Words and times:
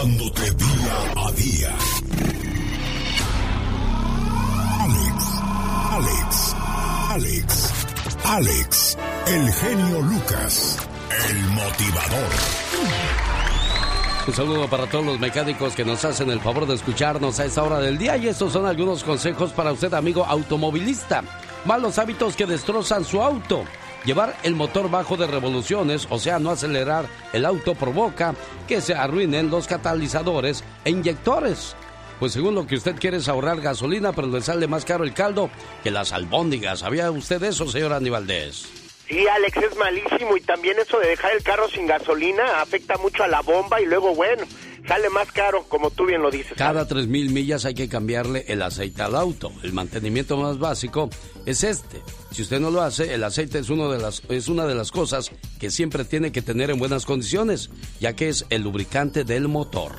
Dándote 0.00 0.42
día 0.52 0.94
a 1.16 1.32
día. 1.32 1.76
Alex, 4.78 5.24
Alex, 5.90 6.56
Alex, 7.08 7.74
Alex, 8.22 8.98
el 9.26 9.52
genio 9.54 10.02
Lucas, 10.02 10.78
el 11.28 11.40
motivador. 11.48 12.30
Un 14.28 14.34
saludo 14.34 14.68
para 14.68 14.86
todos 14.86 15.04
los 15.04 15.18
mecánicos 15.18 15.74
que 15.74 15.84
nos 15.84 16.04
hacen 16.04 16.30
el 16.30 16.38
favor 16.38 16.66
de 16.66 16.76
escucharnos 16.76 17.40
a 17.40 17.46
esta 17.46 17.64
hora 17.64 17.80
del 17.80 17.98
día 17.98 18.16
y 18.18 18.28
estos 18.28 18.52
son 18.52 18.66
algunos 18.66 19.02
consejos 19.02 19.50
para 19.50 19.72
usted 19.72 19.92
amigo 19.94 20.24
automovilista. 20.24 21.24
Malos 21.64 21.98
hábitos 21.98 22.36
que 22.36 22.46
destrozan 22.46 23.04
su 23.04 23.20
auto. 23.20 23.64
Llevar 24.08 24.34
el 24.42 24.54
motor 24.54 24.90
bajo 24.90 25.18
de 25.18 25.26
revoluciones, 25.26 26.08
o 26.08 26.18
sea, 26.18 26.38
no 26.38 26.48
acelerar 26.48 27.04
el 27.34 27.44
auto 27.44 27.74
provoca 27.74 28.34
que 28.66 28.80
se 28.80 28.94
arruinen 28.94 29.50
los 29.50 29.66
catalizadores 29.66 30.64
e 30.86 30.88
inyectores. 30.88 31.76
Pues 32.18 32.32
según 32.32 32.54
lo 32.54 32.66
que 32.66 32.76
usted 32.76 32.96
quiere 32.96 33.18
es 33.18 33.28
ahorrar 33.28 33.60
gasolina, 33.60 34.14
pero 34.14 34.28
le 34.28 34.40
sale 34.40 34.66
más 34.66 34.86
caro 34.86 35.04
el 35.04 35.12
caldo 35.12 35.50
que 35.84 35.90
las 35.90 36.14
albóndigas. 36.14 36.78
¿Sabía 36.78 37.10
usted 37.10 37.42
eso, 37.42 37.68
señor 37.68 37.92
Aníbaldez? 37.92 38.62
Sí, 39.06 39.26
Alex, 39.26 39.58
es 39.58 39.76
malísimo 39.76 40.38
y 40.38 40.40
también 40.40 40.78
eso 40.78 40.98
de 41.00 41.08
dejar 41.08 41.32
el 41.32 41.42
carro 41.42 41.68
sin 41.68 41.86
gasolina 41.86 42.62
afecta 42.62 42.96
mucho 42.96 43.24
a 43.24 43.28
la 43.28 43.42
bomba 43.42 43.78
y 43.78 43.84
luego, 43.84 44.14
bueno, 44.14 44.46
sale 44.88 45.10
más 45.10 45.30
caro, 45.30 45.64
como 45.68 45.90
tú 45.90 46.06
bien 46.06 46.22
lo 46.22 46.30
dices. 46.30 46.54
Cada 46.56 46.88
tres 46.88 47.06
mil 47.06 47.30
millas 47.30 47.64
hay 47.64 47.74
que 47.74 47.88
cambiarle 47.88 48.44
el 48.48 48.62
aceite 48.62 49.02
al 49.02 49.14
auto. 49.14 49.52
El 49.62 49.72
mantenimiento 49.72 50.36
más 50.36 50.58
básico 50.58 51.10
es 51.46 51.62
este. 51.62 52.02
Si 52.32 52.42
usted 52.42 52.58
no 52.58 52.70
lo 52.70 52.82
hace, 52.82 53.14
el 53.14 53.22
aceite 53.22 53.58
es, 53.58 53.70
uno 53.70 53.90
de 53.90 53.98
las, 53.98 54.22
es 54.28 54.48
una 54.48 54.66
de 54.66 54.74
las 54.74 54.90
cosas 54.90 55.30
que 55.60 55.70
siempre 55.70 56.04
tiene 56.04 56.32
que 56.32 56.42
tener 56.42 56.70
en 56.70 56.78
buenas 56.78 57.06
condiciones, 57.06 57.70
ya 58.00 58.16
que 58.16 58.28
es 58.28 58.46
el 58.50 58.62
lubricante 58.62 59.24
del 59.24 59.48
motor. 59.48 59.92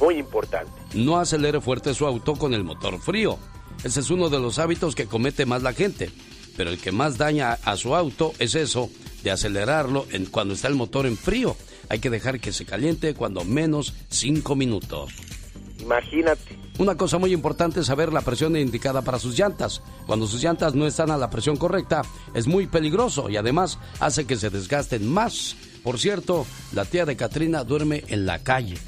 Muy 0.00 0.18
importante. 0.18 0.72
No 0.94 1.18
acelere 1.18 1.60
fuerte 1.60 1.94
su 1.94 2.06
auto 2.06 2.34
con 2.34 2.54
el 2.54 2.64
motor 2.64 3.00
frío. 3.00 3.38
Ese 3.82 4.00
es 4.00 4.10
uno 4.10 4.28
de 4.28 4.38
los 4.38 4.58
hábitos 4.58 4.94
que 4.94 5.06
comete 5.06 5.46
más 5.46 5.62
la 5.62 5.72
gente 5.72 6.10
pero 6.56 6.70
el 6.70 6.78
que 6.78 6.92
más 6.92 7.18
daña 7.18 7.58
a 7.64 7.76
su 7.76 7.94
auto 7.94 8.32
es 8.38 8.54
eso 8.54 8.90
de 9.22 9.30
acelerarlo 9.30 10.06
en, 10.10 10.26
cuando 10.26 10.54
está 10.54 10.68
el 10.68 10.74
motor 10.74 11.06
en 11.06 11.16
frío. 11.16 11.56
Hay 11.92 11.98
que 11.98 12.08
dejar 12.08 12.40
que 12.40 12.54
se 12.54 12.64
caliente 12.64 13.12
cuando 13.12 13.44
menos 13.44 13.92
5 14.08 14.56
minutos. 14.56 15.12
Imagínate. 15.78 16.56
Una 16.78 16.96
cosa 16.96 17.18
muy 17.18 17.34
importante 17.34 17.80
es 17.80 17.86
saber 17.86 18.14
la 18.14 18.22
presión 18.22 18.56
indicada 18.56 19.02
para 19.02 19.18
sus 19.18 19.38
llantas. 19.38 19.82
Cuando 20.06 20.26
sus 20.26 20.42
llantas 20.42 20.74
no 20.74 20.86
están 20.86 21.10
a 21.10 21.18
la 21.18 21.28
presión 21.28 21.58
correcta, 21.58 22.00
es 22.32 22.46
muy 22.46 22.66
peligroso 22.66 23.28
y 23.28 23.36
además 23.36 23.78
hace 24.00 24.24
que 24.24 24.36
se 24.36 24.48
desgasten 24.48 25.06
más. 25.06 25.54
Por 25.84 25.98
cierto, 25.98 26.46
la 26.72 26.86
tía 26.86 27.04
de 27.04 27.14
Katrina 27.14 27.62
duerme 27.62 28.04
en 28.08 28.24
la 28.24 28.38
calle 28.38 28.78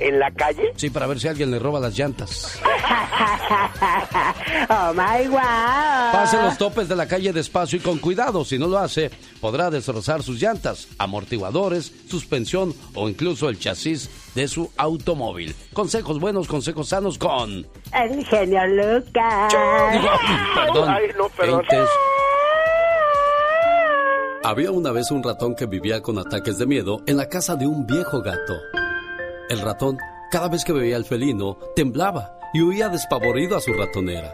en 0.00 0.18
la 0.18 0.30
calle? 0.30 0.72
Sí, 0.76 0.90
para 0.90 1.06
ver 1.06 1.20
si 1.20 1.28
alguien 1.28 1.50
le 1.50 1.58
roba 1.58 1.80
las 1.80 1.96
llantas. 1.96 2.60
oh 4.70 4.92
my 4.94 5.28
wow. 5.28 6.12
Pase 6.12 6.42
los 6.42 6.58
topes 6.58 6.88
de 6.88 6.96
la 6.96 7.06
calle 7.06 7.32
despacio 7.32 7.78
y 7.78 7.82
con 7.82 7.98
cuidado. 7.98 8.44
Si 8.44 8.58
no 8.58 8.66
lo 8.66 8.78
hace, 8.78 9.10
podrá 9.40 9.70
destrozar 9.70 10.22
sus 10.22 10.40
llantas, 10.40 10.88
amortiguadores, 10.98 11.92
suspensión 12.08 12.74
o 12.94 13.08
incluso 13.08 13.48
el 13.48 13.58
chasis 13.58 14.10
de 14.34 14.48
su 14.48 14.70
automóvil. 14.76 15.54
Consejos 15.72 16.18
buenos, 16.18 16.48
consejos 16.48 16.88
sanos 16.88 17.18
con. 17.18 17.66
El 17.92 18.24
genio 18.26 18.66
Lucas. 18.66 19.54
perdón. 20.54 20.88
Ay, 20.88 21.04
no, 21.16 21.28
perdón. 21.28 21.64
Había 24.42 24.70
una 24.70 24.90
vez 24.90 25.10
un 25.10 25.22
ratón 25.22 25.54
que 25.54 25.66
vivía 25.66 26.00
con 26.00 26.18
ataques 26.18 26.56
de 26.56 26.66
miedo 26.66 27.02
en 27.06 27.18
la 27.18 27.28
casa 27.28 27.56
de 27.56 27.66
un 27.66 27.86
viejo 27.86 28.22
gato. 28.22 28.54
El 29.50 29.62
ratón, 29.62 29.98
cada 30.30 30.48
vez 30.48 30.64
que 30.64 30.72
veía 30.72 30.94
al 30.94 31.04
felino, 31.04 31.58
temblaba 31.74 32.38
y 32.54 32.62
huía 32.62 32.88
despavorido 32.88 33.56
a 33.56 33.60
su 33.60 33.72
ratonera. 33.72 34.32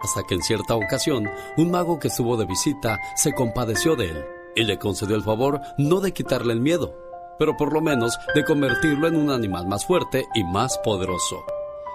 Hasta 0.00 0.22
que 0.22 0.36
en 0.36 0.42
cierta 0.42 0.76
ocasión, 0.76 1.28
un 1.56 1.72
mago 1.72 1.98
que 1.98 2.06
estuvo 2.06 2.36
de 2.36 2.46
visita 2.46 3.00
se 3.16 3.32
compadeció 3.32 3.96
de 3.96 4.10
él 4.10 4.24
y 4.54 4.62
le 4.62 4.78
concedió 4.78 5.16
el 5.16 5.24
favor 5.24 5.60
no 5.76 6.00
de 6.00 6.12
quitarle 6.12 6.52
el 6.52 6.60
miedo, 6.60 6.94
pero 7.36 7.56
por 7.56 7.72
lo 7.72 7.80
menos 7.80 8.16
de 8.36 8.44
convertirlo 8.44 9.08
en 9.08 9.16
un 9.16 9.30
animal 9.30 9.66
más 9.66 9.86
fuerte 9.86 10.24
y 10.36 10.44
más 10.44 10.78
poderoso. 10.84 11.44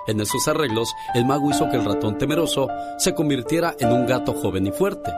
En 0.08 0.20
esos 0.20 0.46
arreglos, 0.50 0.94
el 1.14 1.24
mago 1.24 1.50
hizo 1.50 1.70
que 1.70 1.78
el 1.78 1.86
ratón 1.86 2.18
temeroso 2.18 2.68
se 2.97 3.16
convirtiera 3.16 3.74
en 3.80 3.94
un 3.94 4.06
gato 4.06 4.34
joven 4.34 4.68
y 4.68 4.72
fuerte. 4.74 5.14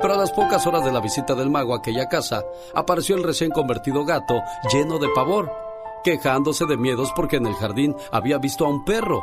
Pero 0.00 0.14
a 0.14 0.16
las 0.16 0.30
pocas 0.30 0.64
horas 0.64 0.84
de 0.84 0.92
la 0.92 1.00
visita 1.00 1.34
del 1.34 1.50
mago 1.50 1.74
a 1.74 1.78
aquella 1.78 2.08
casa, 2.08 2.44
apareció 2.72 3.16
el 3.16 3.24
recién 3.24 3.50
convertido 3.50 4.04
gato 4.04 4.40
lleno 4.72 5.00
de 5.00 5.08
pavor 5.12 5.66
quejándose 6.08 6.64
de 6.64 6.78
miedos 6.78 7.12
porque 7.14 7.36
en 7.36 7.44
el 7.44 7.52
jardín 7.52 7.94
había 8.10 8.38
visto 8.38 8.64
a 8.64 8.70
un 8.70 8.82
perro. 8.82 9.22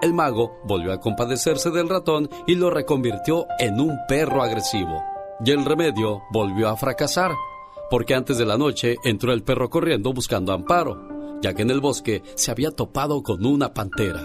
El 0.00 0.14
mago 0.14 0.60
volvió 0.62 0.92
a 0.92 1.00
compadecerse 1.00 1.72
del 1.72 1.88
ratón 1.88 2.30
y 2.46 2.54
lo 2.54 2.70
reconvirtió 2.70 3.46
en 3.58 3.80
un 3.80 3.98
perro 4.06 4.40
agresivo. 4.40 5.02
Y 5.44 5.50
el 5.50 5.64
remedio 5.64 6.22
volvió 6.30 6.68
a 6.68 6.76
fracasar, 6.76 7.32
porque 7.90 8.14
antes 8.14 8.38
de 8.38 8.46
la 8.46 8.56
noche 8.56 8.94
entró 9.02 9.32
el 9.32 9.42
perro 9.42 9.68
corriendo 9.68 10.12
buscando 10.12 10.52
amparo, 10.52 11.40
ya 11.42 11.52
que 11.52 11.62
en 11.62 11.70
el 11.72 11.80
bosque 11.80 12.22
se 12.36 12.52
había 12.52 12.70
topado 12.70 13.24
con 13.24 13.44
una 13.44 13.74
pantera. 13.74 14.22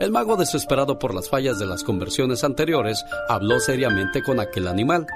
El 0.00 0.10
mago, 0.10 0.34
desesperado 0.34 0.98
por 0.98 1.14
las 1.14 1.28
fallas 1.30 1.60
de 1.60 1.66
las 1.66 1.84
conversiones 1.84 2.42
anteriores, 2.42 3.04
habló 3.28 3.60
seriamente 3.60 4.20
con 4.20 4.40
aquel 4.40 4.66
animal 4.66 5.06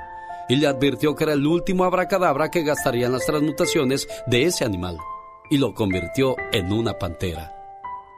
y 0.49 0.55
le 0.55 0.69
advirtió 0.69 1.17
que 1.17 1.25
era 1.25 1.33
el 1.33 1.45
último 1.45 1.83
abracadabra 1.83 2.53
que 2.53 2.63
gastarían 2.63 3.11
las 3.11 3.27
transmutaciones 3.27 4.07
de 4.29 4.45
ese 4.45 4.65
animal 4.65 4.97
y 5.51 5.59
lo 5.59 5.75
convirtió 5.75 6.37
en 6.53 6.73
una 6.73 6.99
pantera. 6.99 7.55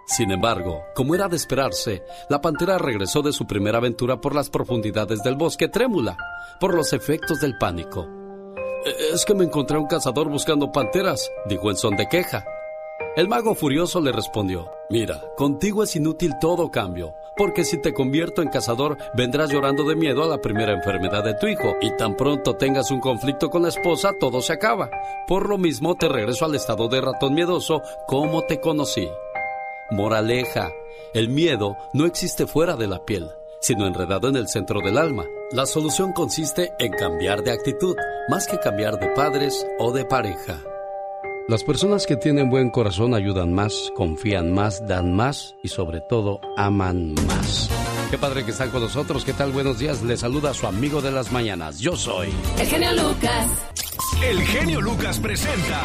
Sin 0.06 0.32
embargo, 0.32 0.82
como 0.94 1.14
era 1.14 1.28
de 1.28 1.36
esperarse, 1.36 2.02
la 2.28 2.40
pantera 2.40 2.78
regresó 2.78 3.22
de 3.22 3.32
su 3.32 3.46
primera 3.46 3.78
aventura 3.78 4.20
por 4.20 4.34
las 4.34 4.50
profundidades 4.50 5.22
del 5.22 5.36
bosque 5.36 5.68
trémula, 5.68 6.16
por 6.58 6.74
los 6.74 6.92
efectos 6.92 7.40
del 7.40 7.56
pánico. 7.58 8.08
E-, 8.84 9.14
es 9.14 9.24
que 9.24 9.34
me 9.34 9.44
encontré 9.44 9.78
un 9.78 9.86
cazador 9.86 10.28
buscando 10.28 10.72
panteras, 10.72 11.30
dijo 11.46 11.70
en 11.70 11.76
son 11.76 11.96
de 11.96 12.08
queja. 12.08 12.44
El 13.16 13.26
mago 13.26 13.56
furioso 13.56 14.00
le 14.00 14.12
respondió, 14.12 14.70
mira, 14.88 15.20
contigo 15.36 15.82
es 15.82 15.96
inútil 15.96 16.34
todo 16.40 16.70
cambio, 16.70 17.12
porque 17.36 17.64
si 17.64 17.76
te 17.82 17.92
convierto 17.92 18.40
en 18.40 18.50
cazador 18.50 18.96
vendrás 19.14 19.50
llorando 19.50 19.82
de 19.82 19.96
miedo 19.96 20.22
a 20.22 20.28
la 20.28 20.40
primera 20.40 20.72
enfermedad 20.72 21.24
de 21.24 21.34
tu 21.34 21.48
hijo, 21.48 21.74
y 21.80 21.90
tan 21.96 22.16
pronto 22.16 22.54
tengas 22.54 22.92
un 22.92 23.00
conflicto 23.00 23.50
con 23.50 23.62
la 23.62 23.68
esposa, 23.68 24.12
todo 24.20 24.40
se 24.40 24.52
acaba. 24.52 24.90
Por 25.26 25.48
lo 25.48 25.58
mismo 25.58 25.96
te 25.96 26.08
regreso 26.08 26.44
al 26.44 26.54
estado 26.54 26.86
de 26.86 27.00
ratón 27.00 27.34
miedoso 27.34 27.82
como 28.06 28.44
te 28.44 28.60
conocí. 28.60 29.08
Moraleja, 29.90 30.70
el 31.12 31.30
miedo 31.30 31.76
no 31.92 32.06
existe 32.06 32.46
fuera 32.46 32.76
de 32.76 32.86
la 32.86 33.04
piel, 33.04 33.28
sino 33.60 33.88
enredado 33.88 34.28
en 34.28 34.36
el 34.36 34.46
centro 34.46 34.80
del 34.82 34.98
alma. 34.98 35.24
La 35.50 35.66
solución 35.66 36.12
consiste 36.12 36.74
en 36.78 36.92
cambiar 36.92 37.42
de 37.42 37.50
actitud, 37.50 37.96
más 38.28 38.46
que 38.46 38.60
cambiar 38.60 39.00
de 39.00 39.08
padres 39.08 39.66
o 39.80 39.90
de 39.90 40.04
pareja. 40.04 40.62
Las 41.48 41.64
personas 41.64 42.06
que 42.06 42.16
tienen 42.16 42.48
buen 42.48 42.70
corazón 42.70 43.14
ayudan 43.14 43.52
más, 43.52 43.92
confían 43.96 44.52
más, 44.52 44.86
dan 44.86 45.14
más 45.14 45.56
y 45.62 45.68
sobre 45.68 46.00
todo 46.00 46.40
aman 46.56 47.14
más. 47.26 47.68
Qué 48.10 48.18
padre 48.18 48.44
que 48.44 48.52
están 48.52 48.70
con 48.70 48.82
nosotros. 48.82 49.24
¿Qué 49.24 49.32
tal? 49.32 49.50
Buenos 49.52 49.78
días. 49.78 50.02
Les 50.02 50.20
saluda 50.20 50.54
su 50.54 50.66
amigo 50.66 51.00
de 51.00 51.10
las 51.10 51.32
mañanas. 51.32 51.80
Yo 51.80 51.96
soy. 51.96 52.28
El 52.58 52.66
genio 52.66 52.92
Lucas. 52.92 53.48
El 54.22 54.40
genio 54.42 54.80
Lucas 54.80 55.18
presenta 55.18 55.80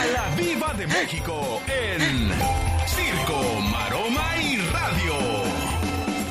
a 0.00 0.06
la 0.06 0.36
Viva 0.36 0.72
de 0.74 0.86
México 0.86 1.60
en 1.68 2.30
Circo, 2.86 3.60
Maroma. 3.70 4.39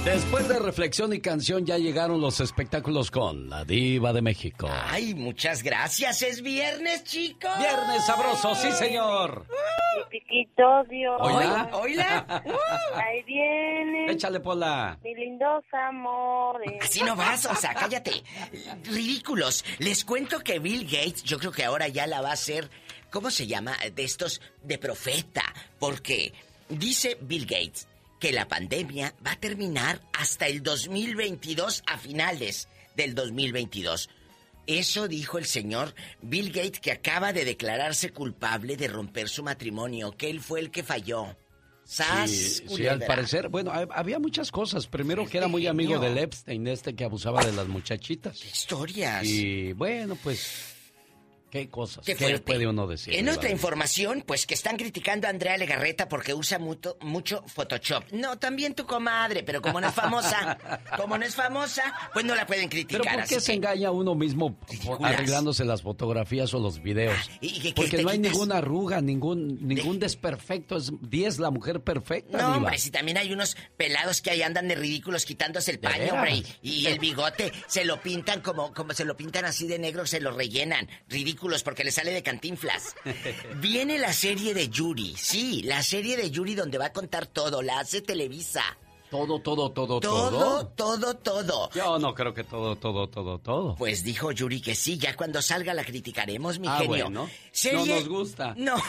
Después 0.06 0.48
de 0.48 0.58
reflexión 0.60 1.12
y 1.12 1.20
canción 1.20 1.66
ya 1.66 1.78
llegaron 1.78 2.22
los 2.22 2.40
espectáculos 2.40 3.12
con 3.12 3.50
la 3.50 3.66
diva 3.66 4.14
de 4.14 4.22
México. 4.22 4.70
Ay, 4.72 5.14
muchas 5.14 5.62
gracias. 5.62 6.22
Es 6.22 6.42
viernes, 6.42 7.04
chicos. 7.04 7.52
Viernes 7.60 8.06
sabroso, 8.06 8.56
sí, 8.56 8.72
señor. 8.72 9.46
Mi 9.98 10.20
piquito, 10.20 10.64
Dios. 10.90 11.18
Hola. 11.20 11.70
Hola. 11.74 12.44
Ahí 12.96 13.24
viene. 13.24 14.14
Échale, 14.14 14.40
Pola. 14.40 14.98
Mi 15.04 15.14
lindos 15.16 15.66
amores. 15.74 16.82
Así 16.82 17.04
no 17.04 17.18
vas, 17.18 17.46
o 17.46 17.56
sea, 17.56 17.74
cállate. 17.74 18.24
Ridículos. 18.86 19.66
Les 19.80 20.06
cuento 20.06 20.40
que 20.40 20.60
Bill 20.60 20.86
Gates, 20.86 21.24
yo 21.24 21.38
creo 21.40 21.52
que 21.52 21.66
ahora 21.66 21.90
ya 21.90 22.08
la 22.08 22.22
va 22.22 22.30
a 22.30 22.34
hacer, 22.34 22.70
¿cómo 23.12 23.30
se 23.30 23.48
llama? 23.48 23.76
De 23.94 24.04
estos, 24.06 24.40
de 24.64 24.78
profeta. 24.78 25.44
Porque 25.78 26.32
dice 26.70 27.18
Bill 27.20 27.46
Gates 27.46 27.89
que 28.20 28.32
la 28.32 28.48
pandemia 28.48 29.14
va 29.26 29.32
a 29.32 29.40
terminar 29.40 30.02
hasta 30.14 30.48
el 30.48 30.62
2022, 30.62 31.84
a 31.88 31.98
finales 31.98 32.68
del 32.96 33.16
2022. 33.16 34.10
Eso 34.68 35.08
dijo 35.08 35.38
el 35.38 35.46
señor 35.46 35.96
Bill 36.22 36.52
Gates 36.52 36.80
que 36.80 36.92
acaba 36.92 37.34
de 37.34 37.46
declararse 37.46 38.12
culpable 38.12 38.78
de 38.78 38.88
romper 38.88 39.30
su 39.30 39.42
matrimonio, 39.42 40.16
que 40.16 40.30
él 40.30 40.42
fue 40.42 40.60
el 40.60 40.70
que 40.70 40.84
falló. 40.84 41.36
Sí, 41.86 42.28
sí, 42.28 42.86
al 42.86 43.00
parecer, 43.00 43.50
bueno, 43.50 43.72
había 43.72 44.20
muchas 44.20 44.52
cosas. 44.52 44.86
Primero 44.86 45.26
que 45.26 45.40
era 45.40 45.48
muy 45.48 45.66
amigo 45.66 45.98
del 45.98 46.20
Epstein, 46.20 46.68
este 46.68 46.96
que 46.96 47.04
abusaba 47.04 47.44
de 47.44 47.52
las 47.52 47.68
muchachitas. 47.68 48.46
historias? 48.46 49.26
Y 49.26 49.74
bueno, 49.74 50.16
pues 50.22 50.76
¿Qué 51.52 51.68
cosas? 51.70 52.06
Qué 52.06 52.14
¿Qué, 52.16 52.26
fuerte. 52.26 52.42
puede 52.54 52.68
uno 52.68 52.86
decir? 52.88 53.16
En 53.16 53.28
otra 53.30 53.50
información, 53.50 54.24
pues 54.26 54.46
que 54.46 54.54
están 54.54 54.78
criticando 54.78 55.28
a 55.28 55.30
Andrea 55.32 55.58
Legarreta 55.58 56.08
porque 56.08 56.34
usa 56.34 56.60
mucho, 56.60 56.98
mucho 57.02 57.44
Photoshop. 57.48 58.04
No, 58.12 58.38
también 58.38 58.76
tu 58.76 58.86
comadre, 58.86 59.44
pero 59.44 59.62
como 59.62 59.82
no 59.82 59.88
es 59.88 59.94
famosa, 59.94 60.58
como 60.98 61.18
no 61.18 61.26
es 61.26 61.36
famosa, 61.36 61.84
pues 62.14 62.26
no 62.26 62.36
la 62.36 62.46
pueden 62.46 62.70
criticar. 62.70 63.02
Pero 63.02 63.14
¿por 63.14 63.24
así 63.24 63.36
qué 63.36 63.42
se 63.42 63.48
que- 63.52 63.56
engaña 63.58 63.92
uno 63.92 64.14
mismo 64.16 64.58
arreglándose 65.04 65.66
las 65.66 65.82
fotografías 65.82 66.54
o 66.54 66.60
los 66.60 66.82
videos? 66.82 67.18
¿Y- 67.42 67.48
y 67.48 67.60
qué- 67.60 67.74
qué 67.74 67.82
Porque 67.82 68.04
no 68.04 68.10
hay 68.10 68.18
quitas? 68.18 68.32
ninguna 68.34 68.58
arruga, 68.58 69.02
ningún 69.02 69.68
ningún 69.68 70.00
desperfecto. 70.00 70.78
Es 70.78 70.92
10 71.02 71.40
la 71.40 71.50
mujer 71.52 71.82
perfecta, 71.82 72.38
No, 72.38 72.58
hombre, 72.58 72.78
si 72.78 72.92
también 72.92 73.18
hay 73.18 73.34
unos 73.34 73.58
pelados 73.78 74.22
que 74.22 74.32
ahí 74.32 74.42
andan 74.42 74.68
de 74.68 74.76
ridículos 74.76 75.26
quitándose 75.26 75.72
el 75.72 75.78
¿De 75.78 75.88
paño, 75.90 76.14
hombre, 76.14 76.44
y, 76.62 76.72
y 76.72 76.88
el 76.88 77.00
bigote 77.00 77.52
se 77.68 77.86
lo 77.86 78.02
pintan 78.02 78.42
como, 78.42 78.74
como 78.74 78.94
se 78.94 79.06
lo 79.06 79.16
pintan 79.18 79.46
así 79.46 79.68
de 79.68 79.80
negro, 79.80 80.06
se 80.06 80.20
lo 80.20 80.32
rellenan. 80.32 80.88
Ridículos 81.40 81.64
porque 81.64 81.86
le 81.86 81.92
sale 81.92 82.12
de 82.12 82.22
cantinflas. 82.22 82.96
Viene 83.62 83.98
la 83.98 84.12
serie 84.12 84.54
de 84.54 84.68
Yuri, 84.68 85.16
sí, 85.18 85.62
la 85.64 85.82
serie 85.84 86.18
de 86.18 86.30
Yuri 86.30 86.54
donde 86.54 86.78
va 86.78 86.88
a 86.88 86.92
contar 86.94 87.28
todo, 87.28 87.62
la 87.62 87.80
hace 87.80 88.02
Televisa. 88.02 88.62
Todo, 89.10 89.40
todo, 89.40 89.72
todo, 89.72 90.02
Todo, 90.02 90.30
todo. 90.30 90.68
todo, 90.76 91.16
todo. 91.16 91.70
Yo 91.74 91.98
no 91.98 92.14
creo 92.14 92.34
que 92.34 92.44
todo, 92.44 92.76
todo, 92.76 93.08
todo, 93.08 93.40
todo. 93.40 93.76
Pues 93.78 94.04
dijo 94.04 94.34
Yuri 94.34 94.60
que 94.62 94.76
sí, 94.76 94.98
ya 94.98 95.16
cuando 95.16 95.42
salga 95.42 95.74
la 95.74 95.86
criticaremos, 95.86 96.60
mi 96.60 96.68
Ah, 96.68 96.76
genio. 96.80 96.90
bueno. 97.06 97.30
Serie- 97.54 97.78
No 97.88 97.96
nos 97.96 98.10
gusta. 98.10 98.54
No. 98.58 98.76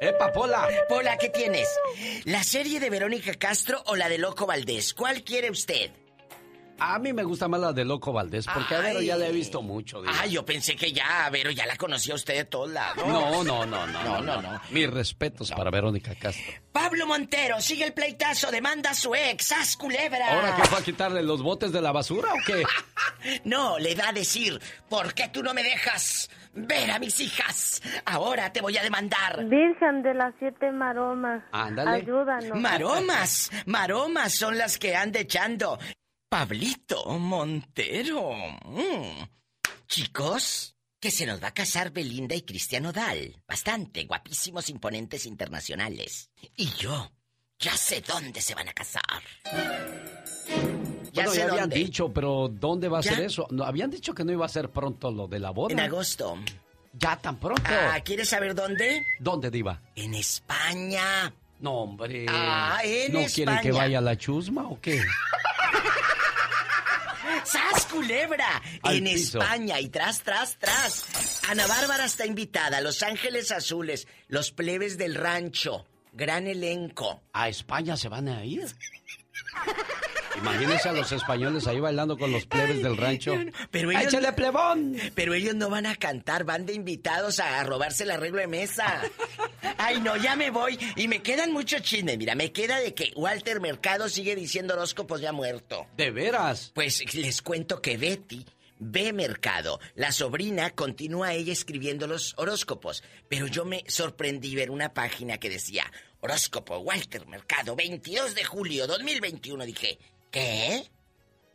¡Epa, 0.00 0.32
Pola! 0.32 0.66
Pola, 0.88 1.16
¿qué 1.18 1.28
tienes? 1.28 1.68
¿La 2.24 2.42
serie 2.42 2.80
de 2.80 2.88
Verónica 2.90 3.34
Castro 3.34 3.82
o 3.86 3.96
la 3.96 4.08
de 4.08 4.16
Loco 4.18 4.46
Valdés? 4.46 4.92
¿Cuál 4.94 5.22
quiere 5.22 5.50
usted? 5.50 5.90
A 6.78 6.98
mí 6.98 7.12
me 7.12 7.24
gusta 7.24 7.48
más 7.48 7.60
la 7.60 7.72
de 7.72 7.84
Loco 7.84 8.12
Valdés, 8.12 8.46
porque 8.52 8.74
a 8.74 8.80
Vero 8.80 9.00
ya 9.00 9.16
la 9.16 9.26
he 9.26 9.32
visto 9.32 9.62
mucho. 9.62 10.02
Ah, 10.06 10.26
yo 10.26 10.44
pensé 10.44 10.76
que 10.76 10.92
ya, 10.92 11.26
a 11.26 11.30
Vero, 11.30 11.50
ya 11.50 11.64
la 11.66 11.76
conocía 11.76 12.14
usted 12.14 12.34
de 12.34 12.44
todos 12.44 12.70
lados. 12.70 13.06
No, 13.06 13.42
no, 13.42 13.64
no, 13.64 13.86
no, 13.86 14.02
No, 14.04 14.20
no, 14.20 14.42
no. 14.42 14.60
Mis 14.70 14.90
respetos 14.90 15.50
para 15.52 15.70
Verónica 15.70 16.14
Castro. 16.14 16.52
Pablo 16.72 17.06
Montero, 17.06 17.60
sigue 17.60 17.84
el 17.84 17.94
pleitazo, 17.94 18.50
demanda 18.50 18.90
a 18.90 18.94
su 18.94 19.14
ex, 19.14 19.46
¡Sas 19.46 19.76
culebra! 19.76 20.34
¿Ahora 20.34 20.56
qué 20.56 20.64
fue 20.64 20.78
a 20.78 20.82
quitarle 20.82 21.22
los 21.22 21.42
botes 21.42 21.72
de 21.72 21.80
la 21.80 21.92
basura 21.92 22.32
o 22.32 22.36
qué? 22.46 22.62
No, 23.44 23.78
le 23.78 23.94
da 23.94 24.10
a 24.10 24.12
decir, 24.12 24.60
¿por 24.88 25.14
qué 25.14 25.28
tú 25.28 25.42
no 25.42 25.52
me 25.54 25.62
dejas 25.62 26.30
ver 26.52 26.90
a 26.90 26.98
mis 26.98 27.18
hijas? 27.20 27.82
Ahora 28.04 28.52
te 28.52 28.60
voy 28.60 28.76
a 28.76 28.82
demandar. 28.82 29.44
Virgen 29.46 30.02
de 30.02 30.14
las 30.14 30.32
siete 30.38 30.70
maromas. 30.70 31.42
Ándale. 31.50 31.90
Ayúdanos. 32.02 32.60
Maromas, 32.60 33.50
maromas 33.64 34.34
son 34.34 34.58
las 34.58 34.78
que 34.78 34.94
anda 34.94 35.20
echando. 35.20 35.78
Pablito 36.28 37.04
Montero. 37.18 38.32
Mm. 38.64 39.28
Chicos, 39.86 40.74
que 41.00 41.10
se 41.10 41.24
nos 41.26 41.42
va 41.42 41.48
a 41.48 41.54
casar 41.54 41.92
Belinda 41.92 42.34
y 42.34 42.42
Cristiano 42.42 42.92
Dal. 42.92 43.42
Bastante 43.46 44.04
guapísimos, 44.04 44.68
imponentes 44.68 45.24
internacionales. 45.26 46.30
Y 46.56 46.70
yo, 46.70 47.12
ya 47.58 47.76
sé 47.76 48.00
dónde 48.06 48.40
se 48.40 48.54
van 48.54 48.68
a 48.68 48.72
casar. 48.72 49.02
Ya 51.12 51.24
bueno, 51.24 51.30
sé 51.30 51.38
ya 51.38 51.46
habían 51.52 51.70
dicho, 51.70 52.12
pero 52.12 52.48
¿dónde 52.48 52.88
va 52.88 52.98
a 52.98 53.02
¿Ya? 53.02 53.14
ser 53.14 53.24
eso? 53.24 53.46
No, 53.50 53.64
habían 53.64 53.90
dicho 53.90 54.12
que 54.12 54.24
no 54.24 54.32
iba 54.32 54.44
a 54.44 54.48
ser 54.48 54.70
pronto 54.70 55.10
lo 55.10 55.28
de 55.28 55.38
la 55.38 55.50
boda. 55.50 55.72
En 55.72 55.80
agosto. 55.80 56.36
Ya 56.92 57.16
tan 57.16 57.36
pronto. 57.38 57.62
Ah, 57.66 58.00
¿quieres 58.04 58.28
saber 58.28 58.54
dónde? 58.54 59.04
¿Dónde, 59.20 59.50
Diva? 59.50 59.80
En 59.94 60.14
España. 60.14 61.32
No, 61.60 61.72
hombre. 61.82 62.26
Ah, 62.28 62.80
en 62.84 63.12
¿No 63.12 63.20
quieren 63.26 63.54
que 63.60 63.68
España. 63.68 63.72
vaya 63.84 63.98
a 63.98 64.02
la 64.02 64.16
chusma 64.18 64.66
o 64.68 64.80
qué? 64.80 65.00
¡Sas, 67.44 67.86
culebra! 67.86 68.62
Al 68.82 68.96
en 68.96 69.04
piso. 69.04 69.40
España 69.40 69.80
y 69.80 69.88
tras, 69.88 70.22
tras, 70.22 70.58
tras. 70.58 71.40
Ana 71.48 71.66
Bárbara 71.66 72.04
está 72.04 72.26
invitada. 72.26 72.80
Los 72.80 73.02
Ángeles 73.02 73.52
Azules, 73.52 74.06
los 74.28 74.50
plebes 74.52 74.98
del 74.98 75.14
rancho. 75.14 75.86
Gran 76.12 76.46
elenco. 76.46 77.22
¿A 77.32 77.48
España 77.48 77.96
se 77.96 78.08
van 78.08 78.28
a 78.28 78.44
ir? 78.44 78.66
Imagínense 80.38 80.88
a 80.88 80.92
los 80.92 81.10
españoles 81.12 81.66
ahí 81.66 81.80
bailando 81.80 82.18
con 82.18 82.30
los 82.30 82.46
plebes 82.46 82.82
del 82.82 82.96
rancho. 82.96 83.34
Pero 83.70 83.90
ellos, 83.90 84.04
¡Échale 84.04 84.32
plebón! 84.32 84.96
pero 85.14 85.34
ellos 85.34 85.54
no 85.54 85.70
van 85.70 85.86
a 85.86 85.96
cantar, 85.96 86.44
van 86.44 86.66
de 86.66 86.74
invitados 86.74 87.40
a 87.40 87.62
robarse 87.64 88.04
el 88.04 88.10
arreglo 88.10 88.40
de 88.40 88.46
mesa. 88.46 89.02
Ay, 89.78 90.00
no, 90.00 90.16
ya 90.16 90.36
me 90.36 90.50
voy. 90.50 90.78
Y 90.96 91.08
me 91.08 91.22
quedan 91.22 91.52
muchos 91.52 91.82
chismes. 91.82 92.18
Mira, 92.18 92.34
me 92.34 92.52
queda 92.52 92.78
de 92.78 92.94
que 92.94 93.12
Walter 93.16 93.60
Mercado 93.60 94.08
sigue 94.08 94.36
diciendo 94.36 94.74
horóscopos 94.74 95.20
ya 95.20 95.32
muerto. 95.32 95.86
¿De 95.96 96.10
veras? 96.10 96.70
Pues 96.74 97.14
les 97.14 97.42
cuento 97.42 97.80
que 97.80 97.96
Betty 97.96 98.44
ve 98.78 99.12
Mercado, 99.12 99.80
la 99.94 100.12
sobrina, 100.12 100.70
continúa 100.70 101.32
ella 101.32 101.52
escribiendo 101.52 102.06
los 102.06 102.34
horóscopos. 102.36 103.02
Pero 103.28 103.46
yo 103.46 103.64
me 103.64 103.84
sorprendí 103.88 104.54
ver 104.54 104.70
una 104.70 104.92
página 104.92 105.38
que 105.38 105.48
decía, 105.48 105.90
horóscopo 106.30 106.78
Walter 106.78 107.24
Mercado, 107.28 107.76
22 107.76 108.34
de 108.34 108.44
julio 108.44 108.86
2021. 108.88 109.64
Dije, 109.64 109.98
¿qué? 110.32 110.82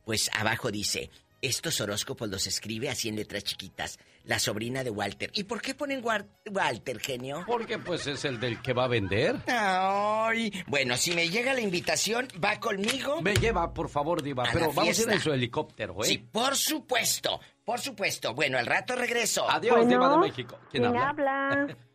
Pues 0.05 0.31
abajo 0.33 0.71
dice, 0.71 1.09
estos 1.41 1.81
horóscopos 1.81 2.29
los 2.29 2.47
escribe 2.47 2.89
así 2.89 3.09
en 3.09 3.17
letras 3.17 3.43
chiquitas, 3.43 3.99
la 4.23 4.39
sobrina 4.39 4.83
de 4.85 4.89
Walter. 4.89 5.29
¿Y 5.33 5.43
por 5.43 5.61
qué 5.61 5.75
ponen 5.75 6.01
War- 6.03 6.25
Walter, 6.49 6.99
genio? 7.01 7.43
Porque 7.45 7.79
pues 7.79 8.07
es 8.07 8.23
el 8.23 8.39
del 8.39 8.61
que 8.61 8.71
va 8.71 8.85
a 8.85 8.87
vender. 8.87 9.35
Ay, 9.47 10.51
bueno, 10.67 10.95
si 10.95 11.11
me 11.11 11.27
llega 11.29 11.53
la 11.53 11.61
invitación, 11.61 12.29
va 12.43 12.57
conmigo. 12.59 13.21
Me 13.21 13.33
lleva, 13.35 13.73
por 13.73 13.89
favor, 13.89 14.23
Diva. 14.23 14.43
A 14.43 14.51
Pero 14.53 14.67
la 14.67 14.73
vamos 14.73 14.97
a 14.99 15.01
ir 15.01 15.09
en 15.11 15.19
su 15.19 15.33
helicóptero, 15.33 16.01
¿eh? 16.03 16.07
Sí, 16.07 16.17
por 16.17 16.55
supuesto, 16.55 17.41
por 17.65 17.79
supuesto. 17.81 18.33
Bueno, 18.33 18.57
al 18.57 18.65
rato 18.65 18.95
regreso. 18.95 19.49
Adiós, 19.49 19.75
Bueno, 19.75 19.89
Diva 19.91 20.09
de 20.11 20.17
México. 20.17 20.57
¿Quién, 20.71 20.83
¿quién 20.83 20.97
habla? 20.97 21.09
habla? 21.49 21.77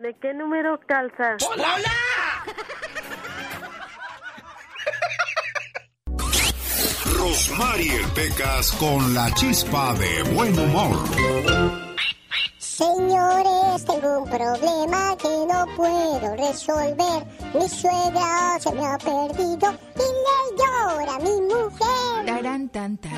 ¿De 0.00 0.16
qué 0.16 0.32
número 0.32 0.80
calza? 0.86 1.36
¡Hola! 1.46 1.76
Rosmarie 7.18 8.00
Pecas 8.14 8.72
con 8.80 9.12
la 9.12 9.30
chispa 9.34 9.92
de 9.92 10.22
buen 10.32 10.58
humor. 10.58 10.96
Señores, 12.56 13.84
tengo 13.84 14.22
un 14.22 14.30
problema 14.30 15.14
que 15.18 15.28
no 15.28 15.66
puedo 15.76 16.34
resolver. 16.34 17.26
Mi 17.52 17.68
suegra 17.68 18.58
se 18.58 18.72
me 18.72 18.86
ha 18.86 18.96
perdido 18.96 19.70
y 19.96 20.08
le 20.24 20.56
llora 20.56 21.14
a 21.14 21.18
mi 21.18 21.42
mujer. 21.42 21.89
Tan, 22.72 22.96
tan. 22.98 23.12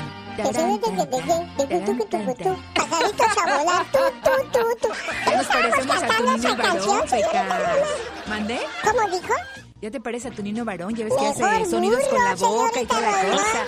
Pajaritos 2.73 3.37
a 3.37 3.57
volar, 3.57 3.85
tú, 3.91 3.99
tú, 4.23 4.31
tú, 4.51 4.59
tú. 4.81 4.87
Ya 5.25 5.37
nos 5.37 5.47
parecemos 5.47 5.95
a 5.95 5.99
tu 5.99 6.07
cantando 6.07 6.31
niño 6.31 6.49
esa 6.49 6.57
canción, 6.57 6.97
varón, 6.97 7.09
señora 7.09 7.31
Pecas. 7.31 7.47
Paloma. 7.47 7.87
¿Mandé? 8.27 8.59
¿Cómo 8.83 9.09
dijo? 9.09 9.33
Ya 9.81 9.91
te 9.91 9.99
parece 9.99 10.27
a 10.29 10.31
tu 10.31 10.41
niño 10.41 10.65
varón, 10.65 10.95
ya 10.95 11.05
ves 11.05 11.13
que 11.13 11.21
Mejor 11.21 11.49
hace 11.49 11.65
sonidos 11.69 12.03
con 12.07 12.23
la 12.23 12.35
burro, 12.35 12.49
boca 12.49 12.81
y 12.81 12.85
toda 12.85 13.01
la 13.01 13.11
señorita 13.11 13.43
cosa. 13.43 13.65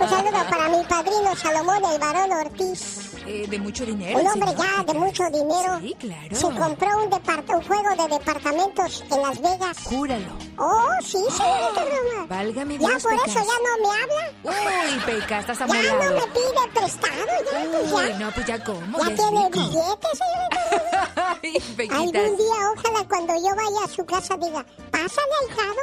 Un 0.00 0.08
saludo 0.08 0.50
para 0.50 0.68
mi 0.68 0.84
padrino 0.84 1.36
Salomón, 1.36 1.82
el 1.92 1.98
varón 1.98 2.32
Ortiz. 2.32 3.03
Eh, 3.26 3.46
de 3.48 3.58
mucho 3.58 3.86
dinero. 3.86 4.18
Un 4.20 4.26
hombre 4.26 4.50
señor, 4.50 4.66
ya 4.76 4.84
de 4.84 4.98
mucho 4.98 5.24
dinero. 5.30 5.78
Sí, 5.80 5.96
claro. 5.98 6.36
Se 6.36 6.42
compró 6.42 6.88
un, 6.98 7.04
un 7.12 7.62
juego 7.62 8.02
de 8.02 8.08
departamentos 8.18 9.04
en 9.10 9.22
Las 9.22 9.40
Vegas. 9.40 9.78
Júralo. 9.84 10.32
Oh, 10.58 10.90
sí, 11.02 11.18
señorita 11.30 11.84
Roma. 11.84 12.26
Válgame 12.28 12.78
Ya 12.78 12.88
Dios, 12.88 13.02
por 13.02 13.12
eso 13.14 13.26
ya 13.26 13.40
no 13.40 13.88
me 13.88 14.02
habla. 14.02 14.32
Uy, 14.44 15.00
Peca, 15.06 15.38
estás 15.40 15.58
Ya 15.58 15.66
no 15.66 15.72
amolado. 15.74 16.14
me 16.16 16.26
pide 16.32 16.68
prestado, 16.74 17.24
ya, 17.50 17.70
pues 17.70 17.92
Uy, 17.92 18.08
ya. 18.08 18.18
no, 18.18 18.30
pues 18.32 18.46
ya 18.46 18.64
cómo, 18.64 18.98
Ya 18.98 19.08
ya 19.08 19.14
tiene 19.16 19.44
rico. 19.46 19.58
billetes, 19.60 20.18
señorita. 20.18 21.38
Ay, 21.42 21.60
Pequitas. 21.76 21.98
Algún 21.98 22.36
día, 22.36 22.70
ojalá 22.76 23.08
cuando 23.08 23.34
yo 23.36 23.54
vaya 23.56 23.84
a 23.84 23.88
su 23.88 24.04
casa 24.04 24.36
diga, 24.36 24.64
pásale, 24.90 25.32
ahijado, 25.48 25.80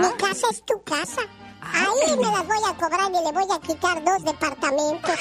mi 0.00 0.06
Ajá. 0.06 0.16
casa 0.18 0.46
es 0.52 0.64
tu 0.64 0.82
casa. 0.82 1.22
Ahí 1.72 2.16
me 2.16 2.22
las 2.30 2.46
voy 2.46 2.58
a 2.68 2.74
cobrar 2.74 3.10
y 3.10 3.24
le 3.24 3.32
voy 3.32 3.46
a 3.54 3.60
quitar 3.60 4.02
dos 4.04 4.24
departamentos. 4.24 5.14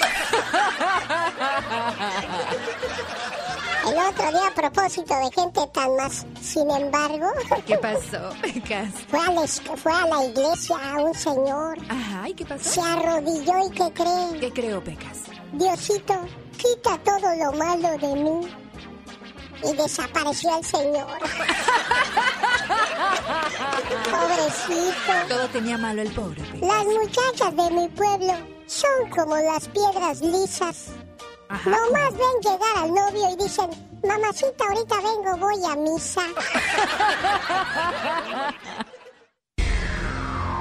El 3.88 3.98
otro 3.98 4.32
día, 4.32 4.48
a 4.48 4.54
propósito 4.54 5.16
de 5.16 5.32
gente 5.32 5.62
tan 5.74 5.96
más, 5.96 6.25
sin 6.42 6.70
embargo, 6.70 7.27
¿Qué 7.66 7.77
pasó, 7.77 8.30
Pecas? 8.42 8.89
fue 9.08 9.20
a, 9.20 9.32
la, 9.32 9.48
fue 9.48 9.92
a 9.94 10.06
la 10.08 10.25
iglesia 10.25 10.75
a 10.94 11.01
un 11.01 11.13
señor, 11.13 11.77
Ajá, 11.89 12.27
¿y 12.27 12.34
qué 12.34 12.44
se 12.44 12.50
pasó? 12.50 12.84
arrodilló 12.84 13.54
y 13.66 13.70
¿qué 13.72 13.94
cree? 13.94 14.39
¿Qué 14.42 14.51
creo, 14.54 14.84
Pecas? 14.84 15.20
Diosito, 15.54 16.16
quita 16.58 16.98
todo 16.98 17.34
lo 17.36 17.54
malo 17.54 17.89
de 17.98 18.16
mí. 18.16 18.56
Y 19.63 19.73
desapareció 19.75 20.57
el 20.57 20.65
señor. 20.65 21.07
Pobrecito. 24.11 25.13
Todo 25.29 25.47
tenía 25.49 25.77
malo 25.77 26.01
el 26.01 26.11
pobre. 26.11 26.41
Las 26.61 26.85
muchachas 26.85 27.55
de 27.55 27.69
mi 27.71 27.87
pueblo 27.89 28.33
son 28.65 29.09
como 29.09 29.35
las 29.37 29.67
piedras 29.69 30.21
lisas. 30.21 30.87
Ajá. 31.49 31.69
Nomás 31.69 32.11
ven 32.13 32.41
llegar 32.41 32.77
al 32.77 32.93
novio 32.93 33.29
y 33.33 33.35
dicen, 33.43 33.69
mamacita, 34.05 34.65
ahorita 34.67 34.95
vengo, 34.97 35.37
voy 35.37 35.65
a 35.65 35.75
misa. 35.77 36.23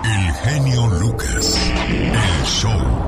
El 0.05 0.33
genio 0.35 0.87
Lucas. 0.87 1.57
El 1.87 2.45
show. 2.45 3.06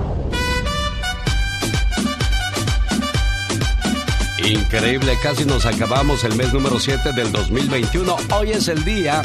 Increíble, 4.48 5.18
casi 5.22 5.44
nos 5.44 5.66
acabamos 5.66 6.24
el 6.24 6.34
mes 6.34 6.54
número 6.54 6.80
7 6.80 7.12
del 7.12 7.30
2021. 7.32 8.16
Hoy 8.34 8.52
es 8.52 8.68
el 8.68 8.82
día 8.82 9.20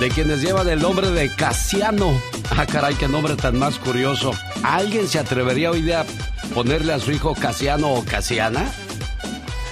de 0.00 0.08
quienes 0.08 0.42
llevan 0.42 0.68
el 0.68 0.80
nombre 0.80 1.12
de 1.12 1.28
Casiano. 1.28 2.20
Ah, 2.50 2.66
caray, 2.66 2.96
qué 2.96 3.06
nombre 3.06 3.36
tan 3.36 3.56
más 3.56 3.78
curioso. 3.78 4.32
¿Alguien 4.64 5.06
se 5.06 5.20
atrevería 5.20 5.70
hoy 5.70 5.82
día 5.82 6.00
a 6.00 6.06
ponerle 6.54 6.92
a 6.92 6.98
su 6.98 7.12
hijo 7.12 7.36
Casiano 7.36 7.94
o 7.94 8.04
Casiana? 8.04 8.68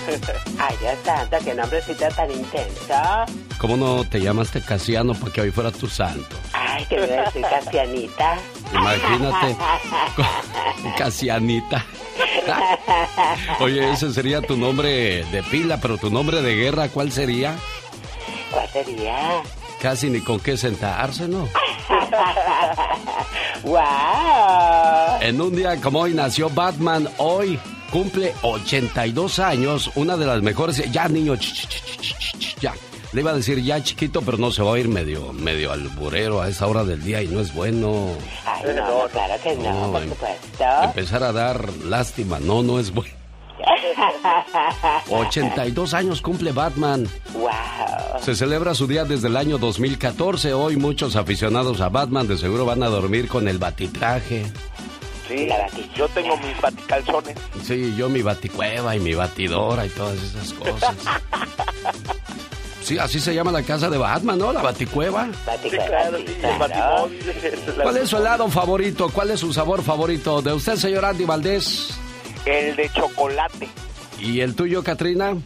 Ay, 0.58 0.76
Dios 0.80 0.98
santo, 1.04 1.36
qué 1.44 1.54
nombrecito 1.54 2.08
tan 2.08 2.30
intenso. 2.30 2.94
¿Cómo 3.58 3.76
no 3.76 4.04
te 4.04 4.20
llamaste 4.20 4.60
Casiano 4.60 5.14
para 5.14 5.32
que 5.32 5.40
hoy 5.40 5.50
fuera 5.50 5.70
tu 5.70 5.86
santo? 5.86 6.36
Ay, 6.52 6.84
que 6.86 6.98
me 6.98 7.06
iba 7.06 7.22
a 7.22 7.24
decir 7.26 7.42
Casianita. 7.42 8.38
Imagínate. 8.72 9.56
Casianita. 10.98 11.84
Oye, 13.60 13.92
ese 13.92 14.12
sería 14.12 14.40
tu 14.40 14.56
nombre 14.56 15.24
de 15.24 15.42
pila, 15.44 15.78
pero 15.80 15.96
tu 15.98 16.10
nombre 16.10 16.42
de 16.42 16.56
guerra, 16.56 16.88
¿cuál 16.88 17.12
sería? 17.12 17.54
¿Cuál 18.50 18.68
sería? 18.68 19.42
Casi 19.80 20.10
ni 20.10 20.20
con 20.20 20.40
qué 20.40 20.56
sentarse, 20.56 21.28
¿no? 21.28 21.48
¡Wow! 23.64 25.20
En 25.20 25.40
un 25.40 25.54
día 25.54 25.80
como 25.80 26.00
hoy 26.00 26.14
nació 26.14 26.50
Batman. 26.50 27.08
Hoy 27.18 27.58
cumple 27.92 28.34
82 28.42 29.38
años. 29.38 29.90
Una 29.94 30.16
de 30.16 30.26
las 30.26 30.42
mejores. 30.42 30.90
Ya, 30.90 31.06
niño, 31.08 31.34
ya. 32.60 32.74
Le 33.12 33.20
iba 33.20 33.30
a 33.30 33.34
decir 33.34 33.62
ya 33.62 33.82
chiquito, 33.82 34.22
pero 34.22 34.38
no 34.38 34.50
se 34.50 34.62
va 34.62 34.74
a 34.74 34.78
ir 34.78 34.88
medio, 34.88 35.34
medio 35.34 35.70
alburero 35.70 36.40
a 36.40 36.48
esa 36.48 36.66
hora 36.66 36.82
del 36.82 37.04
día 37.04 37.22
y 37.22 37.28
no 37.28 37.40
es 37.40 37.52
bueno. 37.54 38.06
Ay, 38.46 38.62
no, 38.74 39.02
no, 39.02 39.08
claro 39.10 39.34
que 39.42 39.54
no, 39.56 39.86
No, 39.86 39.92
por 39.92 40.02
em- 40.02 40.08
supuesto. 40.08 40.64
Empezar 40.84 41.22
a 41.22 41.32
dar 41.32 41.68
lástima, 41.84 42.38
no, 42.40 42.62
no 42.62 42.80
es 42.80 42.90
bueno. 42.90 43.12
82 45.10 45.94
años 45.94 46.22
cumple 46.22 46.52
Batman. 46.52 47.06
¡Wow! 47.34 47.50
Se 48.22 48.34
celebra 48.34 48.74
su 48.74 48.86
día 48.86 49.04
desde 49.04 49.28
el 49.28 49.36
año 49.36 49.58
2014. 49.58 50.54
Hoy 50.54 50.76
muchos 50.76 51.14
aficionados 51.14 51.80
a 51.82 51.88
Batman 51.90 52.26
de 52.26 52.38
seguro 52.38 52.64
van 52.64 52.82
a 52.82 52.88
dormir 52.88 53.28
con 53.28 53.46
el 53.46 53.58
batitraje. 53.58 54.46
Sí, 55.32 55.90
yo 55.94 56.08
tengo 56.08 56.36
mis 56.38 56.60
baticalzones. 56.60 57.36
Sí, 57.64 57.94
yo 57.96 58.08
mi 58.08 58.22
baticueva 58.22 58.94
y 58.96 59.00
mi 59.00 59.14
batidora 59.14 59.86
y 59.86 59.88
todas 59.90 60.18
esas 60.22 60.52
cosas. 60.52 60.94
Sí, 62.82 62.98
así 62.98 63.20
se 63.20 63.32
llama 63.32 63.52
la 63.52 63.62
casa 63.62 63.88
de 63.88 63.96
Batman, 63.96 64.38
¿no? 64.38 64.52
La 64.52 64.60
baticueva. 64.60 65.28
Sí, 65.62 65.70
claro, 65.70 66.18
sí, 66.18 66.24
claro. 66.40 67.08
¿Cuál 67.82 67.96
es 67.96 68.08
su 68.08 68.16
helado 68.16 68.48
favorito? 68.48 69.08
¿Cuál 69.08 69.30
es 69.30 69.38
su 69.40 69.52
sabor 69.52 69.82
favorito? 69.82 70.42
De 70.42 70.52
usted, 70.52 70.74
señor 70.74 71.04
Andy 71.04 71.24
Valdés. 71.24 71.90
El 72.44 72.74
de 72.74 72.90
chocolate. 72.90 73.68
¿Y 74.22 74.40
el 74.40 74.54
tuyo, 74.54 74.84
Katrina? 74.84 75.36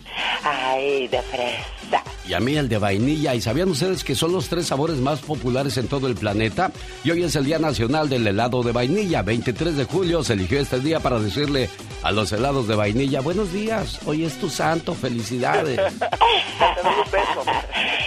Ay, 0.44 1.08
de 1.08 1.22
fresa. 1.22 2.04
Y 2.28 2.34
a 2.34 2.40
mí 2.40 2.56
el 2.56 2.68
de 2.68 2.78
vainilla. 2.78 3.34
¿Y 3.34 3.40
sabían 3.40 3.70
ustedes 3.70 4.04
que 4.04 4.14
son 4.14 4.32
los 4.32 4.48
tres 4.48 4.66
sabores 4.66 4.96
más 4.96 5.20
populares 5.20 5.78
en 5.78 5.88
todo 5.88 6.08
el 6.08 6.14
planeta? 6.14 6.72
Y 7.02 7.10
hoy 7.10 7.22
es 7.22 7.36
el 7.36 7.44
Día 7.44 7.58
Nacional 7.58 8.08
del 8.08 8.26
Helado 8.26 8.62
de 8.62 8.72
Vainilla. 8.72 9.22
23 9.22 9.76
de 9.76 9.84
julio 9.84 10.22
se 10.22 10.34
eligió 10.34 10.60
este 10.60 10.80
día 10.80 11.00
para 11.00 11.18
decirle 11.20 11.70
a 12.02 12.12
los 12.12 12.30
helados 12.32 12.68
de 12.68 12.76
vainilla, 12.76 13.20
buenos 13.20 13.52
días, 13.52 13.98
hoy 14.06 14.24
es 14.24 14.38
tu 14.38 14.48
santo, 14.48 14.94
felicidades. 14.94 15.80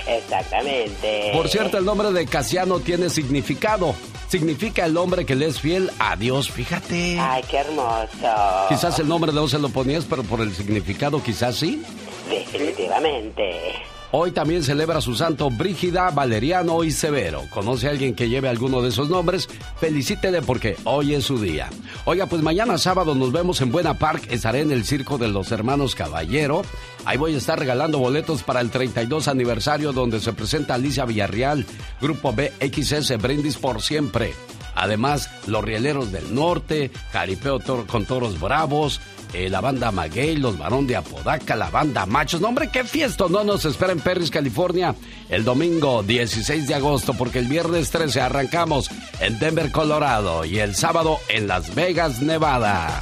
Exactamente. 0.08 1.32
Por 1.34 1.50
cierto, 1.50 1.78
el 1.78 1.86
nombre 1.86 2.12
de 2.12 2.26
Casiano 2.26 2.80
tiene 2.80 3.10
significado. 3.10 3.96
Significa 4.30 4.86
el 4.86 4.96
hombre 4.96 5.26
que 5.26 5.36
le 5.36 5.48
es 5.48 5.60
fiel 5.60 5.90
a 5.98 6.16
Dios, 6.16 6.52
fíjate. 6.52 7.20
Ay, 7.20 7.44
qué 7.50 7.58
hermoso. 7.58 8.68
Quizás 8.70 9.00
el 9.00 9.08
nombre 9.08 9.34
no 9.34 9.48
se 9.48 9.58
lo 9.58 9.70
ponías, 9.70 10.06
pero 10.06 10.22
por 10.22 10.42
el 10.42 10.54
significado 10.54 11.24
quizás 11.24 11.56
sí. 11.56 11.84
Definitivamente. 12.30 13.74
Hoy 14.12 14.32
también 14.32 14.64
celebra 14.64 15.02
su 15.02 15.14
santo 15.14 15.52
Brígida, 15.52 16.10
Valeriano 16.10 16.84
y 16.84 16.90
Severo. 16.90 17.44
¿Conoce 17.52 17.88
a 17.88 17.92
alguien 17.92 18.16
que 18.16 18.28
lleve 18.28 18.50
alguno 18.50 18.82
de 18.82 18.90
esos 18.90 19.08
nombres? 19.08 19.48
Felicítele 19.80 20.42
porque 20.42 20.78
hoy 20.84 21.14
es 21.14 21.26
su 21.26 21.40
día. 21.40 21.70
Oiga, 22.06 22.26
pues 22.26 22.42
mañana 22.42 22.80
sábado 22.80 23.14
nos 23.14 23.32
vemos 23.32 23.62
en 23.62 23.72
Buena 23.72 24.00
Park. 24.00 24.24
Estaré 24.32 24.62
en 24.62 24.72
el 24.72 24.84
Circo 24.84 25.20
de 25.20 25.28
los 25.28 25.52
Hermanos 25.52 25.94
Caballero. 25.94 26.64
Ahí 27.06 27.18
voy 27.18 27.36
a 27.36 27.38
estar 27.38 27.60
regalando 27.60 28.00
boletos 28.00 28.42
para 28.42 28.62
el 28.62 28.72
32 28.72 29.28
aniversario 29.28 29.94
donde 29.94 30.20
se 30.20 30.34
presenta 30.34 30.74
Alicia 30.74 31.06
Villarreal, 31.06 31.68
Grupo 32.02 32.34
BXS 32.34 33.16
Brindis 33.22 33.58
por 33.58 33.84
siempre. 33.84 34.34
Además, 34.74 35.30
los 35.46 35.64
Rieleros 35.64 36.12
del 36.12 36.34
Norte, 36.34 36.90
Caripeo 37.12 37.60
con 37.86 38.06
Toros 38.06 38.40
Bravos, 38.40 39.02
eh, 39.34 39.50
la 39.50 39.62
banda 39.62 39.92
Maguey, 39.92 40.38
los 40.38 40.58
Barón 40.58 40.88
de 40.88 40.96
Apodaca, 40.96 41.56
la 41.56 41.70
banda 41.70 42.06
Machos. 42.06 42.42
No, 42.42 42.48
hombre, 42.48 42.70
qué 42.72 42.84
fiesta. 42.84 43.26
No 43.30 43.44
nos 43.44 43.66
espera 43.66 43.92
en 43.92 44.00
Perris, 44.00 44.32
California, 44.32 44.96
el 45.30 45.44
domingo 45.44 46.04
16 46.04 46.68
de 46.68 46.76
agosto, 46.76 47.14
porque 47.14 47.40
el 47.40 47.48
viernes 47.48 47.92
13 47.92 48.22
arrancamos 48.22 48.90
en 49.20 49.38
Denver, 49.40 49.72
Colorado, 49.72 50.46
y 50.46 50.60
el 50.60 50.76
sábado 50.76 51.18
en 51.28 51.48
Las 51.48 51.76
Vegas, 51.76 52.22
Nevada. 52.22 53.02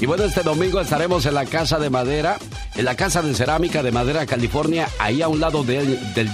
Y 0.00 0.06
bueno, 0.06 0.24
este 0.24 0.42
domingo 0.42 0.80
estaremos 0.80 1.24
en 1.26 1.34
la 1.34 1.46
Casa 1.46 1.78
de 1.78 1.88
Madera, 1.88 2.36
en 2.74 2.84
la 2.84 2.96
Casa 2.96 3.22
de 3.22 3.34
Cerámica 3.34 3.82
de 3.82 3.92
Madera, 3.92 4.26
California, 4.26 4.88
ahí 4.98 5.22
a 5.22 5.28
un 5.28 5.40
lado 5.40 5.62
del, 5.62 5.98
del. 6.14 6.28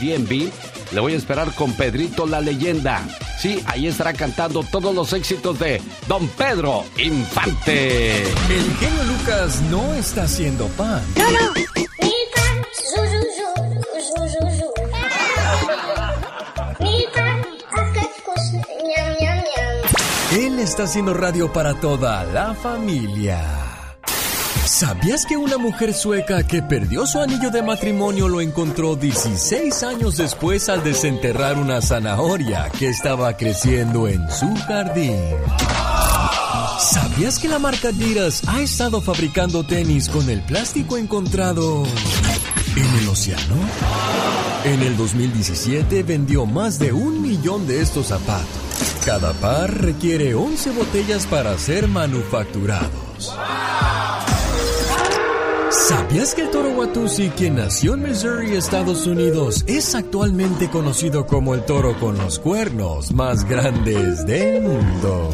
Le 0.93 1.01
voy 1.01 1.15
a 1.15 1.17
esperar 1.17 1.55
con 1.55 1.73
Pedrito 1.73 2.27
la 2.27 2.41
leyenda. 2.41 3.07
Sí, 3.39 3.63
ahí 3.67 3.87
estará 3.87 4.13
cantando 4.13 4.63
todos 4.65 4.95
los 4.95 5.13
éxitos 5.13 5.59
de 5.59 5.81
Don 6.09 6.27
Pedro 6.29 6.85
Infante. 6.99 8.23
El 8.23 8.77
genio 8.79 9.05
Lucas 9.05 9.61
no 9.71 9.95
está 9.95 10.25
haciendo 10.25 10.67
pan. 10.69 11.03
Él 20.33 20.59
está 20.61 20.85
haciendo 20.85 21.15
radio 21.15 21.53
para 21.53 21.75
toda 21.75 22.25
la 22.25 22.55
familia. 22.55 23.70
¿Sabías 24.71 25.27
que 25.27 25.37
una 25.37 25.59
mujer 25.59 25.93
sueca 25.93 26.45
que 26.45 26.63
perdió 26.63 27.05
su 27.05 27.19
anillo 27.19 27.51
de 27.51 27.61
matrimonio 27.61 28.29
lo 28.29 28.41
encontró 28.41 28.95
16 28.95 29.83
años 29.83 30.17
después 30.17 30.69
al 30.69 30.85
desenterrar 30.85 31.59
una 31.59 31.83
zanahoria 31.83 32.71
que 32.79 32.89
estaba 32.89 33.37
creciendo 33.37 34.07
en 34.07 34.31
su 34.31 34.55
jardín? 34.69 35.19
¿Sabías 36.79 37.41
que 37.41 37.49
la 37.49 37.59
marca 37.59 37.89
Adidas 37.89 38.43
ha 38.47 38.61
estado 38.61 39.03
fabricando 39.03 39.65
tenis 39.65 40.09
con 40.09 40.31
el 40.31 40.41
plástico 40.41 40.97
encontrado 40.97 41.83
en 42.77 42.99
el 43.03 43.09
océano? 43.09 43.57
En 44.65 44.83
el 44.83 44.97
2017 44.97 46.05
vendió 46.05 46.47
más 46.47 46.79
de 46.79 46.93
un 46.93 47.21
millón 47.21 47.67
de 47.67 47.83
estos 47.83 48.07
zapatos. 48.07 48.47
Cada 49.05 49.33
par 49.33 49.83
requiere 49.83 50.37
11 50.37 50.71
botellas 50.71 51.27
para 51.27 51.59
ser 51.59 51.89
manufacturados. 51.89 53.35
¿Sabías 55.71 56.35
que 56.35 56.43
el 56.43 56.51
toro 56.51 56.71
Watusi, 56.71 57.29
quien 57.31 57.55
nació 57.55 57.95
en 57.95 58.03
Missouri, 58.03 58.57
Estados 58.57 59.07
Unidos, 59.07 59.65
es 59.69 59.95
actualmente 59.95 60.69
conocido 60.69 61.27
como 61.27 61.55
el 61.55 61.65
toro 61.65 61.97
con 62.01 62.19
los 62.19 62.41
cuernos 62.41 63.13
más 63.13 63.45
grandes 63.45 64.27
del 64.27 64.63
mundo? 64.63 65.31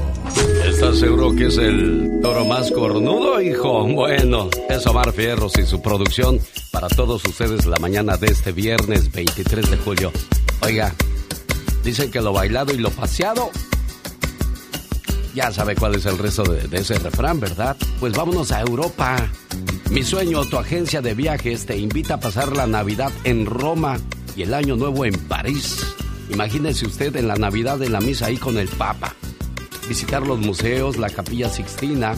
¿Estás 0.67 0.99
seguro 0.99 1.35
que 1.35 1.47
es 1.47 1.57
el 1.57 2.21
toro 2.21 2.45
más 2.45 2.71
cornudo, 2.71 3.41
hijo? 3.41 3.87
Bueno, 3.87 4.51
es 4.69 4.87
Omar 4.87 5.13
Fierros 5.13 5.57
y 5.57 5.65
su 5.65 5.81
producción 5.81 6.39
para 6.71 6.89
todos 6.89 7.25
ustedes 7.25 7.65
la 7.65 7.79
mañana 7.79 8.19
de 8.19 8.27
este 8.27 8.53
viernes 8.53 9.11
23 9.11 9.71
de 9.71 9.77
julio. 9.79 10.13
Oiga, 10.61 10.95
dicen 11.83 12.11
que 12.11 12.21
lo 12.21 12.35
bailado 12.35 12.75
y 12.75 12.77
lo 12.77 12.91
paseado. 12.91 13.51
Ya 15.37 15.53
sabe 15.53 15.77
cuál 15.77 15.95
es 15.95 16.07
el 16.07 16.17
resto 16.17 16.43
de, 16.45 16.79
ese 16.79 16.99
refrán, 16.99 17.39
¿verdad? 17.39 17.77
Pues 18.01 18.15
vámonos 18.15 18.51
a 18.53 18.63
Europa. 18.63 19.31
Mi 19.91 20.03
sueño, 20.03 20.47
tu 20.47 20.57
agencia 20.57 21.03
de 21.03 21.15
viajes 21.15 21.67
te 21.67 21.77
invita 21.77 22.15
a 22.15 22.21
pasar 22.21 22.57
la 22.57 22.67
Navidad 22.67 23.13
en 23.23 23.47
Roma 23.47 23.99
y 24.35 24.43
el 24.43 24.55
Año 24.55 24.77
Nuevo 24.77 25.05
en 25.05 25.15
París. 25.29 25.95
Imagínese 26.31 26.87
usted 26.87 27.15
en 27.17 27.29
la 27.29 27.37
Navidad 27.37 27.81
en 27.83 27.93
la 27.93 28.01
misa 28.01 28.27
ahí 28.27 28.39
con 28.39 28.57
el 28.57 28.69
Papa 28.69 29.15
visitar 29.87 30.27
los 30.27 30.39
museos, 30.39 30.97
la 30.97 31.11
Capilla 31.11 31.49
Sixtina 31.49 32.15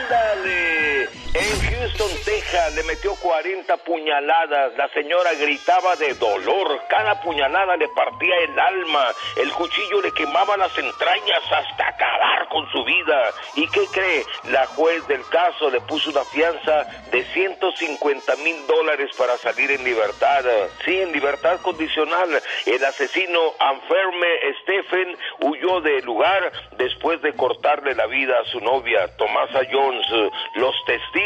ándale. 0.06 1.17
En 1.34 1.60
Houston, 1.60 2.10
Texas, 2.24 2.74
le 2.74 2.82
metió 2.84 3.14
40 3.16 3.76
puñaladas. 3.78 4.74
La 4.78 4.88
señora 4.94 5.34
gritaba 5.34 5.94
de 5.96 6.14
dolor. 6.14 6.80
Cada 6.88 7.20
puñalada 7.20 7.76
le 7.76 7.86
partía 7.88 8.34
el 8.38 8.58
alma. 8.58 9.12
El 9.36 9.52
cuchillo 9.52 10.00
le 10.00 10.12
quemaba 10.12 10.56
las 10.56 10.76
entrañas 10.78 11.42
hasta 11.52 11.88
acabar 11.88 12.48
con 12.48 12.66
su 12.72 12.82
vida. 12.82 13.30
¿Y 13.56 13.68
qué 13.68 13.84
cree? 13.92 14.24
La 14.44 14.64
juez 14.68 15.06
del 15.06 15.22
caso 15.28 15.68
le 15.68 15.82
puso 15.82 16.08
una 16.10 16.24
fianza 16.24 16.84
de 17.12 17.22
150 17.22 18.36
mil 18.36 18.66
dólares 18.66 19.10
para 19.18 19.36
salir 19.36 19.70
en 19.70 19.84
libertad. 19.84 20.44
Sí, 20.86 20.98
en 20.98 21.12
libertad 21.12 21.60
condicional. 21.60 22.42
El 22.64 22.84
asesino 22.84 23.52
Anferme 23.60 24.28
Stephen 24.62 25.16
huyó 25.40 25.82
del 25.82 26.04
lugar 26.06 26.52
después 26.78 27.20
de 27.20 27.34
cortarle 27.34 27.94
la 27.94 28.06
vida 28.06 28.40
a 28.40 28.44
su 28.46 28.60
novia, 28.60 29.14
Tomasa 29.18 29.60
Jones. 29.70 30.06
Los 30.54 30.74
testigos 30.86 31.17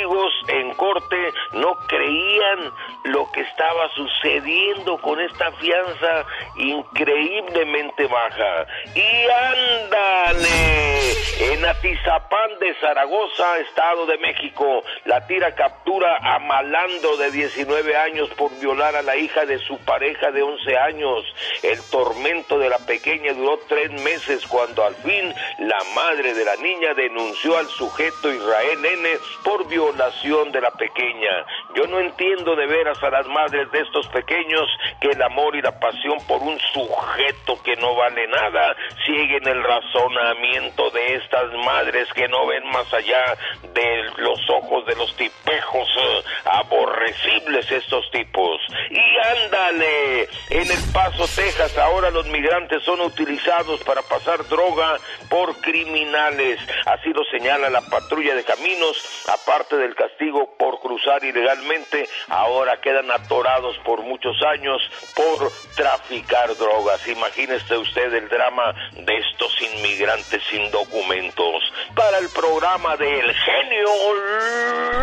en 0.48 0.74
corte 0.74 1.32
no 1.52 1.74
creían 1.86 2.72
lo 3.04 3.30
que 3.32 3.40
estaba 3.40 3.88
sucediendo 3.94 4.98
con 4.98 5.20
esta 5.20 5.52
fianza 5.52 6.26
increíblemente 6.56 8.06
baja. 8.06 8.66
Y 8.94 9.28
ándale, 9.30 11.12
en 11.40 11.64
Atizapán 11.64 12.58
de 12.60 12.74
Zaragoza, 12.80 13.58
Estado 13.58 14.06
de 14.06 14.18
México, 14.18 14.82
la 15.04 15.26
tira 15.26 15.54
captura 15.54 16.16
a 16.22 16.38
Malandro 16.38 17.16
de 17.16 17.30
19 17.30 17.96
años 17.96 18.30
por 18.30 18.50
violar 18.60 18.96
a 18.96 19.02
la 19.02 19.16
hija 19.16 19.44
de 19.44 19.58
su 19.58 19.78
pareja 19.78 20.30
de 20.30 20.42
11 20.42 20.78
años. 20.78 21.24
El 21.62 21.78
tormento 21.90 22.58
de 22.58 22.68
la 22.68 22.78
pequeña 22.78 23.32
duró 23.34 23.58
tres 23.68 23.90
meses 24.02 24.46
cuando 24.46 24.84
al 24.84 24.94
fin 24.96 25.34
la 25.58 25.78
madre 25.94 26.34
de 26.34 26.44
la 26.44 26.56
niña 26.56 26.94
denunció 26.94 27.58
al 27.58 27.66
sujeto 27.66 28.32
Israel 28.32 28.84
N 28.84 29.08
por 29.44 29.66
violación 29.82 30.52
de 30.52 30.60
la 30.60 30.70
pequeña. 30.70 31.44
Yo 31.74 31.86
no 31.86 31.98
entiendo 32.00 32.54
de 32.54 32.66
veras 32.66 33.02
a 33.02 33.10
las 33.10 33.26
madres 33.26 33.70
de 33.72 33.80
estos 33.80 34.06
pequeños 34.08 34.68
que 35.00 35.08
el 35.08 35.22
amor 35.22 35.56
y 35.56 35.62
la 35.62 35.78
pasión 35.78 36.18
por 36.28 36.40
un 36.42 36.58
sujeto 36.72 37.60
que 37.62 37.76
no 37.76 37.94
vale 37.96 38.26
nada 38.28 38.76
siguen 39.04 39.46
el 39.48 39.62
razonamiento 39.62 40.90
de 40.90 41.16
estas 41.16 41.52
madres 41.64 42.08
que 42.14 42.28
no 42.28 42.46
ven 42.46 42.64
más 42.68 42.92
allá 42.92 43.36
de 43.74 44.04
los 44.18 44.38
ojos 44.50 44.86
de 44.86 44.94
los 44.96 45.14
tipejos 45.16 45.88
eh, 45.96 46.24
aborrecibles 46.44 47.70
estos 47.70 48.10
tipos. 48.10 48.60
Y 48.90 49.44
ándale, 49.44 50.28
en 50.50 50.70
El 50.70 50.92
Paso, 50.92 51.26
Texas, 51.34 51.76
ahora 51.78 52.10
los 52.10 52.26
migrantes 52.26 52.82
son 52.84 53.00
utilizados 53.00 53.82
para 53.84 54.02
pasar 54.02 54.46
droga 54.48 54.98
por 55.28 55.56
criminales. 55.60 56.60
Así 56.86 57.12
lo 57.12 57.24
señala 57.24 57.70
la 57.70 57.80
patrulla 57.80 58.34
de 58.34 58.44
caminos, 58.44 59.24
aparte 59.28 59.71
del 59.76 59.94
castigo 59.94 60.54
por 60.58 60.80
cruzar 60.80 61.24
ilegalmente, 61.24 62.08
ahora 62.28 62.80
quedan 62.80 63.10
atorados 63.10 63.76
por 63.84 64.02
muchos 64.02 64.36
años 64.42 64.80
por 65.14 65.50
traficar 65.74 66.54
drogas. 66.56 67.06
Imagínese 67.08 67.76
usted 67.76 68.12
el 68.14 68.28
drama 68.28 68.74
de 68.92 69.16
estos 69.18 69.54
inmigrantes 69.62 70.42
sin 70.50 70.70
documentos. 70.70 71.62
Para 71.94 72.18
el 72.18 72.28
programa 72.30 72.96
del 72.96 73.34
genio 73.34 73.88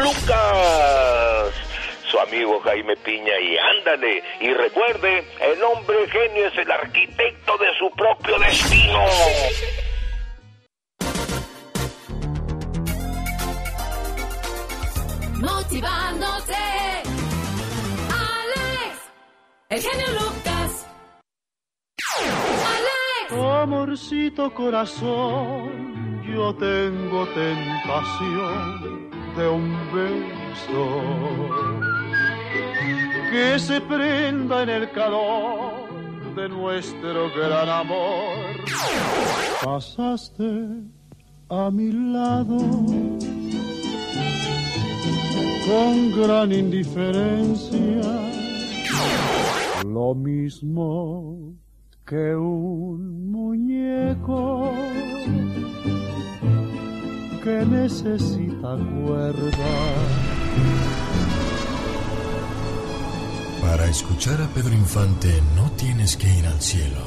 Lucas 0.03 1.69
su 2.09 2.19
amigo 2.19 2.59
Jaime 2.61 2.95
Piña 2.97 3.39
y 3.39 3.55
ándale 3.57 4.23
y 4.39 4.51
recuerde, 4.53 5.23
el 5.41 5.63
hombre 5.63 6.07
genio 6.09 6.47
es 6.47 6.57
el 6.57 6.71
arquitecto 6.71 7.57
de 7.57 7.67
su 7.77 7.91
propio 7.91 8.39
destino. 8.39 9.05
Motivándote, 15.41 16.53
Alex, 18.11 19.11
el 19.69 19.81
genio 19.81 20.07
Lucas. 20.13 20.87
Alex. 22.75 23.43
Amorcito 23.61 24.53
corazón, 24.53 26.21
yo 26.23 26.53
tengo 26.55 27.25
tentación 27.27 29.09
de 29.37 29.47
un 29.47 29.77
beso 29.93 30.89
que 33.31 33.59
se 33.59 33.79
prenda 33.81 34.63
en 34.63 34.69
el 34.69 34.91
calor 34.91 35.89
de 36.35 36.49
nuestro 36.49 37.29
gran 37.33 37.69
amor. 37.69 38.57
Pasaste 39.63 40.83
a 41.49 41.69
mi 41.71 41.91
lado 41.91 42.57
con 45.69 46.11
gran 46.19 46.51
indiferencia, 46.51 48.01
lo 49.85 50.15
mismo 50.15 51.53
que 52.07 52.35
un 52.35 53.31
muñeco 53.31 54.73
que 57.43 57.65
necesita 57.67 58.77
cuerda. 59.05 59.75
Para 63.61 63.85
escuchar 63.85 64.41
a 64.41 64.47
Pedro 64.47 64.73
Infante 64.73 65.39
no 65.55 65.69
tienes 65.77 66.17
que 66.17 66.35
ir 66.35 66.47
al 66.47 66.59
cielo, 66.61 67.05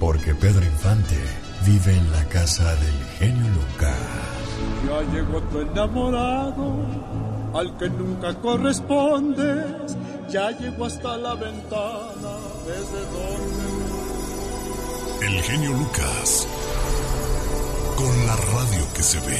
porque 0.00 0.34
Pedro 0.34 0.64
Infante 0.64 1.20
vive 1.66 1.92
en 1.94 2.10
la 2.12 2.24
casa 2.28 2.74
del 2.76 2.98
genio 3.18 3.46
Lucas. 3.58 4.34
Ya 4.86 5.02
llegó 5.12 5.40
tu 5.42 5.60
enamorado, 5.60 6.86
al 7.54 7.76
que 7.78 7.88
nunca 7.88 8.34
correspondes, 8.34 9.96
ya 10.28 10.50
llegó 10.50 10.86
hasta 10.86 11.16
la 11.16 11.34
ventana, 11.34 12.36
desde 12.66 13.00
donde... 13.12 13.84
El 15.26 15.42
genio 15.42 15.70
Lucas. 15.70 16.48
Con 17.96 18.26
la 18.26 18.36
radio 18.36 18.84
que 18.94 19.02
se 19.02 19.20
ve. 19.20 19.38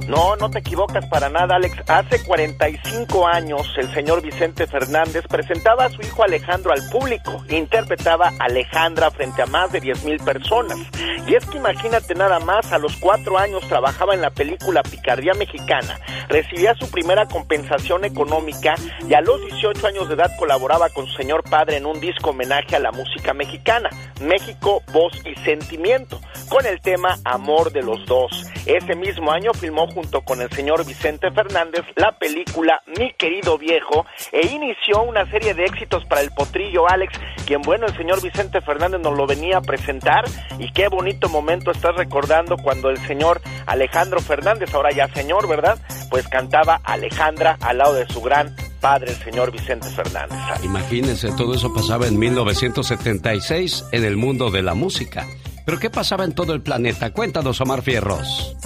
No, 0.09 0.37
no 0.37 0.51
te 0.51 0.61
equivocas 0.61 1.05
para 1.07 1.29
nada, 1.29 1.57
Alex. 1.57 1.77
Hace 1.89 2.23
45 2.25 3.27
años, 3.27 3.67
el 3.77 3.93
señor 3.93 4.23
Vicente 4.23 4.67
Fernández 4.67 5.25
presentaba 5.29 5.87
a 5.87 5.91
su 5.91 6.01
hijo 6.03 6.23
Alejandro 6.23 6.73
al 6.73 6.89
público. 6.91 7.45
Interpretaba 7.49 8.33
Alejandra 8.39 9.11
frente 9.11 9.43
a 9.43 9.47
más 9.47 9.73
de 9.73 9.81
10 9.81 10.05
mil 10.05 10.19
personas. 10.21 10.79
Y 11.27 11.35
es 11.35 11.45
que 11.47 11.59
imagínate 11.59 12.15
nada 12.15 12.39
más, 12.39 12.73
a 12.73 12.79
los 12.79 12.97
cuatro 12.97 13.37
años 13.37 13.67
trabajaba 13.69 14.15
en 14.15 14.21
la 14.21 14.31
película 14.31 14.83
Picardía 14.83 15.35
Mexicana. 15.35 15.99
Recibía 16.29 16.75
su 16.75 16.89
primera 16.91 17.27
compensación 17.27 18.05
económica 18.05 18.75
y 19.09 19.15
a 19.15 19.21
los 19.21 19.41
18 19.41 19.87
años 19.89 20.09
de 20.09 20.15
edad 20.15 20.31
colaboraba 20.39 20.89
con 20.91 21.07
su 21.07 21.17
señor 21.17 21.43
padre 21.43 21.79
en 21.79 21.87
un 21.87 22.01
disco 22.01 22.31
homenaje 22.31 22.77
a 22.77 22.81
la 22.81 22.93
música 22.93 23.35
mexicana. 23.35 23.91
México, 24.21 24.83
voz 24.93 25.13
y 25.25 25.35
sentimiento. 25.43 26.21
Con 26.49 26.65
el 26.65 26.81
tema 26.81 27.17
Amor 27.25 27.73
de 27.73 27.83
los 27.83 28.07
dos. 28.07 28.31
Ese 28.67 28.95
mismo 28.95 29.33
año 29.33 29.53
filmó 29.53 29.86
junto 29.87 30.23
con 30.23 30.41
el 30.41 30.51
señor 30.51 30.85
Vicente 30.85 31.31
Fernández 31.31 31.85
la 31.97 32.19
película 32.19 32.83
Mi 32.99 33.13
querido 33.13 33.59
viejo 33.59 34.07
e 34.33 34.47
inició 34.47 35.03
una 35.03 35.29
serie 35.31 35.55
de 35.55 35.65
éxitos 35.65 36.05
para 36.07 36.21
el 36.21 36.31
potrillo 36.31 36.89
Alex, 36.89 37.19
quien 37.47 37.63
bueno, 37.63 37.87
el 37.87 37.97
señor 37.97 38.23
Vicente 38.23 38.61
Fernández 38.61 39.01
nos 39.01 39.17
lo 39.17 39.27
venía 39.27 39.59
a 39.59 39.61
presentar 39.61 40.25
y 40.59 40.71
qué 40.73 40.89
bonito 40.89 41.29
momento 41.29 41.71
estás 41.71 41.95
recordando 41.97 42.57
cuando 42.57 42.91
el 42.91 42.99
señor 43.07 43.41
Alejandro 43.67 44.21
Fernández, 44.21 44.73
ahora 44.75 44.91
ya 44.93 45.09
señor, 45.09 45.49
¿verdad? 45.49 45.79
Pues 46.11 46.29
cantaba 46.29 46.81
Alejandra 46.85 47.57
al 47.61 47.79
lado 47.79 47.95
de 47.95 48.07
su 48.09 48.21
gran 48.21 48.55
padre, 48.81 49.13
el 49.13 49.17
señor 49.17 49.51
Vicente 49.51 49.89
Fernández. 49.89 50.39
Imagínense, 50.63 51.33
todo 51.37 51.55
eso 51.55 51.73
pasaba 51.73 52.07
en 52.07 52.19
1976 52.19 53.87
en 53.93 54.05
el 54.05 54.17
mundo 54.17 54.51
de 54.51 54.63
la 54.63 54.75
música. 54.75 55.27
Pero 55.65 55.79
¿qué 55.79 55.91
pasaba 55.91 56.25
en 56.25 56.33
todo 56.33 56.53
el 56.53 56.63
planeta? 56.63 57.13
Cuéntanos, 57.13 57.61
Omar 57.61 57.83
Fierros. 57.83 58.57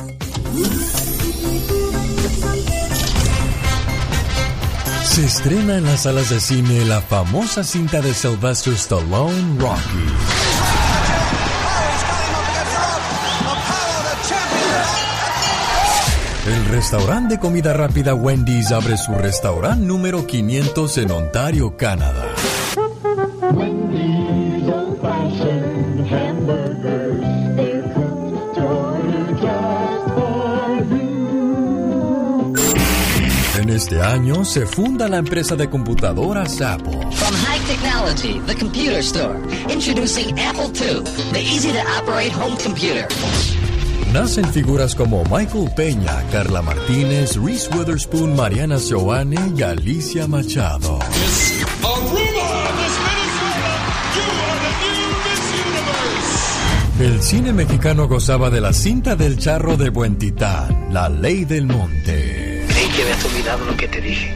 Se 5.04 5.24
estrena 5.24 5.76
en 5.76 5.84
las 5.84 6.02
salas 6.02 6.30
de 6.30 6.40
cine 6.40 6.84
la 6.84 7.00
famosa 7.00 7.64
cinta 7.64 8.00
de 8.00 8.14
Sylvester 8.14 8.74
Stallone, 8.74 9.58
Rocky. 9.58 9.80
El 16.46 16.64
restaurante 16.66 17.34
de 17.34 17.40
comida 17.40 17.72
rápida 17.72 18.14
Wendy's 18.14 18.72
abre 18.72 18.96
su 18.96 19.12
restaurante 19.12 19.84
número 19.84 20.26
500 20.26 20.98
en 20.98 21.10
Ontario, 21.10 21.76
Canadá. 21.76 22.26
Este 34.00 34.14
año 34.14 34.44
se 34.46 34.64
funda 34.64 35.08
la 35.08 35.18
empresa 35.18 35.56
de 35.56 35.68
computadoras 35.68 36.60
Apple. 36.62 36.98
From 37.12 37.34
high 37.34 37.60
technology, 37.66 38.40
the 38.46 38.54
computer 38.54 39.00
store. 39.00 39.36
Introducing 39.68 40.38
Apple 40.38 40.70
II, 40.74 41.02
the 41.32 41.40
easy 41.40 41.70
to 41.72 41.80
operate 41.98 42.32
home 42.32 42.56
computer. 42.62 43.06
Nacen 44.12 44.46
figuras 44.52 44.94
como 44.94 45.22
Michael 45.24 45.70
Peña, 45.76 46.24
Carla 46.32 46.62
Martínez, 46.62 47.36
Reese 47.36 47.68
Witherspoon, 47.74 48.34
Mariana 48.34 48.78
Joane 48.78 49.36
y 49.54 49.62
Alicia 49.62 50.26
Machado. 50.26 50.98
El 56.98 57.22
cine 57.22 57.52
mexicano 57.52 58.08
gozaba 58.08 58.48
de 58.48 58.62
la 58.62 58.72
cinta 58.72 59.14
del 59.14 59.38
charro 59.38 59.76
de 59.76 59.90
Buen 59.90 60.16
Titán, 60.16 60.88
La 60.90 61.10
Ley 61.10 61.44
del 61.44 61.66
Monte. 61.66 62.39
Que 63.00 63.04
habías 63.04 63.24
olvidado 63.24 63.64
lo 63.64 63.74
que 63.78 63.88
te 63.88 63.98
dije. 63.98 64.30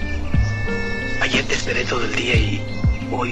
Ayer 1.20 1.44
te 1.44 1.54
esperé 1.54 1.84
todo 1.84 2.02
el 2.02 2.14
día 2.14 2.34
y 2.34 2.62
hoy 3.12 3.30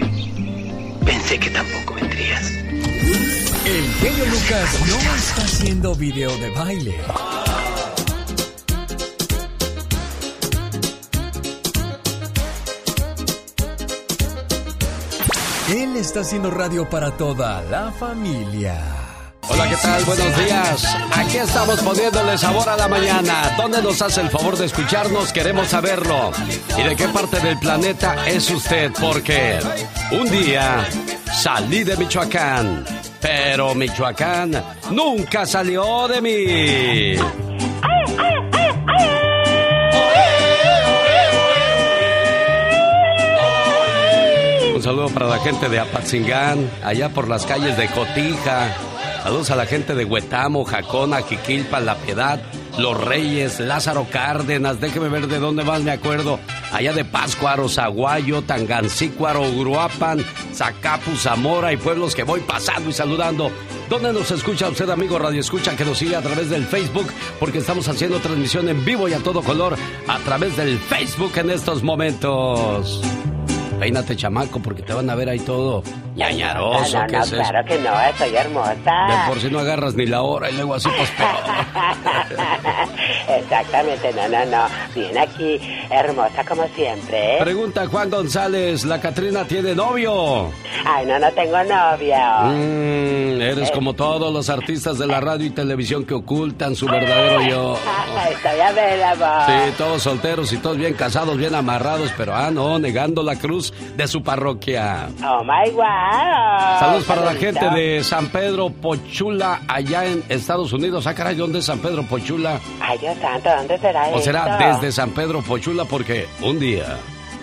pensé 1.06 1.40
que 1.40 1.48
tampoco 1.48 1.94
vendrías. 1.94 2.50
El 2.50 3.94
genio 4.02 4.26
Lucas 4.26 4.78
no 4.86 5.14
está 5.14 5.42
haciendo 5.42 5.94
video 5.94 6.36
de 6.36 6.50
baile. 6.50 6.94
Él 15.70 15.96
está 15.96 16.20
haciendo 16.20 16.50
radio 16.50 16.90
para 16.90 17.16
toda 17.16 17.62
la 17.62 17.90
familia. 17.92 19.01
Hola, 19.48 19.68
¿qué 19.68 19.76
tal? 19.76 20.04
Buenos 20.04 20.36
días. 20.44 20.96
Aquí 21.14 21.36
estamos 21.36 21.80
poniéndole 21.80 22.38
sabor 22.38 22.68
a 22.68 22.76
la 22.76 22.88
mañana. 22.88 23.54
¿Dónde 23.56 23.82
nos 23.82 24.00
hace 24.00 24.20
el 24.20 24.30
favor 24.30 24.56
de 24.56 24.66
escucharnos? 24.66 25.32
Queremos 25.32 25.68
saberlo. 25.68 26.30
¿Y 26.78 26.82
de 26.82 26.96
qué 26.96 27.08
parte 27.08 27.40
del 27.40 27.58
planeta 27.58 28.26
es 28.26 28.48
usted? 28.50 28.92
Porque 29.00 29.58
un 30.12 30.30
día 30.30 30.86
salí 31.32 31.82
de 31.82 31.96
Michoacán, 31.96 32.84
pero 33.20 33.74
Michoacán 33.74 34.62
nunca 34.90 35.44
salió 35.44 36.06
de 36.08 36.20
mí. 36.20 37.16
Un 44.74 44.82
saludo 44.82 45.08
para 45.08 45.26
la 45.26 45.38
gente 45.38 45.68
de 45.68 45.80
Apatzingán, 45.80 46.70
allá 46.84 47.08
por 47.08 47.28
las 47.28 47.44
calles 47.44 47.76
de 47.76 47.88
Cotija. 47.88 48.68
Saludos 49.22 49.52
a 49.52 49.56
la 49.56 49.66
gente 49.66 49.94
de 49.94 50.04
Huetamo, 50.04 50.64
Jacona, 50.64 51.22
Jiquilpa, 51.22 51.78
La 51.78 51.94
Piedad, 51.94 52.42
Los 52.76 53.00
Reyes, 53.00 53.60
Lázaro 53.60 54.04
Cárdenas, 54.10 54.80
déjeme 54.80 55.08
ver 55.08 55.28
de 55.28 55.38
dónde 55.38 55.62
más 55.62 55.80
me 55.82 55.92
acuerdo. 55.92 56.40
Allá 56.72 56.92
de 56.92 57.04
Páscuaro, 57.04 57.68
Zaguayo, 57.68 58.42
Tangancícuaro, 58.42 59.42
Uruapan, 59.48 60.24
Zacapu, 60.52 61.14
Zamora 61.14 61.72
y 61.72 61.76
pueblos 61.76 62.16
que 62.16 62.24
voy 62.24 62.40
pasando 62.40 62.90
y 62.90 62.92
saludando. 62.92 63.52
¿Dónde 63.88 64.12
nos 64.12 64.28
escucha 64.32 64.68
usted, 64.68 64.90
amigo 64.90 65.20
Radio 65.20 65.38
Escucha, 65.38 65.76
que 65.76 65.84
nos 65.84 65.98
sigue 65.98 66.16
a 66.16 66.22
través 66.22 66.50
del 66.50 66.64
Facebook? 66.64 67.06
Porque 67.38 67.58
estamos 67.58 67.86
haciendo 67.86 68.18
transmisión 68.18 68.68
en 68.68 68.84
vivo 68.84 69.06
y 69.06 69.12
a 69.12 69.18
todo 69.18 69.42
color 69.42 69.76
a 70.08 70.18
través 70.18 70.56
del 70.56 70.80
Facebook 70.80 71.32
en 71.36 71.50
estos 71.50 71.84
momentos. 71.84 73.00
Peínate, 73.82 74.14
chamaco, 74.14 74.60
porque 74.62 74.80
te 74.82 74.92
van 74.92 75.10
a 75.10 75.16
ver 75.16 75.28
ahí 75.28 75.40
todo 75.40 75.82
ñañaroso. 76.14 76.98
No, 76.98 77.00
no, 77.02 77.06
¿qué 77.08 77.16
no, 77.16 77.22
es 77.24 77.32
eso? 77.32 77.36
claro 77.42 77.64
que 77.66 77.78
no, 77.80 78.00
estoy 78.00 78.36
hermosa. 78.36 78.74
De 78.76 79.28
por 79.28 79.40
si 79.40 79.50
no 79.50 79.58
agarras 79.58 79.94
ni 79.96 80.06
la 80.06 80.22
hora 80.22 80.48
y 80.50 80.54
luego 80.54 80.76
así, 80.76 80.88
pues. 80.96 81.10
Exactamente, 83.28 84.12
no, 84.12 84.28
no, 84.28 84.44
no. 84.44 84.66
Bien 84.94 85.18
aquí, 85.18 85.58
hermosa 85.90 86.44
como 86.44 86.64
siempre. 86.76 87.36
¿eh? 87.36 87.38
Pregunta 87.40 87.86
Juan 87.88 88.08
González, 88.08 88.84
¿la 88.84 89.00
Catrina 89.00 89.44
tiene 89.46 89.74
novio? 89.74 90.52
Ay, 90.84 91.04
no, 91.06 91.18
no 91.18 91.32
tengo 91.32 91.58
novio. 91.64 92.16
Mm, 92.44 93.40
eres 93.40 93.68
Eh. 93.68 93.72
como 93.74 93.94
todos 93.94 94.32
los 94.32 94.48
artistas 94.48 94.98
de 94.98 95.08
la 95.08 95.20
radio 95.20 95.46
y 95.46 95.50
televisión 95.50 96.04
que 96.04 96.14
ocultan 96.14 96.76
su 96.76 96.86
verdadero 96.86 97.42
yo. 97.42 97.76
Estoy 98.30 98.60
a 98.60 98.72
ver, 98.72 99.02
amor. 99.02 99.46
Sí, 99.46 99.74
todos 99.76 100.02
solteros 100.02 100.52
y 100.52 100.58
todos 100.58 100.76
bien 100.76 100.94
casados, 100.94 101.36
bien 101.36 101.54
amarrados, 101.54 102.12
pero 102.16 102.34
ah, 102.34 102.50
no, 102.52 102.78
negando 102.78 103.22
la 103.24 103.36
cruz 103.36 103.71
de 103.96 104.06
su 104.08 104.22
parroquia. 104.22 105.08
Oh 105.24 105.42
my 105.44 105.70
wow. 105.72 106.78
Saludos 106.78 107.04
para 107.04 107.24
la 107.24 107.34
gente 107.34 107.68
de 107.70 108.02
San 108.04 108.28
Pedro 108.28 108.70
Pochula, 108.70 109.62
allá 109.68 110.06
en 110.06 110.22
Estados 110.28 110.72
Unidos. 110.72 111.06
Ah, 111.06 111.14
caray, 111.14 111.34
¿dónde 111.34 111.60
es 111.60 111.64
San 111.66 111.78
Pedro 111.78 112.02
Pochula? 112.04 112.60
Ay, 112.80 112.98
Dios 112.98 113.16
santo, 113.18 113.50
¿dónde 113.56 113.78
será 113.78 114.08
¿O 114.08 114.20
será 114.20 114.58
esto? 114.58 114.80
desde 114.80 114.92
San 114.92 115.10
Pedro 115.10 115.42
Pochula? 115.42 115.84
Porque 115.84 116.26
un 116.42 116.58
día 116.58 116.96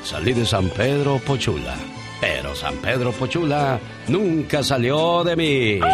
salí 0.04 0.34
de 0.34 0.46
San 0.46 0.70
Pedro 0.70 1.20
Pochula, 1.20 1.76
pero 2.20 2.56
San 2.56 2.76
Pedro 2.78 3.12
Pochula 3.12 3.80
nunca 4.08 4.63
salió 4.63 5.24
de 5.24 5.36
mí. 5.36 5.80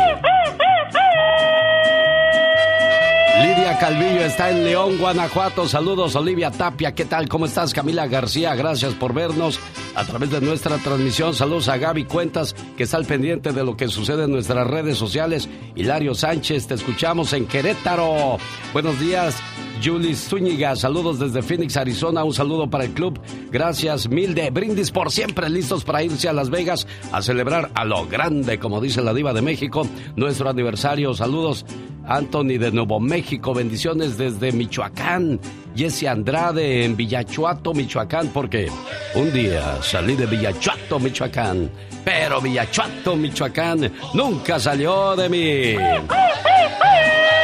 Lidia 3.41 3.77
Calvillo 3.77 4.21
está 4.21 4.49
en 4.49 4.63
León, 4.63 4.97
Guanajuato. 4.97 5.67
Saludos, 5.67 6.15
Olivia 6.15 6.51
Tapia. 6.51 6.93
¿Qué 6.95 7.03
tal? 7.05 7.27
¿Cómo 7.27 7.45
estás? 7.45 7.73
Camila 7.73 8.07
García, 8.07 8.55
gracias 8.55 8.93
por 8.93 9.13
vernos 9.13 9.59
a 9.95 10.03
través 10.05 10.29
de 10.29 10.41
nuestra 10.41 10.77
transmisión. 10.77 11.33
Saludos 11.33 11.69
a 11.69 11.77
Gaby 11.77 12.05
Cuentas, 12.05 12.55
que 12.77 12.83
está 12.83 12.97
al 12.97 13.05
pendiente 13.05 13.51
de 13.51 13.63
lo 13.63 13.75
que 13.77 13.87
sucede 13.87 14.25
en 14.25 14.31
nuestras 14.31 14.67
redes 14.67 14.97
sociales. 14.97 15.49
Hilario 15.75 16.13
Sánchez, 16.13 16.67
te 16.67 16.73
escuchamos 16.73 17.33
en 17.33 17.45
Querétaro. 17.45 18.37
Buenos 18.73 18.99
días, 18.99 19.37
Julie 19.83 20.15
Zúñiga. 20.15 20.75
Saludos 20.75 21.19
desde 21.19 21.41
Phoenix, 21.41 21.77
Arizona. 21.77 22.23
Un 22.23 22.33
saludo 22.33 22.69
para 22.69 22.85
el 22.85 22.91
club. 22.91 23.19
Gracias, 23.51 24.09
mil 24.09 24.35
de 24.35 24.49
brindis 24.49 24.91
por 24.91 25.11
siempre 25.11 25.49
listos 25.49 25.83
para 25.83 26.03
irse 26.03 26.27
a 26.27 26.33
Las 26.33 26.49
Vegas 26.49 26.87
a 27.11 27.21
celebrar 27.21 27.71
a 27.73 27.85
lo 27.85 28.05
grande, 28.07 28.59
como 28.59 28.81
dice 28.81 29.01
la 29.01 29.13
Diva 29.13 29.33
de 29.33 29.41
México, 29.41 29.87
nuestro 30.15 30.49
aniversario. 30.49 31.13
Saludos, 31.13 31.65
Anthony 32.07 32.57
de 32.59 32.71
Nuevo 32.71 32.99
México. 32.99 33.53
Bendiciones 33.53 34.17
desde 34.17 34.51
Michoacán. 34.51 35.39
Jesse 35.75 36.07
Andrade 36.07 36.85
en 36.85 36.95
Villachuato, 36.95 37.73
Michoacán, 37.73 38.29
porque 38.29 38.69
un 39.15 39.33
día 39.33 39.81
salí 39.81 40.15
de 40.15 40.25
Villachuato, 40.25 40.99
Michoacán. 40.99 41.69
Pero 42.03 42.39
Villachuato, 42.39 43.15
Michoacán 43.15 43.91
nunca 44.13 44.59
salió 44.59 45.15
de 45.15 45.29
mí. 45.29 45.75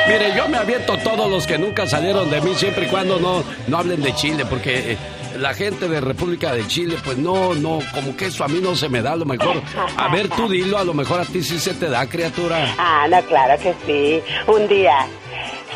Mire, 0.07 0.33
yo 0.35 0.47
me 0.47 0.57
aviento 0.57 0.97
todos 0.97 1.29
los 1.29 1.45
que 1.45 1.57
nunca 1.57 1.85
salieron 1.85 2.29
de 2.29 2.41
mí, 2.41 2.53
siempre 2.55 2.85
y 2.85 2.89
cuando 2.89 3.19
no, 3.19 3.43
no 3.67 3.77
hablen 3.77 4.01
de 4.01 4.13
Chile, 4.15 4.45
porque 4.49 4.93
eh, 4.93 4.97
la 5.37 5.53
gente 5.53 5.87
de 5.87 6.01
República 6.01 6.53
de 6.53 6.65
Chile, 6.67 6.97
pues 7.03 7.17
no, 7.17 7.53
no, 7.53 7.79
como 7.93 8.15
que 8.15 8.25
eso 8.27 8.43
a 8.43 8.47
mí 8.47 8.59
no 8.61 8.75
se 8.75 8.89
me 8.89 9.01
da, 9.01 9.13
a 9.13 9.15
lo 9.15 9.25
mejor. 9.25 9.61
A 9.97 10.07
ver, 10.09 10.27
tú 10.29 10.49
dilo, 10.49 10.77
a 10.77 10.83
lo 10.83 10.93
mejor 10.93 11.21
a 11.21 11.25
ti 11.25 11.41
sí 11.43 11.59
se 11.59 11.73
te 11.73 11.89
da, 11.89 12.07
criatura. 12.07 12.75
Ah, 12.77 13.07
no, 13.09 13.21
claro 13.23 13.61
que 13.61 13.73
sí. 13.85 14.21
Un 14.51 14.67
día 14.67 15.05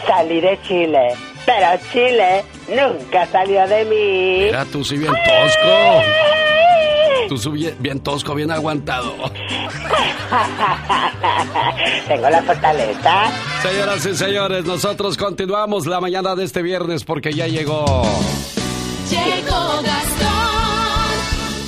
salí 0.08 0.42
de 0.42 0.60
Chile, 0.64 1.14
pero 1.46 1.68
Chile 1.92 2.44
nunca 2.70 3.28
salió 3.28 3.68
de 3.68 3.86
mí. 3.86 4.46
Mira, 4.46 4.66
tú 4.66 4.84
sí 4.84 4.98
bien 4.98 5.14
tosco. 5.14 6.02
Tú 7.28 7.38
subí 7.38 7.72
bien 7.80 8.00
tosco, 8.02 8.36
bien 8.36 8.52
aguantado. 8.52 9.16
Tengo 12.08 12.30
la 12.30 12.44
fortaleza. 12.44 13.32
Señoras 13.64 14.06
y 14.06 14.16
señores, 14.16 14.66
nosotros 14.66 15.18
continuamos 15.18 15.88
la 15.88 16.00
mañana 16.00 16.36
de 16.36 16.44
este 16.44 16.62
viernes 16.62 17.04
porque 17.04 17.34
ya 17.34 17.48
llegó. 17.48 18.04
Llegó 19.10 19.82
Gastón 19.82 21.10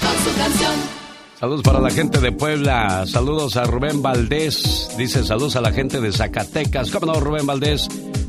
con 0.02 0.24
su 0.24 0.38
canción. 0.38 0.74
Saludos 1.40 1.62
para 1.62 1.80
la 1.80 1.90
gente 1.92 2.20
de 2.20 2.32
Puebla, 2.32 3.06
saludos 3.06 3.58
a 3.58 3.64
Rubén 3.64 4.02
Valdés, 4.02 4.90
dice 4.98 5.24
saludos 5.24 5.56
a 5.56 5.62
la 5.62 5.72
gente 5.72 6.02
de 6.02 6.12
Zacatecas, 6.12 6.90
¿cómo 6.90 7.14
no 7.14 7.20
Rubén 7.20 7.46
Valdés? 7.46 7.88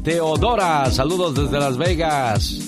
Teodora, 0.09 0.91
saludos 0.91 1.35
desde 1.35 1.59
Las 1.59 1.77
Vegas. 1.77 2.59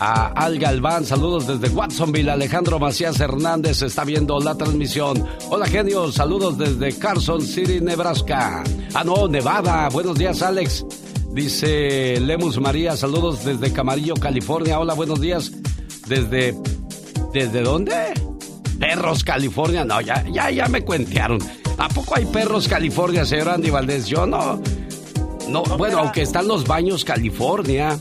A 0.00 0.28
Al 0.28 0.58
Galván, 0.58 1.04
saludos 1.04 1.46
desde 1.46 1.68
Watsonville. 1.68 2.30
Alejandro 2.30 2.78
Macías 2.78 3.20
Hernández 3.20 3.82
está 3.82 4.04
viendo 4.04 4.40
la 4.40 4.54
transmisión. 4.54 5.22
Hola 5.50 5.66
genio, 5.66 6.10
saludos 6.10 6.56
desde 6.56 6.98
Carson 6.98 7.42
City, 7.42 7.82
Nebraska. 7.82 8.64
Ah, 8.94 9.04
no, 9.04 9.28
Nevada. 9.28 9.90
Buenos 9.90 10.16
días, 10.16 10.40
Alex. 10.40 10.86
Dice 11.30 12.18
Lemus 12.20 12.58
María, 12.58 12.96
saludos 12.96 13.44
desde 13.44 13.70
Camarillo, 13.70 14.14
California. 14.14 14.80
Hola, 14.80 14.94
buenos 14.94 15.20
días. 15.20 15.52
Desde. 16.06 16.56
¿Desde 17.34 17.60
dónde? 17.60 18.14
Perros, 18.80 19.24
California. 19.24 19.84
No, 19.84 20.00
ya, 20.00 20.24
ya, 20.32 20.50
ya 20.50 20.66
me 20.68 20.80
cuentearon. 20.80 21.38
¿A 21.76 21.86
poco 21.90 22.16
hay 22.16 22.24
perros, 22.24 22.66
California, 22.66 23.26
señor 23.26 23.50
Andy 23.50 23.68
Valdés? 23.68 24.06
Yo 24.06 24.24
no. 24.24 24.58
No, 25.48 25.62
bueno, 25.62 25.98
aunque 25.98 26.22
están 26.22 26.46
los 26.46 26.66
baños, 26.66 27.04
California. 27.04 27.98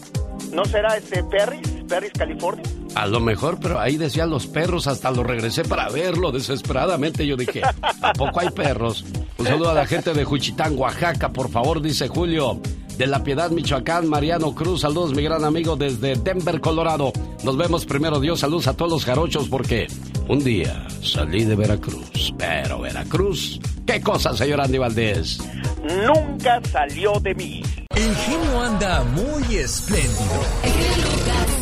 ¿No 0.52 0.66
será 0.66 0.98
este 0.98 1.24
Perris? 1.24 1.68
Perris, 1.88 2.12
California? 2.12 2.64
A 2.96 3.06
lo 3.08 3.20
mejor, 3.20 3.60
pero 3.60 3.80
ahí 3.80 3.98
decían 3.98 4.30
los 4.30 4.48
perros, 4.48 4.88
hasta 4.88 5.12
lo 5.12 5.24
regresé 5.24 5.64
para 5.64 5.90
verlo 5.90 6.32
desesperadamente. 6.32 7.26
Yo 7.26 7.38
dije, 7.38 7.62
¿a 8.02 8.14
poco 8.14 8.40
hay 8.40 8.50
perros? 8.50 9.06
Un 9.38 9.46
saludo 9.46 9.70
a 9.70 9.74
la 9.74 9.86
gente 9.86 10.14
de 10.14 10.24
Juchitán, 10.24 10.78
Oaxaca, 10.78 11.30
por 11.30 11.50
favor, 11.50 11.82
dice 11.82 12.08
Julio. 12.08 12.60
De 12.98 13.06
La 13.06 13.24
Piedad, 13.24 13.52
Michoacán, 13.52 14.10
Mariano 14.10 14.56
Cruz, 14.56 14.82
saludos 14.82 15.14
mi 15.14 15.22
gran 15.22 15.46
amigo 15.46 15.76
desde 15.76 16.16
Denver, 16.16 16.60
Colorado. 16.60 17.14
Nos 17.44 17.56
vemos 17.56 17.86
primero, 17.86 18.20
Dios, 18.20 18.40
saludos 18.40 18.66
a 18.68 18.76
todos 18.76 18.92
los 18.92 19.06
jarochos 19.06 19.48
porque 19.48 19.86
un 20.28 20.44
día 20.44 20.88
salí 21.02 21.46
de 21.46 21.56
Veracruz, 21.56 22.34
pero 22.38 22.82
Veracruz, 22.82 23.60
¿qué 23.86 24.02
cosa, 24.02 24.36
señor 24.36 24.62
Andy 24.62 24.78
Valdés? 24.78 25.40
Nunca 25.84 26.62
salió 26.72 27.14
de 27.20 27.34
mí. 27.36 27.64
El 27.96 28.16
genio 28.16 28.62
anda 28.62 29.04
muy 29.04 29.56
espléndido. 29.56 30.44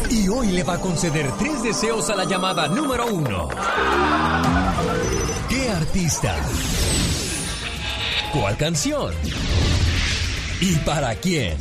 Y 0.10 0.28
hoy 0.28 0.48
le 0.52 0.64
va 0.64 0.76
a 0.76 0.80
conceder 0.80 1.30
tres 1.38 1.64
deseos 1.64 2.10
a 2.10 2.16
la 2.16 2.26
llamada 2.26 2.68
número 2.68 3.08
uno. 3.08 3.50
¿Qué 5.50 5.70
artista? 5.70 6.36
¿Cuál 8.34 8.58
canción? 8.58 9.14
¿Y 10.60 10.76
para 10.78 11.16
quién? 11.16 11.56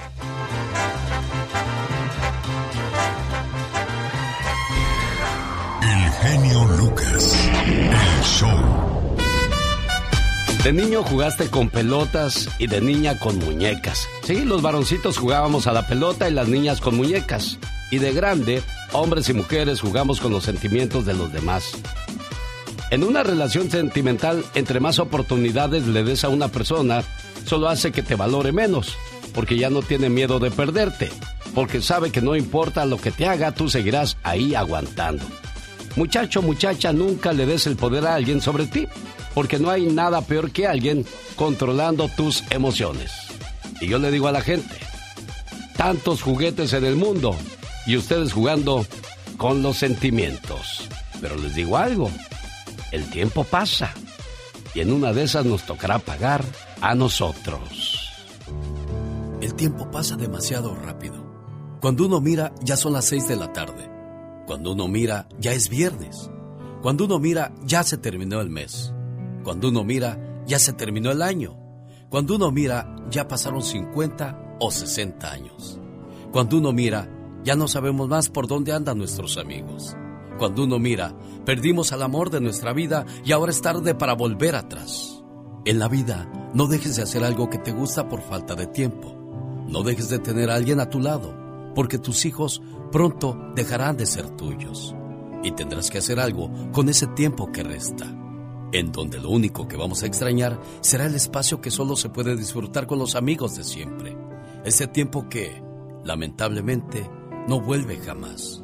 El 5.83 6.11
genio 6.13 6.65
Lucas. 6.79 7.51
El 7.67 8.23
show. 8.25 8.92
De 10.65 10.73
niño 10.73 11.03
jugaste 11.03 11.51
con 11.51 11.71
pelotas 11.71 12.49
y 12.61 12.69
de 12.69 12.81
niña 12.81 13.19
con 13.19 13.37
muñecas. 13.41 14.09
Sí, 14.23 14.45
los 14.45 14.63
varoncitos 14.63 15.19
jugábamos 15.19 15.67
a 15.67 15.73
la 15.73 15.89
pelota 15.89 16.31
y 16.31 16.33
las 16.33 16.47
niñas 16.47 16.81
con 16.81 16.95
muñecas. 16.95 17.59
Y 17.91 17.99
de 17.99 18.13
grande, 18.13 18.63
hombres 18.93 19.29
y 19.29 19.33
mujeres 19.33 19.81
jugamos 19.81 20.21
con 20.21 20.31
los 20.31 20.45
sentimientos 20.45 21.05
de 21.05 21.15
los 21.15 21.33
demás. 21.33 21.73
En 22.93 23.03
una 23.03 23.25
relación 23.25 23.73
sentimental, 23.73 24.45
entre 24.55 24.79
más 24.79 25.01
oportunidades 25.01 25.89
le 25.89 26.05
des 26.05 26.23
a 26.23 26.29
una 26.29 26.47
persona, 26.47 27.03
solo 27.45 27.69
hace 27.69 27.91
que 27.91 28.05
te 28.05 28.15
valore 28.15 28.53
menos, 28.53 28.97
porque 29.35 29.57
ya 29.59 29.69
no 29.69 29.83
tiene 29.83 30.11
miedo 30.11 30.39
de 30.39 30.53
perderte, 30.53 31.11
porque 31.57 31.83
sabe 31.83 32.13
que 32.13 32.23
no 32.23 32.37
importa 32.37 32.87
lo 32.87 32.99
que 32.99 33.11
te 33.11 33.27
haga, 33.27 33.51
tú 33.51 33.69
seguirás 33.69 34.17
ahí 34.23 34.55
aguantando. 34.55 35.25
Muchacho, 35.97 36.41
muchacha, 36.41 36.93
nunca 36.93 37.33
le 37.33 37.47
des 37.47 37.67
el 37.67 37.77
poder 37.77 38.07
a 38.07 38.15
alguien 38.15 38.41
sobre 38.41 38.67
ti, 38.67 38.89
porque 39.35 39.59
no 39.59 39.71
hay 39.71 39.87
nada 39.87 40.23
peor 40.23 40.51
que 40.51 40.67
alguien 40.67 41.05
controlando 41.37 42.09
tus 42.09 42.45
emociones. 42.51 43.13
Y 43.81 43.89
yo 43.89 43.99
le 43.99 44.11
digo 44.11 44.29
a 44.29 44.33
la 44.33 44.41
gente, 44.41 44.77
tantos 45.77 46.23
juguetes 46.23 46.73
en 46.73 46.85
el 46.85 46.97
mundo 46.97 47.37
y 47.87 47.97
ustedes 47.97 48.33
jugando 48.33 48.87
con 49.37 49.63
los 49.63 49.79
sentimientos. 49.79 50.89
Pero 51.21 51.37
les 51.37 51.55
digo 51.55 51.77
algo, 51.77 52.11
el 52.91 53.09
tiempo 53.11 53.45
pasa 53.45 53.93
y 54.75 54.81
en 54.81 54.93
una 54.93 55.13
de 55.13 55.25
esas 55.25 55.45
nos 55.45 55.65
tocará 55.65 55.99
pagar 55.99 56.45
a 56.81 56.95
nosotros. 56.95 58.13
El 59.41 59.55
tiempo 59.55 59.91
pasa 59.91 60.17
demasiado 60.17 60.75
rápido. 60.75 61.23
Cuando 61.81 62.07
uno 62.07 62.21
mira, 62.21 62.53
ya 62.63 62.77
son 62.77 62.93
las 62.93 63.07
seis 63.07 63.27
de 63.27 63.37
la 63.37 63.53
tarde. 63.53 63.92
Cuando 64.47 64.73
uno 64.73 64.89
mira, 64.89 65.29
ya 65.39 65.53
es 65.53 65.69
viernes. 65.69 66.31
Cuando 66.83 67.05
uno 67.05 67.19
mira, 67.19 67.55
ya 67.65 67.83
se 67.83 67.97
terminó 67.97 68.41
el 68.41 68.51
mes. 68.51 68.93
Cuando 69.45 69.69
uno 69.69 69.85
mira, 69.85 70.43
ya 70.47 70.59
se 70.59 70.73
terminó 70.73 71.11
el 71.11 71.23
año. 71.23 71.57
Cuando 72.09 72.35
uno 72.37 72.51
mira, 72.51 72.97
ya 73.11 73.29
pasaron 73.29 73.63
50 73.63 74.57
o 74.61 74.71
60 74.71 75.31
años. 75.31 75.81
Cuando 76.33 76.59
uno 76.59 76.73
mira, 76.73 77.09
ya 77.45 77.57
no 77.57 77.69
sabemos 77.69 78.09
más 78.09 78.29
por 78.29 78.47
dónde 78.47 78.73
andan 78.73 78.99
nuestros 78.99 79.39
amigos. 79.39 79.97
Cuando 80.39 80.65
uno 80.65 80.79
mira, 80.79 81.15
perdimos 81.45 81.93
al 81.93 82.03
amor 82.03 82.31
de 82.31 82.41
nuestra 82.41 82.73
vida 82.73 83.07
y 83.25 83.33
ahora 83.33 83.53
es 83.53 83.63
tarde 83.63 83.95
para 83.95 84.15
volver 84.15 84.57
atrás. 84.57 85.23
En 85.65 85.79
la 85.79 85.89
vida, 85.89 86.51
no 86.55 86.67
dejes 86.67 86.97
de 86.97 87.03
hacer 87.03 87.23
algo 87.23 87.49
que 87.49 87.59
te 87.59 87.73
gusta 87.73 88.09
por 88.09 88.23
falta 88.23 88.55
de 88.55 88.67
tiempo. 88.67 89.17
No 89.69 89.83
dejes 89.83 90.09
de 90.09 90.19
tener 90.19 90.51
a 90.51 90.57
alguien 90.57 90.81
a 90.81 90.91
tu 90.91 91.01
lado, 91.01 91.35
porque 91.75 91.99
tus 91.99 92.25
hijos 92.25 92.63
pronto 92.93 93.37
dejarán 93.57 93.97
de 93.97 94.07
ser 94.07 94.29
tuyos. 94.37 94.95
Y 95.43 95.51
tendrás 95.53 95.91
que 95.91 95.99
hacer 95.99 96.21
algo 96.21 96.53
con 96.71 96.89
ese 96.89 97.09
tiempo 97.09 97.51
que 97.51 97.65
resta. 97.65 98.07
en 98.73 98.91
donde 98.91 99.21
lo 99.21 99.29
único 99.29 99.69
que 99.69 99.77
vamos 99.77 100.03
a 100.03 100.07
extrañar 100.07 100.59
será 100.81 101.05
el 101.07 101.15
espacio 101.15 101.61
que 101.61 101.71
solo 101.71 101.95
se 101.95 102.09
puede 102.09 102.37
disfrutar 102.37 102.87
con 102.87 102.99
los 102.99 103.15
amigos 103.15 103.55
de 103.57 103.65
siempre. 103.65 104.17
Ese 104.65 104.87
tiempo 104.87 105.29
que, 105.29 105.63
lamentablemente, 106.05 107.09
no 107.49 107.61
vuelve 107.61 107.99
jamás. 107.99 108.63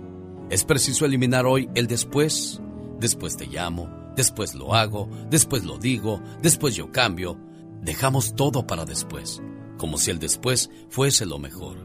Es 0.51 0.64
preciso 0.64 1.05
eliminar 1.05 1.45
hoy 1.45 1.69
el 1.75 1.87
después. 1.87 2.61
Después 2.99 3.37
te 3.37 3.47
llamo, 3.47 3.91
después 4.17 4.55
lo 4.55 4.75
hago, 4.75 5.09
después 5.29 5.64
lo 5.64 5.77
digo, 5.79 6.21
después 6.43 6.75
yo 6.75 6.91
cambio. 6.91 7.38
Dejamos 7.83 8.35
todo 8.35 8.67
para 8.67 8.85
después, 8.85 9.43
como 9.77 9.99
si 9.99 10.11
el 10.11 10.19
después 10.19 10.71
fuese 10.88 11.27
lo 11.27 11.38
mejor. 11.38 11.77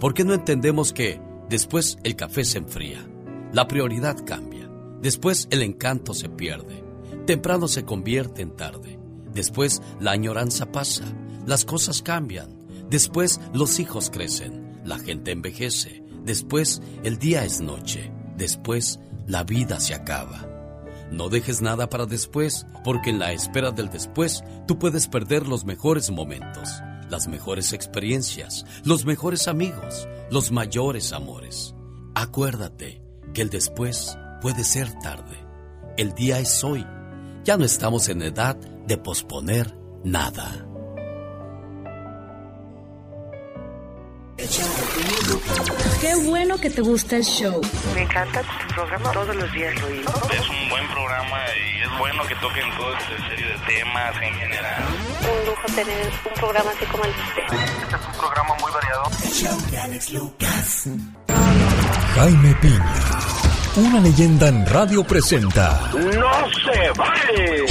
¿Por 0.00 0.14
qué 0.14 0.24
no 0.24 0.32
entendemos 0.32 0.92
que 0.92 1.20
después 1.52 1.98
el 2.02 2.16
café 2.16 2.46
se 2.46 2.56
enfría? 2.56 3.06
La 3.52 3.68
prioridad 3.68 4.16
cambia. 4.24 4.70
Después 5.02 5.48
el 5.50 5.62
encanto 5.62 6.14
se 6.14 6.30
pierde. 6.30 6.82
Temprano 7.26 7.68
se 7.68 7.84
convierte 7.84 8.40
en 8.40 8.56
tarde. 8.56 8.98
Después 9.34 9.82
la 10.00 10.12
añoranza 10.12 10.72
pasa. 10.72 11.04
Las 11.44 11.66
cosas 11.66 12.00
cambian. 12.00 12.56
Después 12.88 13.38
los 13.52 13.78
hijos 13.80 14.08
crecen. 14.08 14.80
La 14.86 14.98
gente 14.98 15.30
envejece. 15.30 16.02
Después 16.24 16.80
el 17.04 17.18
día 17.18 17.44
es 17.44 17.60
noche. 17.60 18.10
Después 18.38 18.98
la 19.26 19.44
vida 19.44 19.78
se 19.78 19.94
acaba. 19.94 20.48
No 21.10 21.28
dejes 21.28 21.60
nada 21.60 21.90
para 21.90 22.06
después, 22.06 22.64
porque 22.82 23.10
en 23.10 23.18
la 23.18 23.32
espera 23.32 23.72
del 23.72 23.90
después 23.90 24.42
tú 24.66 24.78
puedes 24.78 25.06
perder 25.06 25.46
los 25.46 25.66
mejores 25.66 26.10
momentos, 26.10 26.70
las 27.12 27.28
mejores 27.28 27.74
experiencias, 27.74 28.64
los 28.84 29.04
mejores 29.04 29.46
amigos, 29.46 30.08
los 30.30 30.50
mayores 30.50 31.12
amores. 31.12 31.74
Acuérdate 32.14 33.02
que 33.34 33.42
el 33.42 33.50
después 33.50 34.16
puede 34.40 34.64
ser 34.64 34.90
tarde. 35.00 35.36
El 35.98 36.14
día 36.14 36.40
es 36.40 36.64
hoy. 36.64 36.86
Ya 37.44 37.58
no 37.58 37.64
estamos 37.66 38.08
en 38.08 38.22
edad 38.22 38.56
de 38.56 38.96
posponer 38.96 39.76
nada. 40.02 40.66
Qué 46.00 46.14
bueno 46.26 46.58
que 46.58 46.68
te 46.68 46.82
gusta 46.82 47.16
el 47.16 47.24
show. 47.24 47.60
Me 47.94 48.02
encanta 48.02 48.42
tu 48.42 48.74
programa, 48.74 49.12
todos 49.12 49.36
los 49.36 49.52
días 49.52 49.80
lo 49.80 49.86
oigo. 49.86 50.12
Es 50.32 50.48
un 50.48 50.68
buen 50.68 50.88
programa 50.88 51.38
y 51.56 51.82
es 51.82 51.98
bueno 51.98 52.22
que 52.26 52.34
toquen 52.36 52.64
todo 52.76 52.92
este 52.96 53.16
serie 53.28 53.46
de 53.46 53.58
temas 53.66 54.16
en 54.20 54.34
general. 54.34 54.82
Un 55.20 55.46
lujo 55.46 55.66
tener 55.76 56.12
un 56.26 56.34
programa 56.40 56.70
así 56.70 56.84
como 56.86 57.04
el 57.04 57.10
de. 57.12 57.18
Este 57.82 57.96
es 57.96 58.06
un 58.06 58.18
programa 58.18 58.54
muy 58.60 58.72
variado. 58.72 59.04
El 59.24 59.30
show 59.30 59.70
de 59.70 59.78
Alex 59.78 60.12
Lucas. 60.12 60.88
Jaime 62.16 62.54
Piña, 62.56 62.94
una 63.76 64.00
leyenda 64.00 64.48
en 64.48 64.66
radio 64.66 65.04
presenta. 65.04 65.90
¡No 65.94 66.50
se 66.50 66.90
vale! 66.98 67.66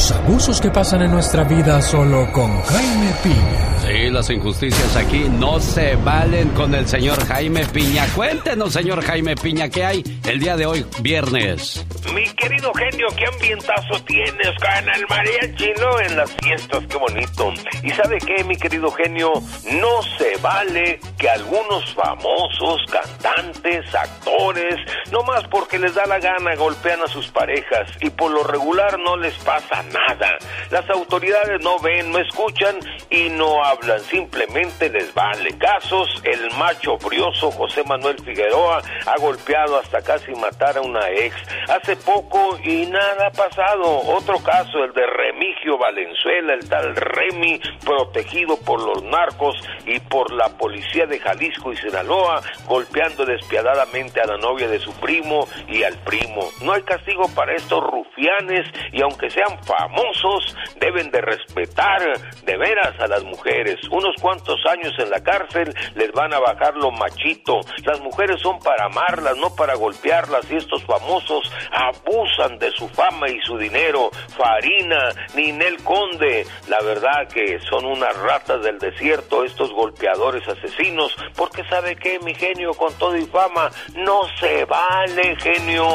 Los 0.00 0.12
abusos 0.12 0.60
que 0.62 0.70
pasan 0.70 1.02
en 1.02 1.10
nuestra 1.10 1.44
vida 1.44 1.82
solo 1.82 2.32
con 2.32 2.62
Jaime 2.62 3.12
Piña. 3.22 3.70
Sí, 3.86 4.08
las 4.08 4.30
injusticias 4.30 4.96
aquí 4.96 5.26
no 5.28 5.60
se 5.60 5.96
valen 5.96 6.48
con 6.50 6.74
el 6.74 6.86
señor 6.88 7.22
Jaime 7.26 7.66
Piña. 7.66 8.06
Cuéntenos, 8.14 8.72
señor 8.72 9.02
Jaime 9.02 9.34
Piña, 9.34 9.68
¿qué 9.68 9.84
hay 9.84 10.02
el 10.24 10.40
día 10.40 10.56
de 10.56 10.64
hoy, 10.64 10.86
viernes? 11.02 11.84
Mi 12.14 12.24
querido 12.30 12.72
genio, 12.72 13.08
¿qué 13.14 13.26
ambientazo 13.26 14.02
tienes 14.06 14.50
con 14.58 14.88
el 14.94 15.06
mariachi, 15.06 15.72
no? 15.78 16.00
En 16.00 16.16
las 16.16 16.30
fiestas, 16.42 16.82
qué 16.88 16.96
bonito. 16.96 17.52
¿Y 17.82 17.90
sabe 17.90 18.16
qué, 18.18 18.42
mi 18.44 18.56
querido 18.56 18.90
genio? 18.92 19.32
No 19.70 20.02
se 20.16 20.36
vale 20.40 20.98
que 21.18 21.28
algunos 21.28 21.94
famosos, 21.94 22.80
cantantes, 22.90 23.94
actores, 23.94 24.76
no 25.12 25.22
más 25.24 25.46
porque 25.50 25.78
les 25.78 25.94
da 25.94 26.06
la 26.06 26.18
gana, 26.18 26.54
golpean 26.56 27.02
a 27.02 27.08
sus 27.08 27.28
parejas 27.28 27.90
y 28.00 28.08
por 28.08 28.30
lo 28.30 28.44
regular 28.44 28.98
no 28.98 29.16
les 29.16 29.34
pasa 29.44 29.82
nada. 29.92 30.38
Las 30.70 30.88
autoridades 30.90 31.62
no 31.62 31.78
ven, 31.80 32.10
no 32.12 32.18
escuchan 32.18 32.78
y 33.10 33.28
no 33.28 33.64
hablan, 33.64 34.00
simplemente 34.00 34.88
les 34.88 35.12
vale. 35.14 35.56
Casos, 35.58 36.08
el 36.24 36.50
macho 36.56 36.96
brioso 36.98 37.50
José 37.50 37.82
Manuel 37.84 38.18
Figueroa 38.22 38.82
ha 39.06 39.20
golpeado 39.20 39.78
hasta 39.78 40.02
casi 40.02 40.32
matar 40.34 40.78
a 40.78 40.80
una 40.80 41.10
ex. 41.10 41.34
Hace 41.68 41.96
poco 41.96 42.58
y 42.62 42.86
nada 42.86 43.28
ha 43.28 43.30
pasado. 43.30 44.00
Otro 44.06 44.38
caso, 44.42 44.84
el 44.84 44.92
de 44.92 45.06
Remigio 45.06 45.78
Valenzuela, 45.78 46.54
el 46.54 46.68
tal 46.68 46.94
Remy, 46.94 47.60
protegido 47.84 48.56
por 48.58 48.80
los 48.82 49.02
narcos 49.02 49.56
y 49.86 49.98
por 50.00 50.32
la 50.32 50.48
policía 50.56 51.06
de 51.06 51.18
Jalisco 51.18 51.72
y 51.72 51.76
Sinaloa, 51.76 52.42
golpeando 52.66 53.24
despiadadamente 53.24 54.20
a 54.20 54.26
la 54.26 54.36
novia 54.36 54.68
de 54.68 54.78
su 54.78 54.92
primo 54.94 55.46
y 55.68 55.82
al 55.82 55.96
primo. 55.98 56.50
No 56.62 56.72
hay 56.72 56.82
castigo 56.82 57.28
para 57.34 57.54
estos 57.54 57.82
rufianes 57.82 58.66
y 58.92 59.02
aunque 59.02 59.30
sean 59.30 59.58
famosos, 59.80 60.54
deben 60.78 61.10
de 61.10 61.20
respetar 61.20 62.00
de 62.44 62.56
veras 62.56 62.98
a 63.00 63.06
las 63.06 63.24
mujeres. 63.24 63.76
Unos 63.90 64.14
cuantos 64.20 64.60
años 64.66 64.92
en 64.98 65.10
la 65.10 65.22
cárcel 65.22 65.74
les 65.94 66.12
van 66.12 66.32
a 66.34 66.38
bajar 66.38 66.76
lo 66.76 66.90
machito. 66.90 67.60
Las 67.84 68.00
mujeres 68.00 68.40
son 68.40 68.58
para 68.58 68.86
amarlas, 68.86 69.36
no 69.38 69.54
para 69.54 69.74
golpearlas 69.74 70.50
y 70.50 70.56
estos 70.56 70.84
famosos 70.84 71.50
abusan 71.72 72.58
de 72.58 72.70
su 72.72 72.88
fama 72.88 73.28
y 73.28 73.40
su 73.40 73.56
dinero. 73.56 74.10
Farina, 74.36 75.10
Ninel 75.34 75.82
Conde, 75.82 76.46
la 76.68 76.80
verdad 76.82 77.28
que 77.32 77.58
son 77.70 77.86
unas 77.86 78.16
ratas 78.18 78.62
del 78.62 78.78
desierto 78.78 79.44
estos 79.44 79.72
golpeadores 79.72 80.46
asesinos, 80.46 81.16
porque 81.36 81.64
sabe 81.64 81.96
que 81.96 82.18
mi 82.20 82.34
genio 82.34 82.72
con 82.74 82.92
todo 82.98 83.16
y 83.16 83.24
fama 83.26 83.70
no 83.94 84.22
se 84.38 84.64
vale, 84.64 85.36
genio. 85.36 85.88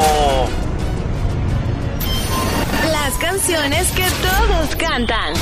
Las 3.06 3.20
canciones 3.20 3.92
que 3.92 4.02
todos 4.02 4.76
cantan. 4.78 5.36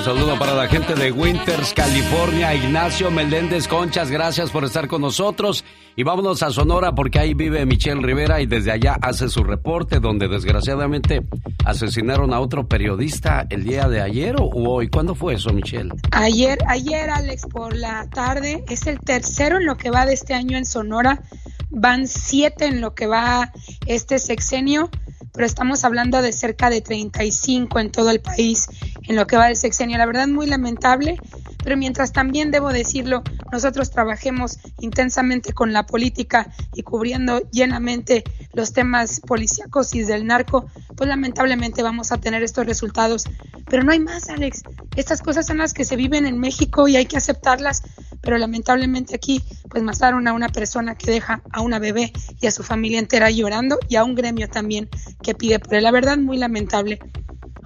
Un 0.00 0.06
saludo 0.06 0.38
para 0.38 0.54
la 0.54 0.66
gente 0.66 0.94
de 0.94 1.12
Winters, 1.12 1.74
California. 1.74 2.54
Ignacio 2.54 3.10
Meléndez 3.10 3.68
Conchas, 3.68 4.10
gracias 4.10 4.48
por 4.50 4.64
estar 4.64 4.88
con 4.88 5.02
nosotros. 5.02 5.62
Y 5.94 6.04
vámonos 6.04 6.42
a 6.42 6.50
Sonora 6.50 6.94
porque 6.94 7.18
ahí 7.18 7.34
vive 7.34 7.66
Michelle 7.66 8.00
Rivera 8.00 8.40
y 8.40 8.46
desde 8.46 8.70
allá 8.72 8.96
hace 9.02 9.28
su 9.28 9.44
reporte 9.44 10.00
donde 10.00 10.26
desgraciadamente 10.26 11.20
asesinaron 11.66 12.32
a 12.32 12.40
otro 12.40 12.66
periodista 12.66 13.46
el 13.50 13.62
día 13.64 13.88
de 13.88 14.00
ayer 14.00 14.36
o 14.38 14.48
hoy. 14.70 14.88
¿Cuándo 14.88 15.14
fue 15.14 15.34
eso, 15.34 15.52
Michelle? 15.52 15.92
Ayer, 16.12 16.56
ayer, 16.66 17.10
Alex, 17.10 17.44
por 17.52 17.76
la 17.76 18.08
tarde. 18.08 18.64
Es 18.70 18.86
el 18.86 19.00
tercero 19.00 19.58
en 19.58 19.66
lo 19.66 19.76
que 19.76 19.90
va 19.90 20.06
de 20.06 20.14
este 20.14 20.32
año 20.32 20.56
en 20.56 20.64
Sonora. 20.64 21.20
Van 21.68 22.08
siete 22.08 22.64
en 22.64 22.80
lo 22.80 22.94
que 22.94 23.06
va 23.06 23.52
este 23.84 24.18
sexenio, 24.18 24.88
pero 25.32 25.46
estamos 25.46 25.84
hablando 25.84 26.22
de 26.22 26.32
cerca 26.32 26.70
de 26.70 26.80
35 26.80 27.78
en 27.78 27.90
todo 27.90 28.10
el 28.10 28.20
país 28.20 28.66
en 29.08 29.16
lo 29.16 29.26
que 29.26 29.36
va 29.36 29.46
del 29.46 29.56
sexenio. 29.56 29.98
La 29.98 30.06
verdad, 30.06 30.28
muy 30.28 30.46
lamentable, 30.46 31.18
pero 31.62 31.76
mientras 31.76 32.12
también 32.12 32.50
debo 32.50 32.72
decirlo, 32.72 33.22
nosotros 33.52 33.90
trabajemos 33.90 34.58
intensamente 34.80 35.52
con 35.52 35.72
la 35.72 35.86
política 35.86 36.52
y 36.74 36.82
cubriendo 36.82 37.40
llenamente 37.50 38.24
los 38.52 38.72
temas 38.72 39.20
policíacos 39.20 39.94
y 39.94 40.02
del 40.02 40.26
narco, 40.26 40.66
pues 40.96 41.08
lamentablemente 41.08 41.82
vamos 41.82 42.12
a 42.12 42.18
tener 42.18 42.42
estos 42.42 42.66
resultados. 42.66 43.24
Pero 43.68 43.84
no 43.84 43.92
hay 43.92 44.00
más, 44.00 44.28
Alex. 44.28 44.62
Estas 44.96 45.22
cosas 45.22 45.46
son 45.46 45.58
las 45.58 45.72
que 45.72 45.84
se 45.84 45.96
viven 45.96 46.26
en 46.26 46.38
México 46.38 46.88
y 46.88 46.96
hay 46.96 47.06
que 47.06 47.16
aceptarlas, 47.16 47.82
pero 48.20 48.38
lamentablemente 48.38 49.14
aquí 49.14 49.42
pues 49.68 49.82
mataron 49.82 50.26
a 50.26 50.32
una 50.32 50.48
persona 50.48 50.96
que 50.96 51.10
deja 51.10 51.42
a 51.52 51.60
una 51.60 51.78
bebé 51.78 52.12
y 52.40 52.46
a 52.46 52.50
su 52.50 52.62
familia 52.62 52.98
entera 52.98 53.30
llorando 53.30 53.78
y 53.88 53.96
a 53.96 54.04
un 54.04 54.14
gremio 54.14 54.48
también 54.48 54.88
que 55.22 55.34
pide 55.34 55.58
por 55.58 55.74
él. 55.74 55.84
La 55.84 55.90
verdad, 55.90 56.18
muy 56.18 56.38
lamentable. 56.38 56.98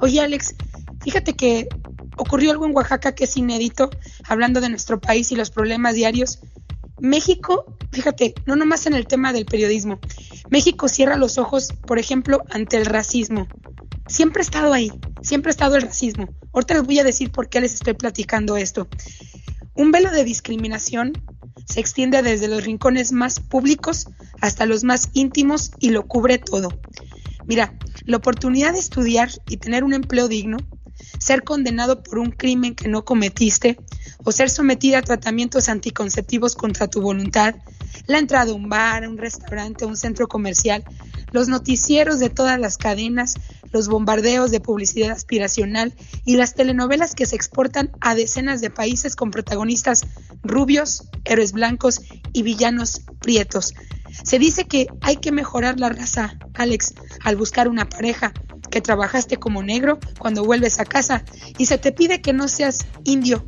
Oye, 0.00 0.20
Alex, 0.20 0.54
fíjate 1.02 1.35
que 1.35 1.68
ocurrió 2.16 2.50
algo 2.50 2.67
en 2.67 2.75
Oaxaca 2.75 3.15
que 3.15 3.25
es 3.25 3.37
inédito, 3.37 3.90
hablando 4.29 4.60
de 4.60 4.69
nuestro 4.69 5.00
país 5.00 5.33
y 5.33 5.37
los 5.37 5.50
problemas 5.50 5.94
diarios. 5.94 6.40
México, 7.00 7.77
fíjate, 7.92 8.35
no 8.46 8.56
nomás 8.56 8.87
en 8.87 8.94
el 8.94 9.06
tema 9.06 9.33
del 9.33 9.46
periodismo, 9.46 9.98
México 10.50 10.88
cierra 10.88 11.17
los 11.17 11.38
ojos, 11.38 11.69
por 11.87 11.98
ejemplo, 11.98 12.42
ante 12.50 12.77
el 12.77 12.87
racismo. 12.87 13.48
Siempre 14.06 14.40
ha 14.40 14.44
estado 14.44 14.73
ahí, 14.73 14.92
siempre 15.23 15.50
ha 15.50 15.52
estado 15.52 15.77
el 15.77 15.83
racismo. 15.83 16.29
Ahorita 16.52 16.75
les 16.75 16.85
voy 16.85 16.98
a 16.98 17.04
decir 17.04 17.31
por 17.33 17.48
qué 17.48 17.60
les 17.60 17.75
estoy 17.75 17.94
platicando 17.94 18.56
esto. 18.56 18.88
Un 19.75 19.90
velo 19.90 20.10
de 20.10 20.25
discriminación 20.25 21.12
se 21.67 21.81
extiende 21.81 22.23
desde 22.23 22.48
los 22.48 22.65
rincones 22.65 23.12
más 23.12 23.40
públicos 23.40 24.06
hasta 24.40 24.67
los 24.67 24.85
más 24.85 25.08
íntimos 25.15 25.73
y 25.81 25.90
lo 25.90 26.06
cubre 26.06 26.38
todo. 26.38 26.69
Mira, 27.46 27.75
la 28.04 28.19
oportunidad 28.19 28.73
de 28.73 28.79
estudiar 28.79 29.31
y 29.48 29.56
tener 29.56 29.85
un 29.85 29.94
empleo 29.94 30.29
digno, 30.29 30.58
ser 31.19 31.42
condenado 31.44 32.02
por 32.02 32.19
un 32.19 32.31
crimen 32.31 32.75
que 32.75 32.88
no 32.88 33.04
cometiste 33.04 33.79
o 34.25 34.33
ser 34.33 34.50
sometida 34.50 34.98
a 34.98 35.02
tratamientos 35.02 35.69
anticonceptivos 35.69 36.54
contra 36.54 36.88
tu 36.88 37.00
voluntad, 37.00 37.54
la 38.06 38.19
entrada 38.19 38.52
a 38.52 38.54
un 38.54 38.69
bar, 38.69 39.04
a 39.04 39.08
un 39.08 39.19
restaurante, 39.19 39.85
a 39.85 39.88
un 39.88 39.96
centro 39.96 40.29
comercial, 40.29 40.85
los 41.33 41.48
noticieros 41.48 42.21
de 42.21 42.31
todas 42.31 42.58
las 42.60 42.79
cadenas, 42.79 43.35
los 43.73 43.88
bombardeos 43.88 44.50
de 44.50 44.60
publicidad 44.60 45.10
aspiracional 45.10 45.94
y 46.25 46.37
las 46.37 46.54
telenovelas 46.54 47.15
que 47.15 47.27
se 47.27 47.37
exportan 47.37 47.90
a 48.00 48.15
decenas 48.15 48.60
de 48.60 48.71
países 48.71 49.17
con 49.17 49.31
protagonistas 49.31 50.06
rubios, 50.42 51.08
héroes 51.25 51.52
blancos 51.52 52.02
y 52.33 52.42
villanos 52.42 53.02
prietos. 53.21 53.75
Se 54.23 54.38
dice 54.38 54.67
que 54.67 54.87
hay 55.00 55.17
que 55.17 55.33
mejorar 55.33 55.81
la 55.81 55.88
raza, 55.88 56.38
Alex, 56.54 56.94
al 57.23 57.37
buscar 57.37 57.69
una 57.69 57.88
pareja, 57.88 58.33
que 58.71 58.81
trabajaste 58.81 59.37
como 59.37 59.62
negro 59.62 60.00
cuando 60.19 60.44
vuelves 60.44 60.81
a 60.81 60.85
casa 60.85 61.25
y 61.58 61.67
se 61.67 61.79
te 61.79 61.92
pide 61.92 62.21
que 62.21 62.33
no 62.33 62.48
seas 62.48 62.87
indio. 63.04 63.44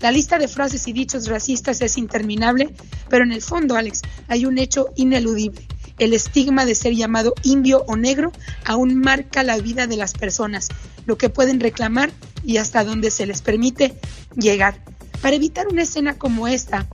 La 0.00 0.10
lista 0.10 0.38
de 0.38 0.48
frases 0.48 0.88
y 0.88 0.92
dichos 0.92 1.28
racistas 1.28 1.80
es 1.80 1.96
interminable, 1.96 2.74
pero 3.08 3.22
en 3.22 3.30
el 3.30 3.40
fondo, 3.40 3.76
Alex, 3.76 4.02
hay 4.26 4.46
un 4.46 4.58
hecho 4.58 4.88
ineludible. 4.96 5.66
El 5.98 6.12
estigma 6.12 6.64
de 6.64 6.74
ser 6.74 6.94
llamado 6.94 7.34
indio 7.44 7.84
o 7.86 7.94
negro 7.96 8.32
aún 8.64 8.96
marca 8.96 9.44
la 9.44 9.58
vida 9.58 9.86
de 9.86 9.96
las 9.96 10.12
personas, 10.12 10.70
lo 11.06 11.16
que 11.16 11.28
pueden 11.28 11.60
reclamar 11.60 12.10
y 12.44 12.56
hasta 12.56 12.82
donde 12.82 13.12
se 13.12 13.26
les 13.26 13.42
permite 13.42 13.94
llegar. 14.34 14.82
Para 15.20 15.36
evitar 15.36 15.68
una 15.68 15.82
escena 15.82 16.18
como 16.18 16.48
esta, 16.48 16.88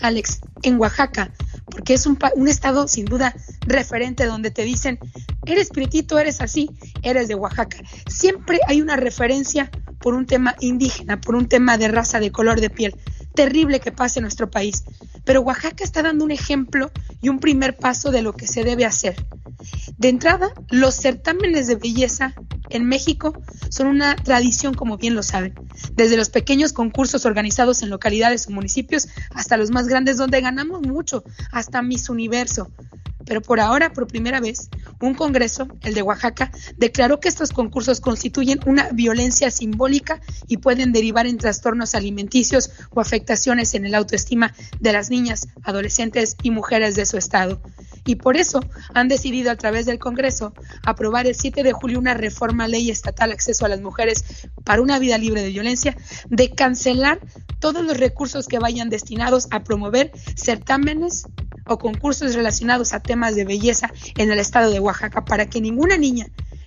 Alex, 0.00 0.40
en 0.62 0.80
Oaxaca, 0.80 1.30
porque 1.72 1.94
es 1.94 2.06
un, 2.06 2.18
un, 2.36 2.48
estado 2.48 2.86
sin 2.86 3.06
duda 3.06 3.34
referente 3.62 4.26
donde 4.26 4.50
te 4.50 4.62
dicen, 4.62 4.98
eres 5.46 5.70
prietito, 5.70 6.18
eres 6.18 6.40
así, 6.40 6.70
eres 7.02 7.28
de 7.28 7.34
Oaxaca. 7.34 7.78
Siempre 8.06 8.60
hay 8.68 8.82
una 8.82 8.96
referencia 8.96 9.70
por 9.98 10.14
un 10.14 10.26
tema 10.26 10.54
indígena, 10.60 11.20
por 11.20 11.34
un 11.34 11.48
tema 11.48 11.78
de 11.78 11.88
raza, 11.88 12.20
de 12.20 12.30
color 12.30 12.60
de 12.60 12.70
piel. 12.70 12.94
Terrible 13.34 13.80
que 13.80 13.92
pase 13.92 14.18
en 14.18 14.24
nuestro 14.24 14.50
país. 14.50 14.84
Pero 15.24 15.40
Oaxaca 15.40 15.84
está 15.84 16.02
dando 16.02 16.24
un 16.24 16.30
ejemplo 16.30 16.90
y 17.20 17.28
un 17.28 17.38
primer 17.38 17.76
paso 17.76 18.10
de 18.10 18.22
lo 18.22 18.32
que 18.32 18.46
se 18.46 18.64
debe 18.64 18.84
hacer. 18.84 19.24
De 19.96 20.08
entrada, 20.08 20.52
los 20.68 20.94
certámenes 20.94 21.66
de 21.66 21.76
belleza 21.76 22.34
en 22.70 22.86
México 22.86 23.34
son 23.68 23.86
una 23.86 24.16
tradición, 24.16 24.74
como 24.74 24.96
bien 24.96 25.14
lo 25.14 25.22
saben, 25.22 25.54
desde 25.94 26.16
los 26.16 26.30
pequeños 26.30 26.72
concursos 26.72 27.24
organizados 27.24 27.82
en 27.82 27.90
localidades 27.90 28.46
o 28.46 28.50
municipios 28.50 29.08
hasta 29.30 29.56
los 29.56 29.70
más 29.70 29.86
grandes 29.86 30.16
donde 30.16 30.40
ganamos 30.40 30.82
mucho, 30.82 31.22
hasta 31.52 31.82
Miss 31.82 32.08
Universo. 32.08 32.70
Pero 33.24 33.40
por 33.40 33.60
ahora, 33.60 33.92
por 33.92 34.06
primera 34.06 34.40
vez, 34.40 34.68
un 35.00 35.14
Congreso, 35.14 35.68
el 35.82 35.94
de 35.94 36.02
Oaxaca, 36.02 36.50
declaró 36.76 37.20
que 37.20 37.28
estos 37.28 37.50
concursos 37.50 38.00
constituyen 38.00 38.60
una 38.66 38.88
violencia 38.90 39.50
simbólica 39.50 40.20
y 40.48 40.56
pueden 40.56 40.92
derivar 40.92 41.26
en 41.26 41.38
trastornos 41.38 41.94
alimenticios 41.94 42.70
o 42.90 43.00
afectaciones 43.22 43.74
en 43.74 43.86
el 43.86 43.94
autoestima 43.94 44.52
de 44.80 44.92
las 44.92 45.08
niñas, 45.08 45.46
adolescentes 45.62 46.36
y 46.42 46.50
mujeres 46.50 46.96
de 46.96 47.06
su 47.06 47.16
estado. 47.16 47.62
Y 48.04 48.16
por 48.16 48.36
eso 48.36 48.60
han 48.94 49.06
decidido 49.06 49.52
a 49.52 49.56
través 49.56 49.86
del 49.86 50.00
Congreso 50.00 50.54
aprobar 50.84 51.28
el 51.28 51.36
7 51.36 51.62
de 51.62 51.72
julio 51.72 52.00
una 52.00 52.14
reforma 52.14 52.66
ley 52.66 52.90
estatal 52.90 53.30
acceso 53.30 53.64
a 53.64 53.68
las 53.68 53.80
mujeres 53.80 54.24
para 54.64 54.82
una 54.82 54.98
vida 54.98 55.18
libre 55.18 55.40
de 55.40 55.50
violencia, 55.50 55.96
de 56.28 56.50
cancelar 56.50 57.20
todos 57.60 57.84
los 57.84 57.96
recursos 57.96 58.48
que 58.48 58.58
vayan 58.58 58.90
destinados 58.90 59.46
a 59.52 59.62
promover 59.62 60.10
certámenes 60.34 61.24
o 61.66 61.78
concursos 61.78 62.34
relacionados 62.34 62.92
a 62.92 63.00
temas 63.00 63.36
de 63.36 63.44
belleza 63.44 63.92
en 64.16 64.32
el 64.32 64.40
estado 64.40 64.72
de 64.72 64.80
Oaxaca 64.80 65.24
para 65.24 65.46
que 65.46 65.60
ninguna 65.60 65.96
niña, 65.96 66.26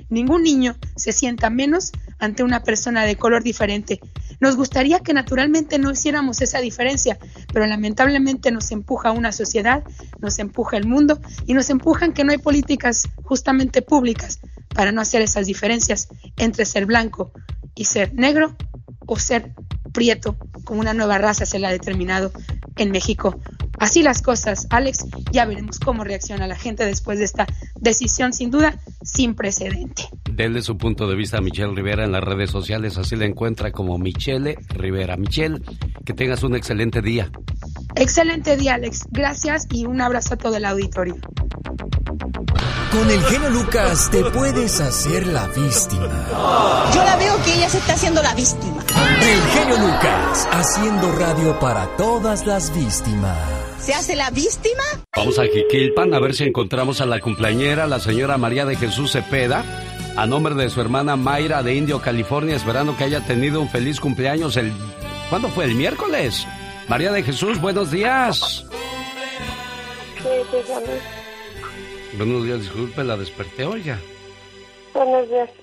ningún 0.09 0.43
niño 0.43 0.77
se 0.95 1.11
sienta 1.11 1.49
menos 1.49 1.91
ante 2.17 2.43
una 2.43 2.63
persona 2.63 3.03
de 3.03 3.17
color 3.17 3.43
diferente. 3.43 3.99
Nos 4.39 4.55
gustaría 4.55 4.99
que 4.99 5.13
naturalmente 5.13 5.79
no 5.79 5.91
hiciéramos 5.91 6.41
esa 6.41 6.59
diferencia, 6.59 7.17
pero 7.53 7.65
lamentablemente 7.65 8.51
nos 8.51 8.71
empuja 8.71 9.11
una 9.11 9.31
sociedad, 9.31 9.83
nos 10.19 10.39
empuja 10.39 10.77
el 10.77 10.87
mundo 10.87 11.19
y 11.45 11.53
nos 11.53 11.69
empujan 11.69 12.13
que 12.13 12.23
no 12.23 12.31
hay 12.31 12.37
políticas 12.37 13.07
justamente 13.23 13.81
públicas 13.81 14.39
para 14.73 14.91
no 14.91 15.01
hacer 15.01 15.21
esas 15.21 15.45
diferencias 15.45 16.07
entre 16.37 16.65
ser 16.65 16.85
blanco 16.85 17.31
y 17.75 17.85
ser 17.85 18.13
negro 18.13 18.55
o 19.05 19.17
ser 19.19 19.53
prieto, 19.93 20.37
como 20.65 20.81
una 20.81 20.93
nueva 20.93 21.17
raza 21.17 21.45
se 21.45 21.59
la 21.59 21.69
ha 21.69 21.71
determinado 21.71 22.31
en 22.77 22.91
México. 22.91 23.39
Así 23.79 24.03
las 24.03 24.21
cosas, 24.21 24.67
Alex, 24.69 25.05
ya 25.31 25.45
veremos 25.45 25.79
cómo 25.79 26.03
reacciona 26.03 26.47
la 26.47 26.55
gente 26.55 26.85
después 26.85 27.19
de 27.19 27.25
esta 27.25 27.45
decisión 27.79 28.33
sin 28.33 28.51
duda 28.51 28.79
sin 29.03 29.35
precedente. 29.35 30.09
Denle 30.31 30.61
su 30.61 30.77
punto 30.77 31.07
de 31.07 31.15
vista 31.15 31.37
a 31.37 31.41
Michelle 31.41 31.73
Rivera 31.73 32.03
en 32.03 32.11
las 32.11 32.23
redes 32.23 32.51
sociales, 32.51 32.97
así 32.97 33.15
la 33.15 33.25
encuentra 33.25 33.71
como 33.71 33.97
Michelle 33.97 34.57
Rivera. 34.69 35.17
Michelle, 35.17 35.61
que 36.05 36.13
tengas 36.13 36.43
un 36.43 36.55
excelente 36.55 37.01
día. 37.01 37.29
Excelente 37.95 38.57
día, 38.57 38.75
Alex. 38.75 39.05
Gracias 39.11 39.67
y 39.71 39.85
un 39.85 40.01
abrazo 40.01 40.33
a 40.33 40.37
todo 40.37 40.57
el 40.57 40.65
auditorio. 40.65 41.17
Con 42.91 43.09
el 43.09 43.21
genio 43.23 43.49
Lucas 43.49 44.09
te 44.09 44.23
puedes 44.23 44.79
hacer 44.79 45.27
la 45.27 45.47
víctima. 45.47 46.89
Yo 46.93 47.03
la 47.03 47.15
veo 47.17 47.35
que 47.43 47.55
ella 47.55 47.69
se 47.69 47.77
está 47.77 47.93
haciendo 47.93 48.21
la 48.21 48.33
víctima. 48.33 48.74
El 48.95 49.41
genio 49.51 49.77
Lucas, 49.77 50.47
haciendo 50.51 51.11
radio 51.13 51.59
para 51.59 51.87
todas 51.97 52.45
las 52.45 52.75
víctimas. 52.75 53.37
¿Se 53.79 53.93
hace 53.93 54.15
la 54.15 54.29
víctima? 54.29 54.83
Vamos 55.15 55.37
a 55.39 55.43
Jiquilpan 55.43 56.13
a 56.13 56.19
ver 56.19 56.33
si 56.33 56.43
encontramos 56.43 57.01
a 57.01 57.05
la 57.05 57.19
cumpleañera, 57.19 57.87
la 57.87 57.99
señora 57.99 58.37
María 58.37 58.65
de 58.65 58.75
Jesús 58.75 59.11
Cepeda, 59.11 59.63
a 60.15 60.25
nombre 60.25 60.55
de 60.55 60.69
su 60.69 60.79
hermana 60.81 61.15
Mayra 61.15 61.61
de 61.63 61.75
Indio, 61.75 62.01
California, 62.01 62.55
esperando 62.55 62.95
que 62.95 63.03
haya 63.03 63.25
tenido 63.25 63.61
un 63.61 63.69
feliz 63.69 63.99
cumpleaños 63.99 64.57
el... 64.57 64.71
¿Cuándo 65.29 65.49
fue? 65.49 65.65
¿El 65.65 65.75
miércoles? 65.75 66.47
María 66.87 67.11
de 67.11 67.23
Jesús, 67.23 67.59
buenos 67.59 67.91
días. 67.91 68.65
Sí. 70.17 70.29
Buenos 72.17 72.43
días, 72.45 72.61
disculpe, 72.61 73.03
la 73.03 73.17
desperté, 73.17 73.65
oiga. 73.65 73.99
Buenos 74.95 75.29
días. 75.29 75.49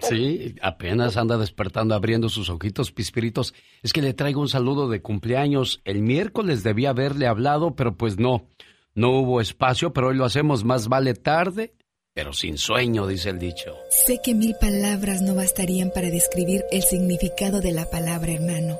Sí, 0.00 0.54
apenas 0.62 1.16
anda 1.16 1.36
despertando, 1.36 1.94
abriendo 1.94 2.28
sus 2.28 2.48
ojitos 2.50 2.90
pispiritos. 2.90 3.54
Es 3.82 3.92
que 3.92 4.02
le 4.02 4.14
traigo 4.14 4.40
un 4.40 4.48
saludo 4.48 4.88
de 4.88 5.02
cumpleaños. 5.02 5.80
El 5.84 6.02
miércoles 6.02 6.62
debía 6.62 6.90
haberle 6.90 7.26
hablado, 7.26 7.76
pero 7.76 7.96
pues 7.96 8.18
no. 8.18 8.48
No 8.94 9.10
hubo 9.10 9.40
espacio, 9.40 9.92
pero 9.92 10.08
hoy 10.08 10.16
lo 10.16 10.24
hacemos 10.24 10.64
más 10.64 10.88
vale 10.88 11.14
tarde, 11.14 11.74
pero 12.14 12.32
sin 12.32 12.56
sueño, 12.56 13.06
dice 13.06 13.28
el 13.30 13.38
dicho. 13.38 13.76
Sé 13.90 14.20
que 14.24 14.34
mil 14.34 14.54
palabras 14.58 15.20
no 15.20 15.34
bastarían 15.34 15.90
para 15.90 16.08
describir 16.08 16.64
el 16.72 16.82
significado 16.82 17.60
de 17.60 17.72
la 17.72 17.88
palabra 17.90 18.32
hermano. 18.32 18.78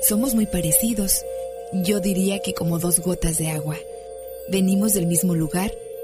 Somos 0.00 0.34
muy 0.34 0.46
parecidos. 0.46 1.22
Yo 1.72 2.00
diría 2.00 2.40
que 2.40 2.54
como 2.54 2.78
dos 2.78 3.00
gotas 3.00 3.36
de 3.36 3.50
agua. 3.50 3.76
Venimos 4.48 4.94
del 4.94 5.06
mismo 5.06 5.34
lugar 5.34 5.70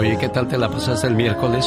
Oye, 0.00 0.16
¿qué 0.18 0.28
tal 0.30 0.48
te 0.48 0.56
la 0.56 0.68
pasaste 0.68 1.06
el 1.08 1.14
miércoles? 1.14 1.66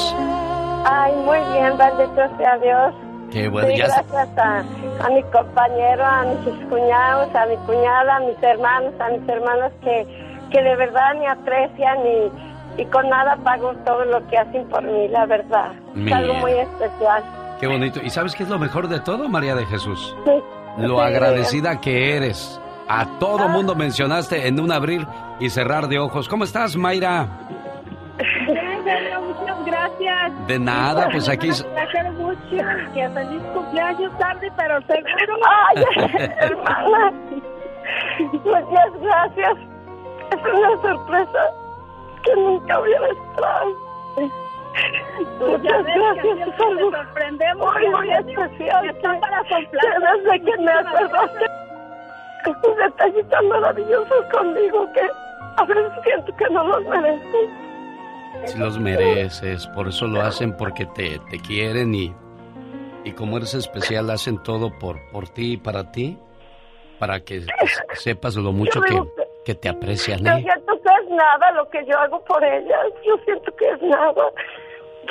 Ay, 0.85 1.13
muy 1.23 1.37
bien, 1.53 1.77
bendito 1.77 2.37
sea 2.37 2.57
Dios. 2.57 2.93
Qué 3.31 3.47
bueno, 3.47 3.67
Sí, 3.69 3.77
ya 3.77 3.85
gracias 3.87 4.37
a, 4.37 4.59
a 5.05 5.09
mi 5.09 5.23
compañero, 5.31 6.03
a 6.05 6.23
mis 6.23 6.65
cuñados, 6.67 7.33
a 7.35 7.45
mi 7.45 7.55
cuñada, 7.65 8.15
a 8.15 8.19
mis 8.21 8.41
hermanos, 8.43 8.93
a 8.99 9.09
mis 9.09 9.29
hermanos 9.29 9.71
que, 9.83 10.05
que 10.51 10.61
de 10.63 10.75
verdad 10.75 11.13
me 11.19 11.27
aprecian 11.27 11.97
y, 12.05 12.81
y 12.81 12.85
con 12.85 13.07
nada 13.09 13.35
pago 13.43 13.73
todo 13.85 14.03
lo 14.05 14.27
que 14.27 14.37
hacen 14.37 14.65
por 14.67 14.81
mí, 14.83 15.07
la 15.09 15.25
verdad. 15.27 15.71
Es 15.95 16.11
algo 16.11 16.33
Mira. 16.33 16.39
muy 16.41 16.51
especial. 16.53 17.23
Qué 17.59 17.67
bonito. 17.67 18.01
¿Y 18.03 18.09
sabes 18.09 18.35
qué 18.35 18.43
es 18.43 18.49
lo 18.49 18.59
mejor 18.59 18.87
de 18.87 18.99
todo, 18.99 19.29
María 19.29 19.55
de 19.55 19.65
Jesús? 19.67 20.15
Sí. 20.25 20.31
Lo 20.79 20.95
Sí. 20.97 21.01
agradecida 21.03 21.79
que 21.79 22.17
eres. 22.17 22.59
A 22.89 23.05
todo 23.19 23.47
mundo 23.47 23.75
mencionaste 23.75 24.47
en 24.47 24.59
un 24.59 24.71
abrir 24.71 25.07
y 25.39 25.49
cerrar 25.49 25.87
de 25.87 25.99
ojos. 25.99 26.27
¿Cómo 26.27 26.43
estás, 26.43 26.75
Mayra? 26.75 27.27
Muchas 28.83 29.65
gracias. 29.65 30.47
De 30.47 30.59
nada, 30.59 31.07
pues 31.11 31.29
aquí... 31.29 31.49
Quiero 31.91 32.11
mucho. 32.13 32.39
Que 32.93 33.09
feliz 33.09 33.41
cumpleaños 33.53 34.17
tarde, 34.17 34.51
pero 34.57 34.81
seguro. 34.81 35.37
Ay, 35.67 35.83
hermana. 36.39 37.13
Muchas 38.19 39.01
gracias. 39.01 39.57
Es 40.31 40.53
una 40.53 40.81
sorpresa 40.81 41.49
que 42.23 42.35
nunca 42.35 42.79
hubiera 42.79 43.07
esperado. 43.07 43.75
Pues 44.15 44.31
Muchas 45.39 45.83
gracias. 45.83 46.47
Es 46.47 46.59
algo 46.59 46.91
muy, 47.57 47.89
muy 47.89 48.11
especial. 48.11 48.89
Está 48.89 49.19
para 49.19 49.37
complacer. 49.39 49.69
que 49.71 50.29
Desde 50.29 50.51
que 50.51 50.57
me 50.61 50.71
acerraste 50.71 51.45
un 52.45 52.75
detallito 52.75 53.27
tan 53.29 53.47
maravilloso 53.47 54.13
conmigo 54.31 54.91
que 54.93 55.01
a 55.55 55.63
veces 55.65 55.91
siento 56.03 56.35
que 56.35 56.49
no 56.49 56.63
los 56.67 56.83
merezco. 56.85 57.37
Si 58.45 58.57
los 58.57 58.79
mereces, 58.79 59.67
por 59.67 59.87
eso 59.87 60.07
lo 60.07 60.21
hacen, 60.21 60.55
porque 60.57 60.85
te, 60.87 61.19
te 61.29 61.39
quieren 61.39 61.95
y 61.95 62.13
y 63.05 63.11
como 63.11 63.37
eres 63.37 63.53
especial, 63.53 64.09
hacen 64.09 64.41
todo 64.43 64.71
por, 64.79 64.97
por 65.11 65.27
ti 65.27 65.53
y 65.53 65.57
para 65.57 65.91
ti, 65.91 66.17
para 66.99 67.19
que 67.19 67.41
sepas 67.93 68.35
lo 68.35 68.51
mucho 68.53 68.81
que, 68.81 69.01
que 69.45 69.55
te 69.55 69.67
aprecian. 69.67 70.19
Yo 70.23 70.31
¿eh? 70.31 70.41
siento 70.41 70.73
que 70.81 70.89
es 71.03 71.09
nada 71.09 71.51
lo 71.51 71.69
que 71.69 71.85
yo 71.85 71.97
hago 71.99 72.23
por 72.23 72.43
ellas. 72.43 72.79
Yo 73.05 73.17
siento 73.25 73.53
que 73.55 73.69
es 73.69 73.81
nada. 73.81 74.23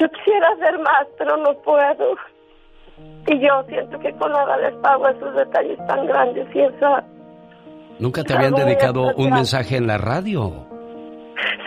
Yo 0.00 0.08
quisiera 0.08 0.48
hacer 0.48 0.78
más, 0.78 1.06
pero 1.18 1.36
no 1.36 1.52
puedo. 1.62 2.16
Y 3.26 3.40
yo 3.40 3.62
siento 3.68 3.98
que 3.98 4.12
con 4.14 4.32
nada 4.32 4.56
les 4.56 4.74
pago 4.76 5.08
esos 5.08 5.34
detalles 5.34 5.78
tan 5.86 6.06
grandes 6.06 6.46
y 6.54 6.60
esa... 6.60 7.04
¿Nunca 7.98 8.24
te 8.24 8.34
habían 8.34 8.54
dedicado 8.54 9.14
un 9.16 9.30
mensaje 9.30 9.76
en 9.76 9.86
la 9.86 9.98
radio? 9.98 10.66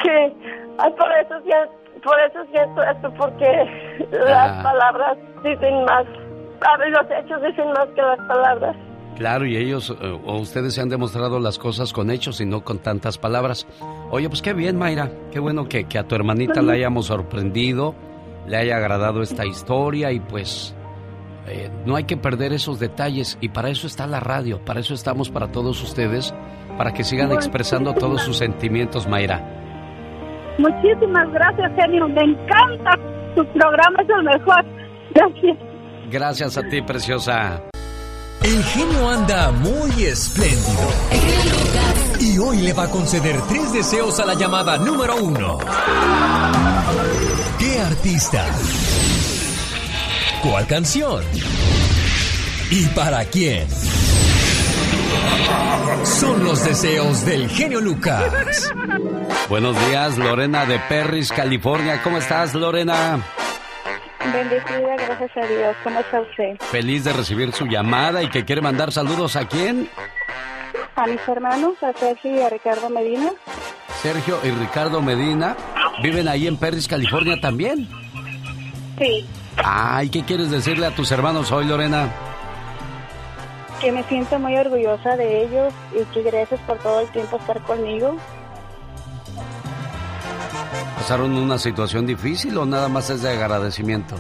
Sí, 0.02 0.34
ay, 0.78 0.92
por 0.98 1.12
eso 1.12 1.36
siento, 1.44 2.02
por 2.04 2.20
eso 2.20 2.40
siento 2.52 2.84
esto, 2.84 3.14
porque 3.18 3.46
las 4.12 4.52
Ah. 4.52 4.64
palabras 4.64 5.18
dicen 5.44 5.86
más, 5.86 6.06
los 6.06 7.12
hechos 7.12 7.42
dicen 7.42 7.68
más 7.74 7.88
que 7.96 8.02
las 8.02 8.18
palabras. 8.28 8.76
Claro, 9.18 9.46
y 9.46 9.56
ellos 9.56 9.96
eh, 10.02 10.20
o 10.26 10.38
ustedes 10.40 10.74
se 10.74 10.82
han 10.82 10.90
demostrado 10.90 11.40
las 11.40 11.58
cosas 11.58 11.94
con 11.94 12.12
hechos 12.12 12.42
y 12.42 12.46
no 12.46 12.64
con 12.66 12.80
tantas 12.80 13.18
palabras. 13.18 13.66
Oye, 14.12 14.28
pues 14.28 14.42
qué 14.42 14.54
bien, 14.54 14.78
Mayra. 14.78 15.10
Qué 15.32 15.40
bueno 15.40 15.70
que, 15.70 15.86
que 15.86 15.98
a 15.98 16.04
tu 16.04 16.16
hermanita 16.16 16.62
la 16.62 16.74
hayamos 16.74 17.06
sorprendido, 17.06 17.96
le 18.46 18.58
haya 18.58 18.76
agradado 18.76 19.22
esta 19.22 19.46
historia 19.46 20.12
y 20.12 20.20
pues 20.20 20.76
eh, 21.48 21.70
no 21.86 21.96
hay 21.96 22.04
que 22.04 22.18
perder 22.18 22.52
esos 22.52 22.78
detalles 22.80 23.38
y 23.40 23.50
para 23.50 23.70
eso 23.70 23.88
está 23.88 24.06
la 24.06 24.20
radio, 24.20 24.60
para 24.66 24.82
eso 24.82 24.94
estamos 24.94 25.30
para 25.30 25.48
todos 25.50 25.82
ustedes, 25.82 26.34
para 26.78 26.92
que 26.94 27.06
sigan 27.06 27.32
expresando 27.32 27.94
todos 27.94 28.22
sus 28.22 28.36
sentimientos, 28.38 29.08
Mayra. 29.08 29.42
Muchísimas 30.58 31.32
gracias, 31.32 31.72
genio. 31.76 32.08
Me 32.08 32.22
encanta. 32.22 32.98
Tu 33.36 33.46
programa 33.54 34.02
es 34.02 34.10
el 34.10 34.24
mejor. 34.24 34.66
Gracias. 35.14 35.58
Gracias 36.10 36.58
a 36.58 36.64
ti, 36.64 36.82
preciosa. 36.82 37.62
El 38.44 38.64
genio 38.64 39.10
anda 39.10 39.52
muy 39.52 40.06
espléndido. 40.06 40.88
Y 42.20 42.38
hoy 42.38 42.58
le 42.62 42.74
va 42.74 42.84
a 42.84 42.90
conceder 42.90 43.36
tres 43.50 43.74
deseos 43.74 44.20
a 44.20 44.26
la 44.26 44.36
llamada 44.36 44.78
número 44.78 45.16
uno. 45.18 45.58
¿Qué 47.60 47.80
artista? 47.80 48.46
¿Cuál 50.42 50.68
canción? 50.68 51.24
¿Y 52.70 52.86
para 52.88 53.26
quién? 53.26 53.68
Son 56.04 56.44
los 56.44 56.64
deseos 56.64 57.26
del 57.26 57.50
genio 57.50 57.82
Lucas. 57.82 58.72
Buenos 59.50 59.76
días, 59.88 60.18
Lorena 60.18 60.66
de 60.66 60.80
Perris, 60.80 61.32
California. 61.32 62.02
¿Cómo 62.04 62.18
estás, 62.18 62.54
Lorena? 62.54 63.20
Bendecida, 64.34 64.96
gracias 64.98 65.32
a 65.38 65.48
Dios. 65.48 65.76
¿Cómo 65.84 66.00
está 66.00 66.22
usted? 66.22 66.58
Feliz 66.72 67.04
de 67.04 67.14
recibir 67.14 67.52
su 67.54 67.66
llamada 67.66 68.24
y 68.24 68.30
que 68.30 68.46
quiere 68.46 68.62
mandar 68.62 68.92
saludos 68.92 69.36
a 69.36 69.48
quién? 69.48 69.90
A 70.96 71.06
mis 71.08 71.28
hermanos, 71.28 71.74
a 71.84 71.94
Sergio 71.98 72.36
y 72.36 72.40
a 72.42 72.50
Ricardo 72.50 72.90
Medina. 72.90 73.32
Sergio 74.02 74.40
y 74.44 74.50
Ricardo 74.52 75.02
Medina. 75.02 75.56
¿Viven 76.02 76.28
ahí 76.28 76.48
en 76.48 76.58
Perris, 76.58 76.88
California 76.88 77.40
también? 77.40 77.88
Sí, 78.98 79.26
Ay, 79.64 80.10
¿qué 80.10 80.24
quieres 80.24 80.52
decirle 80.52 80.86
a 80.86 80.92
tus 80.92 81.12
hermanos 81.12 81.52
hoy, 81.52 81.66
Lorena? 81.66 82.10
Que 83.86 83.92
me 83.92 84.02
siento 84.06 84.40
muy 84.40 84.58
orgullosa 84.58 85.16
de 85.16 85.44
ellos 85.44 85.72
y 85.94 86.04
que 86.06 86.24
gracias 86.24 86.60
por 86.62 86.80
todo 86.80 87.02
el 87.02 87.08
tiempo 87.10 87.38
estar 87.38 87.62
conmigo. 87.66 88.16
¿Pasaron 90.98 91.38
una 91.38 91.60
situación 91.60 92.08
difícil 92.08 92.58
o 92.58 92.66
nada 92.66 92.90
más 92.90 93.12
es 93.12 93.22
de 93.22 93.30
agradecimiento? 93.30 94.16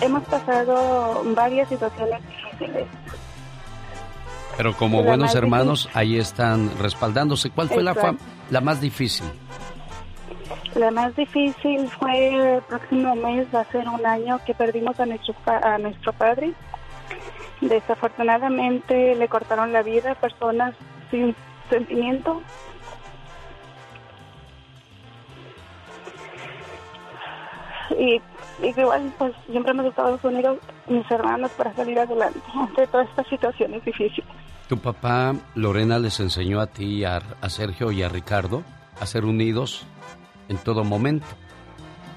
Hemos 0.00 0.22
pasado 0.24 1.22
varias 1.36 1.68
situaciones 1.68 2.18
difíciles. 2.26 2.86
Pero 4.56 4.72
como 4.74 5.02
La 5.02 5.08
buenos 5.08 5.34
hermanos, 5.34 5.90
ahí 5.92 6.16
están 6.16 6.70
respaldándose. 6.78 7.50
¿Cuál 7.50 7.68
fue 7.68 7.82
la, 7.82 7.92
fa- 7.92 8.00
Exacto. 8.12 8.24
la 8.48 8.60
más 8.62 8.80
difícil? 8.80 9.26
La 10.76 10.90
más 10.90 11.14
difícil 11.14 11.86
fue 12.00 12.54
el 12.56 12.62
próximo 12.62 13.14
mes, 13.16 13.46
va 13.54 13.60
a 13.60 13.64
ser 13.70 13.86
un 13.86 14.06
año 14.06 14.40
que 14.46 14.54
perdimos 14.54 14.98
a 14.98 15.04
nuestro, 15.04 15.34
a 15.46 15.76
nuestro 15.76 16.14
padre. 16.14 16.54
Desafortunadamente 17.62 19.14
le 19.14 19.28
cortaron 19.28 19.72
la 19.72 19.82
vida 19.82 20.12
a 20.12 20.14
personas 20.16 20.74
sin 21.12 21.34
sentimiento. 21.70 22.42
Y, 27.96 28.20
igual, 28.66 29.12
pues 29.16 29.32
siempre 29.48 29.70
hemos 29.70 29.86
estado 29.86 30.18
unidos, 30.24 30.58
mis 30.88 31.08
hermanos, 31.08 31.52
para 31.52 31.72
salir 31.74 32.00
adelante 32.00 32.40
ante 32.52 32.86
todas 32.88 33.08
estas 33.08 33.28
situaciones 33.28 33.84
difíciles. 33.84 34.28
¿Tu 34.68 34.76
papá, 34.78 35.32
Lorena, 35.54 36.00
les 36.00 36.18
enseñó 36.18 36.60
a 36.60 36.66
ti, 36.66 37.04
a, 37.04 37.22
a 37.40 37.48
Sergio 37.48 37.92
y 37.92 38.02
a 38.02 38.08
Ricardo 38.08 38.64
a 39.00 39.06
ser 39.06 39.24
unidos 39.24 39.86
en 40.48 40.56
todo 40.56 40.82
momento? 40.82 41.26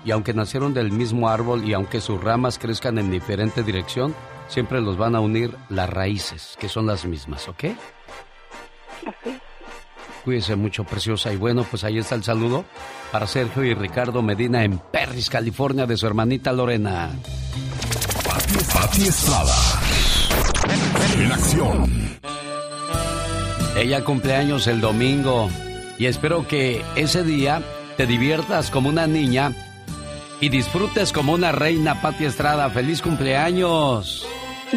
Y 0.06 0.12
aunque 0.12 0.34
nacieron 0.34 0.74
del 0.74 0.91
mismo 0.91 1.30
árbol 1.30 1.66
y 1.66 1.74
aunque 1.74 2.02
sus 2.02 2.24
ramas 2.24 2.58
crezcan 2.58 2.98
en 2.98 3.12
diferente 3.12 3.62
dirección, 3.62 4.16
siempre 4.48 4.82
los 4.82 4.98
van 4.98 5.16
a 5.16 5.20
unir 5.20 5.56
las 5.70 5.89
raíces, 5.89 6.56
que 6.60 6.70
son 6.70 6.88
las 6.88 7.06
mismas, 7.06 7.48
¿ok? 7.48 7.66
Cuídese 10.24 10.56
mucho, 10.56 10.84
preciosa. 10.84 11.32
Y 11.32 11.36
bueno, 11.36 11.66
pues 11.70 11.84
ahí 11.84 12.00
está 12.00 12.16
el 12.16 12.24
saludo 12.24 12.66
para 13.12 13.28
Sergio 13.28 13.64
y 13.64 13.74
Ricardo 13.74 14.24
Medina 14.24 14.64
en 14.64 14.80
Perris, 14.80 15.30
California, 15.30 15.86
de 15.86 15.98
su 15.98 16.08
hermanita 16.08 16.52
Lorena. 16.52 17.12
Pati 18.74 19.04
Estrada. 19.04 19.56
En 21.20 21.32
acción. 21.32 22.20
Ella 23.78 24.04
cumpleaños 24.04 24.68
el 24.68 24.82
domingo 24.82 25.50
y 26.00 26.08
espero 26.08 26.48
que 26.48 26.84
ese 26.96 27.24
día 27.24 27.62
te 27.98 28.06
diviertas 28.06 28.72
como 28.72 28.89
una 28.89 29.06
niña 29.06 29.54
y 30.39 30.49
disfrutes 30.49 31.11
como 31.11 31.33
una 31.33 31.51
reina, 31.51 32.01
Pati 32.01 32.25
Estrada. 32.25 32.69
¡Feliz 32.69 33.01
cumpleaños! 33.01 34.27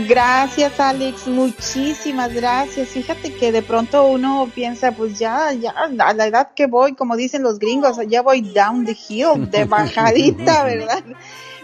Gracias, 0.07 0.79
Alex, 0.79 1.27
muchísimas 1.27 2.33
gracias. 2.33 2.89
Fíjate 2.89 3.35
que 3.35 3.51
de 3.53 3.63
pronto 3.63 4.05
uno 4.05 4.49
piensa, 4.55 4.93
pues 4.93 5.19
ya, 5.19 5.53
ya, 5.53 5.71
a 5.71 6.13
la 6.13 6.27
edad 6.27 6.51
que 6.55 6.67
voy, 6.67 6.95
como 6.95 7.17
dicen 7.17 7.43
los 7.43 7.59
gringos, 7.59 7.97
ya 8.07 8.23
voy 8.23 8.43
down 8.43 8.85
the 8.85 8.97
hill, 9.09 9.51
de 9.51 9.65
bajadita, 9.67 10.65
¿verdad? 10.65 11.03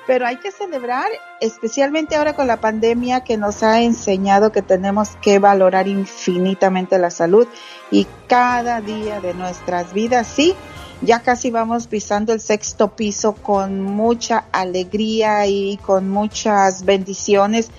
Pero 0.07 0.27
hay 0.27 0.37
que 0.37 0.51
celebrar, 0.51 1.07
especialmente 1.41 2.17
ahora 2.17 2.35
con 2.35 2.47
la 2.47 2.61
pandemia 2.61 3.21
que 3.25 3.37
nos 3.37 3.63
ha 3.63 3.83
enseñado 3.83 4.53
que 4.53 4.63
tenemos 4.63 5.11
que 5.23 5.39
valorar 5.39 5.87
infinitamente 5.87 6.99
la 6.99 7.11
salud 7.11 7.47
y 7.91 8.07
cada 8.27 8.81
día 8.81 9.21
de 9.21 9.35
nuestras 9.35 9.93
vidas, 9.93 10.27
sí, 10.27 10.55
ya 11.03 11.21
casi 11.21 11.51
vamos 11.51 11.87
pisando 11.87 12.33
el 12.33 12.41
sexto 12.41 12.97
piso 12.97 13.35
con 13.35 13.83
mucha 13.83 14.45
alegría 14.53 15.47
y 15.47 15.79
con 15.79 16.09
muchas 16.09 16.85
bendiciones 16.85 17.71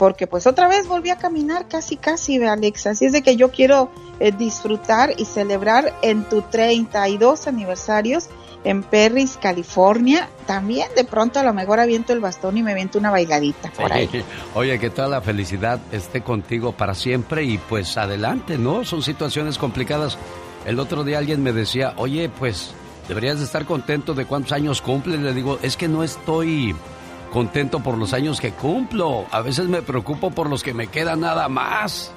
porque 0.00 0.26
pues 0.26 0.46
otra 0.46 0.66
vez 0.66 0.88
volví 0.88 1.10
a 1.10 1.16
caminar 1.16 1.68
casi 1.68 1.98
casi, 1.98 2.42
Alex, 2.42 2.86
así 2.86 3.04
es 3.04 3.12
de 3.12 3.20
que 3.20 3.36
yo 3.36 3.50
quiero 3.50 3.90
eh, 4.18 4.32
disfrutar 4.32 5.12
y 5.18 5.26
celebrar 5.26 5.94
en 6.00 6.24
tu 6.24 6.40
32 6.40 7.46
aniversarios 7.46 8.30
en 8.64 8.82
Perris, 8.82 9.38
California, 9.40 10.28
también 10.46 10.88
de 10.96 11.04
pronto 11.04 11.38
a 11.38 11.42
lo 11.42 11.52
mejor 11.52 11.80
aviento 11.80 12.14
el 12.14 12.20
bastón 12.20 12.56
y 12.56 12.62
me 12.62 12.72
aviento 12.72 12.98
una 12.98 13.10
bailadita 13.10 13.70
por 13.72 13.92
ahí. 13.92 14.08
Oye, 14.10 14.24
oye, 14.54 14.78
que 14.78 14.88
toda 14.88 15.08
la 15.08 15.20
felicidad 15.20 15.80
esté 15.92 16.22
contigo 16.22 16.72
para 16.72 16.94
siempre 16.94 17.44
y 17.44 17.58
pues 17.58 17.98
adelante, 17.98 18.56
¿no? 18.56 18.84
Son 18.84 19.02
situaciones 19.02 19.58
complicadas. 19.58 20.16
El 20.66 20.78
otro 20.78 21.04
día 21.04 21.18
alguien 21.18 21.42
me 21.42 21.52
decía, 21.52 21.94
oye, 21.96 22.28
pues 22.28 22.72
deberías 23.08 23.38
de 23.38 23.44
estar 23.44 23.64
contento 23.64 24.14
de 24.14 24.26
cuántos 24.26 24.52
años 24.52 24.82
cumples. 24.82 25.20
Le 25.20 25.32
digo, 25.32 25.58
es 25.62 25.76
que 25.76 25.88
no 25.88 26.04
estoy 26.04 26.74
contento 27.32 27.80
por 27.80 27.96
los 27.96 28.12
años 28.12 28.40
que 28.40 28.52
cumplo. 28.52 29.26
A 29.30 29.40
veces 29.40 29.68
me 29.68 29.82
preocupo 29.82 30.30
por 30.30 30.48
los 30.48 30.62
que 30.62 30.74
me 30.74 30.88
quedan 30.88 31.20
nada 31.20 31.48
más. 31.48 32.12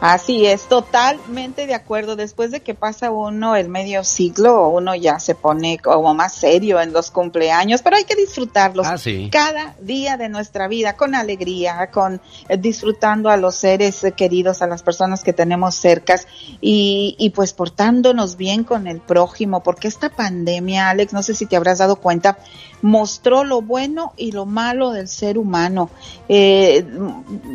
Así 0.00 0.46
es, 0.46 0.62
totalmente 0.66 1.66
de 1.66 1.74
acuerdo. 1.74 2.16
Después 2.16 2.50
de 2.50 2.60
que 2.60 2.74
pasa 2.74 3.10
uno 3.10 3.54
el 3.54 3.68
medio 3.68 4.02
siglo, 4.02 4.68
uno 4.68 4.94
ya 4.94 5.20
se 5.20 5.34
pone 5.34 5.78
como 5.78 6.14
más 6.14 6.32
serio 6.32 6.80
en 6.80 6.94
los 6.94 7.10
cumpleaños, 7.10 7.82
pero 7.82 7.96
hay 7.96 8.04
que 8.04 8.16
disfrutarlos 8.16 8.86
Ah, 8.86 8.96
sí. 8.96 9.28
cada 9.30 9.74
día 9.80 10.16
de 10.16 10.30
nuestra 10.30 10.68
vida 10.68 10.96
con 10.96 11.14
alegría, 11.14 11.90
con 11.92 12.20
eh, 12.48 12.56
disfrutando 12.56 13.28
a 13.28 13.36
los 13.36 13.56
seres 13.56 14.00
queridos, 14.16 14.62
a 14.62 14.66
las 14.66 14.82
personas 14.82 15.22
que 15.22 15.34
tenemos 15.34 15.74
cercas 15.74 16.26
y, 16.62 17.14
y 17.18 17.30
pues 17.30 17.52
portándonos 17.52 18.36
bien 18.36 18.64
con 18.64 18.86
el 18.86 19.00
prójimo, 19.00 19.62
porque 19.62 19.88
esta 19.88 20.08
pandemia, 20.08 20.88
Alex, 20.88 21.12
no 21.12 21.22
sé 21.22 21.34
si 21.34 21.44
te 21.44 21.56
habrás 21.56 21.78
dado 21.78 21.96
cuenta, 21.96 22.38
mostró 22.80 23.44
lo 23.44 23.60
bueno 23.60 24.14
y 24.16 24.32
lo 24.32 24.46
malo 24.46 24.92
del 24.92 25.08
ser 25.08 25.36
humano. 25.36 25.90
Eh, 26.30 26.82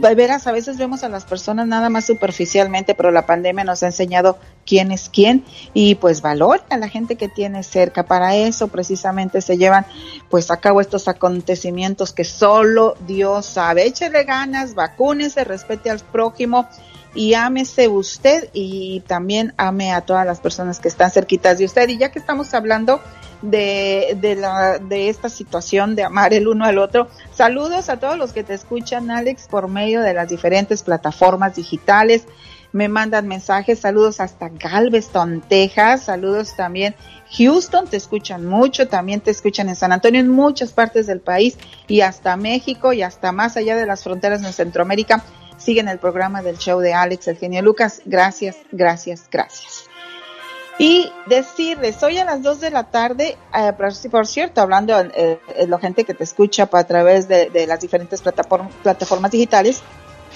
de 0.01 0.15
veras, 0.15 0.45
a 0.45 0.51
veces 0.51 0.77
vemos 0.77 1.03
a 1.03 1.09
las 1.09 1.25
personas 1.25 1.65
nada 1.65 1.89
más 1.89 1.95
más 1.95 2.09
superficialmente, 2.35 2.95
pero 2.95 3.11
la 3.11 3.25
pandemia 3.25 3.63
nos 3.63 3.81
ha 3.81 3.87
enseñado 3.87 4.37
quién 4.65 4.91
es 4.91 5.09
quién 5.09 5.45
y 5.73 5.95
pues 5.95 6.21
valora 6.21 6.63
a 6.69 6.77
la 6.77 6.89
gente 6.89 7.15
que 7.15 7.29
tiene 7.29 7.63
cerca. 7.63 8.03
Para 8.03 8.35
eso 8.35 8.67
precisamente 8.67 9.41
se 9.41 9.57
llevan 9.57 9.85
pues 10.29 10.51
a 10.51 10.57
cabo 10.57 10.81
estos 10.81 11.07
acontecimientos 11.07 12.11
que 12.11 12.25
solo 12.25 12.95
Dios 13.07 13.45
sabe. 13.45 13.85
Échele 13.85 14.25
ganas, 14.25 14.75
vacúnese, 14.75 15.43
respete 15.45 15.89
al 15.89 15.99
prójimo 15.99 16.67
y 17.15 17.33
ámese 17.33 17.87
usted 17.87 18.49
y 18.53 18.99
también 19.07 19.53
ame 19.57 19.93
a 19.93 20.01
todas 20.01 20.25
las 20.25 20.41
personas 20.41 20.79
que 20.79 20.89
están 20.89 21.09
cerquitas 21.09 21.57
de 21.57 21.65
usted. 21.65 21.87
Y 21.89 21.97
ya 21.97 22.11
que 22.11 22.19
estamos 22.19 22.53
hablando 22.53 23.01
de, 23.41 24.17
de, 24.19 24.35
la, 24.35 24.77
de 24.77 25.09
esta 25.09 25.29
situación 25.29 25.95
de 25.95 26.03
amar 26.03 26.33
el 26.33 26.47
uno 26.47 26.65
al 26.65 26.77
otro, 26.77 27.07
saludos 27.33 27.89
a 27.89 27.97
todos 27.97 28.17
los 28.17 28.33
que 28.33 28.43
te 28.43 28.53
escuchan, 28.53 29.09
Alex, 29.09 29.47
por 29.47 29.69
medio 29.69 30.01
de 30.01 30.13
las 30.13 30.29
diferentes 30.29 30.83
plataformas 30.83 31.55
digitales. 31.55 32.25
Me 32.73 32.89
mandan 32.89 33.27
mensajes, 33.27 33.79
saludos 33.79 34.19
hasta 34.19 34.49
Galveston, 34.49 35.41
Texas, 35.47 36.03
saludos 36.03 36.57
también 36.57 36.93
Houston, 37.37 37.87
te 37.87 37.97
escuchan 37.97 38.45
mucho, 38.45 38.87
también 38.87 39.21
te 39.21 39.31
escuchan 39.31 39.69
en 39.69 39.75
San 39.75 39.91
Antonio, 39.91 40.19
en 40.19 40.29
muchas 40.29 40.71
partes 40.71 41.07
del 41.07 41.21
país 41.21 41.57
y 41.87 42.01
hasta 42.01 42.35
México 42.37 42.93
y 42.93 43.01
hasta 43.01 43.31
más 43.31 43.57
allá 43.57 43.75
de 43.75 43.85
las 43.85 44.03
fronteras 44.03 44.41
de 44.41 44.51
Centroamérica 44.51 45.23
siguen 45.57 45.87
el 45.87 45.99
programa 45.99 46.41
del 46.41 46.57
show 46.57 46.79
de 46.79 46.93
Alex, 46.93 47.27
el 47.27 47.37
genio 47.37 47.61
Lucas. 47.61 48.01
Gracias, 48.05 48.57
gracias, 48.71 49.27
gracias. 49.31 49.85
Y 50.77 51.09
decirles, 51.25 52.03
hoy 52.03 52.17
a 52.17 52.25
las 52.25 52.43
2 52.43 52.59
de 52.59 52.69
la 52.69 52.83
tarde, 52.83 53.37
eh, 53.53 53.73
por 54.11 54.27
cierto, 54.27 54.59
hablando 54.59 55.01
de 55.01 55.39
eh, 55.55 55.67
la 55.67 55.79
gente 55.79 56.03
que 56.03 56.13
te 56.13 56.25
escucha 56.25 56.69
a 56.69 56.83
través 56.83 57.29
de, 57.29 57.65
las 57.65 57.79
diferentes 57.79 58.21
plataformas 58.21 59.31
digitales, 59.31 59.81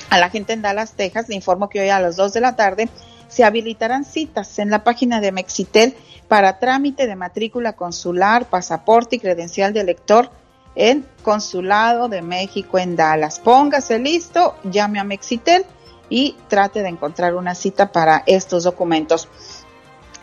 a 0.09 0.17
la 0.17 0.29
gente 0.29 0.53
en 0.53 0.61
Dallas, 0.61 0.93
Texas, 0.93 1.27
le 1.27 1.35
informo 1.35 1.69
que 1.69 1.81
hoy 1.81 1.89
a 1.89 1.99
las 1.99 2.15
2 2.15 2.31
de 2.31 2.41
la 2.41 2.55
tarde 2.55 2.89
se 3.27 3.43
habilitarán 3.43 4.05
citas 4.05 4.59
en 4.59 4.69
la 4.69 4.83
página 4.83 5.19
de 5.19 5.33
Mexitel 5.33 5.95
para 6.29 6.57
trámite 6.59 7.05
de 7.05 7.15
matrícula 7.15 7.73
consular, 7.73 8.45
pasaporte 8.45 9.17
y 9.17 9.19
credencial 9.19 9.73
de 9.73 9.81
elector 9.81 10.31
en 10.79 11.05
Consulado 11.23 12.07
de 12.07 12.21
México 12.21 12.79
en 12.79 12.95
Dallas. 12.95 13.39
Póngase 13.39 13.99
listo, 13.99 14.55
llame 14.63 14.99
a 14.99 15.03
Mexitel 15.03 15.65
y 16.09 16.37
trate 16.47 16.81
de 16.81 16.87
encontrar 16.87 17.35
una 17.35 17.53
cita 17.53 17.91
para 17.91 18.23
estos 18.25 18.63
documentos. 18.63 19.27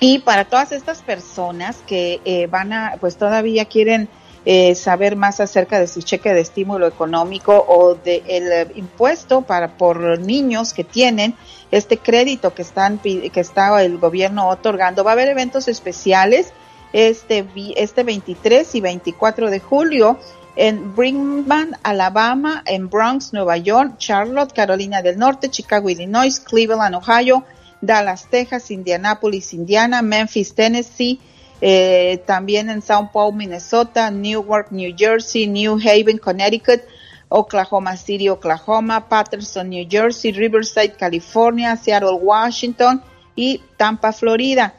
Y 0.00 0.20
para 0.20 0.46
todas 0.46 0.72
estas 0.72 1.02
personas 1.02 1.76
que 1.86 2.20
eh, 2.24 2.46
van 2.46 2.72
a, 2.72 2.96
pues 2.98 3.16
todavía 3.16 3.66
quieren 3.66 4.09
eh, 4.46 4.74
saber 4.74 5.14
más 5.14 5.40
acerca 5.40 5.78
de 5.78 5.88
su 5.88 6.00
cheque 6.00 6.32
de 6.32 6.40
estímulo 6.40 6.86
económico 6.86 7.64
o 7.68 7.94
del 7.94 8.24
de 8.24 8.72
impuesto 8.76 9.42
para 9.42 9.76
por 9.76 10.18
niños 10.18 10.72
que 10.72 10.84
tienen 10.84 11.34
este 11.70 11.98
crédito 11.98 12.54
que 12.54 12.62
están 12.62 12.98
que 12.98 13.30
está 13.34 13.82
el 13.82 13.98
gobierno 13.98 14.48
otorgando, 14.48 15.04
va 15.04 15.11
a 15.11 15.14
haber 15.14 15.28
eventos 15.28 15.66
especiales 15.68 16.52
este 16.92 17.44
este 17.74 18.04
23 18.04 18.72
y 18.76 18.80
24 18.80 19.50
de 19.50 19.59
julio 19.59 20.16
en 20.57 20.94
Brinkman, 20.96 21.76
Alabama, 21.82 22.62
en 22.66 22.88
Bronx, 22.88 23.32
Nueva 23.32 23.59
York, 23.59 23.98
Charlotte, 23.98 24.52
Carolina 24.52 25.02
del 25.02 25.18
Norte, 25.18 25.50
Chicago, 25.50 25.90
Illinois, 25.90 26.40
Cleveland, 26.40 26.94
Ohio, 26.94 27.44
Dallas, 27.80 28.26
Texas, 28.30 28.70
Indianapolis, 28.70 29.52
Indiana, 29.52 30.00
Memphis, 30.00 30.54
Tennessee, 30.54 31.20
eh, 31.61 32.22
también 32.26 32.70
en 32.70 32.82
Sao 32.82 33.11
Paulo, 33.12 33.36
Minnesota, 33.36 34.11
Newark, 34.11 34.72
New 34.72 34.94
Jersey, 34.96 35.46
New 35.46 35.78
Haven, 35.78 36.18
Connecticut, 36.18 36.82
Oklahoma 37.28 37.96
City, 37.96 38.28
Oklahoma, 38.28 39.09
Patterson, 39.09 39.68
New 39.68 39.86
Jersey, 39.88 40.32
Riverside, 40.32 40.96
California, 40.96 41.76
Seattle, 41.76 42.18
Washington 42.20 43.02
y 43.34 43.61
Tampa, 43.76 44.12
Florida. 44.12 44.74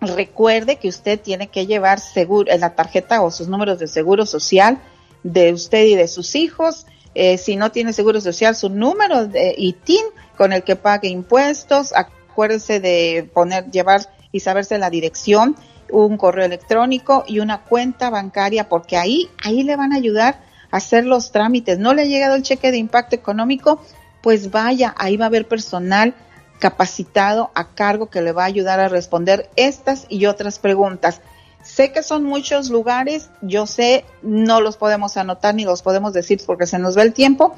Recuerde 0.00 0.76
que 0.76 0.88
usted 0.88 1.20
tiene 1.20 1.48
que 1.48 1.66
llevar 1.66 1.98
seguro, 1.98 2.54
la 2.56 2.74
tarjeta 2.74 3.22
o 3.22 3.30
sus 3.30 3.48
números 3.48 3.78
de 3.78 3.88
seguro 3.88 4.26
social 4.26 4.78
de 5.24 5.52
usted 5.52 5.84
y 5.86 5.96
de 5.96 6.06
sus 6.06 6.34
hijos. 6.36 6.86
Eh, 7.14 7.36
si 7.36 7.56
no 7.56 7.72
tiene 7.72 7.92
seguro 7.92 8.20
social, 8.20 8.54
su 8.54 8.68
número 8.68 9.26
de 9.26 9.54
ITIN 9.58 10.04
con 10.36 10.52
el 10.52 10.62
que 10.62 10.76
pague 10.76 11.08
impuestos. 11.08 11.92
Acuérdese 11.94 12.78
de 12.78 13.28
poner, 13.34 13.70
llevar 13.72 14.08
y 14.30 14.40
saberse 14.40 14.78
la 14.78 14.90
dirección, 14.90 15.56
un 15.90 16.16
correo 16.16 16.44
electrónico 16.44 17.24
y 17.26 17.40
una 17.40 17.64
cuenta 17.64 18.10
bancaria, 18.10 18.68
porque 18.68 18.96
ahí, 18.96 19.28
ahí 19.42 19.64
le 19.64 19.74
van 19.74 19.92
a 19.92 19.96
ayudar 19.96 20.40
a 20.70 20.76
hacer 20.76 21.06
los 21.06 21.32
trámites. 21.32 21.80
No 21.80 21.92
le 21.92 22.02
ha 22.02 22.06
llegado 22.06 22.36
el 22.36 22.42
cheque 22.42 22.70
de 22.70 22.76
impacto 22.76 23.16
económico, 23.16 23.80
pues 24.22 24.52
vaya, 24.52 24.94
ahí 24.96 25.16
va 25.16 25.24
a 25.24 25.28
haber 25.28 25.48
personal 25.48 26.14
capacitado 26.58 27.50
a 27.54 27.68
cargo 27.68 28.10
que 28.10 28.22
le 28.22 28.32
va 28.32 28.42
a 28.42 28.46
ayudar 28.46 28.80
a 28.80 28.88
responder 28.88 29.48
estas 29.56 30.06
y 30.08 30.26
otras 30.26 30.58
preguntas. 30.58 31.20
Sé 31.62 31.92
que 31.92 32.02
son 32.02 32.24
muchos 32.24 32.70
lugares, 32.70 33.30
yo 33.42 33.66
sé, 33.66 34.04
no 34.22 34.60
los 34.60 34.76
podemos 34.76 35.16
anotar 35.16 35.54
ni 35.54 35.64
los 35.64 35.82
podemos 35.82 36.12
decir 36.12 36.40
porque 36.46 36.66
se 36.66 36.78
nos 36.78 36.96
va 36.96 37.02
el 37.02 37.12
tiempo, 37.12 37.54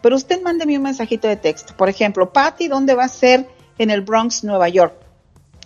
pero 0.00 0.16
usted 0.16 0.40
mándeme 0.42 0.76
un 0.76 0.84
mensajito 0.84 1.28
de 1.28 1.36
texto. 1.36 1.74
Por 1.76 1.88
ejemplo, 1.88 2.32
Patty, 2.32 2.68
¿dónde 2.68 2.94
va 2.94 3.04
a 3.04 3.08
ser 3.08 3.48
en 3.78 3.90
el 3.90 4.02
Bronx, 4.02 4.44
Nueva 4.44 4.68
York? 4.68 4.94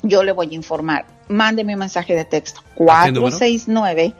Yo 0.02 0.22
le 0.22 0.32
voy 0.32 0.50
a 0.50 0.54
informar. 0.54 1.06
Mándeme 1.28 1.74
un 1.74 1.80
mensaje 1.80 2.14
de 2.14 2.24
texto. 2.24 2.60
469 2.76 4.14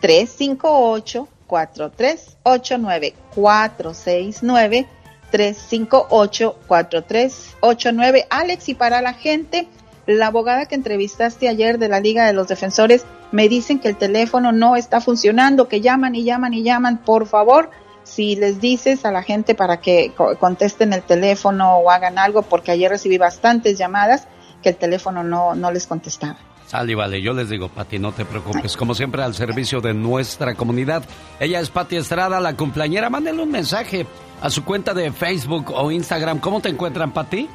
358 0.00 1.28
4389 1.46 3.14
469 3.34 4.86
358-4389. 5.32 8.26
Alex, 8.30 8.68
y 8.68 8.74
para 8.74 9.02
la 9.02 9.14
gente, 9.14 9.68
la 10.06 10.28
abogada 10.28 10.66
que 10.66 10.74
entrevistaste 10.74 11.48
ayer 11.48 11.78
de 11.78 11.88
la 11.88 12.00
Liga 12.00 12.26
de 12.26 12.32
los 12.32 12.48
Defensores, 12.48 13.04
me 13.30 13.48
dicen 13.48 13.78
que 13.78 13.88
el 13.88 13.96
teléfono 13.96 14.52
no 14.52 14.76
está 14.76 15.00
funcionando, 15.00 15.68
que 15.68 15.80
llaman 15.80 16.14
y 16.14 16.24
llaman 16.24 16.54
y 16.54 16.62
llaman. 16.62 16.98
Por 16.98 17.26
favor, 17.26 17.70
si 18.04 18.36
les 18.36 18.60
dices 18.60 19.04
a 19.04 19.12
la 19.12 19.22
gente 19.22 19.54
para 19.54 19.80
que 19.80 20.12
contesten 20.38 20.92
el 20.92 21.02
teléfono 21.02 21.78
o 21.78 21.90
hagan 21.90 22.18
algo, 22.18 22.42
porque 22.42 22.70
ayer 22.70 22.90
recibí 22.90 23.18
bastantes 23.18 23.78
llamadas 23.78 24.26
que 24.62 24.70
el 24.70 24.76
teléfono 24.76 25.22
no, 25.22 25.54
no 25.54 25.70
les 25.70 25.86
contestaba. 25.86 26.38
Sal 26.66 26.90
y 26.90 26.94
vale, 26.94 27.22
yo 27.22 27.32
les 27.32 27.48
digo, 27.48 27.70
Pati, 27.70 27.98
no 27.98 28.12
te 28.12 28.26
preocupes. 28.26 28.76
Como 28.76 28.94
siempre, 28.94 29.22
al 29.22 29.34
servicio 29.34 29.80
de 29.80 29.94
nuestra 29.94 30.54
comunidad. 30.54 31.02
Ella 31.40 31.60
es 31.60 31.70
Pati 31.70 31.96
Estrada, 31.96 32.40
la 32.40 32.56
cumpleañera. 32.56 33.08
Mándenle 33.08 33.42
un 33.42 33.50
mensaje 33.50 34.06
a 34.40 34.50
su 34.50 34.64
cuenta 34.64 34.94
de 34.94 35.12
Facebook 35.12 35.72
o 35.74 35.90
Instagram. 35.90 36.38
¿Cómo 36.40 36.60
te 36.60 36.68
encuentran, 36.68 37.12
Pati? 37.12 37.48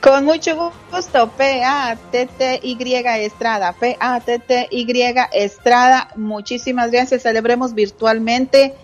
Con 0.00 0.24
mucho 0.24 0.72
gusto, 0.92 1.30
P-A-T-T-Y 1.36 2.94
Estrada, 3.24 3.74
P-A-T-T-Y 3.74 5.14
Estrada. 5.32 6.08
Muchísimas 6.16 6.90
gracias. 6.90 7.22
Celebremos 7.22 7.74
virtualmente 7.74 8.74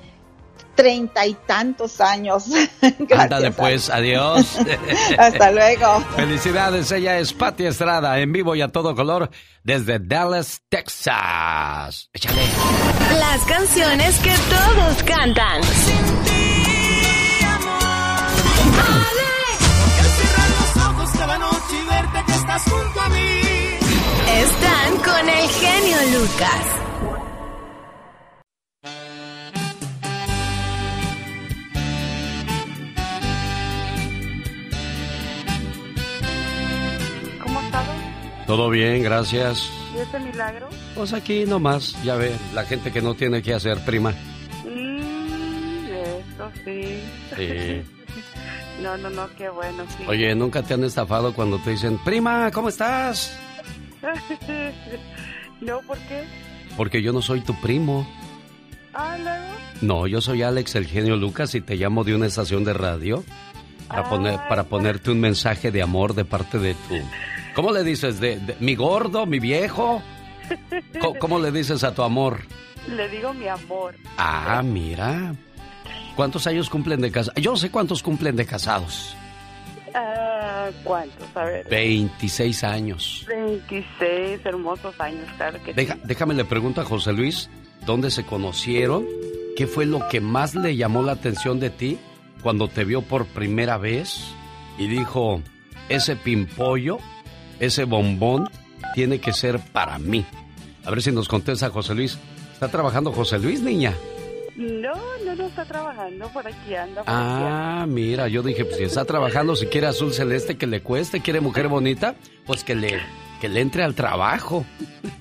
treinta 0.77 1.27
y 1.27 1.35
tantos 1.35 2.01
años. 2.01 2.45
Ándale 3.11 3.51
pues, 3.51 3.91
adiós. 3.91 4.59
Hasta 5.19 5.51
luego. 5.51 6.01
Felicidades, 6.15 6.93
ella 6.93 7.19
es 7.19 7.33
Patti 7.33 7.65
Estrada, 7.65 8.21
en 8.21 8.31
vivo 8.31 8.55
y 8.55 8.61
a 8.61 8.69
todo 8.69 8.95
color, 8.95 9.31
desde 9.65 9.99
Dallas, 9.99 10.61
Texas. 10.69 12.11
Échale. 12.13 12.43
Las 13.19 13.45
canciones 13.47 14.19
que 14.21 14.35
todos 14.51 15.03
cantan. 15.03 15.63
Amor. 18.79 19.07
cerrar 20.19 20.51
los 20.51 20.87
ojos 20.89 21.11
cada 21.19 21.39
noche 21.39 21.75
y 21.83 21.89
verte 21.89 22.25
que 22.27 22.33
estás 22.33 22.63
junto 22.63 23.01
a 23.01 23.09
mí. 23.09 23.41
Están 24.29 24.97
con 25.05 25.29
el 25.29 25.49
genio 25.49 25.99
Lucas. 26.19 26.77
Todo 38.47 38.71
bien, 38.71 39.03
gracias. 39.03 39.69
¿Y 39.93 39.99
ese 39.99 40.21
milagro? 40.21 40.69
Pues 40.95 41.13
aquí 41.13 41.45
nomás, 41.47 42.01
ya 42.05 42.15
ve, 42.15 42.33
la 42.55 42.65
gente 42.65 42.93
que 42.93 43.03
no 43.03 43.15
tiene 43.15 43.43
que 43.43 43.53
hacer, 43.53 43.85
prima. 43.85 44.13
Mm, 44.65 45.87
eso 45.87 46.51
sí. 46.65 47.03
Sí. 47.37 47.83
no, 48.83 48.97
no, 48.97 49.11
no, 49.11 49.29
qué 49.37 49.49
bueno, 49.49 49.85
sí. 49.97 50.05
Oye, 50.07 50.35
¿nunca 50.35 50.63
te 50.63 50.75
han 50.75 50.85
estafado 50.85 51.35
cuando 51.35 51.59
te 51.59 51.71
dicen, 51.71 51.99
prima, 52.05 52.51
¿cómo 52.51 52.69
estás? 52.69 53.37
no, 55.61 55.81
¿por 55.81 55.99
qué? 55.99 56.25
Porque 56.77 57.03
yo 57.03 57.13
no 57.13 57.23
soy 57.23 57.41
tu 57.41 57.59
primo. 57.61 58.07
Ah, 58.95 59.17
No, 59.83 60.07
yo 60.07 60.21
soy 60.21 60.43
Alex, 60.43 60.75
el 60.75 60.87
genio 60.87 61.17
Lucas, 61.17 61.55
y 61.55 61.61
te 61.61 61.77
llamo 61.77 62.05
de 62.05 62.15
una 62.15 62.27
estación 62.27 62.65
de 62.65 62.73
radio 62.73 63.25
para, 63.89 64.09
poner, 64.09 64.41
para 64.49 64.65
ponerte 64.65 65.11
un 65.11 65.21
mensaje 65.21 65.71
de 65.71 65.83
amor 65.83 66.15
de 66.15 66.25
parte 66.25 66.59
de 66.59 66.75
tu 66.75 66.97
¿Cómo 67.55 67.73
le 67.73 67.85
dices? 67.85 68.21
¿De, 68.21 68.57
mi 68.61 68.75
gordo, 68.75 69.25
mi 69.27 69.39
viejo? 69.39 70.03
¿Cómo, 71.21 71.39
le 71.39 71.51
dices 71.51 71.85
a 71.85 71.95
tu 71.95 72.03
amor? 72.03 72.41
Le 72.89 73.09
digo 73.09 73.33
mi 73.33 73.49
amor. 73.49 73.95
Ah, 74.19 74.63
mira. 74.63 75.35
¿Cuántos 76.17 76.47
años 76.47 76.69
cumplen 76.71 77.01
de 77.01 77.11
casados? 77.13 77.41
Yo 77.43 77.57
sé 77.57 77.71
cuántos 77.71 78.03
cumplen 78.03 78.35
de 78.37 78.47
casados. 78.47 79.15
Ah, 79.95 80.71
¿Cuántos? 80.83 81.29
A 81.35 81.45
ver. 81.45 81.67
26 81.69 82.65
años. 82.65 83.25
26 83.29 84.41
hermosos 84.45 84.99
años, 85.01 85.27
claro 85.37 85.63
que 85.63 85.73
Deja- 85.75 85.99
déjame 86.05 86.35
le 86.35 86.45
pregunto 86.45 86.81
a 86.81 86.85
José 86.85 87.13
Luis, 87.13 87.49
¿dónde 87.85 88.11
se 88.11 88.25
conocieron? 88.25 89.07
¿Qué 89.57 89.67
fue 89.67 89.87
lo 89.87 90.07
que 90.09 90.21
más 90.21 90.55
le 90.55 90.77
llamó 90.77 91.03
la 91.03 91.13
atención 91.13 91.61
de 91.61 91.71
ti 91.71 91.99
cuando 92.43 92.69
te 92.69 92.85
vio 92.85 93.03
por 93.03 93.27
primera 93.27 93.79
vez? 93.79 94.21
Y 94.79 94.89
dijo, 94.89 95.41
ese 95.89 96.17
pimpollo, 96.17 96.99
ese 97.61 97.85
bombón, 97.85 98.51
tiene 98.95 99.19
que 99.21 99.33
ser 99.33 99.59
para 99.73 99.99
mí. 99.99 100.25
A 100.85 100.91
ver 100.91 101.01
si 101.03 101.11
nos 101.13 101.29
contesta 101.29 101.71
José 101.71 101.95
Luis. 101.95 102.19
¿Está 102.53 102.69
trabajando 102.69 103.13
José 103.13 103.39
Luis, 103.39 103.61
niña? 103.63 103.95
No, 104.57 104.95
no, 105.25 105.35
no 105.35 105.47
está 105.47 105.65
trabajando, 105.67 106.29
por 106.33 106.47
aquí 106.47 106.75
anda. 106.75 107.03
por 107.05 107.13
aquí 107.13 107.17
Ah, 107.17 107.85
mira, 107.87 108.27
yo 108.29 108.43
dije, 108.43 108.65
pues 108.65 108.79
si 108.79 108.85
está 108.85 109.05
trabajando, 109.05 109.55
si 109.55 109.67
quiere 109.67 109.87
azul 109.87 110.13
celeste, 110.15 110.57
que 110.57 110.67
le 110.67 110.81
cueste, 110.81 111.21
quiere 111.21 111.41
mujer 111.41 111.69
bonita, 111.69 112.15
pues 112.47 112.65
que 112.65 112.75
le, 112.75 113.01
que 113.41 113.49
le 113.51 113.61
entre 113.61 113.83
al 113.85 113.95
trabajo. 113.95 114.65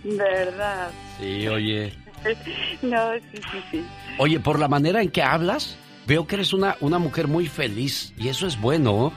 ¿Verdad? 0.04 0.90
Sí, 1.20 1.48
oye. 1.48 1.94
No, 2.82 3.12
sí, 3.32 3.40
sí, 3.52 3.64
sí. 3.72 3.86
Oye, 4.18 4.40
por 4.40 4.58
la 4.58 4.68
manera 4.68 5.02
en 5.02 5.10
que 5.12 5.22
hablas, 5.22 5.78
veo 6.08 6.26
que 6.26 6.36
eres 6.36 6.54
una, 6.54 6.76
una 6.80 6.98
mujer 6.98 7.28
muy 7.28 7.48
feliz 7.48 8.14
y 8.18 8.30
eso 8.30 8.48
es 8.48 8.60
bueno, 8.60 9.14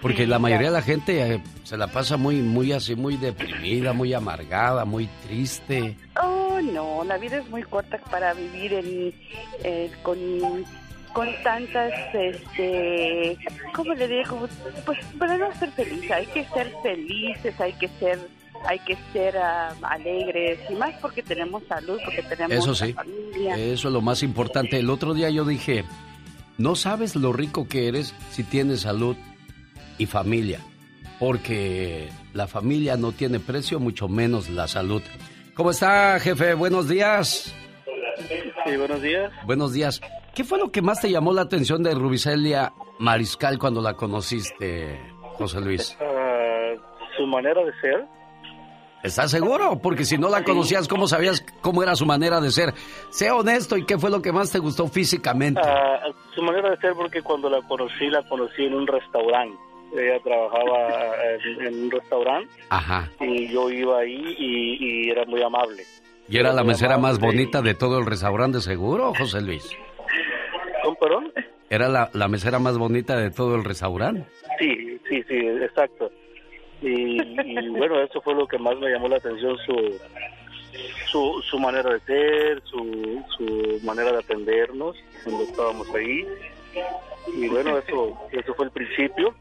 porque 0.00 0.22
Sí, 0.22 0.26
la 0.26 0.38
mayoría 0.38 0.68
de 0.68 0.74
la 0.74 0.82
gente 0.82 1.34
eh, 1.34 1.42
se 1.64 1.76
la 1.76 1.88
pasa 1.88 2.16
muy, 2.16 2.36
muy 2.42 2.70
así, 2.72 2.94
muy 2.94 3.16
deprimida, 3.16 3.92
muy 3.92 4.12
amargada, 4.14 4.84
muy 4.84 5.08
triste. 5.26 5.96
Oh, 6.22 6.43
no, 6.62 7.04
la 7.04 7.18
vida 7.18 7.38
es 7.38 7.48
muy 7.48 7.62
corta 7.62 7.98
para 8.10 8.34
vivir 8.34 8.72
en, 8.72 9.14
eh, 9.62 9.90
con, 10.02 10.16
con 11.12 11.28
tantas, 11.42 11.92
este, 12.14 13.38
¿cómo 13.74 13.94
le 13.94 14.08
digo? 14.08 14.48
Pues 14.84 14.98
para 15.18 15.36
no 15.38 15.54
ser 15.58 15.70
feliz, 15.72 16.10
hay 16.10 16.26
que 16.26 16.44
ser 16.46 16.72
felices, 16.82 17.60
hay 17.60 17.72
que 17.74 17.88
ser, 18.00 18.18
hay 18.66 18.78
que 18.80 18.96
ser 19.12 19.36
ah, 19.38 19.74
alegres 19.82 20.58
y 20.70 20.74
más 20.74 20.94
porque 21.00 21.22
tenemos 21.22 21.62
salud, 21.68 21.98
porque 22.04 22.22
tenemos 22.22 22.52
Eso 22.56 22.74
sí, 22.74 22.92
familia. 22.92 23.56
eso 23.56 23.88
es 23.88 23.92
lo 23.94 24.00
más 24.00 24.22
importante. 24.22 24.78
El 24.78 24.90
otro 24.90 25.14
día 25.14 25.30
yo 25.30 25.44
dije, 25.44 25.84
no 26.58 26.76
sabes 26.76 27.16
lo 27.16 27.32
rico 27.32 27.68
que 27.68 27.88
eres 27.88 28.14
si 28.30 28.42
tienes 28.42 28.80
salud 28.82 29.16
y 29.98 30.06
familia, 30.06 30.60
porque 31.18 32.08
la 32.32 32.46
familia 32.48 32.96
no 32.96 33.12
tiene 33.12 33.40
precio, 33.40 33.78
mucho 33.80 34.08
menos 34.08 34.48
la 34.48 34.68
salud. 34.68 35.02
¿Cómo 35.54 35.70
está, 35.70 36.18
jefe? 36.18 36.54
Buenos 36.54 36.88
días. 36.88 37.54
Sí, 38.66 38.76
buenos 38.76 39.02
días. 39.02 39.32
Buenos 39.44 39.72
días. 39.72 40.00
¿Qué 40.34 40.42
fue 40.42 40.58
lo 40.58 40.70
que 40.72 40.82
más 40.82 41.00
te 41.00 41.10
llamó 41.10 41.32
la 41.32 41.42
atención 41.42 41.82
de 41.82 41.94
Rubicelia 41.94 42.72
Mariscal 42.98 43.58
cuando 43.58 43.80
la 43.80 43.94
conociste, 43.94 45.00
José 45.36 45.60
Luis? 45.60 45.96
Ah, 46.00 46.72
su 47.16 47.26
manera 47.26 47.64
de 47.64 47.72
ser, 47.80 48.04
¿Estás 49.04 49.30
seguro? 49.30 49.78
Porque 49.82 50.06
si 50.06 50.16
no 50.16 50.30
la 50.30 50.42
conocías, 50.44 50.88
¿cómo 50.88 51.06
sabías 51.06 51.44
cómo 51.60 51.82
era 51.82 51.94
su 51.94 52.06
manera 52.06 52.40
de 52.40 52.50
ser? 52.50 52.72
Sé 53.10 53.30
honesto 53.30 53.76
y 53.76 53.84
qué 53.84 53.98
fue 53.98 54.08
lo 54.08 54.22
que 54.22 54.32
más 54.32 54.50
te 54.50 54.58
gustó 54.58 54.88
físicamente. 54.88 55.60
ah, 55.62 56.00
su 56.34 56.40
manera 56.40 56.70
de 56.70 56.78
ser 56.78 56.94
porque 56.94 57.20
cuando 57.20 57.50
la 57.50 57.60
conocí, 57.68 58.06
la 58.08 58.26
conocí 58.26 58.64
en 58.64 58.72
un 58.72 58.86
restaurante. 58.86 59.58
Ella 59.94 60.18
trabajaba 60.24 61.14
en, 61.34 61.66
en 61.66 61.82
un 61.84 61.90
restaurante 61.90 62.52
Ajá. 62.68 63.08
y 63.20 63.48
yo 63.52 63.70
iba 63.70 64.00
ahí 64.00 64.34
y, 64.38 64.76
y 65.06 65.10
era 65.10 65.24
muy 65.26 65.40
amable. 65.42 65.84
Y 66.28 66.38
era 66.38 66.52
la 66.52 66.64
mesera 66.64 66.98
más 66.98 67.20
bonita 67.20 67.62
de 67.62 67.74
todo 67.74 67.98
el 67.98 68.06
restaurante, 68.06 68.60
seguro, 68.60 69.12
José 69.16 69.40
Luis. 69.42 69.70
¿Con 70.82 70.96
perdón? 70.96 71.32
Era 71.70 71.88
la, 71.88 72.10
la 72.12 72.28
mesera 72.28 72.58
más 72.58 72.76
bonita 72.78 73.16
de 73.16 73.30
todo 73.30 73.54
el 73.56 73.64
restaurante. 73.64 74.24
Sí, 74.58 74.98
sí, 75.08 75.22
sí, 75.28 75.36
exacto. 75.62 76.10
Y, 76.82 77.20
y 77.22 77.68
bueno, 77.68 78.00
eso 78.00 78.20
fue 78.20 78.34
lo 78.34 78.46
que 78.46 78.58
más 78.58 78.76
me 78.78 78.90
llamó 78.90 79.08
la 79.08 79.16
atención, 79.16 79.56
su, 79.64 79.98
su, 81.10 81.42
su 81.48 81.58
manera 81.58 81.90
de 81.94 82.00
ser, 82.00 82.62
su, 82.64 83.22
su 83.36 83.80
manera 83.86 84.12
de 84.12 84.18
atendernos 84.18 84.96
cuando 85.22 85.44
estábamos 85.44 85.88
ahí. 85.94 86.26
Y 87.34 87.48
bueno, 87.48 87.78
eso, 87.78 88.18
eso 88.32 88.54
fue 88.54 88.66
el 88.66 88.70
principio. 88.72 89.34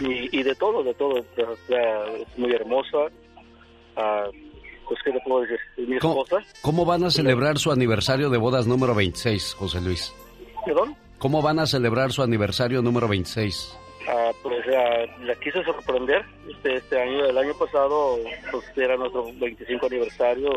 Y, 0.00 0.38
y 0.38 0.42
de 0.42 0.54
todo, 0.54 0.82
de 0.82 0.94
todo. 0.94 1.18
Es 1.18 2.38
muy 2.38 2.52
hermosa. 2.52 2.98
Ah, 3.96 4.26
pues, 4.88 5.00
¿qué 5.04 5.12
te 5.12 5.20
puedo 5.20 5.42
decir? 5.42 5.58
Mi 5.76 5.98
¿Cómo, 5.98 6.22
esposa. 6.24 6.44
cómo 6.62 6.84
van 6.84 7.04
a 7.04 7.10
celebrar 7.10 7.58
su 7.58 7.70
aniversario 7.70 8.28
de 8.30 8.38
bodas 8.38 8.66
número 8.66 8.94
26, 8.94 9.54
José 9.54 9.80
Luis? 9.80 10.12
¿Perdón? 10.64 10.96
¿Cómo 11.18 11.42
van 11.42 11.58
a 11.58 11.66
celebrar 11.66 12.12
su 12.12 12.22
aniversario 12.22 12.82
número 12.82 13.08
26? 13.08 13.78
Ah, 14.08 14.30
pues 14.42 14.64
ah, 14.76 15.06
la 15.22 15.34
quise 15.36 15.62
sorprender 15.64 16.24
este, 16.50 16.76
este 16.76 17.00
año. 17.00 17.24
El 17.24 17.38
año 17.38 17.54
pasado 17.54 18.18
pues 18.50 18.64
era 18.76 18.96
nuestro 18.96 19.24
25 19.34 19.86
aniversario. 19.86 20.50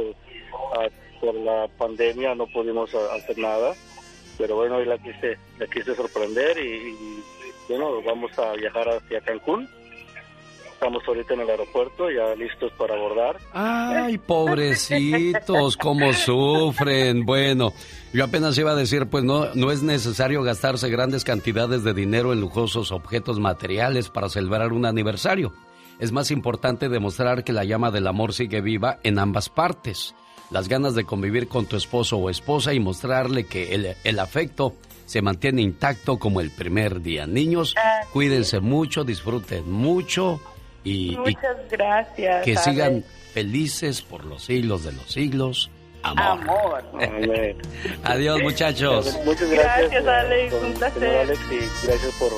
Ah, 0.75 0.87
por 1.21 1.33
la 1.35 1.67
pandemia 1.77 2.35
no 2.35 2.47
pudimos 2.47 2.93
hacer 2.93 3.37
nada. 3.37 3.73
Pero 4.37 4.55
bueno, 4.55 4.75
hoy 4.77 4.85
la 4.85 4.97
quise, 4.97 5.37
la 5.57 5.65
quise 5.67 5.95
sorprender 5.95 6.57
y, 6.59 6.89
y, 6.91 7.23
bueno, 7.67 8.01
vamos 8.03 8.31
a 8.37 8.53
viajar 8.53 8.87
hacia 8.89 9.21
Cancún. 9.21 9.69
Estamos 10.73 11.01
ahorita 11.07 11.33
en 11.33 11.39
el 11.39 11.49
aeropuerto 11.49 12.11
ya 12.11 12.35
listos 12.35 12.71
para 12.73 12.93
abordar. 12.93 13.37
Ay, 13.51 14.19
pobrecitos, 14.19 15.75
cómo 15.75 16.13
sufren. 16.13 17.25
Bueno, 17.25 17.73
yo 18.13 18.23
apenas 18.23 18.55
iba 18.59 18.73
a 18.73 18.75
decir, 18.75 19.07
pues 19.07 19.23
no, 19.23 19.55
no 19.55 19.71
es 19.71 19.81
necesario 19.81 20.43
gastarse 20.43 20.87
grandes 20.89 21.23
cantidades 21.23 21.83
de 21.83 21.95
dinero 21.95 22.31
en 22.31 22.41
lujosos 22.41 22.91
objetos 22.91 23.39
materiales 23.39 24.09
para 24.09 24.29
celebrar 24.29 24.71
un 24.71 24.85
aniversario. 24.85 25.51
Es 25.99 26.11
más 26.11 26.29
importante 26.29 26.89
demostrar 26.89 27.43
que 27.43 27.53
la 27.53 27.63
llama 27.63 27.89
del 27.89 28.05
amor 28.05 28.33
sigue 28.33 28.61
viva 28.61 28.99
en 29.01 29.17
ambas 29.17 29.49
partes. 29.49 30.13
Las 30.51 30.67
ganas 30.67 30.93
de 30.93 31.05
convivir 31.05 31.47
con 31.47 31.65
tu 31.65 31.75
esposo 31.75 32.17
o 32.17 32.29
esposa 32.29 32.75
y 32.75 32.79
mostrarle 32.79 33.45
que 33.45 33.73
el, 33.73 33.95
el 34.03 34.19
afecto 34.19 34.75
se 35.07 35.23
mantiene 35.23 35.63
intacto 35.63 36.19
como 36.19 36.39
el 36.41 36.51
primer 36.51 37.01
día. 37.01 37.25
Niños, 37.25 37.73
cuídense 38.13 38.59
mucho, 38.59 39.03
disfruten 39.03 39.71
mucho 39.71 40.39
y, 40.83 41.13
y 41.13 41.17
Muchas 41.17 41.57
gracias. 41.71 42.43
que 42.45 42.51
Alex. 42.51 42.63
sigan 42.63 43.03
felices 43.33 44.03
por 44.03 44.23
los 44.25 44.43
siglos 44.43 44.83
de 44.83 44.91
los 44.91 45.11
siglos. 45.11 45.71
Amor. 46.03 46.39
Amor. 46.47 46.83
Adiós, 48.03 48.41
muchachos. 48.43 49.17
Muchas 49.25 49.49
gracias. 49.49 49.91
Gracias, 49.91 50.07
Alex, 50.07 50.51
don- 50.51 50.65
un 50.65 50.73
placer. 50.75 51.17
Alex, 51.17 51.39
y 51.51 51.87
gracias 51.87 52.11
por, 52.19 52.29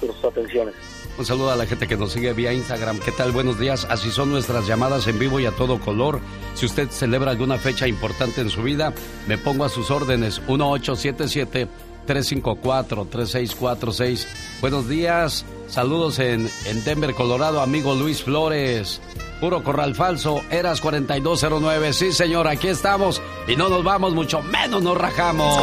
por 0.00 0.14
sus 0.14 0.24
atenciones. 0.24 0.74
Un 1.18 1.24
saludo 1.24 1.50
a 1.50 1.56
la 1.56 1.64
gente 1.64 1.88
que 1.88 1.96
nos 1.96 2.12
sigue 2.12 2.34
vía 2.34 2.52
Instagram. 2.52 2.98
¿Qué 3.00 3.10
tal? 3.10 3.32
Buenos 3.32 3.58
días. 3.58 3.86
Así 3.88 4.10
son 4.10 4.30
nuestras 4.30 4.66
llamadas 4.66 5.06
en 5.08 5.18
vivo 5.18 5.40
y 5.40 5.46
a 5.46 5.50
todo 5.50 5.80
color. 5.80 6.20
Si 6.54 6.66
usted 6.66 6.88
celebra 6.90 7.30
alguna 7.30 7.56
fecha 7.56 7.88
importante 7.88 8.42
en 8.42 8.50
su 8.50 8.62
vida, 8.62 8.92
me 9.26 9.38
pongo 9.38 9.64
a 9.64 9.70
sus 9.70 9.90
órdenes. 9.90 10.42
1877-354-3646. 12.06 14.26
Buenos 14.60 14.88
días. 14.88 15.44
Saludos 15.68 16.18
en, 16.18 16.48
en 16.66 16.84
Denver, 16.84 17.14
Colorado, 17.14 17.60
amigo 17.60 17.94
Luis 17.94 18.22
Flores. 18.22 19.00
Puro 19.40 19.62
corral 19.62 19.94
falso, 19.94 20.42
eras 20.50 20.80
4209. 20.80 21.92
Sí, 21.92 22.12
señor, 22.12 22.48
aquí 22.48 22.68
estamos. 22.68 23.20
Y 23.46 23.54
no 23.56 23.68
nos 23.68 23.84
vamos, 23.84 24.14
mucho 24.14 24.42
menos 24.42 24.82
nos 24.82 24.96
rajamos. 24.96 25.62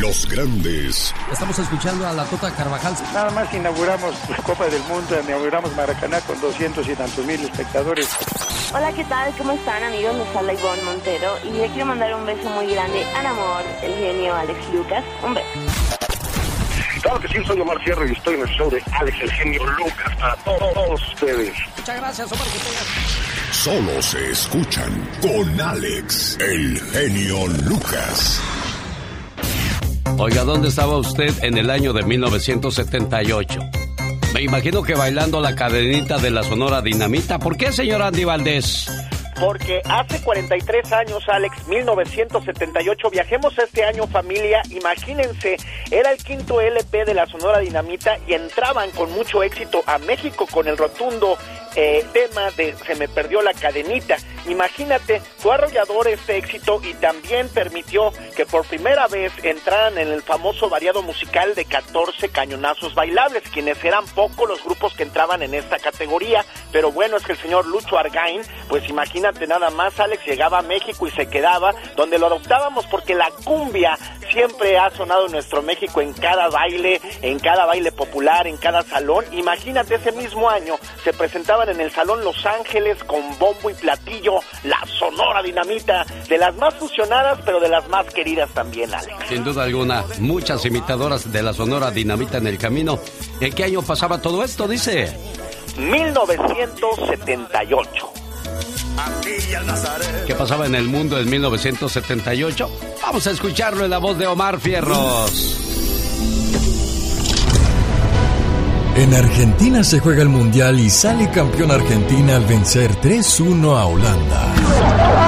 Los 0.00 0.26
grandes 0.28 1.14
Estamos 1.30 1.58
escuchando 1.58 2.06
a 2.06 2.12
la 2.12 2.24
Tota 2.24 2.50
Carvajal. 2.50 2.94
Nada 3.12 3.30
más 3.30 3.48
que 3.48 3.58
inauguramos 3.58 4.14
la 4.28 4.36
Copa 4.38 4.66
del 4.66 4.82
Mundo, 4.84 5.20
inauguramos 5.22 5.74
Maracaná 5.76 6.20
con 6.20 6.40
200 6.40 6.88
y 6.88 6.94
tantos 6.94 7.24
mil 7.26 7.40
espectadores. 7.40 8.08
Hola, 8.74 8.92
¿qué 8.92 9.04
tal? 9.04 9.32
¿Cómo 9.36 9.52
están, 9.52 9.82
amigos? 9.82 10.14
Les 10.16 10.36
habla 10.36 10.52
Ivonne 10.52 10.82
Montero 10.82 11.34
y 11.44 11.50
le 11.50 11.68
quiero 11.68 11.86
mandar 11.86 12.14
un 12.14 12.26
beso 12.26 12.48
muy 12.50 12.66
grande 12.66 13.04
al 13.16 13.26
amor, 13.26 13.62
el 13.82 13.94
genio 13.94 14.34
Alex 14.34 14.58
Lucas. 14.72 15.04
Un 15.24 15.34
beso. 15.34 15.77
Claro 17.08 17.22
que 17.22 17.28
sí, 17.28 17.38
soy 17.46 17.58
Omar 17.58 17.82
Sierra 17.82 18.06
y 18.06 18.12
estoy 18.12 18.34
en 18.34 18.42
el 18.42 18.48
show 18.48 18.70
de 18.70 18.82
Alex 19.00 19.16
el 19.22 19.32
genio 19.32 19.64
Lucas 19.64 20.16
para 20.20 20.36
todos 20.44 21.08
ustedes. 21.14 21.54
Muchas 21.78 21.96
gracias, 21.96 22.32
Omar. 22.32 22.46
solo 23.50 24.02
se 24.02 24.30
escuchan 24.30 25.08
con 25.22 25.58
Alex, 25.58 26.36
el 26.38 26.78
genio 26.78 27.46
Lucas. 27.64 28.42
Oiga, 30.18 30.44
¿dónde 30.44 30.68
estaba 30.68 30.98
usted 30.98 31.32
en 31.42 31.56
el 31.56 31.70
año 31.70 31.94
de 31.94 32.02
1978? 32.02 33.58
Me 34.34 34.42
imagino 34.42 34.82
que 34.82 34.94
bailando 34.94 35.40
la 35.40 35.54
cadenita 35.54 36.18
de 36.18 36.30
la 36.30 36.42
Sonora 36.42 36.82
Dinamita. 36.82 37.38
¿Por 37.38 37.56
qué, 37.56 37.72
señor 37.72 38.02
Andy 38.02 38.24
Valdés? 38.24 38.86
Porque 39.40 39.80
hace 39.88 40.20
43 40.20 40.92
años, 40.92 41.22
Alex, 41.28 41.66
1978, 41.68 43.10
viajemos 43.10 43.56
este 43.58 43.84
año 43.84 44.06
familia, 44.06 44.62
imagínense, 44.70 45.56
era 45.90 46.10
el 46.10 46.18
quinto 46.18 46.60
LP 46.60 47.04
de 47.04 47.14
la 47.14 47.26
Sonora 47.26 47.60
Dinamita 47.60 48.18
y 48.26 48.34
entraban 48.34 48.90
con 48.90 49.12
mucho 49.12 49.42
éxito 49.42 49.82
a 49.86 49.98
México 49.98 50.46
con 50.50 50.66
el 50.66 50.76
rotundo 50.76 51.38
eh, 51.80 52.04
tema 52.12 52.50
de 52.56 52.74
Se 52.84 52.96
me 52.96 53.06
perdió 53.06 53.40
la 53.40 53.54
cadenita. 53.54 54.16
Imagínate, 54.48 55.20
fue 55.38 55.54
arrollador 55.54 56.08
este 56.08 56.36
éxito 56.36 56.80
y 56.82 56.92
también 56.94 57.48
permitió 57.50 58.12
que 58.34 58.46
por 58.46 58.66
primera 58.66 59.06
vez 59.06 59.32
entraran 59.44 59.96
en 59.96 60.08
el 60.08 60.22
famoso 60.22 60.68
variado 60.68 61.02
musical 61.02 61.54
de 61.54 61.66
14 61.66 62.30
cañonazos 62.30 62.96
bailables, 62.96 63.44
quienes 63.52 63.82
eran 63.84 64.06
pocos 64.06 64.48
los 64.48 64.64
grupos 64.64 64.94
que 64.94 65.04
entraban 65.04 65.42
en 65.42 65.54
esta 65.54 65.78
categoría, 65.78 66.44
pero 66.72 66.90
bueno, 66.90 67.16
es 67.16 67.24
que 67.24 67.32
el 67.32 67.38
señor 67.38 67.66
Lucho 67.66 67.96
Argain, 67.96 68.42
pues 68.68 68.88
imagínate 68.88 69.46
nada 69.46 69.70
más, 69.70 70.00
Alex 70.00 70.24
llegaba 70.26 70.58
a 70.58 70.62
México 70.62 71.06
y 71.06 71.12
se 71.12 71.28
quedaba, 71.28 71.74
donde 71.94 72.18
lo 72.18 72.26
adoptábamos 72.26 72.86
porque 72.86 73.14
la 73.14 73.30
cumbia 73.44 73.96
siempre 74.32 74.78
ha 74.78 74.90
sonado 74.90 75.26
en 75.26 75.32
nuestro 75.32 75.62
México 75.62 76.00
en 76.00 76.12
cada 76.12 76.48
baile, 76.48 77.00
en 77.22 77.38
cada 77.38 77.66
baile 77.66 77.92
popular, 77.92 78.46
en 78.46 78.56
cada 78.56 78.82
salón. 78.82 79.24
Imagínate, 79.32 79.96
ese 79.96 80.12
mismo 80.12 80.48
año 80.48 80.76
se 81.04 81.12
presentaban 81.12 81.67
en 81.70 81.80
el 81.80 81.92
Salón 81.92 82.24
Los 82.24 82.44
Ángeles 82.44 83.02
con 83.04 83.20
bombo 83.38 83.70
y 83.70 83.74
platillo, 83.74 84.40
la 84.64 84.80
Sonora 84.98 85.42
Dinamita, 85.42 86.04
de 86.28 86.38
las 86.38 86.56
más 86.56 86.74
fusionadas, 86.74 87.38
pero 87.44 87.60
de 87.60 87.68
las 87.68 87.88
más 87.88 88.06
queridas 88.12 88.50
también, 88.50 88.92
Alex. 88.92 89.28
Sin 89.28 89.44
duda 89.44 89.64
alguna, 89.64 90.04
muchas 90.18 90.64
imitadoras 90.64 91.30
de 91.30 91.42
la 91.42 91.52
Sonora 91.52 91.90
Dinamita 91.90 92.38
en 92.38 92.46
el 92.46 92.58
camino. 92.58 92.98
¿En 93.40 93.52
qué 93.52 93.64
año 93.64 93.82
pasaba 93.82 94.20
todo 94.20 94.42
esto, 94.42 94.66
dice? 94.66 95.14
1978. 95.78 98.12
¿Qué 100.26 100.34
pasaba 100.34 100.66
en 100.66 100.74
el 100.74 100.84
mundo 100.84 101.18
en 101.18 101.30
1978? 101.30 102.70
Vamos 103.02 103.26
a 103.26 103.30
escucharlo 103.30 103.84
en 103.84 103.90
la 103.90 103.98
voz 103.98 104.18
de 104.18 104.26
Omar 104.26 104.58
Fierros. 104.58 105.67
En 108.98 109.14
Argentina 109.14 109.84
se 109.84 110.00
juega 110.00 110.22
el 110.22 110.28
Mundial 110.28 110.80
y 110.80 110.90
sale 110.90 111.30
campeón 111.30 111.70
Argentina 111.70 112.34
al 112.34 112.44
vencer 112.44 112.90
3-1 113.00 113.78
a 113.78 113.86
Holanda. 113.86 114.52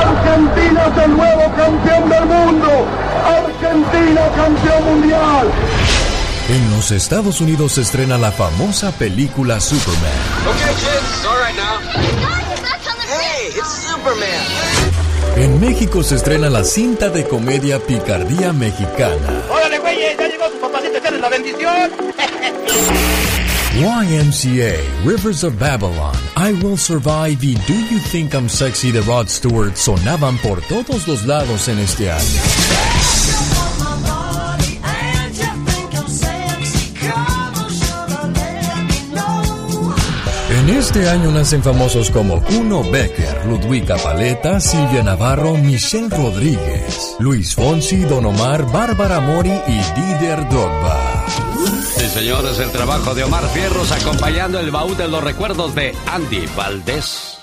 Argentina 0.01 0.87
es 0.89 1.05
el 1.05 1.17
nuevo 1.17 1.55
campeón 1.55 2.09
del 2.11 2.27
mundo. 2.27 2.69
Argentina 3.25 4.23
campeón 4.35 4.85
mundial. 4.87 5.51
En 6.49 6.71
los 6.73 6.91
Estados 6.91 7.41
Unidos 7.41 7.75
se 7.75 7.83
estrena 7.83 8.19
la 8.19 8.33
famosa 8.33 8.91
película 8.91 9.61
Superman. 9.61 10.11
Okay, 10.49 10.75
kids, 10.75 11.25
all 11.25 11.39
right 11.39 11.57
now. 11.57 11.79
Hey, 13.07 13.53
it's 13.55 13.69
Superman. 13.89 14.81
En 15.37 15.61
México 15.61 16.03
se 16.03 16.17
estrena 16.17 16.51
la 16.51 16.65
cinta 16.65 17.09
de 17.09 17.25
comedia 17.29 17.79
Picardía 17.79 18.53
Mexicana. 18.53 19.45
Órale, 19.49 19.79
güey, 19.79 19.97
ya 20.19 20.27
llegó 20.27 20.51
tu 20.51 20.59
papacito, 20.59 20.99
echarle 20.99 21.21
la 21.21 21.29
bendición. 21.29 21.93
YMCA, 23.73 25.05
Rivers 25.05 25.45
of 25.45 25.57
Babylon, 25.59 26.15
I 26.37 26.53
Will 26.53 26.77
Survive 26.77 27.39
y 27.41 27.55
Do 27.55 27.75
You 27.75 28.01
Think 28.11 28.35
I'm 28.35 28.49
Sexy 28.49 28.91
de 28.91 29.01
Rod 29.01 29.29
Stewart 29.29 29.77
sonaban 29.77 30.37
por 30.39 30.61
todos 30.63 31.07
los 31.07 31.25
lados 31.25 31.69
en 31.69 31.79
este 31.79 32.11
año. 32.11 32.21
En 40.51 40.69
este 40.71 41.09
año 41.09 41.31
nacen 41.31 41.63
famosos 41.63 42.11
como 42.11 42.43
Kuno 42.43 42.83
Becker, 42.83 43.47
Ludwika 43.47 43.97
Paleta, 43.97 44.59
Silvia 44.59 45.05
Navarro, 45.05 45.57
Michelle 45.57 46.11
Rodríguez, 46.11 47.17
Luis 47.21 47.55
Fonsi, 47.55 48.01
Don 48.01 48.27
Omar, 48.27 48.67
Bárbara 48.73 49.21
Mori 49.21 49.53
y 49.69 49.81
Didier 49.95 50.47
Drogba. 50.49 51.80
Señores, 52.11 52.59
el 52.59 52.73
trabajo 52.73 53.15
de 53.15 53.23
Omar 53.23 53.45
Fierros 53.51 53.93
acompañando 53.93 54.59
el 54.59 54.73
baúl 54.73 54.97
de 54.97 55.07
los 55.07 55.23
recuerdos 55.23 55.77
de 55.77 55.95
Andy 56.07 56.45
Valdés. 56.57 57.39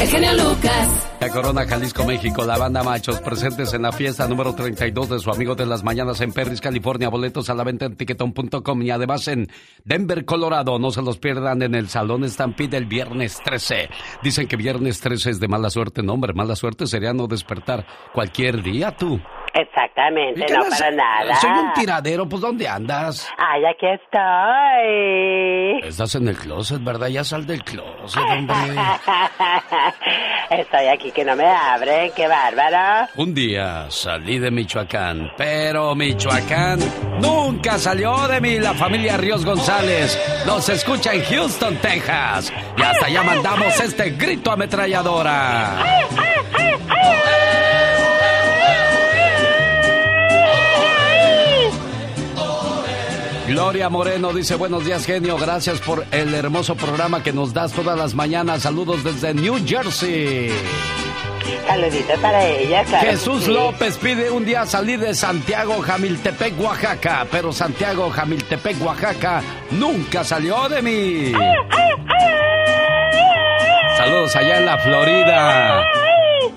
El 0.00 0.08
genio 0.08 0.32
Lucas. 0.32 1.08
La 1.20 1.28
Corona 1.28 1.66
Jalisco, 1.66 2.04
México, 2.04 2.44
la 2.44 2.56
banda 2.56 2.82
Machos, 2.84 3.20
presentes 3.20 3.74
en 3.74 3.82
la 3.82 3.92
fiesta 3.92 4.26
número 4.28 4.54
32 4.54 5.10
de 5.10 5.18
su 5.18 5.30
amigo 5.30 5.56
de 5.56 5.66
las 5.66 5.82
mañanas 5.82 6.20
en 6.20 6.32
Perris, 6.32 6.60
California. 6.60 7.10
Boletos 7.10 7.50
a 7.50 7.54
la 7.54 7.64
venta 7.64 7.86
en 7.86 7.96
tiquetón.com 7.96 8.82
y 8.82 8.90
además 8.90 9.26
en 9.28 9.48
Denver, 9.84 10.24
Colorado. 10.24 10.78
No 10.78 10.92
se 10.92 11.02
los 11.02 11.18
pierdan 11.18 11.60
en 11.60 11.74
el 11.74 11.88
Salón 11.88 12.26
Stampede 12.30 12.78
el 12.78 12.86
viernes 12.86 13.40
13. 13.44 13.90
Dicen 14.22 14.46
que 14.46 14.56
viernes 14.56 15.00
13 15.00 15.30
es 15.30 15.40
de 15.40 15.48
mala 15.48 15.68
suerte. 15.68 16.02
No, 16.02 16.14
hombre, 16.14 16.32
mala 16.32 16.54
suerte 16.56 16.86
sería 16.86 17.12
no 17.12 17.26
despertar 17.26 17.84
cualquier 18.14 18.62
día 18.62 18.96
tú. 18.96 19.20
Exactamente, 19.52 20.44
¿Qué 20.46 20.54
no 20.54 20.64
para 20.68 20.90
nada. 20.90 21.36
Soy 21.36 21.50
un 21.50 21.72
tiradero, 21.72 22.28
pues 22.28 22.40
¿dónde 22.40 22.68
andas? 22.68 23.28
Ay, 23.36 23.64
aquí 23.64 23.86
estoy. 23.86 25.88
Estás 25.88 26.14
en 26.14 26.28
el 26.28 26.36
closet, 26.36 26.82
¿verdad? 26.82 27.08
Ya 27.08 27.24
sal 27.24 27.46
del 27.46 27.62
closet, 27.64 28.22
hombre. 28.22 28.56
Estoy 30.50 30.86
aquí 30.86 31.10
que 31.12 31.24
no 31.24 31.36
me 31.36 31.46
abren, 31.46 32.12
qué 32.14 32.26
bárbaro. 32.28 33.08
Un 33.16 33.34
día 33.34 33.86
salí 33.90 34.38
de 34.38 34.50
Michoacán, 34.50 35.32
pero 35.36 35.94
Michoacán 35.94 36.78
nunca 37.20 37.78
salió 37.78 38.28
de 38.28 38.40
mí. 38.40 38.58
La 38.58 38.74
familia 38.74 39.16
Ríos 39.16 39.44
González 39.44 40.18
nos 40.46 40.68
escucha 40.68 41.12
en 41.12 41.24
Houston, 41.24 41.76
Texas. 41.76 42.52
Y 42.76 42.82
hasta 42.82 43.06
allá 43.06 43.22
mandamos 43.22 43.80
este 43.80 44.10
grito 44.10 44.52
ametralladora. 44.52 45.76
Gloria 53.50 53.88
Moreno 53.88 54.32
dice 54.32 54.54
buenos 54.54 54.84
días 54.84 55.04
genio, 55.04 55.36
gracias 55.36 55.80
por 55.80 56.06
el 56.12 56.32
hermoso 56.34 56.76
programa 56.76 57.20
que 57.20 57.32
nos 57.32 57.52
das 57.52 57.72
todas 57.72 57.98
las 57.98 58.14
mañanas. 58.14 58.62
Saludos 58.62 59.02
desde 59.02 59.34
New 59.34 59.66
Jersey. 59.66 60.52
Saludito 61.66 62.14
para 62.22 62.46
ella, 62.46 62.84
claro. 62.84 63.10
Jesús 63.10 63.44
sí. 63.44 63.52
López 63.52 63.98
pide 63.98 64.30
un 64.30 64.44
día 64.44 64.66
salir 64.66 65.00
de 65.00 65.14
Santiago, 65.14 65.80
Jamiltepec, 65.80 66.60
Oaxaca, 66.60 67.26
pero 67.28 67.52
Santiago, 67.52 68.08
Jamiltepec, 68.10 68.80
Oaxaca 68.84 69.42
nunca 69.72 70.22
salió 70.22 70.68
de 70.68 70.82
mí. 70.82 71.32
Saludos 73.96 74.36
allá 74.36 74.58
en 74.58 74.66
la 74.66 74.78
Florida. 74.78 75.84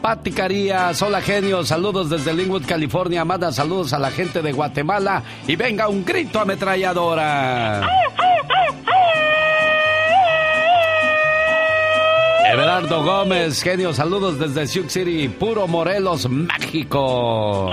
Pati 0.03 0.31
Carías, 0.31 1.01
hola 1.01 1.21
genio, 1.21 1.63
saludos 1.63 2.09
desde 2.09 2.33
Linwood, 2.33 2.65
California. 2.65 3.23
Manda 3.23 3.53
saludos 3.53 3.93
a 3.93 3.99
la 3.99 4.11
gente 4.11 4.41
de 4.41 4.51
Guatemala 4.51 5.23
y 5.47 5.55
venga 5.55 5.87
un 5.87 6.03
grito 6.03 6.41
ametralladora. 6.41 7.87
Everardo 12.51 13.01
Gómez, 13.01 13.63
genio, 13.63 13.93
saludos 13.93 14.37
desde 14.37 14.67
Sioux 14.67 14.89
City, 14.89 15.29
Puro 15.29 15.67
Morelos, 15.69 16.29
México. 16.29 17.71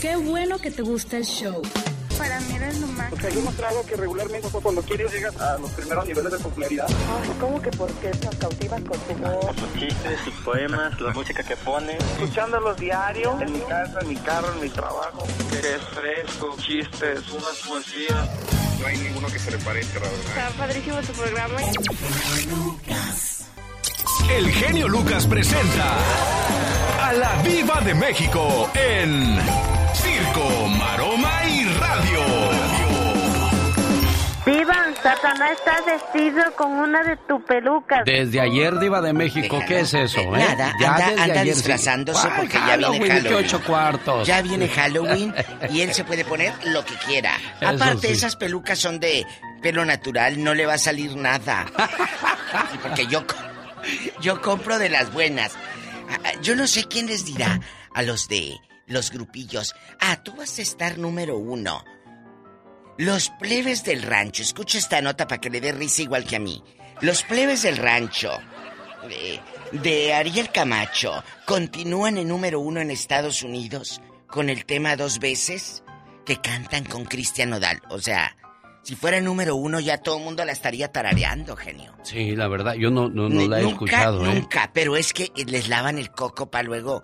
Qué 0.00 0.16
bueno 0.16 0.58
que 0.58 0.70
te 0.72 0.82
gusta 0.82 1.18
el 1.18 1.24
show. 1.24 1.62
Para 2.18 2.40
mí 2.40 2.54
eres 2.54 2.62
Vean 2.62 2.80
nomás. 2.80 3.10
Porque 3.10 3.26
hay 3.26 3.34
demostrado 3.34 3.86
que 3.86 3.96
regularmente 3.96 4.48
cuando 4.62 4.82
quieres 4.82 5.12
llegas 5.12 5.36
a 5.40 5.58
los 5.58 5.70
primeros 5.70 6.06
niveles 6.06 6.32
de 6.32 6.38
popularidad. 6.38 6.86
¿Cómo 7.40 7.60
que 7.60 7.70
porque 7.70 8.10
nos 8.24 8.36
cautivas 8.36 8.80
con 8.82 8.98
tu 8.98 9.14
voz? 9.14 9.56
Sus 9.56 9.80
chistes, 9.80 10.20
sus 10.24 10.34
poemas, 10.44 11.00
la 11.00 11.12
música 11.12 11.42
que 11.42 11.56
pone. 11.56 11.96
Escuchándolos 11.96 12.76
diario, 12.76 13.38
en 13.40 13.52
mi 13.52 13.60
casa, 13.60 13.98
en 14.00 14.08
mi 14.08 14.16
carro, 14.16 14.52
en 14.54 14.60
mi 14.60 14.68
trabajo. 14.68 15.26
Que 15.50 15.74
es 15.74 15.82
fresco, 15.82 16.56
chistes, 16.58 17.20
unas 17.30 17.56
poesías. 17.66 18.28
No 18.80 18.86
hay 18.86 18.98
ninguno 18.98 19.28
que 19.28 19.38
se 19.38 19.50
le 19.50 19.58
parezca, 19.58 20.00
la 20.00 20.08
verdad. 20.08 20.26
Está 20.26 20.50
padrísimo 20.58 21.00
tu 21.00 21.12
programa. 21.12 21.60
El 24.30 24.50
genio 24.52 24.88
Lucas 24.88 25.26
presenta 25.26 25.96
a 27.02 27.12
la 27.12 27.42
Viva 27.42 27.80
de 27.80 27.94
México 27.94 28.70
en 28.74 29.38
Circo, 29.94 30.68
Maroma 30.68 31.44
y 31.46 31.61
Radio. 31.94 32.20
Viva, 34.46 34.74
Satanás 35.02 35.50
está 35.52 35.76
vestido 35.86 36.42
con 36.56 36.72
una 36.72 37.02
de 37.02 37.16
tu 37.28 37.44
pelucas. 37.44 38.00
Desde 38.04 38.40
ayer, 38.40 38.78
Diva 38.80 39.00
de 39.00 39.12
México, 39.12 39.60
¿qué 39.68 39.80
es 39.80 39.92
eso? 39.94 40.20
eh? 40.20 40.38
Nada, 40.38 40.74
Ya 40.80 40.94
anda, 40.94 41.06
desde 41.10 41.22
anda 41.22 41.40
ayer- 41.42 41.54
disfrazándose 41.54 42.28
porque 42.36 42.54
ya 42.54 42.76
viene 42.76 43.08
Halloween, 43.08 43.60
cuartos. 43.66 44.26
Ya 44.26 44.42
viene 44.42 44.68
Halloween 44.68 45.34
y 45.70 45.82
él 45.82 45.92
se 45.94 46.04
puede 46.04 46.24
poner 46.24 46.52
lo 46.66 46.84
que 46.84 46.94
quiera. 46.94 47.36
Eso 47.60 47.68
Aparte, 47.70 48.06
sí. 48.08 48.12
esas 48.14 48.36
pelucas 48.36 48.78
son 48.78 48.98
de 48.98 49.26
pelo 49.60 49.84
natural, 49.84 50.42
no 50.42 50.54
le 50.54 50.66
va 50.66 50.74
a 50.74 50.78
salir 50.78 51.14
nada. 51.14 51.66
Porque 52.82 53.06
yo, 53.06 53.22
yo 54.20 54.40
compro 54.40 54.78
de 54.78 54.88
las 54.88 55.12
buenas. 55.12 55.52
Ah, 56.10 56.18
ah, 56.24 56.32
Yo 56.42 56.56
no 56.56 56.66
sé 56.66 56.84
quién 56.84 57.06
les 57.06 57.24
dirá 57.24 57.60
a 57.94 58.02
los 58.02 58.28
de 58.28 58.58
los 58.92 59.10
grupillos. 59.10 59.74
Ah, 60.00 60.22
tú 60.22 60.34
vas 60.36 60.58
a 60.58 60.62
estar 60.62 60.98
número 60.98 61.36
uno. 61.38 61.84
Los 62.98 63.30
plebes 63.40 63.84
del 63.84 64.02
rancho, 64.02 64.42
escucha 64.42 64.78
esta 64.78 65.00
nota 65.00 65.26
para 65.26 65.40
que 65.40 65.50
le 65.50 65.60
dé 65.60 65.72
risa 65.72 66.02
igual 66.02 66.24
que 66.24 66.36
a 66.36 66.40
mí. 66.40 66.62
Los 67.00 67.22
plebes 67.22 67.62
del 67.62 67.78
rancho 67.78 68.30
de, 69.08 69.40
de 69.80 70.14
Ariel 70.14 70.50
Camacho 70.50 71.24
continúan 71.46 72.18
en 72.18 72.28
número 72.28 72.60
uno 72.60 72.80
en 72.80 72.90
Estados 72.90 73.42
Unidos 73.42 74.00
con 74.26 74.50
el 74.50 74.64
tema 74.66 74.96
dos 74.96 75.18
veces 75.18 75.82
que 76.24 76.36
cantan 76.36 76.84
con 76.84 77.04
Cristian 77.04 77.50
Nodal. 77.50 77.80
O 77.90 77.98
sea, 77.98 78.36
si 78.82 78.96
fuera 78.96 79.20
número 79.20 79.56
uno 79.56 79.80
ya 79.80 79.98
todo 79.98 80.18
el 80.18 80.24
mundo 80.24 80.44
la 80.44 80.52
estaría 80.52 80.90
tarareando, 80.92 81.56
genio. 81.56 81.94
Sí, 82.02 82.34
la 82.36 82.48
verdad, 82.48 82.74
yo 82.74 82.90
no, 82.90 83.08
no, 83.08 83.28
no 83.28 83.48
la 83.48 83.60
he 83.60 83.62
nunca, 83.62 83.74
escuchado, 83.74 84.26
¿eh? 84.26 84.34
Nunca, 84.34 84.70
pero 84.72 84.96
es 84.96 85.12
que 85.12 85.30
les 85.46 85.68
lavan 85.68 85.98
el 85.98 86.10
coco 86.10 86.50
para 86.50 86.64
luego 86.64 87.02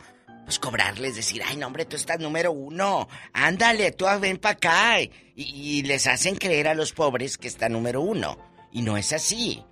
pues 0.49 0.59
cobrarles, 0.61 1.15
decir, 1.15 1.43
ay, 1.47 1.59
no, 1.59 1.67
hombre, 1.67 1.85
tú 1.85 1.97
estás 1.97 2.19
número 2.21 2.53
uno, 2.53 3.07
ándale, 3.35 3.93
tú 3.93 4.07
ven 4.19 4.39
para 4.39 4.55
acá. 4.55 5.03
Y, 5.03 5.13
y 5.37 5.83
les 5.83 6.07
hacen 6.07 6.37
creer 6.37 6.69
a 6.69 6.75
los 6.75 6.95
pobres 6.95 7.37
que 7.37 7.49
está 7.49 7.69
número 7.69 8.01
uno. 8.01 8.39
Y 8.73 8.81
no 8.81 8.97
es 8.97 9.13
así. 9.13 9.63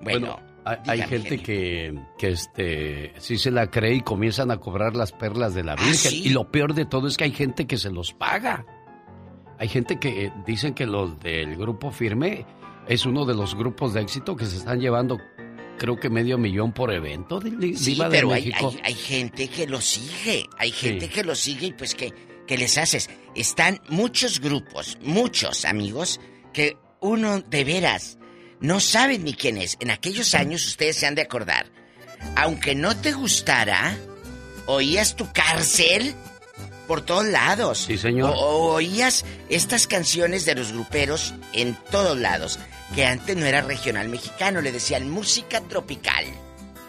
Bueno, 0.00 0.40
hay, 0.64 1.02
gente 1.02 1.42
que, 1.42 1.94
que 2.16 2.28
este, 2.28 3.12
sí 3.18 3.36
se 3.36 3.50
la 3.50 3.70
cree 3.70 3.96
y 3.96 4.00
comienzan 4.00 4.50
a 4.50 4.56
cobrar 4.56 4.96
las 4.96 5.12
perlas 5.12 5.52
de 5.52 5.64
la 5.64 5.72
¿Ah, 5.72 5.76
Virgen. 5.76 5.96
sí? 5.96 6.22
Y 6.24 6.30
lo 6.30 6.50
peor 6.50 6.72
de 6.72 6.86
todo 6.86 7.08
es 7.08 7.18
que 7.18 7.24
hay 7.24 7.32
gente 7.32 7.66
que 7.66 7.76
se 7.76 7.90
los 7.90 8.14
paga. 8.14 8.64
Hay 9.58 9.68
gente 9.68 10.00
que 10.00 10.24
eh, 10.24 10.32
dicen 10.46 10.72
que 10.72 10.86
los 10.86 11.20
del 11.20 11.58
grupo 11.58 11.90
firme 11.90 12.46
es 12.88 13.04
uno 13.04 13.26
de 13.26 13.34
los 13.34 13.54
grupos 13.54 13.92
de 13.92 14.00
éxito 14.00 14.34
que 14.34 14.46
se 14.46 14.56
están 14.56 14.80
llevando, 14.80 15.18
creo 15.82 15.98
que 15.98 16.08
medio 16.08 16.38
millón 16.38 16.70
por 16.72 16.92
evento. 16.92 17.40
Sí, 17.76 17.96
de 17.96 18.06
pero 18.08 18.32
hay, 18.32 18.46
México. 18.46 18.70
hay- 18.72 18.80
hay 18.84 18.94
gente 18.94 19.48
que 19.48 19.66
lo 19.66 19.80
sigue. 19.80 20.46
Hay 20.56 20.70
gente 20.70 21.06
Sí. 21.06 21.12
que 21.12 21.24
lo 21.24 21.34
sigue 21.34 21.66
y 21.66 21.72
pues 21.72 21.96
que, 21.96 22.12
que 22.46 22.56
les 22.56 22.78
haces. 22.78 23.10
Están 23.34 23.80
muchos 23.88 24.38
grupos, 24.40 24.96
muchos 25.02 25.64
amigos, 25.64 26.20
que 26.52 26.76
uno 27.00 27.40
de 27.40 27.64
veras 27.64 28.16
no 28.60 28.78
saben 28.78 29.24
ni 29.24 29.32
quién 29.34 29.58
es. 29.58 29.76
En 29.80 29.90
aquellos 29.90 30.34
años 30.34 30.64
ustedes 30.68 30.96
se 30.98 31.06
han 31.06 31.16
de 31.16 31.22
acordar. 31.22 31.66
Aunque 32.36 32.76
no 32.76 32.96
te 32.96 33.10
gustara, 33.12 33.96
oías 34.66 35.16
tu 35.16 35.32
cárcel 35.32 36.14
por 36.86 37.02
todos 37.02 37.26
lados. 37.26 37.84
Sí, 37.86 37.98
señor. 37.98 38.30
O, 38.30 38.34
o 38.34 38.72
oías 38.74 39.24
estas 39.48 39.86
canciones 39.86 40.44
de 40.44 40.54
los 40.54 40.72
gruperos 40.72 41.34
en 41.52 41.76
todos 41.90 42.18
lados. 42.18 42.58
Que 42.94 43.06
antes 43.06 43.36
no 43.36 43.46
era 43.46 43.62
regional 43.62 44.08
mexicano, 44.08 44.60
le 44.60 44.70
decían 44.72 45.08
música 45.08 45.60
tropical. 45.62 46.26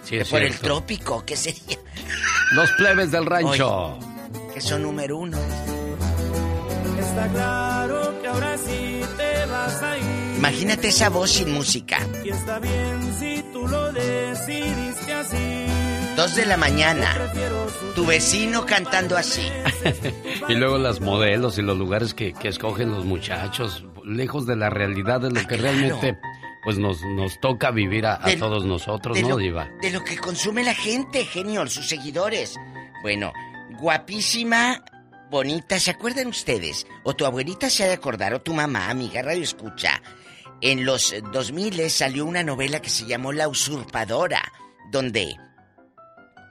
Sí, 0.04 0.18
es 0.18 0.28
por 0.28 0.42
el 0.42 0.58
trópico, 0.58 1.24
¿qué 1.26 1.38
sería? 1.38 1.78
Los 2.52 2.70
plebes 2.74 3.12
del 3.12 3.26
rancho. 3.26 3.98
Que 4.54 4.62
son 4.62 4.84
número 4.84 5.18
uno. 5.18 5.38
Está 7.00 7.28
claro 7.30 8.22
que 8.22 8.28
ahora 8.28 8.58
sí 8.58 9.02
te 9.18 9.46
vas 9.46 9.82
a 9.82 9.98
ir. 9.98 10.04
Imagínate 10.38 10.90
esa 10.90 11.10
voz 11.10 11.32
sin 11.32 11.52
música. 11.52 12.00
Y 12.24 12.30
está 12.30 12.60
bien 12.60 13.16
si 13.18 13.44
tú 13.54 13.68
lo 13.68 13.92
decidiste 13.94 15.14
así. 15.14 15.66
Dos 16.18 16.36
de 16.36 16.46
la 16.46 16.58
mañana. 16.58 17.16
Tu 17.96 18.06
vecino 18.06 18.66
cantando 18.66 19.18
así. 19.18 19.42
Y 20.50 20.56
luego 20.56 20.78
las 20.78 21.00
modelos 21.00 21.58
y 21.58 21.62
los 21.62 21.78
lugares 21.78 22.14
que, 22.14 22.34
que 22.34 22.50
escogen 22.50 22.92
los 22.92 23.06
muchachos, 23.06 23.86
lejos 24.04 24.46
de 24.46 24.58
la 24.58 24.70
realidad 24.70 25.22
de 25.22 25.32
lo 25.32 25.48
que 25.48 25.56
realmente 25.56 26.18
pues 26.66 26.78
nos, 26.78 27.02
nos 27.04 27.40
toca 27.40 27.72
vivir 27.72 28.06
a, 28.06 28.16
a 28.16 28.36
todos 28.38 28.66
nosotros, 28.66 29.20
¿no, 29.22 29.30
lo- 29.30 29.38
Diva? 29.38 29.70
De 29.82 29.92
lo 29.92 30.04
que 30.04 30.18
consume 30.18 30.64
la 30.64 30.74
gente, 30.76 31.24
genio, 31.26 31.66
sus 31.68 31.88
seguidores. 31.88 32.58
Bueno, 33.04 33.32
guapísima, 33.80 34.84
bonita, 35.30 35.80
¿se 35.80 35.92
acuerdan 35.92 36.28
ustedes? 36.28 36.86
O 37.04 37.14
tu 37.16 37.26
abuelita 37.26 37.70
se 37.70 37.84
ha 37.84 37.88
de 37.88 37.94
acordar, 37.94 38.34
o 38.34 38.42
tu 38.42 38.54
mamá, 38.54 38.90
amiga, 38.90 39.22
radio 39.22 39.44
escucha. 39.44 40.02
En 40.62 40.84
los 40.86 41.14
2000 41.32 41.90
salió 41.90 42.26
una 42.26 42.44
novela 42.44 42.82
que 42.82 42.90
se 42.90 43.06
llamó 43.06 43.32
La 43.32 43.48
Usurpadora, 43.48 44.42
donde 44.92 45.36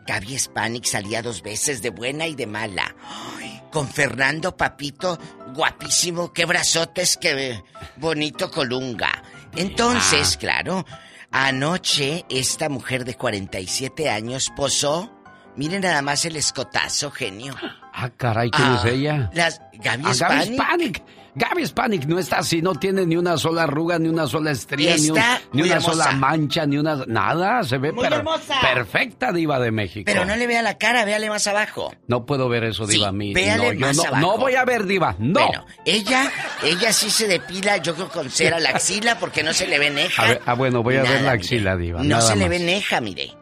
Gaby 0.06 0.38
Spanik 0.38 0.84
salía 0.84 1.22
dos 1.22 1.42
veces 1.42 1.82
de 1.82 1.90
buena 1.90 2.26
y 2.26 2.34
de 2.34 2.46
mala. 2.46 2.94
Ay, 3.38 3.62
con 3.70 3.88
Fernando 3.88 4.56
Papito, 4.56 5.18
guapísimo, 5.54 6.32
qué 6.32 6.44
brazotes, 6.44 7.16
qué 7.16 7.62
bonito 7.96 8.50
colunga. 8.50 9.22
Entonces, 9.56 10.36
claro, 10.36 10.84
anoche 11.30 12.24
esta 12.28 12.68
mujer 12.68 13.04
de 13.04 13.14
47 13.14 14.10
años 14.10 14.50
posó. 14.56 15.10
Miren 15.56 15.82
nada 15.82 16.00
más 16.00 16.24
el 16.24 16.36
escotazo, 16.36 17.10
genio. 17.10 17.54
Ah, 17.92 18.08
caray, 18.16 18.50
¿quién 18.50 18.68
Ah, 18.68 18.80
es 18.82 18.90
ella? 18.92 19.30
Las 19.34 19.60
Gaby 19.74 20.02
Ah, 20.06 20.14
Gaby 20.18 20.54
Spanik. 20.54 21.02
Gaby 21.34 21.66
Spanik 21.66 22.04
no 22.06 22.18
está 22.18 22.38
así, 22.38 22.60
no 22.60 22.74
tiene 22.74 23.06
ni 23.06 23.16
una 23.16 23.38
sola 23.38 23.62
arruga, 23.62 23.98
ni 23.98 24.08
una 24.08 24.26
sola 24.26 24.50
estría, 24.50 24.96
ni, 24.96 25.08
un- 25.10 25.18
una 25.18 25.38
hermosa. 25.76 25.80
sola 25.80 26.12
mancha, 26.12 26.66
ni 26.66 26.76
una... 26.76 27.04
Nada, 27.06 27.62
se 27.64 27.78
ve 27.78 27.90
Muy 27.90 28.04
per- 28.04 28.12
hermosa. 28.18 28.60
perfecta, 28.60 29.32
Diva 29.32 29.58
de 29.58 29.70
México. 29.70 30.04
Pero 30.04 30.26
no 30.26 30.36
le 30.36 30.46
vea 30.46 30.60
la 30.62 30.76
cara, 30.76 31.04
véale 31.06 31.30
más 31.30 31.46
abajo. 31.46 31.94
No 32.06 32.26
puedo 32.26 32.48
ver 32.50 32.64
eso, 32.64 32.86
Sí, 32.86 32.94
Diva. 32.96 33.08
a 33.08 33.12
mí. 33.12 33.32
véale 33.32 33.68
no, 33.68 33.72
yo 33.72 33.80
más 33.80 33.96
no, 33.96 34.02
abajo. 34.04 34.20
no 34.20 34.38
voy 34.38 34.54
a 34.56 34.64
ver, 34.66 34.84
Diva. 34.84 35.16
No. 35.18 35.46
Bueno, 35.46 35.66
ella, 35.86 36.30
ella 36.62 36.92
sí 36.92 37.08
se 37.10 37.26
depila, 37.28 37.78
yo 37.78 37.94
creo 37.94 38.08
con 38.10 38.28
cera 38.30 38.60
la 38.60 38.68
axila 38.70 39.18
porque 39.18 39.42
no 39.42 39.54
se 39.54 39.66
le 39.66 39.78
ve 39.78 39.88
neja. 39.90 40.22
A 40.22 40.26
ver, 40.28 40.42
ah, 40.44 40.54
bueno, 40.54 40.82
voy 40.82 40.96
a 40.96 41.02
ver 41.02 41.10
la 41.12 41.18
mire. 41.18 41.30
axila, 41.30 41.76
Diva. 41.76 42.02
No 42.02 42.20
se 42.20 42.36
le 42.36 42.48
ve 42.48 42.58
neja, 42.58 43.00
mire. 43.00 43.32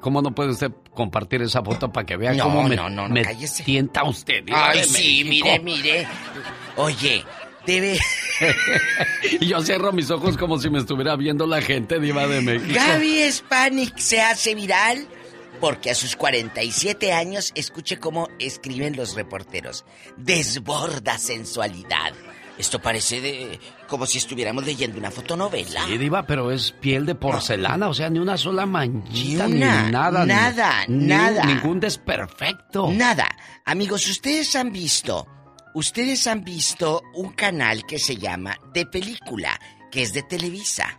¿Cómo 0.00 0.22
no 0.22 0.34
puede 0.34 0.50
usted 0.50 0.70
compartir 0.94 1.42
esa 1.42 1.62
foto 1.62 1.92
para 1.92 2.06
que 2.06 2.16
vea 2.16 2.32
No, 2.32 2.44
cómo 2.44 2.68
me, 2.68 2.76
no, 2.76 2.88
no, 2.88 3.08
no, 3.08 3.14
me 3.14 3.24
tienta 3.64 4.04
usted? 4.04 4.44
Ay, 4.52 4.84
sí, 4.84 5.24
mire, 5.24 5.58
mire. 5.58 6.06
Oye, 6.76 7.24
debe. 7.66 7.98
y 9.40 9.46
yo 9.48 9.60
cierro 9.60 9.92
mis 9.92 10.10
ojos 10.10 10.36
como 10.36 10.58
si 10.58 10.70
me 10.70 10.78
estuviera 10.78 11.16
viendo 11.16 11.46
la 11.46 11.60
gente, 11.60 11.98
Diva 11.98 12.26
de 12.26 12.40
México. 12.40 12.74
Gaby 12.74 13.30
Spanik 13.32 13.98
se 13.98 14.20
hace 14.20 14.54
viral 14.54 15.08
porque 15.60 15.90
a 15.90 15.94
sus 15.94 16.16
47 16.16 17.12
años, 17.12 17.52
escuche 17.54 17.98
cómo 17.98 18.28
escriben 18.38 18.96
los 18.96 19.14
reporteros. 19.14 19.84
Desborda 20.16 21.18
sensualidad. 21.18 22.12
Esto 22.58 22.80
parece 22.82 23.20
de 23.20 23.60
como 23.86 24.04
si 24.04 24.18
estuviéramos 24.18 24.66
leyendo 24.66 24.98
una 24.98 25.10
fotonovela. 25.12 25.84
Sí, 25.86 25.96
Diva, 25.96 26.26
pero 26.26 26.50
es 26.50 26.72
piel 26.72 27.06
de 27.06 27.14
porcelana, 27.14 27.88
o 27.88 27.94
sea, 27.94 28.10
ni 28.10 28.18
una 28.18 28.36
sola 28.36 28.66
manchita, 28.66 29.46
Ni 29.46 29.54
ni, 29.54 29.62
una, 29.62 29.90
nada. 29.90 30.22
ni- 30.24 30.32
nada, 30.32 30.84
ni- 30.88 31.04
nada. 31.06 31.44
Ningún 31.44 31.78
desperfecto. 31.80 32.90
Nada. 32.90 33.28
Amigos, 33.64 34.08
ustedes 34.08 34.56
han 34.56 34.72
visto, 34.72 35.26
ustedes 35.74 36.26
han 36.26 36.42
visto 36.42 37.02
un 37.14 37.30
canal 37.32 37.86
que 37.86 37.98
se 38.00 38.16
llama 38.16 38.56
De 38.74 38.84
Película, 38.86 39.58
que 39.92 40.02
es 40.02 40.12
de 40.12 40.24
Televisa, 40.24 40.98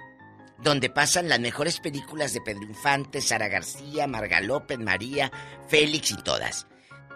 donde 0.64 0.90
pasan 0.90 1.28
las 1.28 1.40
mejores 1.42 1.80
películas 1.82 2.34
de 2.34 2.42
Pedro 2.42 2.64
Infante, 2.64 3.20
Sara 3.22 3.50
García, 3.50 4.08
Marga 4.08 4.40
López, 4.40 4.80
María, 4.80 5.30
Félix 5.68 6.12
y 6.12 6.18
todas. 6.24 6.68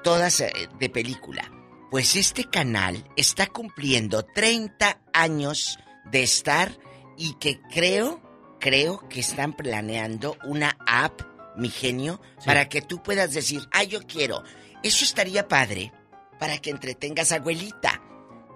Todas 0.04 0.41
eh, 0.41 0.52
de 0.80 0.89
película. 0.89 1.50
Pues 1.94 2.16
este 2.16 2.46
canal 2.46 3.08
está 3.16 3.46
cumpliendo 3.46 4.26
30 4.26 5.00
años 5.14 5.78
de 6.06 6.24
estar 6.24 6.76
y 7.20 7.36
que 7.36 7.62
creo, 7.72 8.20
creo 8.60 9.08
que 9.10 9.20
están 9.20 9.54
planeando 9.54 10.36
una 10.44 10.76
app, 10.88 11.22
mi 11.56 11.70
genio, 11.70 12.20
para 12.48 12.68
que 12.68 12.82
tú 12.82 13.04
puedas 13.04 13.32
decir, 13.32 13.62
ah, 13.72 13.84
yo 13.84 14.08
quiero. 14.08 14.41
Eso 14.82 15.06
estaría 15.06 15.48
padre 15.48 15.91
para 16.39 16.58
que 16.58 16.72
entretengas 16.72 17.32
a 17.32 17.36
abuelita. 17.36 18.02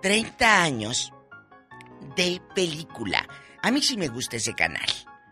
30 0.02 0.64
años 0.64 1.14
de 2.16 2.42
película. 2.56 3.28
A 3.62 3.70
mí 3.70 3.84
sí 3.84 3.98
me 3.98 4.08
gusta 4.08 4.38
ese 4.38 4.56
canal. 4.56 4.90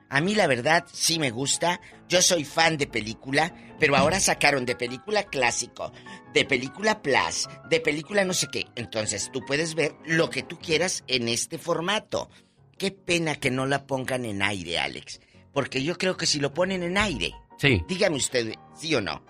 A 0.10 0.22
mí 0.22 0.36
la 0.36 0.46
verdad 0.46 0.86
sí 0.94 1.18
me 1.18 1.32
gusta. 1.32 1.82
Yo 2.08 2.22
soy 2.22 2.46
fan 2.46 2.78
de 2.78 2.86
película, 2.86 3.52
pero 3.80 3.96
ahora 3.96 4.20
sacaron 4.20 4.66
de 4.66 4.76
película 4.76 5.24
clásico, 5.24 5.92
de 6.34 6.46
película 6.46 7.02
plus, 7.02 7.48
de 7.70 7.80
película 7.80 8.24
no 8.26 8.34
sé 8.34 8.48
qué. 8.52 8.66
Entonces 8.76 9.30
tú 9.32 9.42
puedes 9.46 9.76
ver 9.76 9.96
lo 10.06 10.30
que 10.30 10.44
tú 10.44 10.58
quieras 10.60 11.04
en 11.08 11.28
este 11.30 11.58
formato. 11.58 12.30
Qué 12.78 12.92
pena 12.92 13.36
que 13.36 13.52
no 13.52 13.66
la 13.66 13.86
pongan 13.88 14.26
en 14.26 14.42
aire, 14.42 14.80
Alex. 14.80 15.20
Porque 15.54 15.84
yo 15.84 15.98
creo 15.98 16.18
que 16.18 16.26
si 16.26 16.40
lo 16.40 16.54
ponen 16.54 16.84
en 16.84 16.98
aire, 16.98 17.34
Sí. 17.58 17.82
dígame 17.88 18.18
usted, 18.18 18.54
sí 18.76 18.94
o 18.96 19.00
no, 19.02 19.24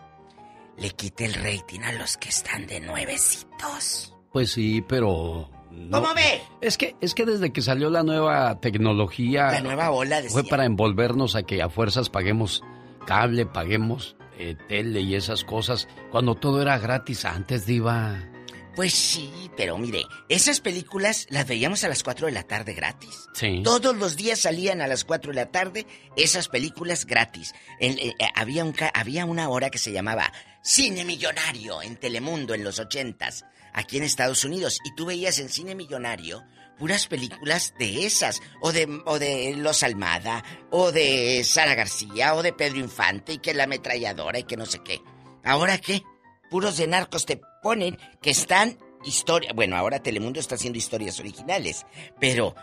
le 0.77 0.89
quite 0.89 1.25
el 1.25 1.35
rating 1.35 1.81
a 1.81 1.91
los 1.93 2.17
que 2.17 2.29
están 2.29 2.65
de 2.65 2.79
nuevecitos. 2.79 4.13
Pues 4.31 4.51
sí, 4.51 4.81
pero. 4.87 5.49
no. 5.71 6.01
¿Cómo 6.01 6.13
ve? 6.15 6.41
Es 6.61 6.77
que, 6.77 6.95
es 7.01 7.13
que 7.13 7.25
desde 7.25 7.51
que 7.53 7.61
salió 7.61 7.89
la 7.89 8.03
nueva 8.03 8.59
tecnología. 8.59 9.51
La 9.51 9.61
nueva 9.61 9.91
ola, 9.91 10.17
decía. 10.21 10.31
Fue 10.31 10.43
para 10.43 10.65
envolvernos 10.65 11.35
a 11.35 11.43
que 11.43 11.61
a 11.61 11.69
fuerzas 11.69 12.09
paguemos 12.09 12.63
cable, 13.05 13.45
paguemos 13.45 14.15
eh, 14.38 14.55
tele 14.67 15.01
y 15.01 15.15
esas 15.15 15.43
cosas. 15.43 15.88
Cuando 16.11 16.36
todo 16.36 16.61
era 16.61 16.77
gratis 16.77 17.25
antes, 17.25 17.65
Diva. 17.65 18.23
Pues 18.75 18.93
sí, 18.93 19.49
pero 19.55 19.77
mire, 19.77 20.03
esas 20.27 20.59
películas 20.59 21.27
las 21.29 21.47
veíamos 21.47 21.86
a 21.86 21.88
las 21.88 22.03
4 22.03 22.27
de 22.27 22.33
la 22.33 22.43
tarde 22.43 22.73
gratis. 22.73 23.29
Sí. 23.33 23.61
Todos 23.63 23.95
los 23.95 24.17
días 24.17 24.39
salían 24.39 24.81
a 24.81 24.88
las 24.88 25.05
4 25.05 25.31
de 25.31 25.36
la 25.36 25.49
tarde 25.49 25.88
esas 26.17 26.49
películas 26.49 27.05
gratis. 27.05 27.53
Eh, 27.79 27.95
eh, 27.97 28.13
había, 28.36 28.65
un, 28.65 28.75
había 28.93 29.25
una 29.25 29.47
hora 29.47 29.69
que 29.69 29.77
se 29.77 29.93
llamaba 29.93 30.33
Cine 30.61 31.05
Millonario 31.05 31.81
en 31.81 31.95
Telemundo 31.95 32.53
en 32.53 32.65
los 32.65 32.79
ochentas, 32.79 33.45
aquí 33.71 33.95
en 33.95 34.03
Estados 34.03 34.43
Unidos. 34.43 34.79
Y 34.83 34.93
tú 34.95 35.05
veías 35.05 35.39
en 35.39 35.47
Cine 35.47 35.73
Millonario 35.73 36.43
puras 36.78 37.07
películas 37.07 37.73
de 37.80 38.05
esas, 38.05 38.41
o 38.61 38.71
de, 38.71 38.88
o 39.05 39.19
de 39.19 39.55
Los 39.57 39.84
Almada, 39.84 40.43
o 40.71 40.91
de 40.91 41.43
Sara 41.43 41.76
García, 41.76 42.36
o 42.36 42.43
de 42.43 42.53
Pedro 42.53 42.78
Infante, 42.80 43.34
y 43.34 43.38
que 43.39 43.53
la 43.53 43.63
ametralladora, 43.63 44.39
y 44.39 44.43
que 44.43 44.57
no 44.57 44.65
sé 44.65 44.80
qué. 44.80 45.01
¿Ahora 45.43 45.78
qué? 45.78 46.01
Puros 46.49 46.78
de 46.78 46.88
narcos 46.88 47.26
te 47.26 47.39
ponen 47.61 47.97
que 48.21 48.30
están 48.32 48.78
historia. 49.03 49.51
Bueno, 49.55 49.76
ahora 49.76 49.99
Telemundo 49.99 50.39
está 50.39 50.55
haciendo 50.55 50.78
historias 50.78 51.19
originales, 51.19 51.86
pero 52.19 52.55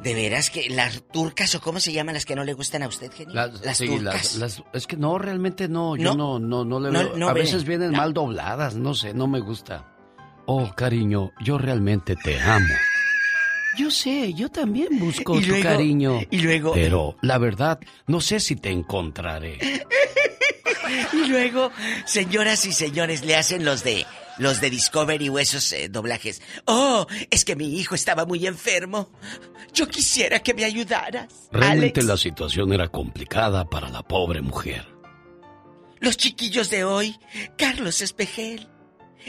de 0.00 0.14
veras 0.14 0.50
que 0.50 0.68
las 0.70 1.02
turcas 1.12 1.54
o 1.54 1.60
cómo 1.60 1.78
se 1.78 1.92
llaman 1.92 2.14
las 2.14 2.24
que 2.24 2.34
no 2.34 2.42
le 2.42 2.54
gustan 2.54 2.82
a 2.82 2.88
usted, 2.88 3.12
genio. 3.12 3.34
Las, 3.34 3.76
sí, 3.78 3.86
turcas. 3.86 4.34
las- 4.36 4.36
las- 4.58 4.62
es 4.72 4.86
que 4.88 4.96
no, 4.96 5.16
realmente 5.18 5.68
no. 5.68 5.94
Yo 5.96 6.14
no, 6.16 6.38
no, 6.40 6.64
no 6.64 6.80
le 6.80 6.90
No, 6.90 6.98
veo. 7.00 7.16
no 7.16 7.28
a 7.28 7.32
ve. 7.32 7.40
veces 7.42 7.64
vienen 7.64 7.92
mal 7.92 8.12
dobladas, 8.12 8.74
no 8.74 8.94
sé, 8.94 9.14
no 9.14 9.26
me 9.28 9.38
gusta. 9.40 9.88
Oh, 10.46 10.72
cariño, 10.74 11.30
yo 11.40 11.56
realmente 11.56 12.16
te 12.16 12.40
amo. 12.40 12.74
Yo 13.78 13.90
sé, 13.90 14.34
yo 14.34 14.48
también 14.50 14.98
busco 14.98 15.38
Y 15.38 15.42
tu 15.42 15.48
luego- 15.50 15.62
cariño. 15.64 16.20
y 16.30 16.38
luego- 16.40 16.72
Pero, 16.74 17.16
la 17.22 17.38
verdad, 17.38 17.80
no 18.06 18.20
sé 18.20 18.38
si 18.40 18.56
te 18.56 18.70
encontraré. 18.70 19.58
Y 21.12 21.26
luego, 21.28 21.70
señoras 22.04 22.66
y 22.66 22.72
señores, 22.72 23.24
le 23.24 23.36
hacen 23.36 23.64
los 23.64 23.82
de 23.82 24.04
los 24.38 24.60
de 24.60 24.68
Discovery 24.68 25.28
o 25.30 25.38
esos 25.38 25.72
eh, 25.72 25.88
doblajes. 25.88 26.42
Oh, 26.66 27.06
es 27.30 27.44
que 27.46 27.56
mi 27.56 27.78
hijo 27.78 27.94
estaba 27.94 28.26
muy 28.26 28.46
enfermo. 28.46 29.10
Yo 29.72 29.88
quisiera 29.88 30.40
que 30.40 30.52
me 30.52 30.64
ayudaras. 30.64 31.48
Realmente 31.50 32.00
Alex, 32.00 32.06
la 32.08 32.16
situación 32.18 32.72
era 32.74 32.88
complicada 32.88 33.64
para 33.64 33.88
la 33.88 34.02
pobre 34.02 34.42
mujer. 34.42 34.86
los 36.00 36.16
chiquillos 36.16 36.68
de 36.68 36.84
hoy, 36.84 37.16
Carlos 37.56 38.00
Espejel. 38.02 38.68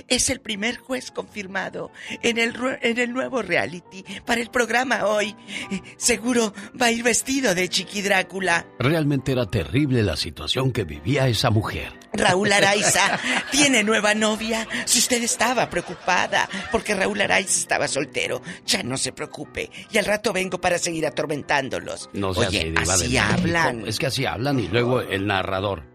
Es 0.08 0.30
el 0.30 0.39
primer 0.39 0.78
juez 0.78 1.12
confirmado 1.12 1.91
en 2.22 2.38
el, 2.38 2.54
en 2.82 3.00
el 3.00 3.14
nuevo 3.14 3.41
reality 3.41 4.04
para 4.26 4.41
el 4.41 4.50
programa 4.50 5.06
hoy. 5.06 5.36
Eh, 5.72 5.82
Seguro 5.98 6.54
va 6.80 6.88
a 6.88 6.91
ir 6.91 7.04
vestido 7.04 7.56
de 7.56 7.70
Chiqui 7.70 8.02
Drácula. 8.02 8.66
Realmente 8.80 9.32
era 9.32 9.46
terrible 9.46 10.04
la 10.04 10.16
situación 10.18 10.72
que 10.72 10.84
vivía 10.84 11.28
esa 11.28 11.50
mujer. 11.50 11.94
Raúl 12.14 12.52
Araiza 12.52 13.20
tiene 13.52 13.84
nueva 13.84 14.14
novia. 14.14 14.68
Si 14.86 15.00
usted 15.00 15.24
estaba 15.24 15.70
preocupada 15.70 16.48
porque 16.72 16.94
Raúl 16.94 17.22
Araiza 17.22 17.60
estaba 17.60 17.88
soltero, 17.88 18.41
ya 18.66 18.84
no 18.84 18.98
se 18.98 19.12
preocupe. 19.12 19.70
Y 19.91 19.98
al 19.98 20.06
rato 20.06 20.32
vengo 20.34 20.60
para 20.62 20.78
seguir 20.78 21.06
atormentándolos. 21.06 22.10
No 22.14 22.30
Oye, 22.30 22.74
así 22.78 23.18
hablan. 23.18 23.56
hablan. 23.56 23.88
Es 23.88 24.00
que 24.00 24.08
así 24.08 24.26
hablan 24.26 24.60
y 24.60 24.68
luego 24.68 25.02
el 25.02 25.26
narrador. 25.28 25.93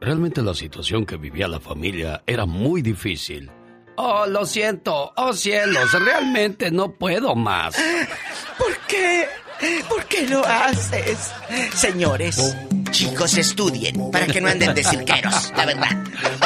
Realmente 0.00 0.40
la 0.42 0.54
situación 0.54 1.04
que 1.04 1.16
vivía 1.16 1.46
la 1.46 1.60
familia 1.60 2.22
era 2.26 2.46
muy 2.46 2.80
difícil. 2.80 3.50
Oh, 3.96 4.24
lo 4.26 4.46
siento. 4.46 5.12
Oh, 5.16 5.34
cielos, 5.34 5.92
realmente 5.92 6.70
no 6.70 6.90
puedo 6.92 7.34
más. 7.34 7.76
¿Por 8.56 8.74
qué? 8.88 9.26
¿Por 9.90 10.02
qué 10.06 10.26
lo 10.26 10.42
haces? 10.46 11.30
Señores, 11.74 12.56
chicos, 12.90 13.36
estudien 13.36 14.10
para 14.10 14.26
que 14.26 14.40
no 14.40 14.48
anden 14.48 14.74
de 14.74 14.82
cirqueros, 14.84 15.52
la 15.56 15.66
verdad. 15.66 15.90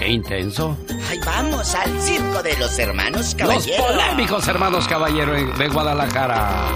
Qué 0.00 0.08
intenso. 0.08 0.78
Ay, 1.10 1.20
vamos 1.26 1.74
al 1.74 2.00
circo 2.00 2.42
de 2.42 2.56
los 2.56 2.78
hermanos 2.78 3.20
Los 3.20 3.34
caballeros. 3.34 3.86
polémicos 3.86 4.48
hermanos 4.48 4.88
caballero 4.88 5.34
de 5.34 5.68
Guadalajara. 5.68 6.68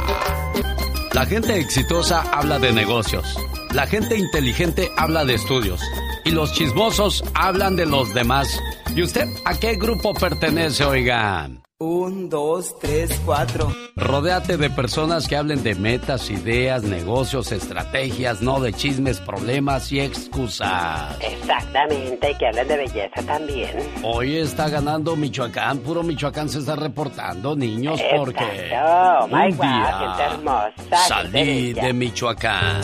La 1.15 1.25
gente 1.25 1.59
exitosa 1.59 2.21
habla 2.33 2.59
de 2.59 2.73
negocios. 2.73 3.25
La 3.73 3.87
gente 3.87 4.19
inteligente 4.19 4.91
habla 4.99 5.25
de 5.25 5.35
estudios. 5.35 5.81
Y 6.27 6.33
los 6.33 6.53
chismosos 6.53 7.25
hablan 7.33 7.77
de 7.77 7.87
los 7.87 8.13
demás. 8.13 8.61
¿Y 8.95 9.03
usted 9.03 9.27
a 9.47 9.55
qué 9.59 9.77
grupo 9.77 10.13
pertenece, 10.13 10.85
oigan? 10.85 11.63
Un, 11.85 12.31
dos, 12.31 12.79
tres, 12.79 13.21
cuatro. 13.27 13.71
Rodéate 13.95 14.57
de 14.57 14.71
personas 14.71 15.29
que 15.29 15.37
hablen 15.37 15.63
de 15.63 15.75
metas, 15.75 16.31
ideas, 16.31 16.83
negocios, 16.83 17.53
estrategias, 17.53 18.41
no 18.41 18.59
de 18.59 18.73
chismes, 18.73 19.21
problemas 19.21 19.93
y 19.93 20.01
excusas. 20.01 21.19
Exactamente, 21.21 22.31
y 22.31 22.35
que 22.37 22.47
hablen 22.47 22.69
de 22.69 22.77
belleza 22.79 23.23
también. 23.27 23.71
Hoy 24.03 24.37
está 24.39 24.71
ganando 24.71 25.15
Michoacán, 25.15 25.81
puro 25.81 26.03
Michoacán 26.03 26.49
se 26.49 26.61
está 26.61 26.75
reportando, 26.75 27.55
niños, 27.55 28.01
porque 28.17 28.45
Exacto. 28.45 29.29
My 29.29 29.51
un 29.53 29.59
día 29.59 29.99
gente 29.99 30.23
hermosa, 30.35 30.73
qué 30.77 30.97
salí 31.07 31.73
de 31.75 31.93
Michoacán. 31.93 32.81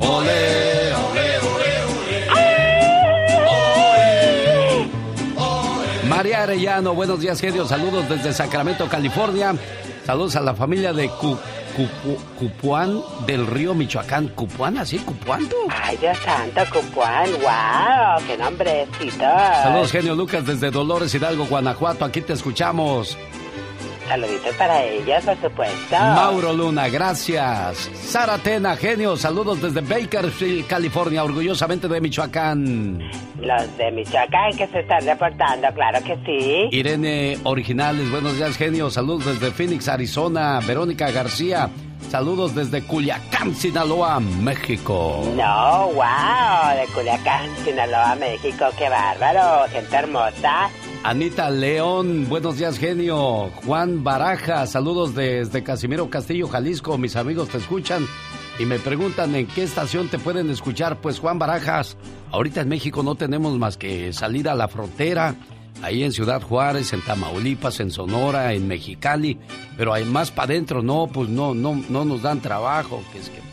Ole, 0.00 0.92
María 6.18 6.42
Arellano, 6.42 6.94
buenos 6.94 7.20
días, 7.20 7.40
genio. 7.40 7.64
Saludos 7.64 8.08
desde 8.08 8.32
Sacramento, 8.32 8.88
California. 8.88 9.54
Saludos 10.04 10.34
a 10.34 10.40
la 10.40 10.52
familia 10.52 10.92
de 10.92 11.08
Cu- 11.10 11.38
Cupu- 11.76 12.18
Cupuán 12.36 13.00
del 13.24 13.46
río 13.46 13.72
Michoacán. 13.72 14.26
¿Cupuán 14.34 14.78
así? 14.78 14.98
¿Cupuán 14.98 15.48
tú? 15.48 15.54
Ay, 15.70 15.96
Dios 15.98 16.18
santo, 16.18 16.60
Cupuán, 16.72 17.30
wow, 17.34 18.26
qué 18.26 18.36
nombrecito. 18.36 19.24
Saludos, 19.62 19.92
genio 19.92 20.16
Lucas, 20.16 20.44
desde 20.44 20.72
Dolores 20.72 21.14
Hidalgo, 21.14 21.46
Guanajuato. 21.46 22.04
Aquí 22.04 22.20
te 22.20 22.32
escuchamos. 22.32 23.16
Saluditos 24.08 24.54
para 24.56 24.82
ellas, 24.84 25.24
por 25.24 25.36
supuesto. 25.40 25.96
Mauro 25.98 26.52
Luna, 26.54 26.88
gracias. 26.88 27.90
Sara 27.94 28.38
Tena, 28.38 28.74
genio, 28.76 29.16
saludos 29.16 29.60
desde 29.60 29.82
Bakersfield, 29.82 30.66
California, 30.66 31.22
orgullosamente 31.22 31.88
de 31.88 32.00
Michoacán. 32.00 32.98
Los 33.40 33.76
de 33.76 33.90
Michoacán 33.92 34.56
que 34.56 34.66
se 34.68 34.80
están 34.80 35.04
reportando, 35.04 35.68
claro 35.74 36.02
que 36.02 36.16
sí. 36.24 36.68
Irene 36.76 37.38
Originales, 37.44 38.10
buenos 38.10 38.36
días, 38.36 38.56
genio, 38.56 38.88
saludos 38.90 39.26
desde 39.26 39.52
Phoenix, 39.52 39.88
Arizona. 39.88 40.60
Verónica 40.66 41.10
García, 41.10 41.68
saludos 42.08 42.54
desde 42.54 42.82
Culiacán, 42.82 43.54
Sinaloa, 43.54 44.20
México. 44.20 45.22
No, 45.36 45.88
wow, 45.92 46.76
de 46.76 46.86
Culiacán, 46.94 47.50
Sinaloa, 47.64 48.16
México, 48.16 48.64
qué 48.78 48.88
bárbaro, 48.88 49.68
gente 49.70 49.94
hermosa. 49.96 50.70
Anita 51.04 51.48
León, 51.48 52.26
buenos 52.28 52.58
días, 52.58 52.78
genio. 52.78 53.50
Juan 53.64 54.04
Baraja, 54.04 54.66
saludos 54.66 55.14
desde 55.14 55.62
Casimiro 55.62 56.10
Castillo, 56.10 56.48
Jalisco. 56.48 56.98
Mis 56.98 57.16
amigos 57.16 57.48
te 57.48 57.58
escuchan 57.58 58.06
y 58.58 58.66
me 58.66 58.78
preguntan 58.78 59.34
en 59.34 59.46
qué 59.46 59.62
estación 59.62 60.08
te 60.08 60.18
pueden 60.18 60.50
escuchar. 60.50 61.00
Pues 61.00 61.18
Juan 61.20 61.38
Barajas, 61.38 61.96
ahorita 62.30 62.60
en 62.62 62.68
México 62.68 63.02
no 63.02 63.14
tenemos 63.14 63.56
más 63.58 63.76
que 63.76 64.12
salir 64.12 64.48
a 64.48 64.54
la 64.54 64.68
frontera, 64.68 65.34
ahí 65.82 66.02
en 66.02 66.12
Ciudad 66.12 66.42
Juárez, 66.42 66.92
en 66.92 67.00
Tamaulipas, 67.00 67.80
en 67.80 67.90
Sonora, 67.90 68.52
en 68.52 68.66
Mexicali, 68.66 69.38
pero 69.76 69.94
hay 69.94 70.04
más 70.04 70.30
para 70.30 70.52
adentro, 70.52 70.82
no, 70.82 71.06
pues 71.06 71.28
no, 71.28 71.54
no, 71.54 71.80
no 71.88 72.04
nos 72.04 72.22
dan 72.22 72.40
trabajo, 72.40 73.02
que 73.12 73.20
es 73.20 73.30
que 73.30 73.48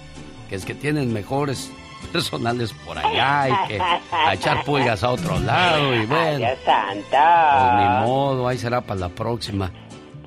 que 0.49 0.55
es 0.55 0.65
que 0.65 0.75
tienen 0.75 1.13
mejores 1.13 1.71
personales 2.05 2.73
por 2.85 2.97
allá 2.97 3.49
y 3.49 3.67
que 3.67 3.79
a 3.79 4.33
echar 4.33 4.63
pulgas 4.63 5.03
a 5.03 5.11
otro 5.11 5.39
lado 5.39 5.93
y 5.95 6.05
bueno. 6.05 6.37
Dios 6.37 6.59
santo. 6.65 7.07
Pues 7.11 7.73
ni 7.79 8.07
modo, 8.07 8.47
ahí 8.47 8.57
será 8.57 8.81
para 8.81 9.01
la 9.01 9.09
próxima. 9.09 9.71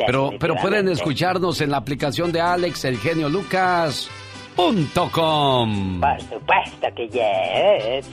Pero, 0.06 0.30
pero 0.38 0.54
pueden 0.56 0.88
escucharnos 0.88 1.60
en 1.60 1.70
la 1.70 1.78
aplicación 1.78 2.30
de 2.30 2.40
Alex, 2.40 2.84
el 2.84 2.98
genio 2.98 3.28
Lucas. 3.28 4.08
Com. 4.58 6.00
Por 6.00 6.20
supuesto 6.20 6.88
que 6.96 7.08
yes. 7.08 8.06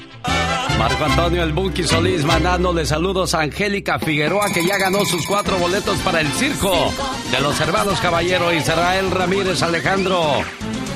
Marco 0.77 1.05
Antonio 1.05 1.41
El 1.41 1.53
Bunky 1.53 1.83
Solís 1.83 2.23
mandándole 2.23 2.85
saludos 2.85 3.33
a 3.33 3.41
Angélica 3.41 3.97
Figueroa 3.97 4.51
que 4.53 4.63
ya 4.63 4.77
ganó 4.77 5.03
sus 5.05 5.25
cuatro 5.25 5.57
boletos 5.57 5.97
para 6.01 6.21
el 6.21 6.27
circo 6.27 6.71
de 7.31 7.41
los 7.41 7.59
hermanos 7.59 7.99
Caballero 7.99 8.53
Israel 8.53 9.09
Ramírez 9.09 9.63
Alejandro 9.63 10.43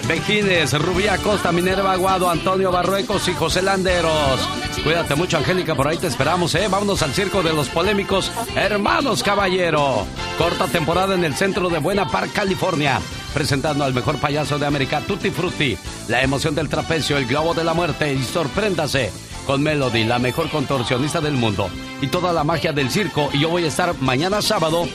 Bejines, 0.10 0.74
Rubí 0.74 1.08
Acosta, 1.08 1.52
Minerva 1.52 1.94
Aguado, 1.94 2.32
Antonio 2.32 2.72
Barruecos 2.72 3.28
y 3.28 3.34
José 3.34 3.62
Landeros. 3.62 4.40
Cuídate 4.84 5.14
mucho, 5.14 5.38
Angélica, 5.38 5.76
por 5.76 5.88
ahí 5.88 5.98
te 5.98 6.08
esperamos, 6.08 6.56
¿eh? 6.56 6.68
Vámonos 6.68 7.04
al 7.04 7.14
circo 7.14 7.44
de 7.44 7.54
los 7.54 7.70
polémicos 7.70 8.32
Hermanos 8.56 9.22
Caballero. 9.22 10.08
Corta 10.40 10.66
temporada 10.66 11.14
en 11.14 11.24
el 11.24 11.36
centro 11.36 11.70
de 11.70 11.78
Buena 11.78 12.08
Park, 12.08 12.32
California. 12.34 13.00
Presentando 13.36 13.84
al 13.84 13.94
mejor 13.94 14.18
payaso 14.18 14.58
de 14.58 14.66
América, 14.66 15.02
Tutti 15.02 15.30
Frutti. 15.40 15.78
La 16.10 16.22
emoción 16.22 16.54
del 16.54 16.68
trapecio, 16.68 17.18
el 17.18 17.26
globo 17.26 17.54
de 17.54 17.64
la 17.64 17.74
muerte 17.74 18.14
y 18.14 18.22
sorpréndase 18.22 19.10
con 19.48 19.64
Melody, 19.64 20.04
la 20.04 20.20
mejor 20.20 20.50
contorsionista 20.50 21.22
del 21.22 21.36
mundo. 21.36 21.70
Y 22.02 22.08
toda 22.08 22.34
la 22.34 22.44
magia 22.44 22.74
del 22.74 22.92
circo. 22.92 23.30
Y 23.32 23.40
yo 23.40 23.50
voy 23.50 23.64
a 23.64 23.68
estar 23.68 23.96
mañana 24.02 24.42
sábado 24.42 24.86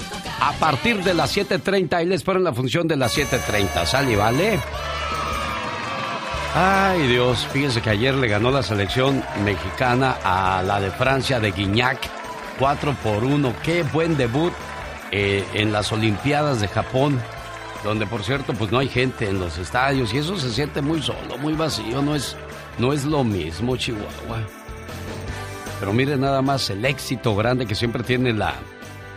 a 0.41 0.53
partir 0.53 1.03
de 1.03 1.15
las 1.15 1.35
7.30 1.35 2.03
y 2.03 2.07
les 2.07 2.17
espero 2.17 2.37
en 2.39 2.45
la 2.45 2.53
función 2.53 2.87
de 2.87 2.97
las 2.97 3.17
7.30. 3.17 3.87
¿Sale, 3.87 4.17
vale? 4.17 4.61
Ay 6.55 7.09
Dios, 7.09 7.49
fíjense 7.51 7.81
que 7.81 7.91
ayer 7.91 8.15
le 8.15 8.29
ganó 8.29 8.51
la 8.51 8.63
selección 8.63 9.25
mexicana 9.45 10.19
a 10.23 10.63
la 10.63 10.79
de 10.79 10.91
Francia 10.91 11.41
de 11.41 11.53
Guignac 11.53 11.99
4 12.59 12.95
por 13.03 13.25
1. 13.25 13.55
Qué 13.63 13.83
buen 13.83 14.19
debut 14.19 14.53
eh, 15.11 15.45
en 15.55 15.73
las 15.73 15.91
Olimpiadas 15.91 16.61
de 16.61 16.69
Japón, 16.69 17.21
donde 17.85 18.07
por 18.07 18.25
cierto 18.25 18.55
pues 18.55 18.73
no 18.73 18.79
hay 18.79 18.89
gente 18.89 19.29
en 19.29 19.39
los 19.39 19.59
estadios 19.59 20.13
y 20.13 20.19
eso 20.19 20.37
se 20.39 20.51
siente 20.51 20.81
muy 20.81 21.03
solo, 21.03 21.39
muy 21.39 21.55
vacío, 21.55 22.03
no 22.03 22.15
es, 22.15 22.37
no 22.79 22.93
es 22.93 23.05
lo 23.05 23.23
mismo 23.23 23.77
Chihuahua. 23.77 24.41
Pero 25.79 25.93
miren 25.93 26.21
nada 26.21 26.43
más 26.43 26.71
el 26.71 26.85
éxito 26.85 27.37
grande 27.37 27.67
que 27.67 27.75
siempre 27.75 28.03
tiene 28.03 28.33
la, 28.33 28.55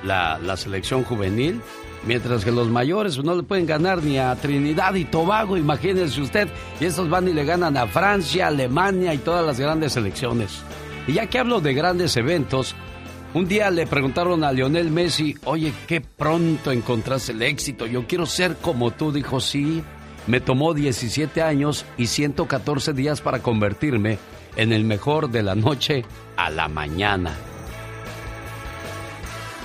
la, 0.04 0.38
la 0.40 0.58
selección 0.58 1.04
juvenil 1.04 1.62
Mientras 2.06 2.46
que 2.46 2.52
los 2.52 2.70
mayores 2.70 3.18
no 3.24 3.36
le 3.36 3.44
pueden 3.44 3.66
ganar 3.66 4.04
ni 4.04 4.18
a 4.18 4.36
Trinidad 4.36 4.94
y 4.96 5.06
Tobago, 5.06 5.58
imagínense 5.58 6.22
usted. 6.22 6.48
Y 6.80 6.86
estos 6.86 7.10
van 7.10 7.28
y 7.28 7.34
le 7.34 7.44
ganan 7.44 7.76
a 7.76 7.88
Francia, 7.88 8.48
Alemania 8.48 9.14
y 9.14 9.18
todas 9.18 9.46
las 9.46 9.60
grandes 9.60 9.94
selecciones. 9.94 10.62
Y 11.06 11.14
ya 11.14 11.26
que 11.28 11.40
hablo 11.40 11.60
de 11.60 11.74
grandes 11.74 12.16
eventos, 12.16 12.76
un 13.34 13.48
día 13.48 13.70
le 13.70 13.88
preguntaron 13.88 14.44
a 14.44 14.52
Lionel 14.52 14.92
Messi, 14.92 15.36
oye, 15.46 15.74
qué 15.88 16.02
pronto 16.02 16.72
encontraste 16.72 17.32
el 17.32 17.42
éxito, 17.42 17.86
yo 17.86 18.08
quiero 18.08 18.26
ser 18.26 18.58
como 18.58 18.92
tú. 18.92 19.12
Dijo, 19.12 19.40
sí, 19.40 19.84
me 20.28 20.40
tomó 20.40 20.74
17 20.74 21.42
años 21.42 21.86
y 21.98 22.08
114 22.08 22.94
días 22.94 23.22
para 23.22 23.42
convertirme 23.42 24.18
en 24.56 24.74
el 24.74 24.84
mejor 24.84 25.30
de 25.30 25.44
la 25.44 25.56
noche 25.56 26.06
a 26.36 26.50
la 26.50 26.68
mañana. 26.68 27.36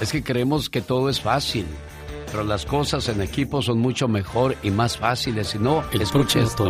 Es 0.00 0.12
que 0.12 0.22
creemos 0.22 0.68
que 0.68 0.82
todo 0.82 1.08
es 1.08 1.20
fácil 1.20 1.66
pero 2.32 2.44
las 2.44 2.64
cosas 2.64 3.06
en 3.10 3.20
equipo 3.20 3.60
son 3.60 3.78
mucho 3.78 4.08
mejor 4.08 4.56
y 4.62 4.70
más 4.70 4.96
fáciles. 4.96 5.48
Si 5.48 5.58
no, 5.58 5.84
el 5.92 6.00
escuche 6.00 6.40
esto. 6.40 6.64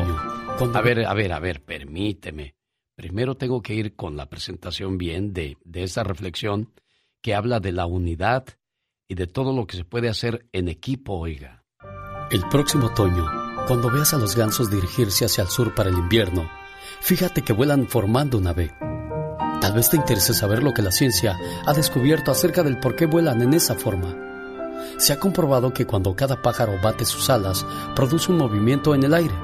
Toño, 0.59 0.77
a 0.77 0.81
ver, 0.81 1.06
a 1.06 1.14
ver, 1.14 1.32
a 1.32 1.39
ver, 1.39 1.62
permíteme. 1.62 2.56
Primero 2.97 3.36
tengo 3.36 3.62
que 3.62 3.73
ir 3.73 3.94
con 3.94 4.16
la 4.16 4.27
presentación 4.28 4.98
bien 4.98 5.32
de, 5.32 5.56
de 5.64 5.85
esta 5.85 6.02
reflexión 6.02 6.73
que 7.23 7.35
habla 7.35 7.61
de 7.61 7.73
la 7.73 7.86
unidad 7.86 8.44
y 9.09 9.15
de 9.15 9.27
todo 9.27 9.55
lo 9.55 9.66
que 9.66 9.77
se 9.77 9.85
puede 9.85 10.09
hacer 10.09 10.47
en 10.53 10.69
equipo, 10.69 11.15
oiga. 11.15 11.65
El 12.31 12.43
próximo 12.49 12.86
otoño, 12.86 13.27
cuando 13.66 13.90
veas 13.90 14.12
a 14.12 14.19
los 14.19 14.36
gansos 14.36 14.70
dirigirse 14.70 15.24
hacia 15.24 15.43
el 15.43 15.49
sur 15.49 15.74
para 15.74 15.90
el 15.90 15.99
invierno, 15.99 16.51
fíjate 17.01 17.43
que 17.43 17.53
vuelan 17.53 17.86
formando 17.86 18.39
una 18.39 18.53
V. 18.53 18.70
Tal 19.61 19.73
vez 19.74 19.90
te 19.90 19.97
interese 19.97 20.35
saber 20.35 20.62
lo 20.62 20.74
que 20.74 20.82
la 20.82 20.90
ciencia 20.90 21.39
ha 21.65 21.73
descubierto 21.73 22.32
acerca 22.32 22.62
del 22.62 22.81
por 22.81 22.97
qué 22.97 23.07
vuelan 23.07 23.40
en 23.43 23.55
esa 23.55 23.77
forma. 23.77 24.16
Se 24.99 25.12
ha 25.12 25.20
comprobado 25.20 25.73
que 25.73 25.86
cuando 25.86 26.16
cada 26.16 26.43
pájaro 26.43 26.81
bate 26.82 27.05
sus 27.05 27.31
alas, 27.31 27.65
produce 27.94 28.32
un 28.32 28.39
movimiento 28.39 28.94
en 28.94 29.05
el 29.05 29.15
aire, 29.15 29.35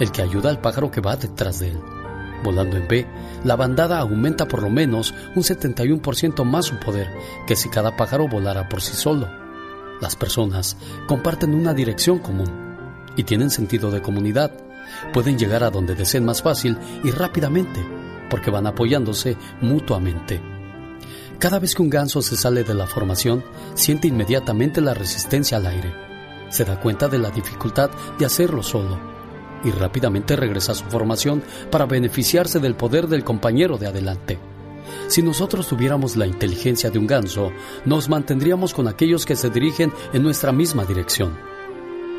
el 0.00 0.10
que 0.10 0.22
ayuda 0.22 0.50
al 0.50 0.60
pájaro 0.60 0.90
que 0.90 1.00
va 1.00 1.14
detrás 1.14 1.60
de 1.60 1.68
él. 1.68 1.99
Volando 2.42 2.76
en 2.76 2.88
B, 2.88 3.06
la 3.44 3.56
bandada 3.56 3.98
aumenta 3.98 4.48
por 4.48 4.62
lo 4.62 4.70
menos 4.70 5.14
un 5.34 5.42
71% 5.42 6.44
más 6.44 6.66
su 6.66 6.76
poder 6.76 7.08
que 7.46 7.56
si 7.56 7.68
cada 7.68 7.96
pájaro 7.96 8.28
volara 8.28 8.68
por 8.68 8.80
sí 8.80 8.94
solo. 8.94 9.28
Las 10.00 10.16
personas 10.16 10.76
comparten 11.06 11.54
una 11.54 11.74
dirección 11.74 12.18
común 12.18 12.50
y 13.16 13.24
tienen 13.24 13.50
sentido 13.50 13.90
de 13.90 14.00
comunidad. 14.00 14.52
Pueden 15.12 15.38
llegar 15.38 15.62
a 15.62 15.70
donde 15.70 15.94
deseen 15.94 16.24
más 16.24 16.42
fácil 16.42 16.78
y 17.04 17.10
rápidamente 17.10 17.84
porque 18.30 18.50
van 18.50 18.66
apoyándose 18.66 19.36
mutuamente. 19.60 20.40
Cada 21.38 21.58
vez 21.58 21.74
que 21.74 21.82
un 21.82 21.90
ganso 21.90 22.22
se 22.22 22.36
sale 22.36 22.64
de 22.64 22.74
la 22.74 22.86
formación, 22.86 23.44
siente 23.74 24.08
inmediatamente 24.08 24.80
la 24.80 24.94
resistencia 24.94 25.58
al 25.58 25.66
aire. 25.66 25.92
Se 26.48 26.64
da 26.64 26.80
cuenta 26.80 27.08
de 27.08 27.18
la 27.18 27.30
dificultad 27.30 27.90
de 28.18 28.26
hacerlo 28.26 28.62
solo 28.62 29.19
y 29.64 29.70
rápidamente 29.70 30.36
regresa 30.36 30.72
a 30.72 30.74
su 30.74 30.84
formación 30.84 31.42
para 31.70 31.86
beneficiarse 31.86 32.60
del 32.60 32.74
poder 32.74 33.08
del 33.08 33.24
compañero 33.24 33.78
de 33.78 33.86
adelante. 33.86 34.38
Si 35.08 35.22
nosotros 35.22 35.68
tuviéramos 35.68 36.16
la 36.16 36.26
inteligencia 36.26 36.90
de 36.90 36.98
un 36.98 37.06
ganso, 37.06 37.52
nos 37.84 38.08
mantendríamos 38.08 38.74
con 38.74 38.88
aquellos 38.88 39.26
que 39.26 39.36
se 39.36 39.50
dirigen 39.50 39.92
en 40.12 40.22
nuestra 40.22 40.52
misma 40.52 40.84
dirección. 40.84 41.38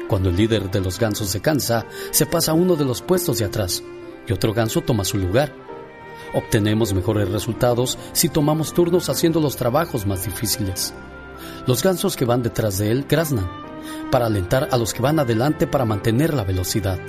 Cuando 0.07 0.29
el 0.29 0.35
líder 0.35 0.69
de 0.69 0.81
los 0.81 0.99
gansos 0.99 1.29
se 1.29 1.41
cansa, 1.41 1.85
se 2.11 2.25
pasa 2.25 2.51
a 2.51 2.55
uno 2.55 2.75
de 2.75 2.85
los 2.85 3.01
puestos 3.01 3.39
de 3.39 3.45
atrás 3.45 3.83
y 4.27 4.33
otro 4.33 4.53
ganso 4.53 4.81
toma 4.81 5.05
su 5.05 5.17
lugar 5.17 5.53
Obtenemos 6.33 6.93
mejores 6.93 7.29
resultados 7.29 7.97
si 8.13 8.29
tomamos 8.29 8.73
turnos 8.73 9.09
haciendo 9.09 9.41
los 9.41 9.57
trabajos 9.57 10.05
más 10.05 10.25
difíciles. 10.25 10.93
Los 11.67 11.83
gansos 11.83 12.15
que 12.15 12.25
van 12.25 12.41
detrás 12.41 12.77
de 12.77 12.91
él 12.91 13.05
graznan, 13.07 13.49
para 14.11 14.27
alentar 14.27 14.69
a 14.71 14.77
los 14.77 14.93
que 14.93 15.01
van 15.01 15.19
adelante 15.19 15.67
para 15.67 15.85
mantener 15.85 16.33
la 16.33 16.43
velocidad. 16.43 16.99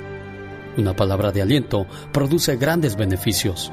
Una 0.77 0.95
palabra 0.95 1.31
de 1.31 1.41
aliento 1.41 1.85
produce 2.11 2.55
grandes 2.57 2.95
beneficios. 2.95 3.71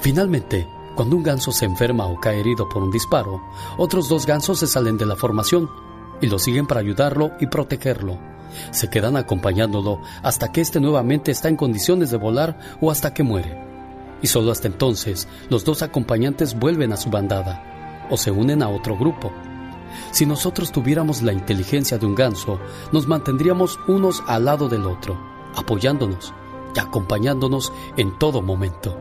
Finalmente, 0.00 0.66
cuando 0.94 1.16
un 1.16 1.22
ganso 1.22 1.52
se 1.52 1.66
enferma 1.66 2.06
o 2.06 2.18
cae 2.18 2.40
herido 2.40 2.68
por 2.68 2.82
un 2.82 2.90
disparo, 2.90 3.42
otros 3.76 4.08
dos 4.08 4.24
gansos 4.24 4.58
se 4.58 4.66
salen 4.66 4.96
de 4.96 5.06
la 5.06 5.16
formación 5.16 5.70
y 6.20 6.26
lo 6.26 6.38
siguen 6.38 6.66
para 6.66 6.80
ayudarlo 6.80 7.32
y 7.40 7.46
protegerlo. 7.46 8.18
Se 8.70 8.88
quedan 8.88 9.16
acompañándolo 9.16 10.00
hasta 10.22 10.50
que 10.52 10.62
éste 10.62 10.80
nuevamente 10.80 11.30
está 11.30 11.48
en 11.48 11.56
condiciones 11.56 12.10
de 12.10 12.16
volar 12.16 12.58
o 12.80 12.90
hasta 12.90 13.12
que 13.12 13.22
muere 13.22 13.66
y 14.22 14.26
solo 14.26 14.50
hasta 14.50 14.68
entonces 14.68 15.28
los 15.50 15.64
dos 15.64 15.82
acompañantes 15.82 16.58
vuelven 16.58 16.92
a 16.92 16.96
su 16.96 17.10
bandada 17.10 18.06
o 18.10 18.16
se 18.16 18.30
unen 18.30 18.62
a 18.62 18.68
otro 18.68 18.96
grupo. 18.96 19.32
Si 20.10 20.26
nosotros 20.26 20.72
tuviéramos 20.72 21.22
la 21.22 21.32
inteligencia 21.32 21.98
de 21.98 22.06
un 22.06 22.14
ganso, 22.14 22.60
nos 22.92 23.06
mantendríamos 23.06 23.78
unos 23.88 24.22
al 24.26 24.44
lado 24.44 24.68
del 24.68 24.86
otro, 24.86 25.18
apoyándonos 25.56 26.32
y 26.74 26.78
acompañándonos 26.78 27.72
en 27.96 28.18
todo 28.18 28.42
momento. 28.42 28.96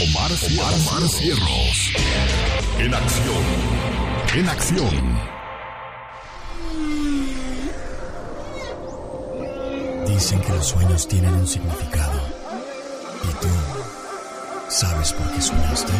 Omar, 0.00 0.32
Omar, 0.32 1.08
Cierros. 1.08 1.92
En 2.78 2.94
acción. 2.94 3.44
En 4.34 4.48
acción. 4.48 5.32
Dicen 10.06 10.40
que 10.40 10.52
los 10.52 10.66
sueños 10.66 11.06
tienen 11.06 11.34
un 11.34 11.46
significado. 11.46 12.20
¿Y 13.22 13.32
tú 13.40 13.81
sabes 14.72 15.12
por 15.12 15.30
qué 15.32 15.40
soñaste? 15.40 15.92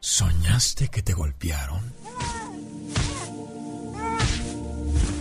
¿Soñaste 0.00 0.88
que 0.88 1.02
te 1.02 1.14
golpearon? 1.14 1.80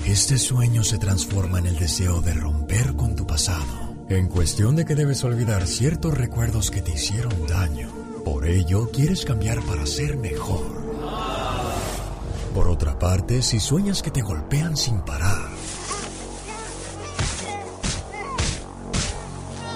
Este 0.06 0.38
sueño 0.38 0.84
se 0.84 0.98
transforma 0.98 1.60
en 1.60 1.68
el 1.68 1.80
deseo 1.80 2.22
de 2.22 2.34
romper 2.34 2.94
con 2.96 3.16
tu 3.16 3.26
pasado. 3.26 4.06
En 4.10 4.28
cuestión 4.28 4.76
de 4.76 4.86
que 4.86 4.96
debes 4.96 5.24
olvidar 5.24 5.68
ciertos 5.68 6.18
recuerdos 6.18 6.72
que 6.72 6.82
te 6.82 6.92
hicieron 6.92 7.48
daño. 7.48 7.90
Por 8.24 8.48
ello, 8.48 8.90
quieres 8.92 9.26
cambiar 9.26 9.62
para 9.64 9.86
ser 9.86 10.18
mejor. 10.18 10.77
Por 12.58 12.70
otra 12.70 12.98
parte, 12.98 13.44
si 13.44 13.60
sueñas 13.60 14.02
que 14.02 14.10
te 14.10 14.24
golpean 14.24 14.76
sin 14.76 15.02
parar, 15.02 15.48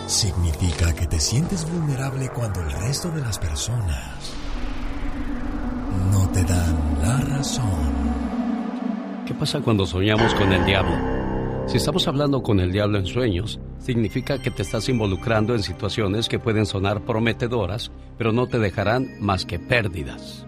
significa 0.08 0.92
que 0.92 1.06
te 1.06 1.20
sientes 1.20 1.72
vulnerable 1.72 2.30
cuando 2.30 2.60
el 2.60 2.72
resto 2.72 3.12
de 3.12 3.22
las 3.22 3.38
personas 3.38 4.34
no 6.12 6.28
te 6.32 6.44
dan 6.44 6.98
la 7.04 7.18
razón. 7.38 7.70
¿Qué 9.28 9.36
pasa 9.36 9.62
cuando 9.62 9.86
soñamos 9.86 10.34
con 10.34 10.52
el 10.52 10.66
diablo? 10.66 11.68
Si 11.68 11.78
estamos 11.78 12.08
hablando 12.08 12.42
con 12.42 12.60
el 12.60 12.72
diablo 12.72 12.98
en 12.98 13.06
sueños, 13.06 13.60
significa 13.78 14.42
que 14.42 14.50
te 14.50 14.64
estás 14.64 14.90
involucrando 14.90 15.54
en 15.54 15.62
situaciones 15.62 16.28
que 16.28 16.40
pueden 16.40 16.66
sonar 16.66 17.06
prometedoras, 17.06 17.92
pero 18.18 18.32
no 18.32 18.48
te 18.48 18.58
dejarán 18.58 19.06
más 19.20 19.46
que 19.46 19.60
pérdidas. 19.60 20.48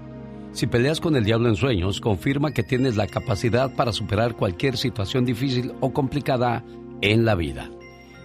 Si 0.54 0.68
peleas 0.68 1.02
con 1.02 1.16
el 1.16 1.24
diablo 1.24 1.50
en 1.50 1.56
sueños, 1.56 2.00
confirma 2.00 2.52
que 2.52 2.62
tienes 2.62 2.96
la 2.96 3.08
capacidad 3.08 3.74
para 3.74 3.92
superar 3.92 4.36
cualquier 4.36 4.78
situación 4.78 5.26
difícil 5.26 5.74
o 5.80 5.94
complicada 5.94 6.64
en 7.02 7.26
la 7.26 7.34
vida. 7.34 7.72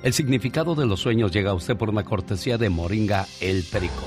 El 0.02 0.12
significado 0.12 0.74
de 0.74 0.84
los 0.84 1.00
sueños 1.00 1.32
llega 1.32 1.52
a 1.52 1.54
usted 1.54 1.78
por 1.78 1.88
una 1.88 2.04
cortesía 2.04 2.58
de 2.58 2.68
Moringa 2.68 3.24
El 3.40 3.64
Perico. 3.64 4.04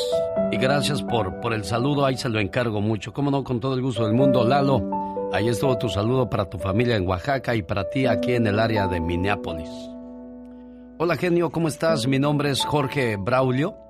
y 0.53 0.59
gracias 0.59 1.03
por, 1.03 1.41
por 1.41 1.55
el 1.55 1.65
saludo, 1.65 2.05
ahí 2.05 2.19
se 2.19 2.29
lo 2.29 2.39
encargo 2.39 2.83
mucho. 2.83 3.15
Cómo 3.15 3.31
no, 3.31 3.43
con 3.45 3.61
todo 3.61 3.73
el 3.77 3.81
gusto 3.81 4.05
del 4.05 4.13
mundo, 4.13 4.45
Lalo. 4.45 5.31
Ahí 5.33 5.49
estuvo 5.49 5.79
tu 5.79 5.89
saludo 5.89 6.29
para 6.29 6.51
tu 6.51 6.59
familia 6.59 6.97
en 6.97 7.09
Oaxaca 7.09 7.57
y 7.57 7.63
para 7.63 7.89
ti 7.89 8.05
aquí 8.05 8.35
en 8.35 8.47
el 8.47 8.59
área 8.59 8.87
de 8.87 9.01
Minneapolis. 9.01 9.71
Hola 10.99 11.17
genio, 11.17 11.49
¿cómo 11.49 11.69
estás? 11.69 12.07
Mi 12.07 12.19
nombre 12.19 12.51
es 12.51 12.63
Jorge 12.63 13.17
Braulio. 13.17 13.88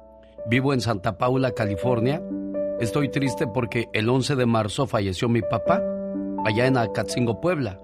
Vivo 0.49 0.73
en 0.73 0.81
Santa 0.81 1.19
Paula, 1.19 1.53
California. 1.53 2.23
Estoy 2.81 3.11
triste 3.11 3.47
porque 3.47 3.91
el 3.93 4.09
11 4.09 4.35
de 4.35 4.47
marzo 4.47 4.87
falleció 4.87 5.29
mi 5.29 5.43
papá, 5.43 5.83
allá 6.47 6.67
en 6.67 6.79
Acatzingo, 6.79 7.39
Puebla. 7.39 7.79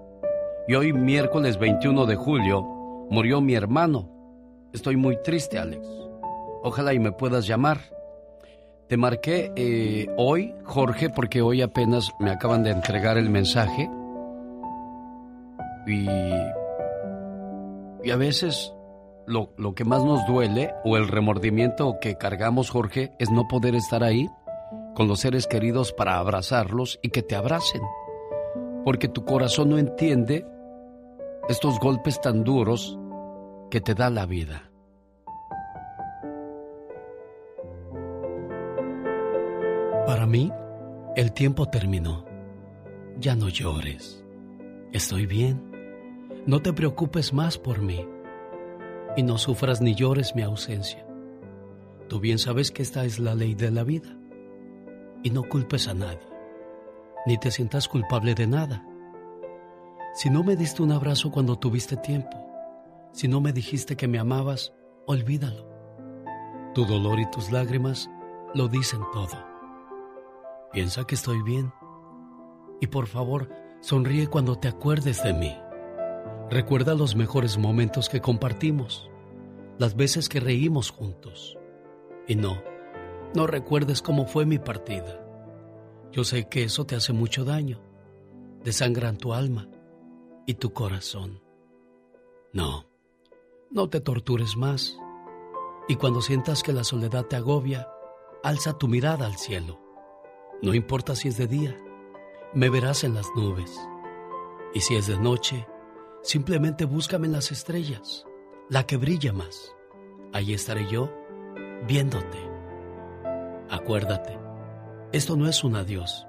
Y 0.67 0.73
hoy, 0.73 0.91
miércoles 0.91 1.59
21 1.59 2.07
de 2.07 2.15
julio, 2.15 2.63
murió 3.11 3.39
mi 3.39 3.53
hermano. 3.53 4.09
Estoy 4.73 4.95
muy 4.95 5.21
triste, 5.21 5.59
Alex. 5.59 5.87
Ojalá 6.63 6.95
y 6.95 6.99
me 6.99 7.11
puedas 7.11 7.45
llamar. 7.45 7.81
Te 8.87 8.97
marqué 8.97 9.51
eh, 9.55 10.07
hoy, 10.17 10.55
Jorge, 10.63 11.11
porque 11.11 11.43
hoy 11.43 11.61
apenas 11.61 12.11
me 12.19 12.31
acaban 12.31 12.63
de 12.63 12.71
entregar 12.71 13.19
el 13.19 13.29
mensaje. 13.29 13.91
Y, 15.85 16.07
y 18.03 18.09
a 18.09 18.15
veces 18.15 18.74
lo, 19.27 19.53
lo, 19.57 19.73
que 19.73 19.85
más 19.85 20.03
nos 20.03 20.25
duele 20.25 20.73
o 20.83 20.97
el 20.97 21.07
remordimiento 21.07 21.97
que 21.99 22.17
cargamos, 22.17 22.69
Jorge, 22.69 23.13
es 23.19 23.31
no 23.31 23.47
poder 23.47 23.75
estar 23.75 24.03
ahí 24.03 24.29
con 24.93 25.07
los 25.07 25.19
seres 25.19 25.47
queridos 25.47 25.91
para 25.91 26.17
abrazarlos 26.17 26.99
y 27.01 27.09
que 27.09 27.21
te 27.21 27.35
abracen. 27.35 27.81
Porque 28.83 29.07
tu 29.07 29.25
corazón 29.25 29.69
no 29.69 29.77
entiende 29.77 30.45
estos 31.49 31.79
golpes 31.79 32.21
tan 32.21 32.43
duros 32.43 32.97
que 33.69 33.81
te 33.81 33.93
da 33.93 34.09
la 34.09 34.25
vida. 34.25 34.69
Para 40.05 40.25
mí, 40.25 40.51
el 41.15 41.31
tiempo 41.33 41.67
terminó. 41.67 42.25
Ya 43.17 43.35
no 43.35 43.49
llores. 43.49 44.23
Estoy 44.91 45.25
bien. 45.25 45.71
No 46.45 46.61
te 46.61 46.73
preocupes 46.73 47.33
más 47.33 47.57
por 47.57 47.81
mí 47.81 48.05
y 49.15 49.23
no 49.23 49.37
sufras 49.37 49.81
ni 49.81 49.95
llores 49.95 50.35
mi 50.35 50.41
ausencia. 50.41 51.05
Tú 52.07 52.19
bien 52.19 52.37
sabes 52.37 52.71
que 52.71 52.83
esta 52.83 53.05
es 53.05 53.19
la 53.19 53.35
ley 53.35 53.55
de 53.55 53.71
la 53.71 53.83
vida 53.83 54.17
y 55.23 55.29
no 55.29 55.43
culpes 55.43 55.87
a 55.87 55.93
nadie, 55.93 56.27
ni 57.25 57.37
te 57.37 57.51
sientas 57.51 57.87
culpable 57.87 58.35
de 58.35 58.47
nada. 58.47 58.85
Si 60.13 60.29
no 60.29 60.43
me 60.43 60.55
diste 60.55 60.83
un 60.83 60.91
abrazo 60.91 61.31
cuando 61.31 61.57
tuviste 61.57 61.97
tiempo, 61.97 62.37
si 63.11 63.27
no 63.27 63.41
me 63.41 63.53
dijiste 63.53 63.95
que 63.95 64.07
me 64.07 64.19
amabas, 64.19 64.73
olvídalo. 65.07 65.65
Tu 66.73 66.85
dolor 66.85 67.19
y 67.19 67.29
tus 67.31 67.51
lágrimas 67.51 68.09
lo 68.53 68.67
dicen 68.67 69.01
todo. 69.13 69.43
Piensa 70.71 71.05
que 71.05 71.15
estoy 71.15 71.41
bien 71.41 71.71
y 72.81 72.87
por 72.87 73.07
favor 73.07 73.49
sonríe 73.79 74.27
cuando 74.27 74.57
te 74.57 74.67
acuerdes 74.67 75.23
de 75.23 75.33
mí. 75.33 75.64
Recuerda 76.49 76.93
los 76.93 77.15
mejores 77.15 77.57
momentos 77.57 78.07
que 78.07 78.21
compartimos, 78.21 79.09
las 79.79 79.95
veces 79.95 80.29
que 80.29 80.39
reímos 80.39 80.91
juntos. 80.91 81.57
Y 82.27 82.35
no, 82.35 82.61
no 83.33 83.47
recuerdes 83.47 84.01
cómo 84.03 84.27
fue 84.27 84.45
mi 84.45 84.59
partida. 84.59 85.25
Yo 86.11 86.23
sé 86.23 86.47
que 86.47 86.63
eso 86.63 86.85
te 86.85 86.95
hace 86.95 87.13
mucho 87.13 87.45
daño, 87.45 87.81
desangran 88.63 89.17
tu 89.17 89.33
alma 89.33 89.67
y 90.45 90.53
tu 90.53 90.71
corazón. 90.71 91.41
No, 92.53 92.85
no 93.71 93.89
te 93.89 93.99
tortures 93.99 94.55
más. 94.55 94.97
Y 95.87 95.95
cuando 95.95 96.21
sientas 96.21 96.61
que 96.61 96.73
la 96.73 96.83
soledad 96.83 97.25
te 97.25 97.35
agobia, 97.35 97.89
alza 98.43 98.77
tu 98.77 98.87
mirada 98.87 99.25
al 99.25 99.37
cielo. 99.37 99.79
No 100.61 100.73
importa 100.75 101.15
si 101.15 101.27
es 101.27 101.37
de 101.37 101.47
día, 101.47 101.75
me 102.53 102.69
verás 102.69 103.03
en 103.03 103.15
las 103.15 103.27
nubes. 103.35 103.75
Y 104.73 104.81
si 104.81 104.95
es 104.95 105.07
de 105.07 105.17
noche, 105.19 105.67
Simplemente 106.25 106.85
búscame 106.85 107.27
en 107.27 107.33
las 107.33 107.51
estrellas, 107.51 108.25
la 108.67 108.87
que 108.87 108.97
brilla 108.97 109.31
más. 109.31 109.75
Ahí 110.33 110.55
estaré 110.55 110.89
yo, 110.89 111.13
viéndote. 111.87 112.39
Acuérdate, 113.69 114.35
esto 115.11 115.35
no 115.37 115.47
es 115.47 115.63
un 115.63 115.75
adiós, 115.75 116.25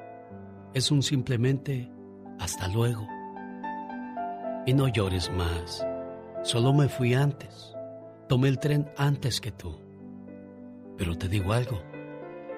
es 0.74 0.90
un 0.90 1.02
simplemente 1.02 1.90
hasta 2.38 2.68
luego. 2.68 3.08
Y 4.66 4.74
no 4.74 4.86
llores 4.88 5.32
más, 5.32 5.86
solo 6.42 6.74
me 6.74 6.90
fui 6.90 7.14
antes, 7.14 7.74
tomé 8.28 8.48
el 8.48 8.58
tren 8.58 8.92
antes 8.98 9.40
que 9.40 9.50
tú. 9.50 9.80
Pero 10.98 11.16
te 11.16 11.26
digo 11.26 11.54
algo, 11.54 11.80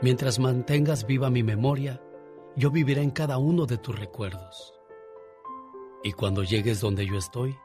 mientras 0.03 0.41
mantengas 0.41 1.07
viva 1.07 1.31
mi 1.31 1.45
memoria, 1.45 2.03
yo 2.57 2.73
viviré 2.73 3.03
en 3.03 3.13
cada 3.13 3.39
uno 3.39 3.65
de 3.65 3.79
tus 3.79 3.97
recuerdos. 3.97 4.78
Y 6.03 6.13
cuando 6.13 6.43
llegues 6.43 6.81
donde 6.81 7.07
yo 7.07 7.17
estoy, 7.17 7.59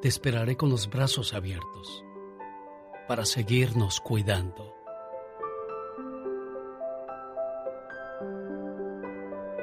te 0.00 0.08
esperaré 0.08 0.56
con 0.56 0.70
los 0.70 0.88
brazos 0.88 1.34
abiertos 1.34 2.04
para 3.08 3.24
seguirnos 3.24 4.00
cuidando. 4.00 4.74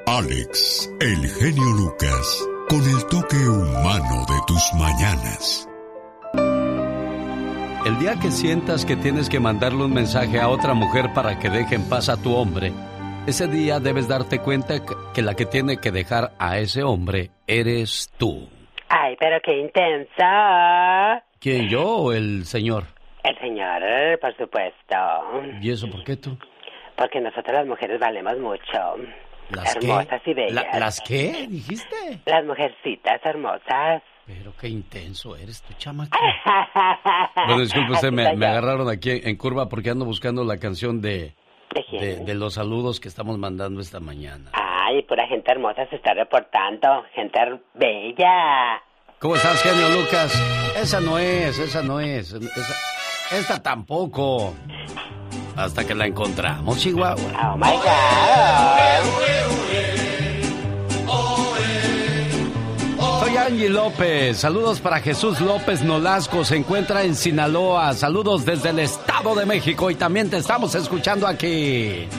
Alex, 0.07 0.91
el 0.99 1.27
genio 1.29 1.71
Lucas, 1.73 2.47
con 2.69 2.83
el 2.83 3.05
toque 3.07 3.37
humano 3.37 4.25
de 4.27 4.41
tus 4.45 4.73
mañanas. 4.73 5.67
El 7.85 7.97
día 7.97 8.19
que 8.19 8.29
sientas 8.29 8.85
que 8.85 8.95
tienes 8.95 9.29
que 9.29 9.39
mandarle 9.39 9.85
un 9.85 9.93
mensaje 9.93 10.39
a 10.39 10.49
otra 10.49 10.73
mujer 10.73 11.13
para 11.13 11.39
que 11.39 11.49
deje 11.49 11.75
en 11.75 11.89
paz 11.89 12.09
a 12.09 12.17
tu 12.17 12.33
hombre, 12.33 12.73
ese 13.27 13.47
día 13.47 13.79
debes 13.79 14.07
darte 14.07 14.39
cuenta 14.39 14.75
que 15.13 15.21
la 15.21 15.35
que 15.35 15.45
tiene 15.45 15.77
que 15.77 15.91
dejar 15.91 16.31
a 16.39 16.57
ese 16.57 16.83
hombre 16.83 17.29
eres 17.47 18.11
tú. 18.17 18.49
Ay, 18.89 19.15
pero 19.19 19.39
qué 19.43 19.57
intensa. 19.59 21.23
¿Quién, 21.39 21.69
yo 21.69 21.87
o 21.87 22.11
el 22.13 22.45
señor? 22.45 22.85
El 23.23 23.37
señor, 23.39 23.81
por 24.19 24.35
supuesto. 24.35 24.95
¿Y 25.61 25.71
eso 25.71 25.89
por 25.89 26.03
qué 26.03 26.17
tú? 26.17 26.37
Porque 26.97 27.21
nosotros 27.21 27.53
las 27.53 27.67
mujeres 27.67 27.99
valemos 27.99 28.37
mucho. 28.39 28.97
¿Las 29.49 29.75
hermosas 29.75 30.21
y 30.25 30.33
bellas. 30.33 30.79
¿Las 30.79 31.01
qué? 31.01 31.47
¿Dijiste? 31.49 32.21
Las 32.25 32.45
mujercitas 32.45 33.21
hermosas. 33.23 34.01
Pero 34.25 34.53
qué 34.59 34.69
intenso 34.69 35.35
eres 35.35 35.61
tu 35.61 35.73
chamaca. 35.73 36.17
bueno, 37.35 37.61
disculpe 37.61 37.93
usted, 37.93 38.11
me, 38.11 38.25
agarraron 38.27 38.89
aquí 38.89 39.09
en 39.23 39.35
curva 39.35 39.67
porque 39.67 39.89
ando 39.89 40.05
buscando 40.05 40.43
la 40.43 40.57
canción 40.57 41.01
de, 41.01 41.33
de, 41.91 42.35
los 42.35 42.55
saludos 42.55 42.99
que 42.99 43.07
estamos 43.07 43.37
mandando 43.37 43.81
esta 43.81 43.99
mañana. 43.99 44.51
Ay, 44.53 45.03
pura 45.03 45.27
gente 45.27 45.51
hermosa 45.51 45.87
se 45.89 45.95
está 45.95 46.13
reportando. 46.13 47.03
Gente 47.13 47.39
bella. 47.73 48.81
¿Cómo 49.19 49.35
estás, 49.35 49.61
genio 49.61 49.89
Lucas? 49.89 50.33
Esa 50.75 50.99
no 50.99 51.17
es, 51.17 51.59
esa 51.59 51.83
no 51.83 51.99
es. 51.99 52.33
esta 53.31 53.61
tampoco. 53.61 54.53
Hasta 55.55 55.85
que 55.85 55.93
la 55.93 56.07
encontramos, 56.07 56.79
Chihuahua. 56.79 57.53
Oh 57.53 57.57
my 57.57 57.77
God. 57.77 59.70
Soy 63.31 63.37
Angie 63.37 63.69
López. 63.69 64.39
Saludos 64.39 64.81
para 64.81 64.99
Jesús 64.99 65.39
López 65.39 65.83
Nolasco. 65.83 66.43
Se 66.43 66.57
encuentra 66.57 67.03
en 67.03 67.15
Sinaloa. 67.15 67.93
Saludos 67.93 68.43
desde 68.43 68.71
el 68.71 68.79
Estado 68.79 69.35
de 69.35 69.45
México 69.45 69.89
y 69.89 69.95
también 69.95 70.29
te 70.29 70.35
estamos 70.35 70.75
escuchando 70.75 71.25
aquí. 71.25 72.09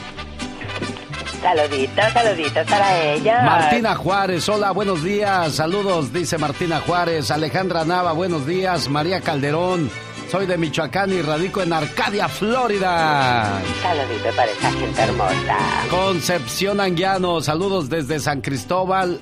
Saluditos, 1.42 2.12
saluditos 2.14 2.66
para 2.66 3.02
ella. 3.02 3.42
Martina 3.42 3.94
Juárez, 3.94 4.48
hola, 4.48 4.70
buenos 4.70 5.04
días. 5.04 5.52
Saludos, 5.52 6.14
dice 6.14 6.38
Martina 6.38 6.80
Juárez. 6.80 7.30
Alejandra 7.30 7.84
Nava, 7.84 8.12
buenos 8.12 8.46
días. 8.46 8.88
María 8.88 9.20
Calderón. 9.20 9.90
Soy 10.30 10.46
de 10.46 10.56
Michoacán 10.56 11.12
y 11.12 11.20
radico 11.20 11.60
en 11.60 11.74
Arcadia, 11.74 12.26
Florida. 12.26 13.60
Saludito 13.82 14.34
para 14.34 14.50
esa 14.50 14.70
gente 14.72 15.02
hermosa. 15.02 15.58
Concepción 15.90 16.80
Anguiano, 16.80 17.42
saludos 17.42 17.90
desde 17.90 18.18
San 18.18 18.40
Cristóbal. 18.40 19.20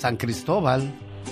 San 0.00 0.16
Cristóbal. 0.16 0.90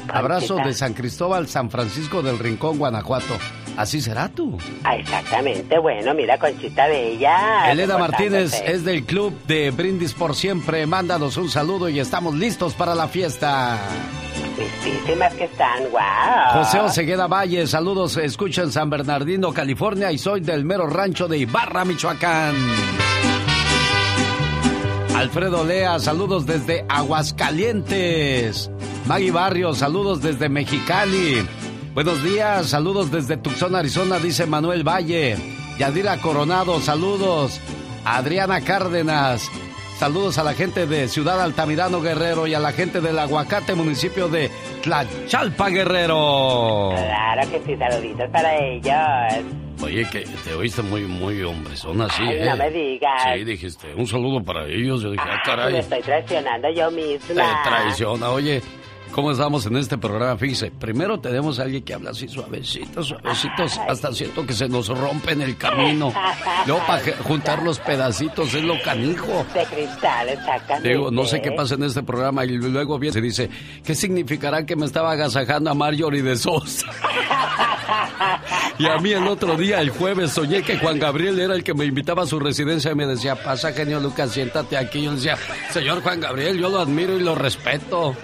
Abrazo 0.08 0.56
de 0.56 0.74
San 0.74 0.92
Cristóbal, 0.94 1.48
San 1.48 1.70
Francisco 1.70 2.22
del 2.22 2.38
Rincón, 2.38 2.78
Guanajuato. 2.78 3.36
Así 3.76 4.00
será 4.00 4.28
tú. 4.28 4.58
Ah, 4.84 4.96
exactamente. 4.96 5.78
Bueno, 5.78 6.14
mira, 6.14 6.38
Conchita 6.38 6.86
Bella. 6.86 7.72
Elena 7.72 7.96
Martínez 7.96 8.52
es 8.64 8.84
del 8.84 9.04
club 9.04 9.34
de 9.46 9.70
Brindis 9.70 10.12
por 10.12 10.34
Siempre. 10.34 10.86
Mándanos 10.86 11.36
un 11.36 11.48
saludo 11.48 11.88
y 11.88 11.98
estamos 11.98 12.34
listos 12.34 12.74
para 12.74 12.94
la 12.94 13.08
fiesta 13.08 13.78
que 15.36 15.44
están, 15.44 15.90
wow. 15.90 16.62
José 16.62 16.80
Osegueda 16.80 17.26
Valle, 17.26 17.66
saludos, 17.66 18.16
escucho 18.16 18.62
en 18.62 18.72
San 18.72 18.90
Bernardino, 18.90 19.52
California 19.52 20.12
y 20.12 20.18
soy 20.18 20.40
del 20.40 20.64
mero 20.64 20.86
rancho 20.86 21.28
de 21.28 21.38
Ibarra, 21.38 21.84
Michoacán. 21.84 22.54
Alfredo 25.18 25.64
Lea, 25.64 25.98
saludos 25.98 26.46
desde 26.46 26.84
Aguascalientes. 26.88 28.70
Maggie 29.04 29.32
Barrio, 29.32 29.74
saludos 29.74 30.22
desde 30.22 30.48
Mexicali. 30.48 31.44
Buenos 31.92 32.22
días, 32.22 32.68
saludos 32.68 33.10
desde 33.10 33.36
Tucson, 33.36 33.74
Arizona, 33.74 34.20
dice 34.20 34.46
Manuel 34.46 34.86
Valle. 34.86 35.36
Yadira 35.76 36.18
Coronado, 36.18 36.80
saludos. 36.80 37.60
Adriana 38.04 38.60
Cárdenas, 38.60 39.50
Saludos 39.98 40.38
a 40.38 40.44
la 40.44 40.54
gente 40.54 40.86
de 40.86 41.08
Ciudad 41.08 41.42
Altamirano 41.42 42.00
Guerrero 42.00 42.46
y 42.46 42.54
a 42.54 42.60
la 42.60 42.70
gente 42.70 43.00
del 43.00 43.18
Aguacate, 43.18 43.74
municipio 43.74 44.28
de 44.28 44.48
Tlachalpa 44.84 45.68
Guerrero. 45.70 46.92
Claro 46.94 47.50
que 47.50 47.60
sí, 47.66 47.76
saluditos 47.76 48.30
para 48.30 48.56
ellos. 48.56 49.67
Oye, 49.82 50.04
que 50.10 50.20
te 50.44 50.54
oíste 50.54 50.82
muy, 50.82 51.02
muy 51.02 51.42
hombrezona 51.42 52.06
así, 52.06 52.22
¿eh? 52.24 52.44
No 52.44 52.56
me 52.56 52.70
digas. 52.70 53.22
Sí, 53.34 53.44
dijiste, 53.44 53.94
un 53.94 54.06
saludo 54.06 54.42
para 54.42 54.66
ellos. 54.66 55.02
Yo 55.02 55.12
dije, 55.12 55.24
ah, 55.26 55.40
caray. 55.44 55.72
Me 55.72 55.78
estoy 55.78 56.02
traicionando 56.02 56.68
yo 56.70 56.90
misma. 56.90 57.62
Te 57.62 57.68
traiciona. 57.70 58.30
Oye, 58.30 58.60
¿Cómo 59.12 59.32
estamos 59.32 59.66
en 59.66 59.76
este 59.76 59.98
programa? 59.98 60.36
Fíjese, 60.36 60.70
primero 60.70 61.18
tenemos 61.18 61.58
a 61.58 61.62
alguien 61.62 61.82
que 61.82 61.94
habla 61.94 62.10
así 62.10 62.28
suavecito, 62.28 63.02
suavecitos, 63.02 63.78
hasta 63.88 64.12
siento 64.12 64.46
que 64.46 64.52
se 64.52 64.68
nos 64.68 64.88
rompe 64.88 65.32
en 65.32 65.42
el 65.42 65.56
camino. 65.56 66.12
Luego 66.66 66.86
para 66.86 67.02
juntar 67.24 67.62
los 67.62 67.78
pedacitos 67.80 68.54
es 68.54 68.62
lo 68.62 68.80
canijo. 68.82 69.44
De 69.54 69.64
cristal, 69.64 70.28
exactamente. 70.28 70.88
Digo, 70.88 71.10
no 71.10 71.24
sé 71.24 71.40
qué 71.40 71.52
pasa 71.52 71.74
en 71.74 71.84
este 71.84 72.02
programa 72.02 72.44
y 72.44 72.50
luego 72.58 72.98
viene 72.98 73.18
y 73.18 73.22
dice, 73.22 73.50
¿qué 73.84 73.94
significará 73.94 74.64
que 74.64 74.76
me 74.76 74.86
estaba 74.86 75.12
agasajando 75.12 75.70
a 75.70 75.74
Marjorie 75.74 76.22
de 76.22 76.36
Sosa? 76.36 76.86
y 78.78 78.86
a 78.86 78.98
mí 78.98 79.12
el 79.12 79.26
otro 79.26 79.56
día, 79.56 79.80
el 79.80 79.90
jueves, 79.90 80.32
soñé 80.32 80.62
que 80.62 80.78
Juan 80.78 80.98
Gabriel 80.98 81.38
era 81.40 81.54
el 81.54 81.64
que 81.64 81.74
me 81.74 81.84
invitaba 81.84 82.22
a 82.22 82.26
su 82.26 82.38
residencia 82.38 82.92
y 82.92 82.94
me 82.94 83.06
decía, 83.06 83.34
pasa 83.34 83.72
genio 83.72 84.00
Lucas, 84.00 84.32
siéntate 84.32 84.76
aquí. 84.76 85.02
Yo 85.02 85.14
decía, 85.14 85.36
señor 85.70 86.02
Juan 86.02 86.20
Gabriel, 86.20 86.58
yo 86.58 86.68
lo 86.68 86.78
admiro 86.78 87.16
y 87.16 87.20
lo 87.20 87.34
respeto. 87.34 88.14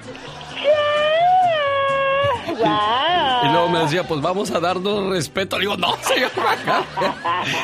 Y 2.58 3.48
luego 3.48 3.68
me 3.68 3.80
decía, 3.80 4.06
pues 4.06 4.20
vamos 4.20 4.50
a 4.50 4.60
darnos 4.60 5.08
respeto. 5.08 5.58
Le 5.58 5.62
digo, 5.62 5.76
no, 5.76 5.94
señor 6.02 6.30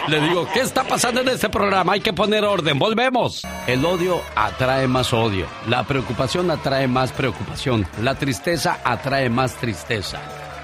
Le 0.08 0.20
digo, 0.20 0.48
¿qué 0.52 0.60
está 0.60 0.84
pasando 0.84 1.20
en 1.20 1.28
este 1.28 1.48
programa? 1.48 1.92
Hay 1.92 2.00
que 2.00 2.12
poner 2.12 2.44
orden. 2.44 2.78
Volvemos. 2.78 3.46
El 3.66 3.84
odio 3.84 4.20
atrae 4.34 4.86
más 4.88 5.12
odio. 5.12 5.46
La 5.68 5.84
preocupación 5.84 6.50
atrae 6.50 6.86
más 6.88 7.12
preocupación. 7.12 7.86
La 8.02 8.14
tristeza 8.16 8.78
atrae 8.84 9.28
más 9.30 9.54
tristeza. 9.56 10.20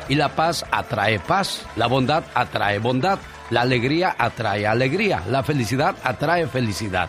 Y 0.09 0.15
la 0.15 0.31
paz 0.31 0.65
atrae 0.71 1.19
paz. 1.19 1.67
La 1.77 1.87
bondad 1.87 2.25
atrae 2.35 2.79
bondad. 2.79 3.19
La 3.51 3.63
alegría 3.63 4.15
atrae 4.19 4.67
alegría. 4.67 5.23
La 5.29 5.43
felicidad 5.43 5.97
atrae 6.03 6.47
felicidad. 6.47 7.09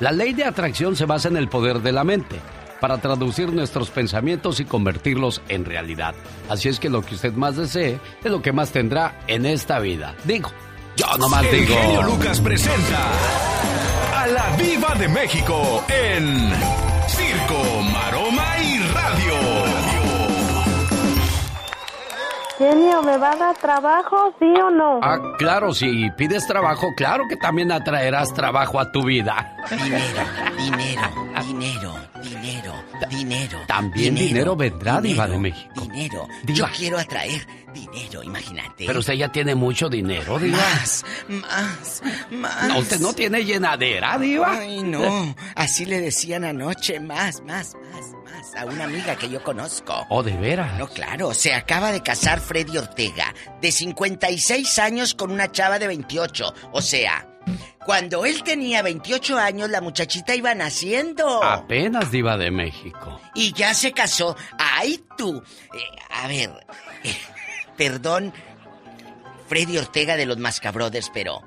La 0.00 0.10
ley 0.10 0.32
de 0.32 0.44
atracción 0.44 0.96
se 0.96 1.06
basa 1.06 1.28
en 1.28 1.36
el 1.36 1.48
poder 1.48 1.80
de 1.80 1.92
la 1.92 2.04
mente 2.04 2.40
para 2.82 2.98
traducir 2.98 3.52
nuestros 3.52 3.90
pensamientos 3.90 4.58
y 4.58 4.64
convertirlos 4.64 5.40
en 5.46 5.64
realidad. 5.64 6.16
Así 6.48 6.68
es 6.68 6.80
que 6.80 6.90
lo 6.90 7.02
que 7.02 7.14
usted 7.14 7.32
más 7.34 7.56
desee 7.56 8.00
es 8.24 8.30
lo 8.30 8.42
que 8.42 8.50
más 8.50 8.72
tendrá 8.72 9.20
en 9.28 9.46
esta 9.46 9.78
vida. 9.78 10.16
Digo, 10.24 10.50
yo 10.96 11.06
nomás 11.16 11.44
El 11.46 11.60
digo. 11.60 11.76
Genio 11.76 12.02
Lucas 12.02 12.40
presenta 12.40 13.08
a 14.16 14.26
la 14.26 14.56
Viva 14.56 14.96
de 14.96 15.06
México 15.06 15.84
en 15.88 16.50
Circo, 17.06 17.62
Maroma 17.92 18.58
y 18.60 18.78
Radio. 18.92 19.82
Genio, 22.58 23.02
¿me 23.02 23.16
va 23.16 23.32
a 23.32 23.36
dar 23.36 23.56
trabajo, 23.58 24.34
sí 24.38 24.46
o 24.60 24.70
no? 24.70 25.00
Ah, 25.02 25.18
claro, 25.38 25.72
si 25.72 26.10
pides 26.16 26.46
trabajo, 26.46 26.94
claro 26.96 27.24
que 27.28 27.36
también 27.36 27.70
atraerás 27.72 28.34
trabajo 28.34 28.78
a 28.78 28.92
tu 28.92 29.04
vida. 29.04 29.56
Dinero, 29.70 30.22
dinero, 30.58 31.02
dinero, 31.44 31.94
dinero, 32.22 32.51
dinero. 33.08 33.60
También 33.66 34.14
dinero, 34.14 34.56
vendrá, 34.56 35.00
Diva 35.00 35.26
de 35.26 35.38
México. 35.38 35.80
Dinero. 35.82 36.28
Yo 36.44 36.66
quiero 36.76 36.98
atraer 36.98 37.46
dinero, 37.72 38.22
imagínate. 38.22 38.86
Pero 38.86 39.00
usted 39.00 39.14
ya 39.14 39.30
tiene 39.30 39.54
mucho 39.54 39.88
dinero, 39.88 40.38
Diva. 40.38 40.58
Más, 40.58 41.04
más, 41.28 42.02
más. 42.30 42.68
No, 42.68 42.78
usted 42.78 43.00
no 43.00 43.12
tiene 43.12 43.44
llenadera, 43.44 44.18
Diva. 44.18 44.58
Ay, 44.58 44.82
no. 44.82 45.34
Así 45.54 45.84
le 45.84 46.00
decían 46.00 46.44
anoche, 46.44 47.00
más, 47.00 47.42
más, 47.42 47.74
más, 47.74 48.12
más. 48.24 48.54
A 48.56 48.66
una 48.66 48.84
amiga 48.84 49.16
que 49.16 49.28
yo 49.28 49.42
conozco. 49.42 50.06
Oh, 50.08 50.22
de 50.22 50.36
veras. 50.36 50.78
No, 50.78 50.86
claro. 50.88 51.32
Se 51.34 51.54
acaba 51.54 51.92
de 51.92 52.02
casar 52.02 52.40
Freddy 52.40 52.76
Ortega, 52.76 53.34
de 53.60 53.72
56 53.72 54.78
años 54.78 55.14
con 55.14 55.30
una 55.30 55.50
chava 55.50 55.78
de 55.78 55.86
28. 55.86 56.54
O 56.72 56.82
sea, 56.82 57.31
cuando 57.84 58.24
él 58.24 58.42
tenía 58.42 58.82
28 58.82 59.38
años, 59.38 59.70
la 59.70 59.80
muchachita 59.80 60.34
iba 60.34 60.54
naciendo. 60.54 61.42
Apenas 61.42 62.10
diva 62.10 62.36
de 62.36 62.50
México. 62.50 63.20
Y 63.34 63.52
ya 63.52 63.74
se 63.74 63.92
casó. 63.92 64.36
¡Ay, 64.58 65.04
tú! 65.16 65.42
Eh, 65.74 65.78
a 66.10 66.28
ver, 66.28 66.50
eh, 67.04 67.16
perdón, 67.76 68.32
Freddy 69.48 69.78
Ortega 69.78 70.16
de 70.16 70.26
los 70.26 70.38
Mascabrothers, 70.38 71.10
pero 71.12 71.42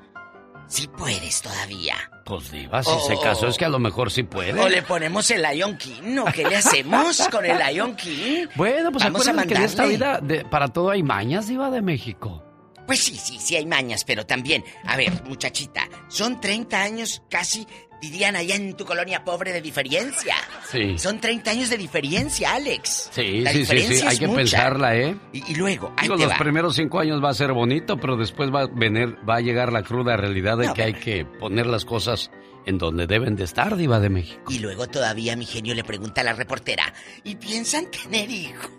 si 0.67 0.87
puedes 0.87 1.41
todavía. 1.41 1.95
Pues 2.25 2.51
diva, 2.51 2.81
si 2.83 2.99
se 3.07 3.19
casó 3.19 3.47
es 3.47 3.57
que 3.57 3.65
a 3.65 3.69
lo 3.69 3.79
mejor 3.79 4.11
sí 4.11 4.23
puede. 4.23 4.59
O 4.59 4.67
le 4.67 4.81
ponemos 4.81 5.29
el 5.31 5.43
Lion 5.43 5.77
King, 5.77 6.17
¿o 6.17 6.25
qué 6.25 6.43
le 6.43 6.55
hacemos 6.55 7.27
con 7.29 7.45
el 7.45 7.57
Lion 7.57 7.95
King? 7.95 8.47
Bueno, 8.55 8.91
pues 8.91 9.03
Vamos 9.03 9.27
a 9.27 9.43
que 9.45 9.53
en 9.53 9.61
esta 9.61 9.85
vida 9.85 10.21
para 10.49 10.69
todo 10.69 10.89
hay 10.89 11.03
mañas, 11.03 11.47
diva 11.47 11.69
de 11.69 11.81
México. 11.81 12.43
Pues 12.85 12.99
sí, 12.99 13.15
sí, 13.15 13.37
sí 13.39 13.55
hay 13.55 13.65
mañas, 13.65 14.03
pero 14.05 14.25
también, 14.25 14.63
a 14.85 14.95
ver, 14.95 15.23
muchachita, 15.25 15.87
son 16.07 16.39
30 16.39 16.81
años 16.81 17.23
casi, 17.29 17.65
dirían 18.01 18.35
allá 18.35 18.55
en 18.55 18.75
tu 18.75 18.85
colonia 18.85 19.23
pobre, 19.23 19.51
de 19.51 19.61
diferencia. 19.61 20.35
Sí. 20.69 20.97
Son 20.97 21.19
30 21.19 21.51
años 21.51 21.69
de 21.69 21.77
diferencia, 21.77 22.53
Alex. 22.53 23.09
Sí, 23.11 23.43
sí, 23.47 23.65
sí, 23.65 23.81
sí, 23.81 24.05
hay 24.05 24.17
que 24.17 24.27
pensarla, 24.27 24.95
¿eh? 24.95 25.17
Y, 25.33 25.55
luego, 25.55 25.93
ahí 25.97 26.07
los 26.07 26.33
primeros 26.35 26.75
cinco 26.75 26.99
años 26.99 27.23
va 27.23 27.29
a 27.29 27.33
ser 27.33 27.53
bonito, 27.53 27.97
pero 27.97 28.17
después 28.17 28.51
va 28.53 28.63
a 28.63 28.67
venir, 28.67 29.17
va 29.27 29.37
a 29.37 29.41
llegar 29.41 29.71
la 29.71 29.83
cruda 29.83 30.15
realidad 30.17 30.57
de 30.57 30.71
que 30.73 30.83
hay 30.83 30.93
que 30.93 31.25
poner 31.25 31.65
las 31.65 31.85
cosas 31.85 32.29
en 32.65 32.77
donde 32.77 33.07
deben 33.07 33.35
de 33.35 33.43
estar, 33.43 33.75
Diva 33.75 33.99
de 33.99 34.09
México. 34.09 34.51
Y 34.51 34.59
luego 34.59 34.87
todavía 34.87 35.35
mi 35.35 35.45
genio 35.45 35.73
le 35.73 35.83
pregunta 35.83 36.21
a 36.21 36.23
la 36.23 36.33
reportera, 36.33 36.93
¿y 37.23 37.35
piensan 37.35 37.89
tener 37.91 38.29
hijos? 38.29 38.71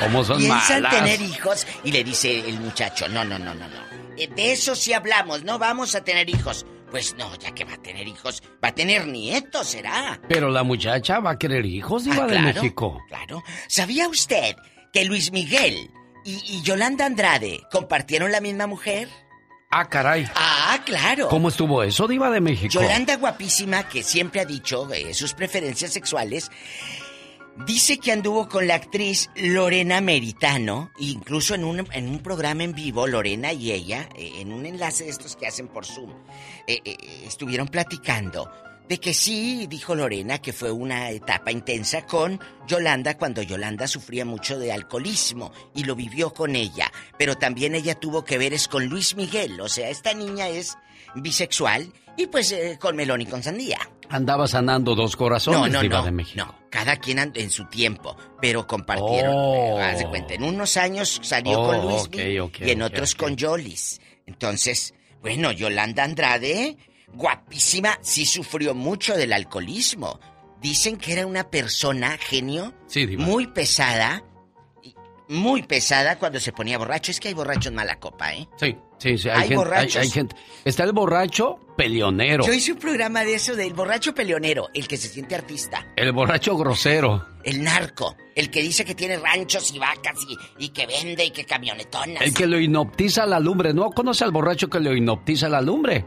¿Cómo 0.00 0.24
son 0.24 0.38
Piensan 0.38 0.88
tener 0.88 1.20
hijos 1.20 1.66
y 1.84 1.92
le 1.92 2.04
dice 2.04 2.40
el 2.48 2.58
muchacho, 2.60 3.08
no, 3.08 3.24
no, 3.24 3.38
no, 3.38 3.54
no, 3.54 3.68
no. 3.68 3.90
Eh, 4.16 4.28
de 4.34 4.52
eso 4.52 4.74
sí 4.74 4.92
hablamos, 4.92 5.44
no 5.44 5.58
vamos 5.58 5.94
a 5.94 6.02
tener 6.02 6.28
hijos. 6.28 6.66
Pues 6.90 7.14
no, 7.16 7.32
ya 7.38 7.52
que 7.52 7.64
va 7.64 7.74
a 7.74 7.82
tener 7.82 8.08
hijos, 8.08 8.42
va 8.64 8.68
a 8.70 8.74
tener 8.74 9.06
nietos, 9.06 9.68
será. 9.68 10.20
Pero 10.28 10.48
la 10.50 10.64
muchacha 10.64 11.20
va 11.20 11.30
a 11.32 11.38
querer 11.38 11.64
hijos, 11.64 12.04
Diva 12.04 12.24
Ah, 12.24 12.26
de 12.26 12.38
México. 12.40 13.00
Claro. 13.08 13.44
¿Sabía 13.68 14.08
usted 14.08 14.56
que 14.92 15.04
Luis 15.04 15.30
Miguel 15.30 15.88
y, 16.24 16.42
y 16.56 16.62
Yolanda 16.62 17.06
Andrade 17.06 17.60
compartieron 17.70 18.32
la 18.32 18.40
misma 18.40 18.66
mujer? 18.66 19.08
Ah, 19.70 19.88
caray. 19.88 20.28
Ah, 20.34 20.80
claro. 20.84 21.28
¿Cómo 21.28 21.48
estuvo 21.48 21.84
eso, 21.84 22.08
Diva 22.08 22.28
de 22.28 22.40
México? 22.40 22.72
Yolanda 22.72 23.14
guapísima, 23.18 23.84
que 23.88 24.02
siempre 24.02 24.40
ha 24.40 24.44
dicho 24.44 24.92
eh, 24.92 25.14
sus 25.14 25.32
preferencias 25.32 25.92
sexuales, 25.92 26.50
dice 27.66 27.98
que 27.98 28.12
anduvo 28.12 28.48
con 28.48 28.66
la 28.66 28.74
actriz 28.74 29.30
Lorena 29.36 30.00
Meritano, 30.00 30.90
incluso 30.98 31.54
en 31.54 31.64
un, 31.64 31.86
en 31.92 32.08
un 32.08 32.18
programa 32.20 32.64
en 32.64 32.72
vivo, 32.72 33.06
Lorena 33.06 33.52
y 33.52 33.72
ella, 33.72 34.08
eh, 34.16 34.32
en 34.36 34.52
un 34.52 34.66
enlace 34.66 35.04
de 35.04 35.10
estos 35.10 35.36
que 35.36 35.46
hacen 35.46 35.68
por 35.68 35.86
Zoom, 35.86 36.10
eh, 36.66 36.80
eh, 36.84 36.96
estuvieron 37.26 37.68
platicando 37.68 38.50
de 38.88 38.98
que 38.98 39.14
sí, 39.14 39.68
dijo 39.68 39.94
Lorena, 39.94 40.38
que 40.38 40.52
fue 40.52 40.72
una 40.72 41.10
etapa 41.10 41.52
intensa 41.52 42.06
con 42.06 42.40
Yolanda 42.66 43.16
cuando 43.16 43.40
Yolanda 43.40 43.86
sufría 43.86 44.24
mucho 44.24 44.58
de 44.58 44.72
alcoholismo 44.72 45.52
y 45.76 45.84
lo 45.84 45.94
vivió 45.94 46.34
con 46.34 46.56
ella, 46.56 46.90
pero 47.16 47.36
también 47.36 47.76
ella 47.76 47.94
tuvo 47.94 48.24
que 48.24 48.36
ver 48.36 48.52
es 48.52 48.66
con 48.66 48.86
Luis 48.86 49.14
Miguel, 49.14 49.60
o 49.60 49.68
sea, 49.68 49.90
esta 49.90 50.12
niña 50.12 50.48
es 50.48 50.76
bisexual 51.14 51.92
y 52.22 52.26
pues 52.26 52.52
eh, 52.52 52.78
con 52.80 52.96
melón 52.96 53.20
y 53.22 53.26
con 53.26 53.42
sandía. 53.42 53.78
Andaba 54.08 54.46
sanando 54.48 54.94
dos 54.94 55.16
corazones, 55.16 55.60
No, 55.60 55.68
no, 55.68 55.80
Diva 55.82 55.98
no, 55.98 56.04
de 56.04 56.10
México. 56.12 56.44
no. 56.44 56.54
Cada 56.70 56.96
quien 56.96 57.18
en 57.34 57.50
su 57.50 57.64
tiempo, 57.66 58.16
pero 58.40 58.66
compartieron. 58.66 59.32
Oh. 59.36 59.78
eh, 59.78 59.82
haz 59.82 59.98
de 59.98 60.06
cuenta, 60.08 60.34
en 60.34 60.42
unos 60.44 60.76
años 60.76 61.20
salió 61.22 61.60
Oh, 61.60 61.66
con 61.66 61.80
Luis 61.82 62.02
ok, 62.02 62.16
ok, 62.48 62.66
y 62.66 62.70
en 62.70 62.82
otros 62.82 63.14
con 63.14 63.36
Yolis. 63.36 64.00
Entonces, 64.26 64.94
bueno, 65.20 65.50
Yolanda 65.52 66.04
Andrade, 66.04 66.76
guapísima, 67.12 67.98
sí 68.02 68.24
sufrió 68.26 68.74
mucho 68.74 69.16
del 69.16 69.32
alcoholismo. 69.32 70.20
Dicen 70.60 70.96
que 70.96 71.12
era 71.14 71.26
una 71.26 71.50
persona 71.50 72.16
genio, 72.18 72.74
Sí, 72.86 73.06
Diva. 73.06 73.24
muy 73.24 73.46
pesada, 73.48 74.22
muy 75.28 75.62
pesada 75.62 76.18
cuando 76.18 76.38
se 76.40 76.52
ponía 76.52 76.78
borracho. 76.78 77.10
Es 77.10 77.20
que 77.20 77.28
hay 77.28 77.34
borrachos 77.34 77.72
mala 77.72 77.98
copa, 77.98 78.34
¿eh? 78.34 78.48
Sí, 78.58 78.76
sí, 79.00 79.18
sí. 79.18 79.28
Hay, 79.28 79.48
Hay 79.48 79.48
gente, 79.48 79.98
hay 79.98 80.10
gente. 80.10 80.36
Está 80.64 80.84
el 80.84 80.92
borracho 80.92 81.58
peleonero. 81.76 82.46
Yo 82.46 82.52
hice 82.52 82.72
un 82.72 82.78
programa 82.78 83.24
de 83.24 83.34
eso 83.34 83.56
del 83.56 83.72
borracho 83.72 84.14
peleonero, 84.14 84.68
el 84.74 84.86
que 84.86 84.96
se 84.96 85.08
siente 85.08 85.34
artista. 85.34 85.86
El 85.96 86.12
borracho 86.12 86.56
grosero. 86.56 87.26
El 87.42 87.64
narco, 87.64 88.16
el 88.34 88.50
que 88.50 88.60
dice 88.60 88.84
que 88.84 88.94
tiene 88.94 89.16
ranchos 89.16 89.72
y 89.72 89.78
vacas 89.78 90.18
y, 90.28 90.66
y 90.66 90.68
que 90.68 90.86
vende 90.86 91.24
y 91.24 91.30
que 91.30 91.44
camionetonas. 91.44 92.22
El 92.22 92.34
que 92.34 92.46
lo 92.46 92.60
hipnotiza 92.60 93.24
la 93.26 93.40
lumbre. 93.40 93.72
¿No 93.72 93.90
conoce 93.90 94.24
al 94.24 94.30
borracho 94.30 94.68
que 94.68 94.78
lo 94.78 94.94
hipnotiza 94.94 95.48
la 95.48 95.60
lumbre? 95.62 96.04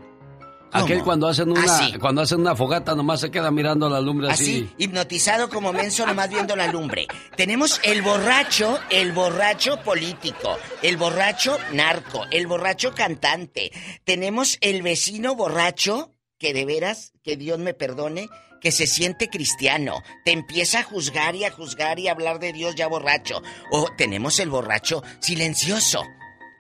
Aquel 0.73 1.03
cuando 1.03 1.27
hacen 1.27 1.51
una 1.51 1.99
cuando 1.99 2.21
hacen 2.21 2.41
una 2.41 2.55
fogata 2.55 2.95
nomás 2.95 3.21
se 3.21 3.31
queda 3.31 3.51
mirando 3.51 3.89
la 3.89 4.01
lumbre 4.01 4.29
así. 4.29 4.43
Así, 4.43 4.69
hipnotizado 4.77 5.49
como 5.49 5.71
menso 5.71 6.05
nomás 6.05 6.29
viendo 6.29 6.55
la 6.55 6.67
lumbre. 6.67 7.07
Tenemos 7.37 7.79
el 7.83 8.01
borracho, 8.01 8.79
el 8.89 9.11
borracho 9.11 9.81
político, 9.83 10.57
el 10.81 10.97
borracho 10.97 11.57
narco, 11.73 12.25
el 12.31 12.47
borracho 12.47 12.93
cantante. 12.93 13.71
Tenemos 14.03 14.57
el 14.61 14.81
vecino 14.81 15.35
borracho, 15.35 16.11
que 16.39 16.53
de 16.53 16.65
veras, 16.65 17.13
que 17.23 17.37
Dios 17.37 17.59
me 17.59 17.73
perdone, 17.73 18.29
que 18.59 18.71
se 18.71 18.87
siente 18.87 19.29
cristiano. 19.29 20.01
Te 20.25 20.31
empieza 20.31 20.79
a 20.79 20.83
juzgar 20.83 21.35
y 21.35 21.43
a 21.43 21.51
juzgar 21.51 21.99
y 21.99 22.07
a 22.07 22.11
hablar 22.11 22.39
de 22.39 22.53
Dios 22.53 22.75
ya 22.75 22.87
borracho. 22.87 23.43
O 23.71 23.89
tenemos 23.97 24.39
el 24.39 24.49
borracho 24.49 25.03
silencioso. 25.19 26.03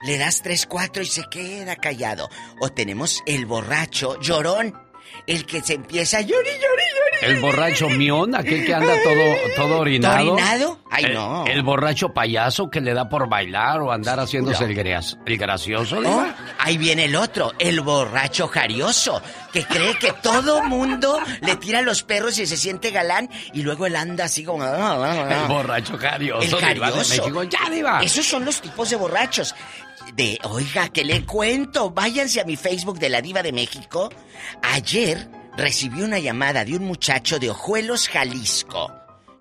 Le 0.05 0.17
das 0.17 0.41
tres, 0.41 0.65
cuatro 0.65 1.01
y 1.03 1.07
se 1.07 1.23
queda 1.29 1.75
callado. 1.75 2.29
O 2.59 2.69
tenemos 2.69 3.21
el 3.25 3.45
borracho 3.45 4.19
llorón. 4.19 4.79
El 5.27 5.45
que 5.45 5.61
se 5.61 5.75
empieza 5.75 6.17
a 6.17 6.21
llorar, 6.21 6.45
llorar, 6.59 7.29
El 7.29 7.39
borracho 7.39 7.87
mión, 7.87 8.33
aquel 8.35 8.65
que 8.65 8.73
anda 8.73 8.93
todo, 9.03 9.35
todo 9.55 9.79
orinado. 9.79 10.33
¿Orinado? 10.33 10.79
Ay, 10.89 11.03
el, 11.05 11.13
no. 11.13 11.45
El 11.45 11.61
borracho 11.61 12.13
payaso 12.13 12.69
que 12.71 12.81
le 12.81 12.93
da 12.93 13.07
por 13.09 13.29
bailar 13.29 13.79
o 13.81 13.91
andar 13.91 14.19
haciéndose 14.19 14.63
el, 14.63 14.73
gras- 14.75 15.17
el 15.25 15.37
gracioso. 15.37 15.99
Oh, 16.03 16.25
ahí 16.57 16.77
viene 16.77 17.05
el 17.05 17.15
otro, 17.15 17.51
el 17.59 17.81
borracho 17.81 18.47
jarioso, 18.47 19.21
que 19.51 19.63
cree 19.65 19.97
que 19.99 20.13
todo 20.13 20.63
mundo 20.63 21.19
le 21.41 21.57
tira 21.57 21.81
los 21.81 22.01
perros 22.03 22.39
y 22.39 22.47
se 22.47 22.57
siente 22.57 22.89
galán 22.89 23.29
y 23.53 23.61
luego 23.61 23.85
él 23.85 23.95
anda 23.95 24.25
así 24.25 24.43
como... 24.43 24.63
El 24.65 25.47
borracho 25.47 25.97
carioso. 25.97 26.41
El 26.41 26.73
Diva 26.73 26.87
de 26.87 26.93
jarioso. 26.93 27.15
México. 27.21 27.43
Ya, 27.43 27.69
Diva. 27.69 28.01
Esos 28.03 28.25
son 28.25 28.45
los 28.45 28.59
tipos 28.61 28.89
de 28.89 28.95
borrachos. 28.95 29.53
De, 30.15 30.37
oiga, 30.43 30.89
que 30.89 31.03
le 31.03 31.25
cuento, 31.25 31.89
váyanse 31.89 32.39
a 32.39 32.45
mi 32.45 32.55
Facebook 32.55 32.99
de 32.99 33.09
la 33.09 33.21
Diva 33.21 33.41
de 33.41 33.51
México. 33.51 34.09
Ayer 34.61 35.27
recibí 35.57 36.01
una 36.01 36.19
llamada 36.19 36.65
de 36.65 36.75
un 36.75 36.85
muchacho 36.85 37.39
de 37.39 37.49
Ojuelos, 37.49 38.07
Jalisco. 38.07 38.91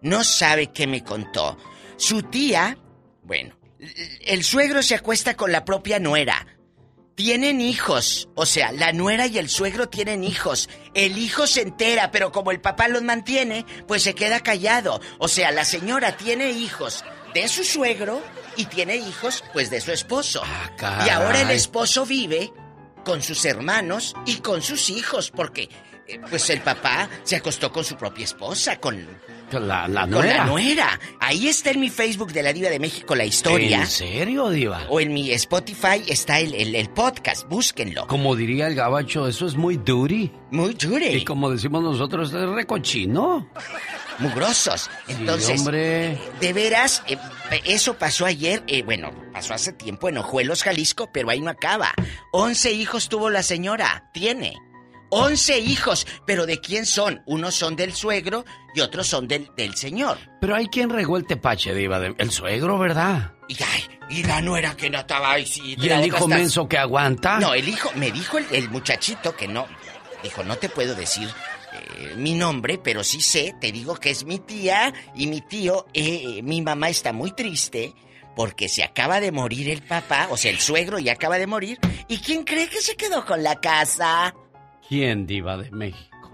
No 0.01 0.25
sabe 0.25 0.69
qué 0.69 0.87
me 0.87 1.05
contó. 1.05 1.59
Su 1.97 2.23
tía, 2.23 2.79
bueno, 3.23 3.55
el 4.25 4.45
suegro 4.45 4.83
se 4.83 4.95
acuesta 4.95 5.35
con 5.35 5.53
la 5.53 5.65
propia 5.65 5.99
nuera. 5.99 6.47
Tienen 7.15 7.61
hijos, 7.61 8.29
o 8.35 8.47
sea, 8.47 8.73
la 8.73 8.93
nuera 8.93 9.27
y 9.27 9.37
el 9.37 9.51
suegro 9.51 9.89
tienen 9.89 10.25
hijos. 10.25 10.71
El 10.95 11.19
hijo 11.19 11.47
se 11.47 11.61
entera, 11.61 12.11
pero 12.11 12.33
como 12.33 12.51
el 12.51 12.61
papá 12.61 12.89
los 12.89 13.03
mantiene, 13.03 13.67
pues 13.87 14.03
se 14.03 14.15
queda 14.15 14.41
callado. 14.41 15.01
O 15.19 15.29
sea, 15.29 15.51
la 15.51 15.65
señora 15.65 16.17
tiene 16.17 16.53
hijos 16.53 17.05
de 17.35 17.49
su 17.49 17.65
suegro 17.65 18.23
y 18.57 18.65
tiene 18.67 18.97
hijos, 18.97 19.43
pues, 19.53 19.71
de 19.71 19.81
su 19.81 19.93
esposo. 19.93 20.43
caray. 20.77 21.07
y 21.07 21.11
ahora 21.11 21.41
el 21.43 21.51
esposo 21.51 22.05
vive 22.07 22.53
con 23.05 23.23
sus 23.23 23.45
hermanos 23.45 24.15
y 24.27 24.37
con 24.37 24.63
sus 24.63 24.91
hijos, 24.91 25.31
porque, 25.31 25.69
eh, 26.07 26.21
pues, 26.31 26.49
el 26.51 26.61
papá 26.61 27.09
se 27.25 27.37
acostó 27.37 27.73
con 27.73 27.85
su 27.85 27.97
propia 27.97 28.25
esposa, 28.25 28.79
con, 28.79 29.07
La, 29.53 29.87
la 29.89 30.03
con 30.03 30.11
nuera. 30.13 30.37
la 30.39 30.45
nuera. 30.47 31.01
Ahí 31.21 31.49
está 31.49 31.71
en 31.73 31.81
mi 31.81 31.91
Facebook 31.91 32.33
de 32.33 32.43
la 32.43 32.53
Diva 32.53 32.71
de 32.71 32.79
México 32.79 33.15
la 33.15 33.25
historia. 33.25 33.81
¿En 33.81 33.87
serio, 33.87 34.49
Diva? 34.51 34.87
O 34.89 34.99
en 35.01 35.13
mi 35.13 35.31
Spotify 35.33 36.03
está 36.07 36.39
el, 36.39 36.55
el- 36.55 36.75
el 36.75 36.89
podcast, 36.91 37.47
búsquenlo. 37.49 38.07
Como 38.07 38.35
diría 38.37 38.67
el 38.69 38.75
gabacho, 38.75 39.27
eso 39.29 39.47
es 39.47 39.55
muy 39.57 39.77
duri. 39.77 40.33
Muy 40.51 40.73
duri. 40.75 41.07
Y 41.09 41.25
como 41.25 41.51
decimos 41.51 41.83
nosotros, 41.83 42.33
es 42.33 42.49
recochino. 42.49 43.49
Mugrosos. 44.19 44.89
Entonces, 45.09 45.59
hombre. 45.61 46.19
de 46.41 46.53
veras, 46.53 47.03
eh, 47.09 47.17
eso 47.65 47.99
pasó 47.99 48.27
ayer, 48.27 48.63
eh, 48.67 48.83
bueno, 48.83 49.11
pasó 49.33 49.55
hace 49.55 49.73
tiempo 49.73 50.09
en 50.09 50.19
Ojuelos, 50.19 50.63
Jalisco, 50.63 51.11
pero 51.13 51.31
ahí 51.31 51.41
no 51.41 51.51
acaba. 51.51 51.93
Once 52.33 52.71
hijos 52.73 53.09
tuvo 53.09 53.31
la 53.31 53.43
señora, 53.43 54.11
tiene. 54.13 54.55
Once 55.11 55.59
hijos, 55.59 56.07
pero 56.27 56.47
¿de 56.47 56.59
quién 56.61 56.87
son? 56.87 57.23
Unos 57.27 57.55
son 57.55 57.77
del 57.77 57.93
suegro 57.93 58.47
y 58.75 58.81
otros 58.81 59.07
son 59.07 59.29
del, 59.29 59.51
del 59.57 59.75
señor. 59.77 60.17
Pero 60.41 60.55
hay 60.57 60.69
quien 60.69 60.89
regó 60.89 61.19
el 61.19 61.27
tepache, 61.27 61.75
Diva. 61.75 62.01
de- 62.01 62.15
El 62.17 62.31
suegro, 62.31 62.79
¿verdad? 62.79 63.33
Y, 63.47 63.57
ay, 63.63 63.85
y 64.09 64.23
la 64.23 64.41
nuera 64.41 64.75
que 64.75 64.89
no 64.89 65.01
estaba 65.01 65.33
ahí, 65.33 65.45
sí. 65.47 65.77
¿Y 65.79 65.89
el 65.91 66.07
hijo 66.07 66.27
menso 66.27 66.67
que 66.67 66.79
aguanta? 66.79 67.39
No, 67.39 67.53
el 67.53 67.69
hijo, 67.69 67.91
me 67.97 68.11
dijo 68.11 68.39
el, 68.39 68.47
el 68.53 68.71
muchachito 68.71 69.37
que 69.37 69.47
no. 69.49 69.67
Dijo, 70.23 70.43
no 70.45 70.57
te 70.57 70.71
puedo 70.71 70.95
decir 70.95 71.29
eh, 71.99 72.15
mi 72.17 72.35
nombre, 72.35 72.79
pero 72.79 73.03
sí 73.05 73.21
sé, 73.21 73.55
te 73.61 73.73
digo 73.73 73.97
que 73.97 74.11
es 74.11 74.25
mi 74.25 74.39
tía 74.39 74.93
y 75.15 75.27
mi 75.27 75.41
tío, 75.41 75.87
eh, 75.95 76.39
eh, 76.39 76.43
mi 76.43 76.63
mamá 76.63 76.89
está 76.89 77.13
muy 77.13 77.33
triste 77.33 77.95
porque 78.37 78.69
se 78.69 78.83
acaba 78.83 79.21
de 79.21 79.31
morir 79.33 79.69
el 79.69 79.83
papá, 79.83 80.29
o 80.31 80.37
sea, 80.37 80.51
el 80.51 80.59
suegro 80.59 80.99
ya 80.99 81.13
acaba 81.13 81.39
de 81.39 81.47
morir. 81.47 81.79
¿Y 82.09 82.19
quién 82.19 82.45
cree 82.45 82.69
que 82.69 82.81
se 82.81 82.97
quedó 82.97 83.25
con 83.27 83.43
la 83.43 83.61
casa? 83.61 84.35
¿Quién, 84.89 85.27
Diva 85.27 85.57
de 85.59 85.71
México? 85.71 86.33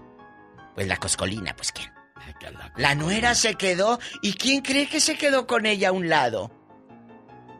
Pues 0.75 0.87
la 0.87 0.97
coscolina, 0.97 1.55
pues 1.55 1.71
quién. 1.71 1.91
La 2.77 2.95
nuera 2.95 3.35
se 3.35 3.55
quedó 3.55 3.99
y 4.21 4.33
¿quién 4.33 4.61
cree 4.61 4.87
que 4.87 4.99
se 4.99 5.17
quedó 5.17 5.45
con 5.47 5.65
ella 5.65 5.89
a 5.89 5.91
un 5.91 6.07
lado? 6.09 6.51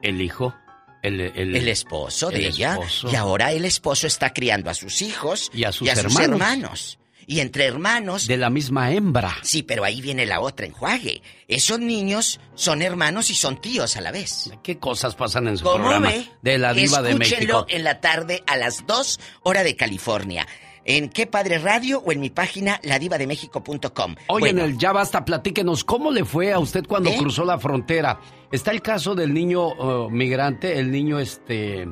¿El 0.02 0.22
hijo? 0.22 0.56
El, 1.02 1.20
el, 1.22 1.56
El 1.56 1.68
esposo 1.68 2.30
de 2.30 2.38
el 2.38 2.46
ella. 2.46 2.74
esposo. 2.74 3.10
Y 3.12 3.16
ahora 3.16 3.52
el 3.52 3.66
esposo 3.66 4.06
está 4.08 4.32
criando 4.32 4.70
a 4.70 4.74
sus 4.74 5.02
hijos 5.02 5.50
Y 5.54 5.64
a 5.64 5.72
sus 5.72 5.88
hermanos. 5.90 6.22
hermanos. 6.22 7.00
Y 7.32 7.42
entre 7.42 7.66
hermanos. 7.66 8.26
De 8.26 8.38
la 8.38 8.50
misma 8.50 8.92
hembra. 8.92 9.36
Sí, 9.44 9.62
pero 9.62 9.84
ahí 9.84 10.02
viene 10.02 10.26
la 10.26 10.40
otra 10.40 10.66
enjuague. 10.66 11.22
Esos 11.48 11.80
niños 11.80 12.40
son 12.56 12.82
hermanos 12.82 13.30
y 13.30 13.36
son 13.36 13.62
tíos 13.62 13.96
a 13.98 14.02
la 14.02 14.12
vez. 14.12 14.50
¿Qué 14.64 14.80
cosas 14.80 15.14
pasan 15.14 15.48
en 15.48 15.56
su 15.60 15.64
¿Cómo 15.64 15.76
programa? 15.76 16.08
ve? 16.08 16.26
De 16.42 16.58
la 16.58 16.74
Diva 16.74 17.04
de 17.04 17.12
Escúchenlo 17.12 17.60
México. 17.62 17.66
en 17.70 17.84
la 17.84 18.02
tarde 18.02 18.42
a 18.48 18.58
las 18.58 18.88
2 18.88 19.20
hora 19.44 19.62
de 19.62 19.76
California. 19.76 20.48
En 20.86 21.08
Qué 21.10 21.28
Padre 21.28 21.60
Radio 21.60 22.02
o 22.04 22.12
en 22.12 22.20
mi 22.20 22.32
página 22.32 22.80
ladivademéxico.com. 22.82 24.16
Oye, 24.26 24.40
Bueno, 24.40 24.64
en 24.64 24.72
el 24.72 24.78
Ya 24.80 24.92
Basta, 24.92 25.24
platíquenos, 25.24 25.84
¿cómo 25.84 26.10
le 26.10 26.26
fue 26.26 26.52
a 26.52 26.58
usted 26.58 26.84
cuando 26.88 27.12
¿Eh? 27.12 27.18
cruzó 27.20 27.46
la 27.46 27.60
frontera? 27.60 28.20
Está 28.52 28.72
el 28.72 28.82
caso 28.82 29.14
del 29.14 29.36
niño 29.36 29.68
uh, 29.68 30.10
migrante, 30.10 30.80
el 30.80 30.90
niño 30.90 31.20
este 31.20 31.88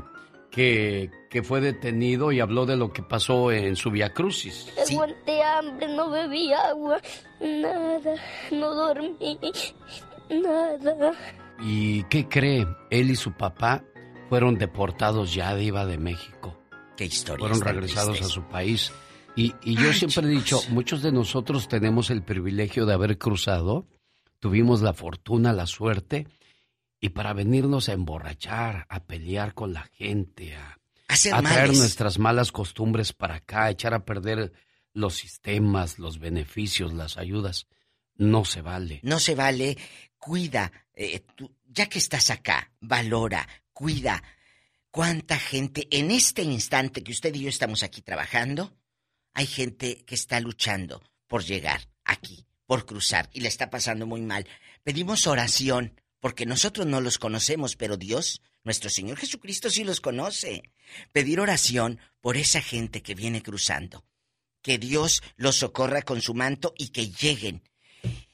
que, 0.49 1.11
que 1.29 1.43
fue 1.43 1.61
detenido 1.61 2.31
y 2.31 2.39
habló 2.39 2.65
de 2.65 2.77
lo 2.77 2.91
que 2.91 3.03
pasó 3.03 3.51
en 3.51 3.75
su 3.75 3.91
Via 3.91 4.13
Crucis. 4.13 4.71
Aguanté 4.89 5.43
hambre, 5.43 5.87
no 5.87 6.09
bebí 6.09 6.53
agua, 6.53 7.01
nada, 7.41 8.15
no 8.51 8.73
dormí, 8.73 9.39
nada. 10.29 11.11
¿Y 11.61 12.03
qué 12.03 12.27
cree? 12.27 12.67
Él 12.89 13.11
y 13.11 13.15
su 13.15 13.33
papá 13.33 13.83
fueron 14.29 14.57
deportados 14.57 15.33
ya, 15.33 15.55
Diva 15.55 15.85
de 15.85 15.97
México. 15.97 16.57
Qué 16.95 17.05
historia. 17.05 17.47
Fueron 17.47 17.61
regresados 17.61 18.21
a 18.21 18.25
su 18.25 18.43
país. 18.43 18.91
Y, 19.35 19.53
yo 19.75 19.93
siempre 19.93 20.25
he 20.25 20.29
dicho, 20.29 20.59
muchos 20.69 21.03
de 21.03 21.11
nosotros 21.11 21.67
tenemos 21.67 22.09
el 22.09 22.23
privilegio 22.23 22.87
de 22.87 22.93
haber 22.93 23.19
cruzado, 23.19 23.85
tuvimos 24.39 24.81
la 24.81 24.93
fortuna, 24.93 25.53
la 25.53 25.67
suerte, 25.67 26.27
y 26.99 27.09
para 27.09 27.33
venirnos 27.33 27.87
a 27.87 27.93
emborrachar, 27.93 28.87
a 28.89 29.01
pelear 29.01 29.53
con 29.53 29.73
la 29.73 29.83
gente, 29.93 30.55
a, 30.55 30.76
a 31.07 31.41
traer 31.41 31.73
nuestras 31.73 32.19
malas 32.19 32.51
costumbres 32.51 33.13
para 33.13 33.35
acá, 33.35 33.69
echar 33.69 33.93
a 33.93 34.05
perder 34.05 34.51
los 34.93 35.15
sistemas, 35.15 35.99
los 35.99 36.19
beneficios, 36.19 36.93
las 36.93 37.17
ayudas, 37.17 37.67
no 38.15 38.45
se 38.45 38.61
vale. 38.61 38.99
No 39.03 39.19
se 39.19 39.35
vale. 39.35 39.77
Cuida, 40.17 40.71
eh, 40.93 41.23
ya 41.65 41.88
que 41.88 41.99
estás 41.99 42.29
acá, 42.29 42.71
valora, 42.81 43.47
cuida. 43.71 44.21
¿Cuánta 44.89 45.38
gente 45.38 45.88
en 45.91 46.09
este 46.09 46.41
instante 46.41 47.03
que 47.03 47.11
usted 47.11 47.34
y 47.35 47.41
yo 47.41 47.49
estamos 47.49 47.84
aquí 47.84 48.01
trabajando, 48.01 48.75
hay 49.34 49.45
gente 49.45 50.03
que 50.05 50.15
está 50.15 50.39
luchando 50.39 51.03
por 51.27 51.43
llegar 51.43 51.88
aquí, 52.03 52.47
por 52.65 52.85
cruzar, 52.85 53.29
y 53.31 53.41
le 53.41 53.47
está 53.47 53.69
pasando 53.69 54.07
muy 54.07 54.21
mal? 54.21 54.47
Pedimos 54.84 55.27
oración, 55.27 56.01
porque 56.19 56.47
nosotros 56.47 56.88
no 56.88 56.99
los 56.99 57.19
conocemos, 57.19 57.75
pero 57.75 57.97
Dios, 57.97 58.41
nuestro 58.63 58.89
Señor 58.89 59.17
Jesucristo, 59.17 59.69
sí 59.69 59.84
los 59.84 60.01
conoce. 60.01 60.63
Pedir 61.11 61.39
oración 61.39 61.99
por 62.21 62.38
esa 62.38 62.61
gente 62.61 63.01
que 63.01 63.15
viene 63.15 63.41
cruzando. 63.41 64.05
Que 64.61 64.77
Dios 64.77 65.21
los 65.35 65.55
socorra 65.55 66.01
con 66.01 66.21
su 66.21 66.34
manto 66.34 66.73
y 66.77 66.89
que 66.89 67.09
lleguen 67.09 67.63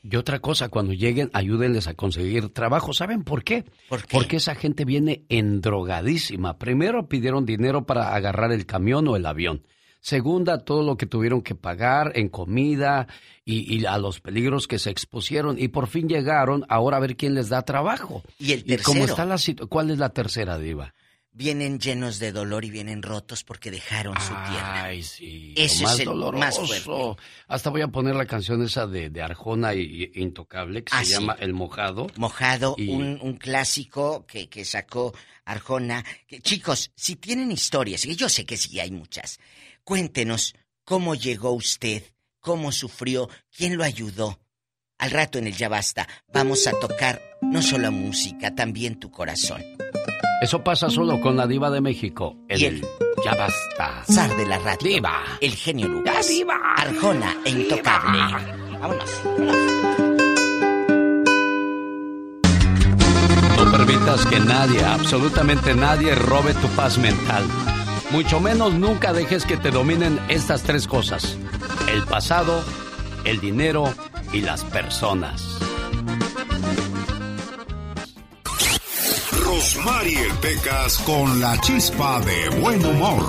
y 0.05 0.17
otra 0.17 0.39
cosa, 0.39 0.67
cuando 0.67 0.91
lleguen, 0.91 1.29
ayúdenles 1.33 1.87
a 1.87 1.93
conseguir 1.93 2.49
trabajo. 2.49 2.93
¿Saben 2.93 3.23
por 3.23 3.45
qué? 3.45 3.63
Porque 4.11 4.35
esa 4.35 4.53
gente 4.53 4.83
viene 4.83 5.23
endrogadísima. 5.29 6.57
Primero 6.57 7.07
pidieron 7.07 7.45
dinero 7.45 7.85
para 7.85 8.13
agarrar 8.13 8.51
el 8.51 8.65
camión 8.65 9.07
o 9.07 9.15
el 9.15 9.25
avión. 9.25 9.65
Segunda, 10.03 10.57
todo 10.65 10.83
lo 10.83 10.97
que 10.97 11.05
tuvieron 11.05 11.41
que 11.41 11.55
pagar 11.55 12.11
en 12.15 12.27
comida 12.27 13.07
y, 13.45 13.85
a 13.85 13.97
los 13.97 14.19
peligros 14.19 14.67
que 14.67 14.77
se 14.77 14.89
expusieron. 14.89 15.57
Y 15.57 15.69
por 15.69 15.87
fin 15.87 16.09
llegaron, 16.09 16.65
ahora 16.67 16.97
a 16.97 16.99
ver 16.99 17.15
quién 17.15 17.35
les 17.35 17.47
da 17.47 17.61
trabajo. 17.61 18.21
¿Y 18.37 18.51
el 18.51 18.65
tercero? 18.65 19.05
está 19.05 19.25
la 19.25 19.37
¿Cuál 19.69 19.91
es 19.91 19.99
la 19.99 20.09
tercera, 20.09 20.57
Diva? 20.57 20.93
vienen 21.35 21.79
llenos 21.79 22.19
de 22.19 22.31
dolor 22.31 22.63
y 22.63 22.69
vienen 22.69 23.01
rotos 23.01 23.43
porque 23.43 23.71
dejaron 23.71 24.15
su 24.19 24.33
tierra. 24.33 24.83
Ay, 24.83 25.03
sí. 25.03 25.53
Eso 25.57 25.83
más 25.83 25.93
es 25.93 25.99
el 26.01 26.13
más 26.13 26.59
fuerte. 26.59 27.23
Hasta 27.47 27.69
voy 27.69 27.81
a 27.81 27.87
poner 27.87 28.15
la 28.15 28.25
canción 28.25 28.61
esa 28.61 28.85
de, 28.87 29.09
Arjona 29.21 29.73
y, 29.73 30.11
Intocable, 30.15 30.83
que 30.83 30.91
se 30.91 30.97
ah, 30.97 31.03
llama 31.03 31.35
El 31.39 31.53
Mojado. 31.53 32.07
Mojado, 32.17 32.75
un, 32.77 33.37
clásico 33.37 34.25
que, 34.27 34.47
que 34.47 34.63
sacó 34.63 35.13
Arjona. 35.45 36.05
chicos, 36.41 36.91
si 36.95 37.15
tienen 37.15 37.51
historias, 37.51 38.05
y 38.05 38.15
yo 38.15 38.29
sé 38.29 38.45
que 38.45 38.57
sí 38.57 38.79
hay 38.79 38.91
muchas, 38.91 39.39
cuéntenos 39.83 40.55
cómo 40.85 41.15
llegó 41.15 41.51
usted, 41.51 42.03
cómo 42.39 42.71
sufrió, 42.71 43.29
quién 43.55 43.77
lo 43.77 43.83
ayudó. 43.83 44.39
Al 44.97 45.11
rato 45.11 45.37
en 45.37 45.47
el 45.47 45.55
Ya 45.55 45.69
Basta 45.69 46.07
vamos 46.33 46.65
a 46.67 46.71
tocar 46.79 47.21
no 47.41 47.61
solo 47.61 47.91
música, 47.91 48.55
también 48.55 48.99
tu 48.99 49.11
corazón. 49.11 49.61
Eso 50.41 50.63
pasa 50.63 50.89
solo 50.89 51.21
con 51.21 51.35
la 51.37 51.47
diva 51.47 51.69
de 51.69 51.81
México. 51.81 52.35
El, 52.49 52.81
Ya 53.23 53.33
Basta. 53.35 54.03
Zar 54.11 54.35
de 54.35 54.45
la 54.45 54.59
radio. 54.59 54.93
Diva. 54.95 55.23
El 55.41 55.55
genio 55.55 55.87
Lucas. 55.87 56.27
diva. 56.27 56.57
Arjona 56.77 57.37
e 57.45 57.49
Intocable. 57.49 58.19
Vámonos. 58.79 59.09
No 63.57 63.71
permitas 63.71 64.25
que 64.25 64.39
nadie, 64.39 64.83
absolutamente 64.83 65.73
nadie, 65.73 66.13
robe 66.15 66.53
tu 66.55 66.67
paz 66.69 66.97
mental. 66.97 67.43
Mucho 68.13 68.39
menos 68.39 68.75
nunca 68.75 69.11
dejes 69.11 69.43
que 69.43 69.57
te 69.57 69.71
dominen 69.71 70.19
estas 70.29 70.61
tres 70.61 70.87
cosas. 70.87 71.35
El 71.91 72.03
pasado, 72.03 72.63
el 73.25 73.39
dinero 73.41 73.85
y 74.31 74.41
las 74.41 74.63
personas. 74.65 75.57
Mariel 79.83 80.31
Pecas 80.41 80.99
con 80.99 81.41
la 81.41 81.59
chispa 81.61 82.19
de 82.19 82.49
buen 82.59 82.85
humor. 82.85 83.23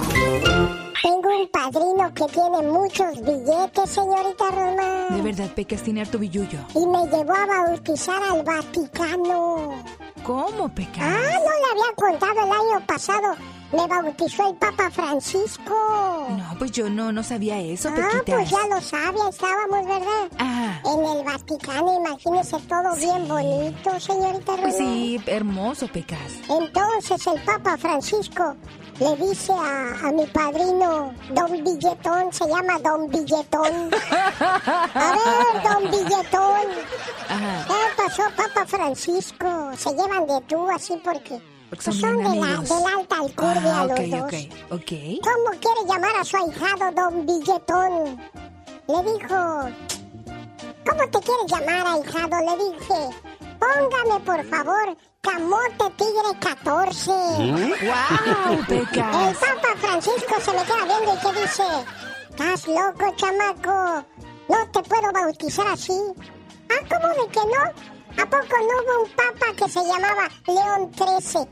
Tengo 1.03 1.41
un 1.41 1.49
padrino 1.49 2.13
que 2.15 2.25
tiene 2.27 2.63
muchos 2.71 3.23
billetes, 3.23 3.91
señorita 3.91 4.51
Roma. 4.51 5.17
De 5.17 5.23
verdad, 5.23 5.51
Pecas 5.55 5.83
tiene 5.83 6.03
harto 6.03 6.19
billullo. 6.19 6.59
Y 6.75 6.87
me 6.87 7.07
llevó 7.07 7.33
a 7.33 7.47
bautizar 7.47 8.23
al 8.23 8.43
Vaticano. 8.43 9.83
¿Cómo, 10.23 10.69
Pecas? 10.75 10.99
Ah, 11.03 11.39
no 11.39 11.51
le 11.51 11.71
había 11.73 11.95
contado 11.97 12.45
el 12.45 12.53
año 12.53 12.87
pasado 12.87 13.35
me 13.75 13.87
bautizó 13.87 14.51
el 14.51 14.57
Papa 14.57 14.91
Francisco. 14.91 16.29
No, 16.31 16.59
pues 16.59 16.73
yo 16.73 16.89
no, 16.89 17.13
no 17.13 17.23
sabía 17.23 17.59
eso, 17.61 17.89
Ah, 17.89 18.23
pues 18.25 18.51
ya 18.51 18.67
lo 18.69 18.81
sabía, 18.81 19.29
estábamos, 19.29 19.87
¿verdad? 19.87 20.29
Ah. 20.39 20.81
En 20.85 21.05
el 21.05 21.25
Vaticano, 21.25 21.97
imagínese 21.97 22.59
todo 22.61 22.95
bien 22.97 23.29
bonito, 23.29 24.01
señorita 24.01 24.57
Pues 24.57 24.77
sí, 24.77 25.21
hermoso, 25.27 25.89
Pecas. 25.89 26.19
Entonces 26.49 27.27
el 27.27 27.41
Papa 27.43 27.77
Francisco 27.77 28.55
le 29.01 29.17
dice 29.17 29.53
a, 29.53 30.07
a, 30.07 30.13
mi 30.13 30.25
padrino, 30.27 31.13
Don 31.31 31.65
Billetón, 31.65 32.33
se 32.33 32.47
llama 32.47 32.79
Don 32.79 33.11
Billetón. 33.11 33.91
A 34.41 35.17
ver, 35.17 35.63
Don 35.65 35.91
Billetón. 35.91 36.69
Ajá. 37.29 37.67
¿Qué 37.67 38.03
pasó, 38.03 38.23
Papa 38.37 38.67
Francisco? 38.67 39.71
Se 39.77 39.91
llevan 39.91 40.27
de 40.27 40.41
tú 40.47 40.69
así 40.71 41.01
porque 41.03 41.41
son, 41.83 42.17
de 42.19 42.41
la, 42.41 42.57
alta 42.57 43.17
alcurnia 43.17 43.81
ah, 43.81 43.87
los 43.87 44.11
dos. 44.11 44.33
¿Cómo 44.71 45.51
quiere 45.61 45.81
llamar 45.89 46.17
a 46.21 46.25
su 46.25 46.37
ahijado 46.37 46.93
Don 46.93 47.27
Billetón? 47.27 48.21
Le 48.87 49.13
dijo, 49.13 49.69
¿cómo 50.87 51.11
te 51.11 51.21
quieres 51.21 51.47
llamar, 51.49 51.87
ahijado? 51.87 52.37
Le 52.41 52.65
dije, 52.65 53.17
póngame 53.59 54.21
por 54.25 54.45
favor 54.45 54.97
Camote 55.25 55.91
Tigre 55.97 56.39
14. 56.39 57.11
¡Wow, 57.11 58.67
El 58.69 58.87
Papa 59.37 59.75
Francisco 59.79 60.35
se 60.39 60.53
me 60.53 60.63
queda 60.65 60.85
viendo 60.85 61.15
y 61.15 61.19
que 61.19 61.41
dice, 61.41 61.63
estás 62.29 62.69
loco, 62.69 63.15
chamaco, 63.17 64.05
no 64.49 64.71
te 64.71 64.83
puedo 64.83 65.13
bautizar 65.13 65.67
así. 65.69 65.99
Ah, 66.69 66.85
¿cómo 66.91 67.09
de 67.09 67.33
que 67.33 67.41
no? 67.41 67.94
¿A 68.17 68.27
poco 68.27 68.57
no 68.59 68.75
hubo 68.83 69.05
un 69.05 69.11
papa 69.11 69.47
que 69.57 69.69
se 69.69 69.81
llamaba 69.81 70.29
León 70.47 70.91
XIII? 70.97 71.47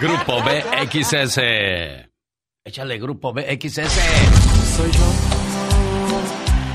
Grupo 0.00 0.42
BXS. 0.42 1.38
Échale 2.64 2.98
Grupo 2.98 3.32
BXS. 3.32 3.90
Soy 4.76 4.90
yo. 4.92 5.12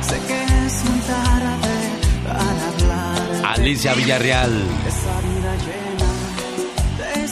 Sé 0.01 0.19
que 0.27 0.43
es 0.43 0.83
muy 0.85 0.99
tarde 1.01 1.67
para 2.27 2.67
hablar. 2.67 3.57
Alicia 3.57 3.93
Villarreal. 3.93 4.63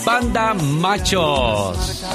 Banda 0.06 0.54
Machos. 0.54 2.06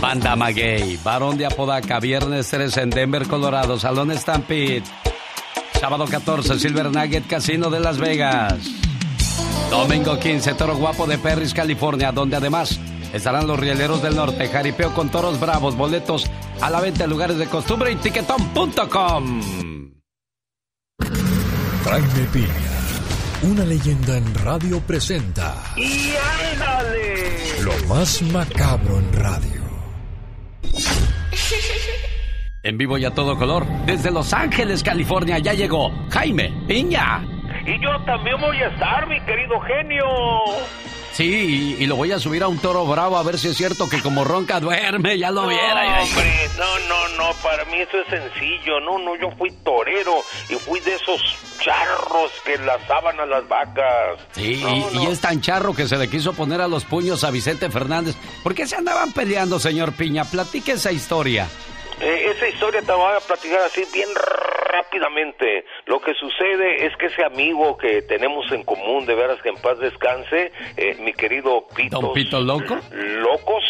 Banda 0.00 0.36
Maguey, 0.36 0.96
Barón 1.02 1.36
de 1.36 1.46
Apodaca, 1.46 1.98
viernes 1.98 2.48
3 2.48 2.76
en 2.76 2.90
Denver, 2.90 3.26
Colorado, 3.26 3.78
Salón 3.78 4.16
Stampede. 4.16 4.84
Sábado 5.80 6.06
14, 6.06 6.58
Silver 6.58 6.90
Nugget 6.90 7.26
Casino 7.28 7.70
de 7.70 7.78
Las 7.78 7.98
Vegas. 7.98 8.54
Domingo 9.70 10.18
15, 10.18 10.54
Toro 10.54 10.76
Guapo 10.76 11.06
de 11.06 11.18
Perris, 11.18 11.54
California, 11.54 12.10
donde 12.10 12.36
además 12.36 12.80
estarán 13.12 13.46
los 13.46 13.60
Rieleros 13.60 14.02
del 14.02 14.16
Norte, 14.16 14.48
Jaripeo 14.48 14.92
con 14.92 15.08
Toros 15.10 15.38
Bravos, 15.38 15.76
boletos 15.76 16.28
a 16.60 16.68
la 16.70 16.80
venta 16.80 17.04
en 17.04 17.10
lugares 17.10 17.38
de 17.38 17.46
costumbre 17.46 17.92
y 17.92 17.96
tiquetón.com. 17.96 19.40
Jaime 21.84 22.26
Piña, 22.32 22.48
una 23.42 23.64
leyenda 23.64 24.16
en 24.16 24.34
radio 24.34 24.80
presenta. 24.80 25.54
¡Y 25.76 26.12
ándale! 26.52 27.62
Lo 27.62 27.72
más 27.86 28.20
macabro 28.22 28.98
en 28.98 29.12
radio. 29.12 29.62
En 32.68 32.76
vivo 32.76 32.98
y 32.98 33.04
a 33.06 33.10
todo 33.10 33.38
color, 33.38 33.66
desde 33.86 34.10
Los 34.10 34.34
Ángeles, 34.34 34.82
California, 34.82 35.38
ya 35.38 35.54
llegó 35.54 35.90
Jaime 36.10 36.52
Piña. 36.68 37.24
Y 37.64 37.82
yo 37.82 37.98
también 38.04 38.38
voy 38.38 38.58
a 38.58 38.66
estar, 38.66 39.08
mi 39.08 39.18
querido 39.22 39.58
genio. 39.60 40.04
Sí, 41.12 41.76
y, 41.80 41.86
lo 41.86 41.96
voy 41.96 42.12
a 42.12 42.18
subir 42.18 42.42
a 42.42 42.48
un 42.48 42.58
toro 42.58 42.84
bravo 42.84 43.16
a 43.16 43.22
ver 43.22 43.38
si 43.38 43.48
es 43.48 43.56
cierto 43.56 43.88
que 43.88 44.02
como 44.02 44.22
ronca 44.22 44.60
duerme, 44.60 45.18
ya 45.18 45.30
lo 45.30 45.46
viera. 45.48 46.02
Hombre, 46.02 46.50
no, 46.58 46.78
no, 46.88 47.08
no, 47.16 47.32
para 47.42 47.64
mí 47.64 47.78
eso 47.78 48.02
es 48.02 48.08
sencillo. 48.08 48.80
No, 48.80 48.98
no, 48.98 49.16
yo 49.16 49.30
fui 49.38 49.50
torero 49.64 50.16
y 50.50 50.56
fui 50.56 50.78
de 50.80 50.94
esos 50.94 51.22
charros 51.60 52.30
que 52.44 52.58
lazaban 52.58 53.18
a 53.18 53.24
las 53.24 53.48
vacas. 53.48 54.20
Sí, 54.32 54.62
y, 54.92 55.06
es 55.06 55.20
tan 55.22 55.40
charro 55.40 55.74
que 55.74 55.88
se 55.88 55.96
le 55.96 56.10
quiso 56.10 56.34
poner 56.34 56.60
a 56.60 56.68
los 56.68 56.84
puños 56.84 57.24
a 57.24 57.30
Vicente 57.30 57.70
Fernández. 57.70 58.14
¿Por 58.42 58.54
qué 58.54 58.66
se 58.66 58.76
andaban 58.76 59.12
peleando, 59.12 59.58
señor 59.58 59.94
Piña? 59.94 60.26
Platique 60.26 60.72
esa 60.72 60.92
historia. 60.92 61.48
Eh, 62.00 62.30
esa 62.30 62.48
historia 62.48 62.80
te 62.82 62.92
voy 62.92 63.12
a 63.16 63.20
platicar 63.20 63.60
así 63.62 63.82
bien 63.92 64.08
rápidamente. 64.68 65.64
Lo 65.86 66.00
que 66.00 66.14
sucede 66.14 66.86
es 66.86 66.96
que 66.96 67.06
ese 67.06 67.24
amigo 67.24 67.76
que 67.76 68.02
tenemos 68.02 68.50
en 68.52 68.62
común, 68.62 69.06
de 69.06 69.14
veras 69.14 69.40
que 69.42 69.48
en 69.48 69.56
paz 69.56 69.78
descanse, 69.78 70.52
eh, 70.76 70.96
mi 71.00 71.12
querido 71.12 71.66
Pito. 71.74 72.00
¿Don 72.00 72.12
Pito 72.12 72.40
Loco? 72.40 72.78
Locos, 72.92 73.64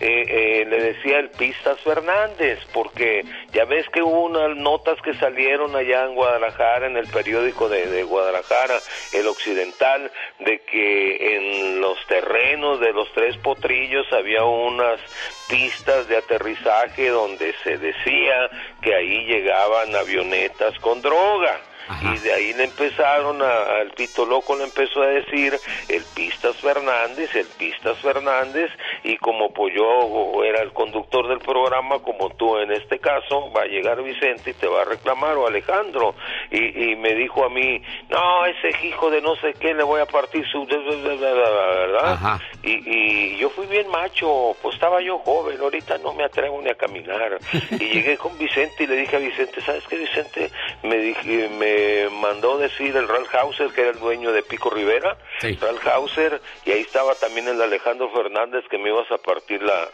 eh, 0.00 0.24
eh, 0.28 0.66
le 0.68 0.82
decía 0.82 1.18
el 1.18 1.30
Pistas 1.30 1.80
Fernández, 1.80 2.58
porque 2.72 3.24
ya 3.52 3.64
ves 3.64 3.86
que 3.90 4.02
hubo 4.02 4.24
unas 4.24 4.56
notas 4.56 5.00
que 5.02 5.14
salieron 5.14 5.74
allá 5.76 6.04
en 6.04 6.14
Guadalajara, 6.14 6.86
en 6.86 6.96
el 6.96 7.06
periódico 7.06 7.68
de, 7.68 7.86
de 7.86 8.02
Guadalajara, 8.02 8.78
el 9.12 9.26
Occidental, 9.26 10.10
de 10.40 10.60
que 10.60 11.36
en 11.36 11.80
los 11.80 11.98
terrenos 12.06 12.80
de 12.80 12.92
los 12.92 13.10
tres 13.12 13.36
potrillos 13.38 14.06
había 14.12 14.44
unas 14.44 15.00
pistas 15.48 16.06
de 16.08 16.16
aterrizaje 16.16 17.08
donde 17.08 17.54
se 17.64 17.69
decía 17.78 18.50
que 18.80 18.94
ahí 18.94 19.24
llegaban 19.26 19.94
avionetas 19.94 20.78
con 20.80 21.00
droga. 21.02 21.60
Y 22.02 22.18
de 22.18 22.32
ahí 22.32 22.52
le 22.54 22.64
empezaron, 22.64 23.42
a- 23.42 23.78
al 23.80 23.90
Pito 23.92 24.24
Loco 24.24 24.54
le 24.56 24.64
empezó 24.64 25.02
a 25.02 25.06
decir 25.08 25.58
el 25.88 26.04
Pistas 26.14 26.56
Fernández, 26.60 27.30
el 27.34 27.46
Pistas 27.58 27.98
Fernández, 27.98 28.70
y 29.04 29.16
como 29.18 29.52
pues 29.52 29.74
yo 29.74 30.42
era 30.44 30.60
el 30.62 30.72
conductor 30.72 31.28
del 31.28 31.38
programa, 31.40 31.98
como 32.00 32.30
tú 32.30 32.58
en 32.58 32.72
este 32.72 32.98
caso, 32.98 33.50
va 33.52 33.62
a 33.62 33.66
llegar 33.66 34.02
Vicente 34.02 34.50
y 34.50 34.54
te 34.54 34.66
va 34.68 34.82
a 34.82 34.84
reclamar, 34.84 35.36
o 35.36 35.46
Alejandro, 35.46 36.14
y, 36.50 36.90
y 36.92 36.96
me 36.96 37.14
dijo 37.14 37.44
a 37.44 37.50
mí, 37.50 37.82
no, 38.08 38.46
ese 38.46 38.86
hijo 38.86 39.10
de 39.10 39.20
no 39.20 39.34
sé 39.36 39.54
qué, 39.54 39.74
le 39.74 39.82
voy 39.82 40.00
a 40.00 40.06
partir 40.06 40.46
su... 40.50 40.66
¿verdad? 40.66 42.18
Y, 42.62 42.70
y 42.86 43.36
yo 43.38 43.50
fui 43.50 43.66
bien 43.66 43.88
macho, 43.88 44.56
pues 44.62 44.74
estaba 44.74 45.00
yo 45.00 45.18
joven, 45.18 45.58
ahorita 45.60 45.98
no 45.98 46.12
me 46.14 46.24
atrevo 46.24 46.60
ni 46.62 46.70
a 46.70 46.74
caminar. 46.74 47.38
Y 47.70 47.84
llegué 47.94 48.16
con 48.18 48.36
Vicente 48.38 48.84
y 48.84 48.86
le 48.86 48.96
dije 48.96 49.16
a 49.16 49.18
Vicente, 49.18 49.60
¿sabes 49.62 49.84
qué, 49.88 49.96
Vicente? 49.96 50.50
Me, 50.82 50.96
dije, 50.96 51.48
me 51.58 51.79
mandó 52.20 52.58
decir 52.58 52.96
el 52.96 53.06
Ralph 53.08 53.34
Hauser, 53.34 53.70
que 53.72 53.80
era 53.82 53.90
el 53.90 53.98
dueño 53.98 54.32
de 54.32 54.42
Pico 54.42 54.70
Rivera, 54.70 55.16
Ralph 55.56 55.86
Hauser, 55.86 56.40
y 56.64 56.70
ahí 56.72 56.80
estaba 56.80 57.14
también 57.14 57.48
el 57.48 57.60
Alejandro 57.60 58.10
Fernández 58.10 58.64
que 58.70 58.78
me 58.78 58.88
ibas 58.90 59.10
a 59.10 59.18
partir 59.18 59.62
la... 59.62 59.88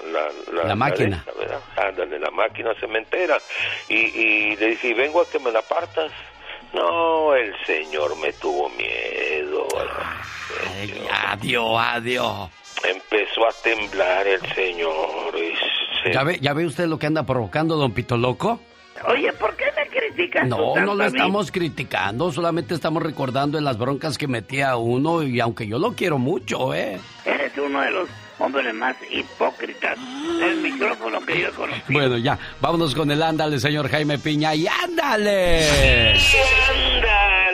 La, 0.52 0.64
La 0.64 0.74
máquina. 0.76 1.24
Ándale, 1.76 2.18
la 2.18 2.30
máquina 2.30 2.74
cementera. 2.80 3.38
Y, 3.88 3.96
y 3.96 4.56
le 4.56 4.66
dije, 4.70 4.88
"Y 4.88 4.94
vengo 4.94 5.20
a 5.20 5.28
que 5.28 5.38
me 5.38 5.50
la 5.52 5.62
partas. 5.62 6.10
No, 6.72 7.34
el 7.34 7.54
señor 7.64 8.16
me 8.18 8.32
tuvo 8.34 8.68
miedo. 8.70 9.66
Adiós, 11.28 11.76
adiós. 11.78 12.50
Empezó 12.84 13.46
a 13.46 13.52
temblar 13.62 14.26
el 14.26 14.40
señor. 14.54 15.32
se- 16.02 16.12
¿Ya 16.12 16.22
ve, 16.22 16.38
¿Ya 16.40 16.52
ve 16.52 16.66
usted 16.66 16.86
lo 16.86 16.98
que 16.98 17.06
anda 17.06 17.24
provocando, 17.24 17.76
don 17.76 17.92
Pito 17.92 18.16
Loco? 18.16 18.60
Oye, 19.08 19.32
¿por 19.34 19.54
qué 19.56 19.64
me 19.76 19.88
criticas 19.88 20.48
No, 20.48 20.56
tú 20.74 20.80
no 20.80 20.94
lo 20.94 21.04
estamos 21.04 21.50
criticando, 21.50 22.32
solamente 22.32 22.74
estamos 22.74 23.02
recordando 23.02 23.58
en 23.58 23.64
las 23.64 23.78
broncas 23.78 24.18
que 24.18 24.26
metía 24.26 24.76
uno 24.76 25.22
y 25.22 25.40
aunque 25.40 25.66
yo 25.66 25.78
lo 25.78 25.92
quiero 25.92 26.18
mucho, 26.18 26.74
¿eh? 26.74 26.98
Eres 27.24 27.52
uno 27.58 27.80
de 27.80 27.90
los 27.90 28.08
hombres 28.38 28.74
más 28.74 28.96
hipócritas 29.10 29.98
del 30.38 30.60
micrófono 30.60 31.20
que 31.24 31.40
yo 31.40 31.52
conozco. 31.52 31.84
Bueno, 31.88 32.18
ya, 32.18 32.38
vámonos 32.60 32.94
con 32.94 33.10
el 33.10 33.22
ándale, 33.22 33.58
señor 33.58 33.88
Jaime 33.88 34.18
Piña, 34.18 34.54
y 34.54 34.66
ándale. 34.66 35.68
¡Ándale! 35.68 37.45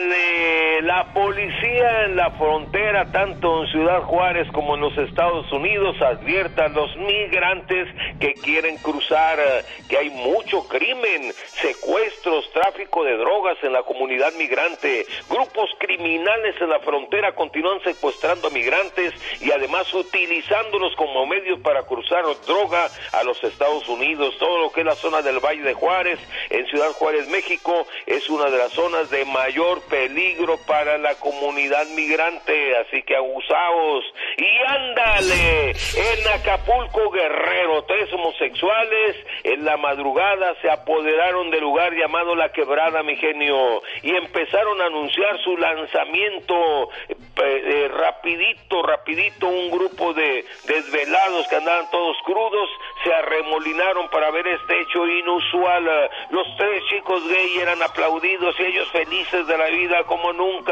La 0.83 1.13
policía 1.13 2.03
en 2.03 2.17
la 2.17 2.31
frontera, 2.31 3.09
tanto 3.09 3.63
en 3.63 3.71
Ciudad 3.71 4.01
Juárez 4.01 4.49
como 4.51 4.75
en 4.75 4.81
los 4.81 4.97
Estados 4.97 5.49
Unidos, 5.53 5.95
advierte 6.01 6.61
a 6.61 6.67
los 6.67 6.93
migrantes 6.97 7.87
que 8.19 8.33
quieren 8.33 8.75
cruzar 8.79 9.39
eh, 9.39 9.63
que 9.87 9.97
hay 9.97 10.09
mucho 10.09 10.67
crimen, 10.67 11.31
secuestros, 11.61 12.51
tráfico 12.51 13.05
de 13.05 13.15
drogas 13.15 13.55
en 13.63 13.71
la 13.71 13.83
comunidad 13.83 14.33
migrante. 14.33 15.05
Grupos 15.29 15.69
criminales 15.79 16.59
en 16.59 16.67
la 16.67 16.79
frontera 16.79 17.33
continúan 17.33 17.81
secuestrando 17.81 18.49
a 18.49 18.51
migrantes 18.51 19.13
y 19.39 19.51
además 19.51 19.93
utilizándolos 19.93 20.97
como 20.97 21.25
medios 21.25 21.61
para 21.61 21.83
cruzar 21.83 22.25
droga 22.45 22.89
a 23.13 23.23
los 23.23 23.41
Estados 23.41 23.87
Unidos. 23.87 24.35
Todo 24.37 24.59
lo 24.59 24.69
que 24.73 24.81
es 24.81 24.85
la 24.85 24.95
zona 24.95 25.21
del 25.21 25.39
Valle 25.39 25.63
de 25.63 25.75
Juárez, 25.75 26.19
en 26.49 26.65
Ciudad 26.65 26.91
Juárez, 26.91 27.29
México, 27.29 27.87
es 28.05 28.29
una 28.29 28.49
de 28.49 28.57
las 28.57 28.73
zonas 28.73 29.09
de 29.09 29.23
mayor 29.23 29.81
peligro 29.83 30.57
para 30.67 30.72
la 30.81 31.15
comunidad 31.15 31.85
migrante. 31.95 32.77
Así 32.77 33.03
que 33.03 33.15
abusaos. 33.15 34.05
Y 34.37 34.73
ándale, 34.73 35.71
en 35.71 36.27
Acapulco, 36.33 37.11
Guerrero, 37.11 37.83
tres 37.83 38.11
homosexuales 38.13 39.15
en 39.43 39.65
la 39.65 39.77
madrugada 39.77 40.55
se 40.61 40.69
apoderaron 40.69 41.51
del 41.51 41.61
lugar 41.61 41.93
llamado 41.93 42.35
La 42.35 42.51
Quebrada, 42.51 43.03
mi 43.03 43.15
genio, 43.15 43.81
y 44.01 44.15
empezaron 44.15 44.81
a 44.81 44.85
anunciar 44.85 45.37
su 45.43 45.57
lanzamiento 45.57 46.89
eh, 47.09 47.15
eh, 47.43 47.87
rapidito, 47.89 48.83
rapidito, 48.83 49.47
un 49.47 49.71
grupo 49.71 50.13
de 50.13 50.45
desvelados 50.65 51.47
que 51.47 51.55
andaban 51.55 51.89
todos 51.91 52.17
crudos 52.23 52.69
se 53.03 53.13
arremolinaron 53.13 54.09
para 54.09 54.31
ver 54.31 54.47
este 54.47 54.81
hecho 54.81 55.05
inusual. 55.07 56.09
Los 56.29 56.47
tres 56.57 56.83
chicos 56.89 57.27
gay 57.27 57.59
eran 57.59 57.81
aplaudidos 57.81 58.55
y 58.59 58.63
ellos 58.63 58.89
felices 58.91 59.47
de 59.47 59.57
la 59.57 59.67
vida 59.67 60.03
como 60.05 60.31
nunca. 60.33 60.62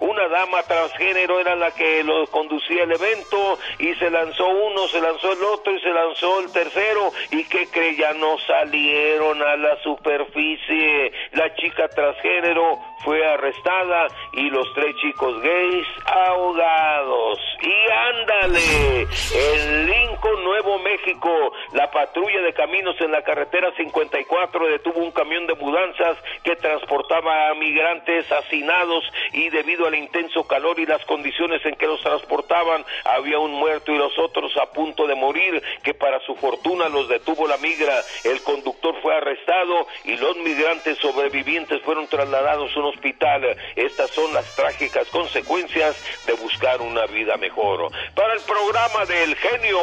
Una 0.00 0.28
dama 0.28 0.62
transgénero 0.62 1.40
era 1.40 1.54
la 1.54 1.70
que 1.72 2.04
lo 2.04 2.26
conducía 2.28 2.84
el 2.84 2.92
evento 2.92 3.58
y 3.78 3.94
se 3.94 4.10
lanzó 4.10 4.46
uno, 4.46 4.86
se 4.88 5.00
lanzó 5.00 5.32
el 5.32 5.42
otro 5.42 5.72
y 5.74 5.80
se 5.80 5.90
lanzó 5.90 6.40
el 6.40 6.52
tercero 6.52 7.12
y 7.30 7.44
que 7.44 7.66
cree 7.68 7.96
ya 7.96 8.12
no 8.14 8.38
salieron 8.46 9.42
a 9.42 9.56
la 9.56 9.76
superficie. 9.82 11.12
La 11.32 11.54
chica 11.54 11.88
transgénero 11.88 12.78
fue 13.04 13.24
arrestada 13.26 14.06
y 14.32 14.50
los 14.50 14.66
tres 14.74 14.94
chicos 14.96 15.40
gays 15.42 15.86
ahogados. 16.06 17.38
Y 17.62 17.90
ándale, 17.90 19.02
en 19.02 19.86
Lincoln, 19.86 20.44
Nuevo 20.44 20.78
México, 20.78 21.52
la 21.72 21.90
patrulla 21.90 22.40
de 22.42 22.52
caminos 22.52 22.96
en 23.00 23.12
la 23.12 23.22
carretera 23.22 23.72
54 23.76 24.66
detuvo 24.68 25.00
un 25.00 25.12
camión 25.12 25.46
de 25.46 25.54
mudanzas 25.54 26.16
que 26.42 26.56
transportaba 26.56 27.50
a 27.50 27.54
migrantes 27.54 28.30
hacinados 28.30 29.04
y 29.32 29.48
debido 29.50 29.86
al 29.86 29.94
intenso 29.94 30.46
calor 30.46 30.78
y 30.78 30.86
las 30.86 31.04
condiciones 31.04 31.64
en 31.64 31.76
que 31.76 31.86
los 31.86 32.00
transportaban, 32.02 32.84
había 33.04 33.38
un 33.38 33.52
muerto 33.52 33.92
y 33.92 33.98
los 33.98 34.18
otros 34.18 34.52
a 34.56 34.70
punto 34.72 35.06
de 35.06 35.14
morir, 35.14 35.62
que 35.82 35.94
para 35.94 36.20
su 36.20 36.34
fortuna 36.36 36.88
los 36.88 37.08
detuvo 37.08 37.46
la 37.46 37.56
migra. 37.58 38.02
El 38.24 38.42
conductor 38.42 38.94
fue 39.02 39.16
arrestado 39.16 39.86
y 40.04 40.16
los 40.16 40.36
migrantes 40.38 40.98
sobrevivientes 40.98 41.82
fueron 41.82 42.06
trasladados 42.08 42.74
a 42.74 42.80
un 42.80 42.86
hospital. 42.86 43.56
Estas 43.76 44.10
son 44.10 44.32
las 44.32 44.54
trágicas 44.56 45.08
consecuencias 45.08 45.96
de 46.26 46.34
buscar 46.34 46.80
una 46.80 47.06
vida 47.06 47.36
mejor. 47.36 47.90
Para 48.14 48.34
el 48.34 48.40
programa 48.40 49.04
del 49.06 49.34
genio 49.36 49.80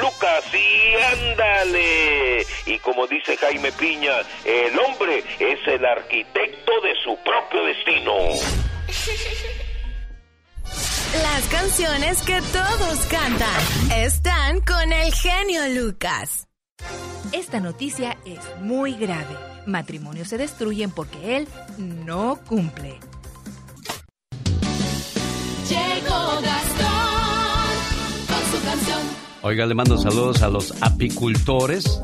Lucas, 0.00 0.44
y 0.54 0.94
ándale. 0.94 2.46
Y 2.66 2.78
como 2.78 3.06
dice 3.06 3.36
Jaime 3.36 3.72
Piña, 3.72 4.20
el 4.44 4.78
hombre 4.78 5.22
es 5.38 5.66
el 5.66 5.84
arquitecto 5.84 6.80
de 6.80 6.94
su 7.02 7.16
propio 7.22 7.64
destino. 7.64 8.15
Las 11.22 11.44
canciones 11.48 12.20
que 12.22 12.40
todos 12.52 12.98
cantan 13.08 13.60
están 13.94 14.60
con 14.60 14.92
el 14.92 15.12
genio 15.14 15.62
Lucas. 15.80 16.46
Esta 17.32 17.58
noticia 17.60 18.18
es 18.24 18.38
muy 18.60 18.92
grave. 18.94 19.36
Matrimonios 19.66 20.28
se 20.28 20.38
destruyen 20.38 20.90
porque 20.90 21.36
él 21.38 21.48
no 21.78 22.38
cumple. 22.46 22.98
Llegó 25.68 26.40
Gastón 26.42 27.66
con 28.28 28.52
su 28.52 28.60
canción. 28.64 29.00
Oiga, 29.42 29.66
le 29.66 29.74
mando 29.74 29.98
saludos 29.98 30.42
a 30.42 30.48
los 30.48 30.72
apicultores. 30.82 32.00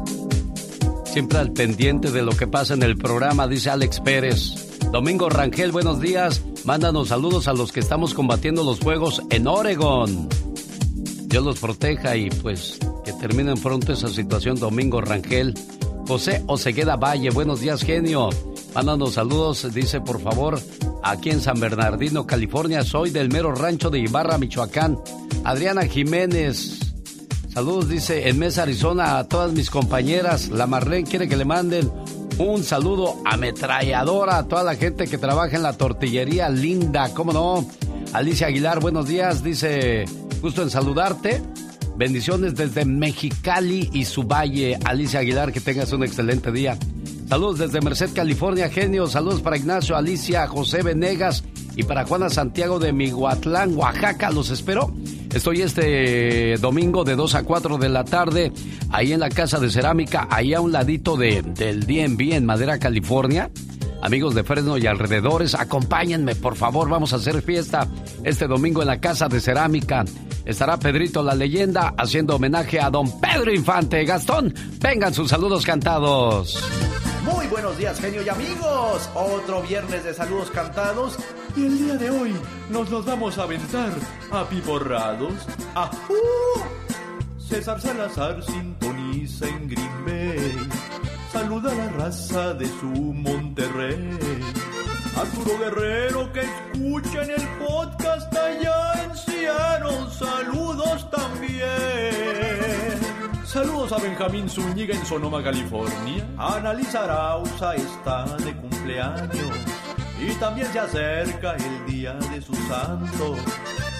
Siempre 1.04 1.38
al 1.38 1.52
pendiente 1.52 2.10
de 2.10 2.22
lo 2.22 2.32
que 2.32 2.46
pasa 2.46 2.72
en 2.74 2.82
el 2.82 2.96
programa, 2.96 3.46
dice 3.46 3.70
Alex 3.70 4.00
Pérez. 4.00 4.71
Domingo 4.92 5.30
Rangel, 5.30 5.72
buenos 5.72 6.02
días. 6.02 6.42
Mándanos 6.66 7.08
saludos 7.08 7.48
a 7.48 7.54
los 7.54 7.72
que 7.72 7.80
estamos 7.80 8.12
combatiendo 8.12 8.62
los 8.62 8.78
fuegos 8.78 9.22
en 9.30 9.46
Oregon. 9.46 10.28
Dios 11.28 11.42
los 11.42 11.58
proteja 11.58 12.14
y 12.14 12.28
pues 12.28 12.78
que 13.02 13.14
terminen 13.14 13.58
pronto 13.58 13.94
esa 13.94 14.08
situación, 14.08 14.60
Domingo 14.60 15.00
Rangel. 15.00 15.54
José 16.06 16.44
Osegueda 16.46 16.96
Valle, 16.96 17.30
buenos 17.30 17.60
días, 17.60 17.82
genio. 17.82 18.28
Mándanos 18.74 19.14
saludos, 19.14 19.72
dice 19.72 20.02
por 20.02 20.20
favor, 20.20 20.60
aquí 21.02 21.30
en 21.30 21.40
San 21.40 21.58
Bernardino, 21.58 22.26
California. 22.26 22.84
Soy 22.84 23.08
del 23.08 23.30
mero 23.30 23.54
rancho 23.54 23.88
de 23.88 23.98
Ibarra, 23.98 24.36
Michoacán. 24.36 24.98
Adriana 25.42 25.86
Jiménez. 25.86 26.80
Saludos, 27.48 27.88
dice 27.88 28.28
en 28.28 28.38
Mesa, 28.38 28.64
Arizona, 28.64 29.16
a 29.16 29.26
todas 29.26 29.52
mis 29.52 29.70
compañeras. 29.70 30.50
La 30.50 30.66
Marlene 30.66 31.08
quiere 31.08 31.28
que 31.28 31.36
le 31.38 31.46
manden 31.46 31.90
un 32.38 32.64
saludo 32.64 33.16
ametralladora 33.24 34.38
a 34.38 34.48
toda 34.48 34.62
la 34.62 34.74
gente 34.74 35.06
que 35.06 35.18
trabaja 35.18 35.56
en 35.56 35.62
la 35.62 35.74
tortillería 35.74 36.48
linda, 36.48 37.12
¿cómo 37.14 37.32
no? 37.32 37.68
Alicia 38.12 38.46
Aguilar, 38.46 38.80
buenos 38.80 39.06
días, 39.08 39.42
dice, 39.42 40.04
gusto 40.40 40.62
en 40.62 40.70
saludarte. 40.70 41.42
Bendiciones 41.96 42.54
desde 42.54 42.84
Mexicali 42.84 43.90
y 43.92 44.04
su 44.06 44.24
valle. 44.24 44.78
Alicia 44.84 45.20
Aguilar, 45.20 45.52
que 45.52 45.60
tengas 45.60 45.92
un 45.92 46.02
excelente 46.04 46.50
día. 46.50 46.78
Saludos 47.28 47.58
desde 47.58 47.80
Merced, 47.80 48.10
California, 48.14 48.68
genio. 48.68 49.06
Saludos 49.06 49.40
para 49.40 49.56
Ignacio, 49.56 49.96
Alicia, 49.96 50.46
José 50.46 50.82
Venegas 50.82 51.44
y 51.76 51.84
para 51.84 52.04
Juana 52.04 52.28
Santiago 52.28 52.78
de 52.78 52.92
Miguatlán, 52.92 53.76
Oaxaca. 53.76 54.30
Los 54.30 54.50
espero. 54.50 54.92
Estoy 55.34 55.62
este 55.62 56.56
domingo 56.58 57.04
de 57.04 57.16
2 57.16 57.34
a 57.36 57.42
4 57.42 57.78
de 57.78 57.88
la 57.88 58.04
tarde 58.04 58.52
ahí 58.90 59.12
en 59.12 59.20
la 59.20 59.30
Casa 59.30 59.58
de 59.58 59.70
Cerámica, 59.70 60.28
ahí 60.30 60.52
a 60.52 60.60
un 60.60 60.72
ladito 60.72 61.16
de, 61.16 61.40
del 61.40 61.86
DNB 61.86 62.34
en 62.34 62.44
Madera, 62.44 62.78
California. 62.78 63.50
Amigos 64.02 64.34
de 64.34 64.44
Fresno 64.44 64.76
y 64.76 64.86
alrededores, 64.86 65.54
acompáñenme, 65.54 66.34
por 66.34 66.56
favor. 66.56 66.88
Vamos 66.90 67.12
a 67.12 67.16
hacer 67.16 67.40
fiesta 67.40 67.88
este 68.24 68.46
domingo 68.46 68.82
en 68.82 68.88
la 68.88 69.00
Casa 69.00 69.28
de 69.28 69.40
Cerámica. 69.40 70.04
Estará 70.44 70.76
Pedrito 70.76 71.22
la 71.22 71.34
leyenda 71.34 71.94
haciendo 71.96 72.36
homenaje 72.36 72.80
a 72.80 72.90
don 72.90 73.20
Pedro 73.20 73.54
Infante. 73.54 74.04
Gastón, 74.04 74.52
vengan 74.80 75.14
sus 75.14 75.30
saludos 75.30 75.64
cantados. 75.64 76.62
Muy 77.24 77.46
buenos 77.46 77.78
días, 77.78 78.00
genio 78.00 78.22
y 78.22 78.28
amigos. 78.28 79.08
Otro 79.14 79.62
viernes 79.62 80.02
de 80.02 80.12
saludos 80.12 80.50
cantados. 80.50 81.16
Y 81.56 81.66
el 81.66 81.78
día 81.78 81.94
de 81.96 82.10
hoy 82.10 82.34
nos 82.70 82.90
los 82.90 83.04
vamos 83.04 83.38
a 83.38 83.44
aventar 83.44 83.92
a 84.32 84.44
piporrados. 84.44 85.34
¡Ajú! 85.74 86.16
César 87.38 87.80
Salazar 87.80 88.42
sintoniza 88.42 89.46
en 89.46 89.68
Green 89.68 90.04
Bay. 90.04 90.68
Saluda 91.32 91.70
a 91.70 91.74
la 91.74 91.88
raza 91.90 92.54
de 92.54 92.66
su 92.66 92.86
Monterrey. 92.86 94.18
Arturo 95.16 95.58
Guerrero 95.58 96.32
que 96.32 96.40
escucha 96.40 97.22
en 97.22 97.30
el 97.30 97.48
podcast 97.58 98.34
allá 98.34 99.04
en 99.04 99.16
Seattle. 99.16 100.10
Saludos 100.18 101.08
también. 101.10 103.01
Saludos 103.52 103.92
a 103.92 103.98
Benjamín 103.98 104.48
Zúñiga 104.48 104.94
en 104.94 105.04
Sonoma, 105.04 105.42
California. 105.42 106.26
Annalisa 106.38 107.04
Arauza 107.04 107.74
está 107.74 108.24
de 108.38 108.56
cumpleaños. 108.56 109.52
Y 110.18 110.32
también 110.36 110.72
se 110.72 110.78
acerca 110.78 111.56
el 111.56 111.84
día 111.84 112.14
de 112.14 112.40
su 112.40 112.54
santo. 112.54 113.36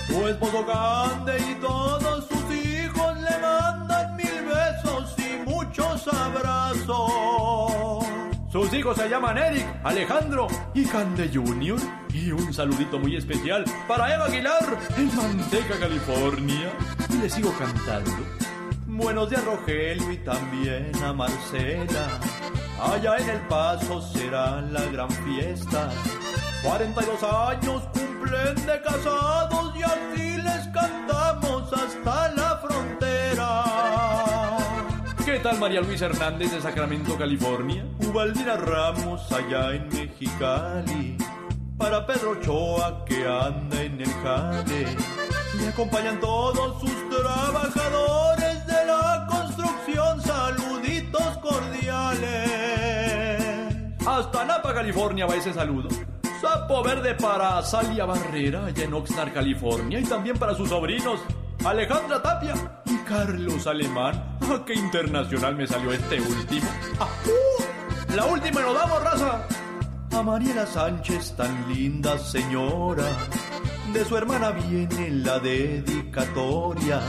Su 0.07 0.27
esposo 0.27 0.65
Gande 0.65 1.37
y 1.51 1.55
todos 1.57 2.27
sus 2.29 2.57
hijos 2.57 3.15
le 3.21 3.39
mandan 3.41 4.17
mil 4.17 4.43
besos 4.43 5.15
y 5.19 5.47
muchos 5.47 6.09
abrazos. 6.09 8.07
Sus 8.51 8.73
hijos 8.73 8.97
se 8.97 9.07
llaman 9.11 9.37
Eric, 9.37 9.67
Alejandro 9.85 10.47
y 10.73 10.87
Cande 10.87 11.31
Jr. 11.31 11.79
Y 12.15 12.33
un 12.33 12.55
saludito 12.55 12.99
muy 12.99 13.17
especial 13.17 13.67
para 13.87 14.15
Eva 14.15 14.25
Aguilar 14.25 14.79
en 14.97 15.15
Manteca, 15.15 15.79
California. 15.79 16.73
Y 17.11 17.19
le 17.19 17.29
sigo 17.29 17.53
cantando. 17.59 18.43
Buenos 18.95 19.31
días 19.31 19.43
Rogelio 19.47 20.13
y 20.13 20.19
también 20.19 20.93
a 21.03 21.15
Marcela. 21.15 22.21
Allá 22.79 23.17
en 23.17 23.31
El 23.31 23.41
Paso 23.49 24.03
será 24.03 24.61
la 24.61 24.85
gran 24.85 25.11
fiesta. 25.11 25.89
42 26.63 27.23
años 27.23 27.85
cumplen 27.95 28.55
de 28.67 28.83
casados 28.83 29.75
y 29.75 29.83
aquí 29.83 30.37
les 30.43 30.69
cantamos 30.75 31.73
hasta 31.73 32.33
la 32.33 32.59
frontera. 32.59 33.65
¿Qué 35.25 35.39
tal 35.39 35.59
María 35.59 35.81
Luisa 35.81 36.05
Hernández 36.05 36.53
de 36.53 36.61
Sacramento, 36.61 37.17
California? 37.17 37.87
Ubaldina 38.07 38.59
Ramos 38.59 39.33
allá 39.33 39.75
en 39.75 39.89
Mexicali. 39.89 41.17
Para 41.79 42.07
Pedro 42.07 42.33
Ochoa 42.33 43.07
que 43.07 43.27
anda 43.27 43.83
en 43.83 44.03
el 44.03 44.13
jale. 44.23 44.85
Me 45.59 45.69
acompañan 45.69 46.21
todos 46.21 46.79
sus 46.79 47.09
trabajadores 47.09 48.52
Hasta 54.07 54.45
Napa, 54.45 54.75
California 54.75 55.27
va 55.27 55.37
ese 55.37 55.53
saludo. 55.53 55.89
Sapo 56.41 56.83
verde 56.83 57.15
para 57.15 57.63
Salia 57.63 58.05
Barrera, 58.05 58.67
allá 58.67 58.85
en 58.85 58.95
Oxnard, 58.95 59.33
California. 59.33 60.01
Y 60.01 60.05
también 60.05 60.37
para 60.37 60.55
sus 60.55 60.69
sobrinos, 60.69 61.21
Alejandra 61.65 62.21
Tapia 62.21 62.55
y 62.87 62.97
Carlos 63.09 63.67
Alemán. 63.67 64.39
¡Ah, 64.43 64.61
qué 64.67 64.75
internacional 64.75 65.55
me 65.55 65.67
salió 65.67 65.93
este 65.93 66.21
último! 66.21 66.67
¡Ah, 66.99 67.07
uh! 67.27 68.17
La 68.17 68.27
última 68.27 68.61
y 68.61 68.65
nos 68.65 68.75
damos, 68.75 69.05
raza. 69.05 69.47
A 70.11 70.23
Mariela 70.23 70.67
Sánchez, 70.67 71.37
tan 71.37 71.73
linda 71.73 72.19
señora. 72.19 73.05
De 73.93 74.05
su 74.05 74.17
hermana 74.17 74.51
viene 74.51 75.11
la 75.11 75.39
dedicatoria. 75.39 77.01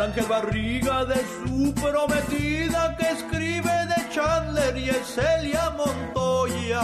Ángel 0.00 0.24
Barriga 0.26 1.04
de 1.04 1.16
su 1.16 1.74
prometida 1.74 2.96
que 2.96 3.10
escribe 3.10 3.70
de 3.86 4.08
Chandler 4.10 4.76
y 4.76 4.88
es 4.88 5.06
Celia 5.06 5.70
Montoya. 5.70 6.80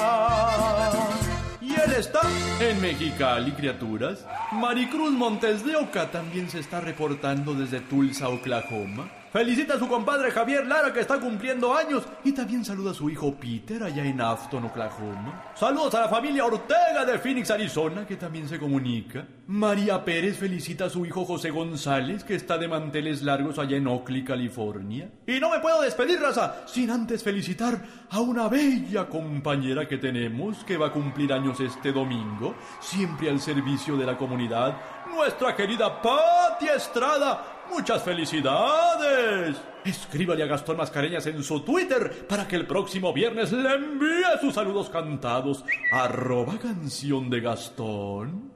Y 1.61 1.75
él 1.75 1.93
está 1.97 2.21
en 2.61 2.81
Mexicali, 2.81 3.53
criaturas. 3.53 4.27
Maricruz 4.53 5.13
Montes 5.13 5.65
de 5.65 5.77
Oca 5.77 6.11
también 6.11 6.51
se 6.51 6.59
está 6.59 6.81
reportando 6.81 7.55
desde 7.55 7.81
Tulsa, 7.81 8.29
Oklahoma. 8.29 9.09
Felicita 9.39 9.74
a 9.74 9.78
su 9.78 9.86
compadre 9.86 10.32
Javier 10.32 10.66
Lara 10.66 10.93
que 10.93 10.98
está 10.98 11.20
cumpliendo 11.20 11.73
años 11.73 12.02
y 12.24 12.32
también 12.32 12.65
saluda 12.65 12.90
a 12.90 12.94
su 12.94 13.09
hijo 13.09 13.36
Peter 13.36 13.81
allá 13.85 14.05
en 14.05 14.20
Afton, 14.20 14.65
Oklahoma. 14.65 15.52
Saludos 15.55 15.94
a 15.94 16.01
la 16.01 16.09
familia 16.09 16.44
Ortega 16.44 17.05
de 17.06 17.20
Phoenix, 17.20 17.48
Arizona 17.52 18.05
que 18.05 18.16
también 18.16 18.48
se 18.48 18.59
comunica. 18.59 19.24
María 19.47 20.05
Pérez 20.05 20.39
felicita 20.39 20.86
a 20.86 20.90
su 20.90 21.06
hijo 21.06 21.24
José 21.24 21.51
González 21.51 22.24
que 22.24 22.35
está 22.35 22.59
de 22.59 22.66
manteles 22.66 23.23
largos 23.23 23.60
allá 23.60 23.77
en 23.77 23.86
Oakley, 23.86 24.24
California. 24.24 25.09
Y 25.24 25.39
no 25.39 25.51
me 25.51 25.60
puedo 25.60 25.82
despedir, 25.82 26.20
raza, 26.20 26.66
sin 26.66 26.90
antes 26.90 27.23
felicitar 27.23 27.81
a 28.10 28.20
una 28.20 28.48
bella 28.48 29.09
compañera 29.09 29.86
que 29.86 29.98
tenemos 29.98 30.65
que 30.65 30.77
va 30.77 30.89
a 30.89 30.93
cumplir 30.93 31.32
años 31.32 31.60
este 31.60 31.93
domingo, 31.93 32.56
siempre 32.81 33.31
al 33.31 33.39
servicio 33.39 33.97
de 33.97 34.05
la 34.05 34.19
comunidad, 34.19 34.77
nuestra 35.15 35.55
querida 35.55 36.02
Patti 36.02 36.66
Estrada. 36.74 37.58
¡Muchas 37.70 38.03
felicidades! 38.03 39.57
Escríbale 39.85 40.43
a 40.43 40.47
Gastón 40.47 40.77
Mascareñas 40.77 41.27
en 41.27 41.43
su 41.43 41.61
Twitter 41.61 42.27
para 42.28 42.47
que 42.47 42.57
el 42.57 42.66
próximo 42.66 43.12
viernes 43.12 43.53
le 43.53 43.74
envíe 43.74 44.40
sus 44.40 44.55
saludos 44.55 44.90
cantados. 44.90 45.65
Arroba 45.93 46.59
canción 46.59 47.31
de 47.31 47.40
Gastón. 47.40 48.53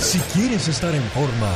Si 0.00 0.18
quieres 0.32 0.66
estar 0.66 0.94
en 0.94 1.02
forma, 1.10 1.52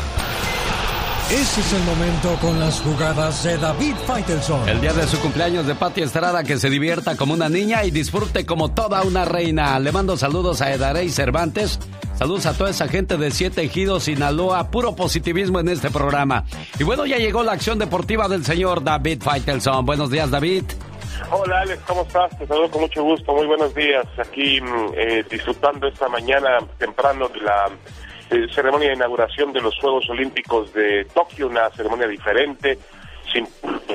ese 1.30 1.60
es 1.60 1.72
el 1.72 1.82
momento 1.84 2.36
con 2.40 2.60
las 2.60 2.80
jugadas 2.80 3.42
de 3.42 3.56
David 3.56 3.94
Faitelson. 4.06 4.68
El 4.68 4.80
día 4.80 4.92
de 4.92 5.06
su 5.06 5.18
cumpleaños 5.18 5.66
de 5.66 5.74
Pati 5.74 6.02
Estrada, 6.02 6.44
que 6.44 6.59
se 6.59 6.68
divierta 6.68 7.16
como 7.16 7.32
una 7.32 7.48
niña 7.48 7.84
y 7.84 7.90
disfrute 7.90 8.44
como 8.44 8.72
toda 8.72 9.02
una 9.02 9.24
reina. 9.24 9.78
Le 9.80 9.90
mando 9.90 10.16
saludos 10.16 10.60
a 10.60 10.72
Edarey 10.72 11.09
Cervantes. 11.09 11.80
Saludos 12.15 12.47
a 12.47 12.57
toda 12.57 12.70
esa 12.70 12.86
gente 12.86 13.16
de 13.16 13.31
Siete 13.31 13.62
Ejidos, 13.62 14.05
Sinaloa. 14.05 14.70
Puro 14.70 14.95
positivismo 14.95 15.59
en 15.59 15.69
este 15.69 15.91
programa. 15.91 16.45
Y 16.78 16.85
bueno, 16.85 17.07
ya 17.07 17.16
llegó 17.16 17.43
la 17.43 17.53
acción 17.53 17.78
deportiva 17.78 18.28
del 18.28 18.45
señor 18.45 18.85
David 18.85 19.20
Faitelson. 19.20 19.85
Buenos 19.85 20.11
días, 20.11 20.31
David. 20.31 20.65
Hola 21.31 21.61
Alex, 21.61 21.82
¿cómo 21.86 22.03
estás? 22.03 22.39
Te 22.39 22.47
saludo 22.47 22.70
con 22.70 22.82
mucho 22.82 23.03
gusto, 23.03 23.32
muy 23.32 23.47
buenos 23.47 23.74
días. 23.74 24.07
Aquí 24.19 24.61
mm, 24.61 24.93
eh, 24.97 25.24
disfrutando 25.28 25.89
esta 25.89 26.09
mañana 26.09 26.59
temprano 26.78 27.28
de 27.28 27.41
la 27.41 27.70
eh, 28.31 28.47
ceremonia 28.55 28.89
de 28.89 28.95
inauguración 28.95 29.53
de 29.53 29.61
los 29.61 29.77
Juegos 29.78 30.09
Olímpicos 30.11 30.73
de 30.73 31.07
Tokio, 31.15 31.49
una 31.49 31.70
ceremonia 31.70 32.07
diferente, 32.07 32.78
sin 33.32 33.49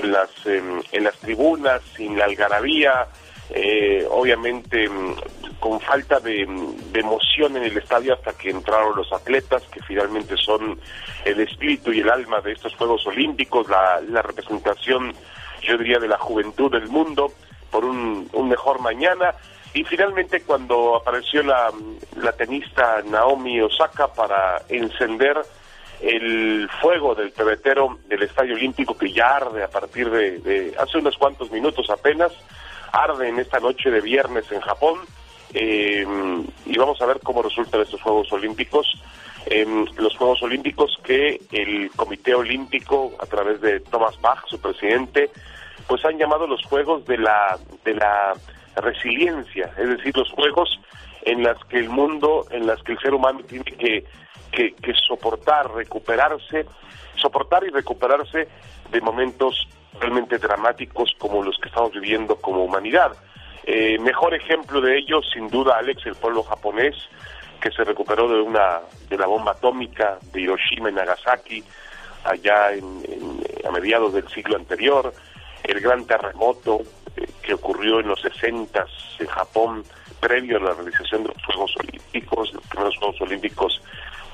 las, 0.04 0.30
em, 0.46 0.82
en 0.92 1.04
las 1.04 1.16
tribunas, 1.18 1.82
sin 1.96 2.18
la 2.18 2.26
algarabía, 2.26 3.08
eh, 3.50 4.06
obviamente 4.10 4.88
mm, 4.90 5.16
con 5.60 5.80
falta 5.80 6.20
de, 6.20 6.48
emoción 6.94 7.58
en 7.58 7.64
el 7.64 7.78
estadio 7.78 8.14
hasta 8.14 8.34
que 8.34 8.50
entraron 8.50 8.96
los 8.96 9.12
atletas, 9.12 9.64
que 9.72 9.82
finalmente 9.84 10.36
son 10.38 10.80
el 11.26 11.40
espíritu 11.42 11.92
y 11.92 12.00
el 12.00 12.10
alma 12.10 12.42
de 12.42 12.54
estos 12.54 12.76
Juegos 12.76 13.06
Olímpicos, 13.06 13.68
la, 13.70 14.02
la 14.02 14.22
representación, 14.22 15.14
yo 15.62 15.78
diría, 15.78 16.00
de 16.00 16.08
la 16.08 16.18
juventud 16.18 16.72
del 16.72 16.88
mundo 16.88 17.32
por 17.70 17.86
un, 17.86 18.30
un 18.34 18.50
mejor 18.50 18.80
mañana. 18.82 19.36
Y 19.74 19.84
finalmente 19.84 20.42
cuando 20.42 20.96
apareció 20.96 21.44
la, 21.44 21.72
la 22.18 22.32
tenista 22.32 23.02
Naomi 23.06 23.62
Osaka 23.62 24.08
para 24.08 24.64
encender 24.68 25.38
el 26.02 26.68
fuego 26.82 27.14
del 27.14 27.32
pebetero 27.32 28.00
del 28.08 28.24
Estadio 28.24 28.56
Olímpico 28.56 28.98
que 28.98 29.12
ya 29.12 29.36
arde 29.36 29.64
a 29.64 29.70
partir 29.70 30.10
de, 30.10 30.40
de 30.40 30.74
hace 30.80 30.98
unos 30.98 31.18
cuantos 31.18 31.52
minutos 31.52 31.90
apenas, 31.90 32.32
arde 32.92 33.28
en 33.28 33.38
esta 33.40 33.60
noche 33.60 33.92
de 33.92 34.02
viernes 34.02 34.50
en 34.52 34.62
Japón 34.62 35.00
eh, 35.54 36.06
y 36.66 36.78
vamos 36.78 37.02
a 37.02 37.06
ver 37.06 37.20
cómo 37.24 37.42
resultan 37.42 37.82
estos 37.82 38.02
Juegos 38.02 38.32
Olímpicos. 38.32 38.88
Eh, 39.46 39.66
los 39.98 40.16
Juegos 40.16 40.42
Olímpicos 40.44 41.00
que 41.04 41.42
el 41.52 41.90
Comité 41.96 42.36
Olímpico, 42.36 43.14
a 43.20 43.26
través 43.26 43.62
de 43.62 43.80
Thomas 43.80 44.20
Bach, 44.22 44.46
su 44.48 44.60
presidente, 44.60 45.30
pues 45.88 46.04
han 46.06 46.18
llamado 46.18 46.46
los 46.46 46.64
Juegos 46.66 47.06
de 47.06 47.18
la, 47.18 47.58
de 47.84 47.96
la 47.96 48.34
resiliencia, 48.76 49.72
es 49.78 49.90
decir, 49.90 50.16
los 50.16 50.30
Juegos 50.32 50.80
en 51.24 51.44
las 51.44 51.58
que 51.66 51.80
el 51.80 51.90
mundo, 51.90 52.46
en 52.52 52.68
las 52.68 52.82
que 52.84 52.94
el 52.94 53.00
ser 53.00 53.14
humano 53.14 53.40
tiene 53.48 53.66
que, 53.66 54.06
que 54.52 54.94
soportar, 55.08 55.72
recuperarse, 55.74 56.66
soportar 57.16 57.64
y 57.64 57.70
recuperarse 57.70 58.48
de 58.92 59.02
momentos 59.02 59.68
realmente 60.00 60.38
dramáticos 60.38 61.14
como 61.18 61.44
los 61.44 61.58
que 61.58 61.70
estamos 61.70 61.92
viviendo 61.94 62.36
como 62.36 62.64
humanidad. 62.64 63.12
Eh, 63.72 64.00
mejor 64.00 64.34
ejemplo 64.34 64.82
de 64.82 64.98
ello, 64.98 65.22
sin 65.22 65.48
duda, 65.48 65.78
Alex, 65.78 66.04
el 66.08 66.16
pueblo 66.16 66.42
japonés, 66.42 66.96
que 67.62 67.70
se 67.70 67.84
recuperó 67.84 68.28
de 68.28 68.42
una 68.42 68.80
de 69.08 69.16
la 69.16 69.28
bomba 69.28 69.52
atómica 69.52 70.18
de 70.34 70.42
Hiroshima 70.42 70.90
y 70.90 70.94
Nagasaki 70.94 71.64
allá 72.24 72.74
en, 72.74 73.04
a 73.64 73.70
mediados 73.70 74.12
del 74.14 74.28
siglo 74.30 74.56
anterior, 74.56 75.14
el 75.64 75.80
gran 75.82 76.04
terremoto 76.08 76.82
eh, 77.16 77.28
que 77.44 77.54
ocurrió 77.54 78.00
en 78.00 78.08
los 78.08 78.20
60 78.22 78.88
en 79.20 79.28
Japón 79.28 79.84
previo 80.20 80.58
a 80.58 80.62
la 80.62 80.74
realización 80.74 81.22
de 81.22 81.30
los 81.30 81.46
Juegos 81.46 81.76
Olímpicos, 81.78 82.52
los 82.52 82.66
primeros 82.66 82.98
Juegos 82.98 83.22
Olímpicos 83.22 83.82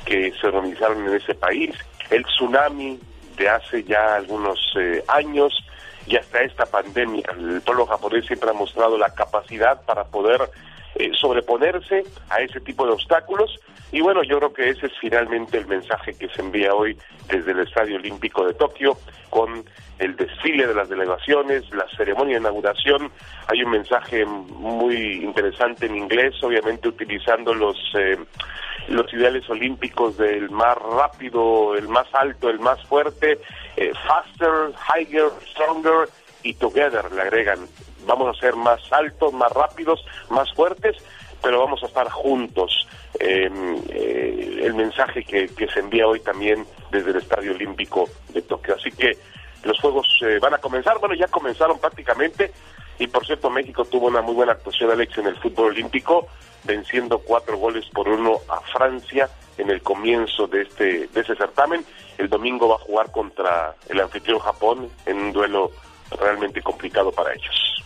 que 0.06 0.32
se 0.40 0.48
organizaron 0.48 1.06
en 1.10 1.14
ese 1.14 1.36
país, 1.36 1.76
el 2.10 2.24
tsunami 2.24 2.98
de 3.36 3.49
hace 3.49 3.84
ya 3.84 4.16
algunos 4.16 4.57
eh, 4.80 5.03
años 5.10 5.64
y 6.06 6.15
hasta 6.15 6.41
esta 6.41 6.65
pandemia. 6.65 7.23
El 7.38 7.61
pueblo 7.61 7.86
japonés 7.86 8.26
siempre 8.26 8.49
ha 8.49 8.53
mostrado 8.53 8.98
la 8.98 9.10
capacidad 9.10 9.82
para 9.82 10.03
poder 10.06 10.49
eh, 10.95 11.11
sobreponerse 11.19 12.03
a 12.30 12.41
ese 12.41 12.59
tipo 12.61 12.85
de 12.85 12.93
obstáculos 12.93 13.59
y 13.91 14.01
bueno, 14.01 14.23
yo 14.23 14.39
creo 14.39 14.53
que 14.53 14.69
ese 14.69 14.88
es 14.88 14.93
finalmente 14.99 15.57
el 15.57 15.67
mensaje 15.67 16.13
que 16.13 16.27
se 16.30 16.41
envía 16.41 16.73
hoy 16.73 16.97
desde 17.30 17.51
el 17.51 17.59
Estadio 17.59 17.95
Olímpico 17.95 18.45
de 18.45 18.53
Tokio 18.53 18.97
con 19.30 19.63
el 19.99 20.15
desfile 20.15 20.67
de 20.67 20.73
las 20.73 20.89
delegaciones, 20.89 21.63
la 21.73 21.88
ceremonia 21.95 22.35
de 22.35 22.41
inauguración. 22.41 23.11
Hay 23.47 23.63
un 23.63 23.72
mensaje 23.72 24.26
muy 24.26 25.23
interesante 25.23 25.85
en 25.85 25.95
inglés, 25.95 26.34
obviamente 26.43 26.89
utilizando 26.89 27.53
los 27.53 27.77
eh, 27.95 28.17
los 28.88 29.11
ideales 29.13 29.49
olímpicos 29.49 30.17
del 30.17 30.49
más 30.49 30.76
rápido, 30.77 31.76
el 31.76 31.88
más 31.88 32.07
alto, 32.13 32.49
el 32.49 32.59
más 32.59 32.84
fuerte, 32.85 33.39
eh, 33.77 33.91
faster, 34.07 34.73
higher, 34.93 35.30
stronger 35.51 36.09
y 36.43 36.53
together 36.53 37.11
le 37.11 37.22
agregan. 37.22 37.59
Vamos 38.06 38.36
a 38.36 38.40
ser 38.40 38.56
más 38.56 38.82
altos, 38.91 39.34
más 39.34 39.52
rápidos, 39.52 40.06
más 40.30 40.52
fuertes, 40.53 40.95
pero 41.41 41.60
vamos 41.60 41.82
a 41.84 41.88
estar 41.88 42.10
juntos. 42.10 42.88
Em, 43.19 43.76
eh, 43.90 44.60
el 44.64 44.73
mensaje 44.73 45.23
que, 45.23 45.48
se 45.48 45.80
envía 45.80 46.07
hoy 46.07 46.19
también 46.19 46.65
desde 46.91 47.11
el 47.11 47.18
Estadio 47.18 47.52
Olímpico 47.52 48.10
de 48.34 48.41
Tokio. 48.41 48.76
Así 48.76 48.91
que 48.91 49.18
los 49.64 49.80
Juegos 49.80 50.07
eh, 50.22 50.40
van 50.41 50.53
a 50.53 50.57
comenzar, 50.57 50.99
bueno, 50.99 51.15
ya 51.15 51.27
comenzaron 51.27 51.80
prácticamente, 51.80 52.52
y 52.98 53.07
por 53.07 53.26
cierto 53.26 53.49
México 53.49 53.86
tuvo 53.86 54.07
una 54.07 54.22
muy 54.22 54.36
buena 54.36 54.53
actuación, 54.53 54.91
Alex, 54.91 55.18
en 55.18 55.27
el 55.27 55.38
fútbol 55.38 55.68
olímpico, 55.68 56.27
venciendo 56.64 57.19
cuatro 57.19 57.57
goles 57.57 57.86
por 57.94 58.07
uno 58.07 58.40
a 58.49 58.60
Francia 58.61 59.30
en 59.57 59.69
el 59.69 59.82
comienzo 59.82 60.48
de 60.48 60.64
este 60.64 61.07
de 61.07 61.22
ese 61.22 61.36
certamen. 61.36 61.86
El 62.18 62.30
domingo 62.30 62.69
va 62.69 62.76
a 62.76 62.80
jugar 62.80 63.11
contra 63.11 63.76
el 63.90 63.99
anfitrión 63.99 64.40
Japón 64.40 64.90
en 65.06 65.18
un 65.18 65.34
duelo 65.34 65.72
realmente 66.11 66.61
complicado 66.61 67.11
para 67.11 67.34
ellos. 67.34 67.84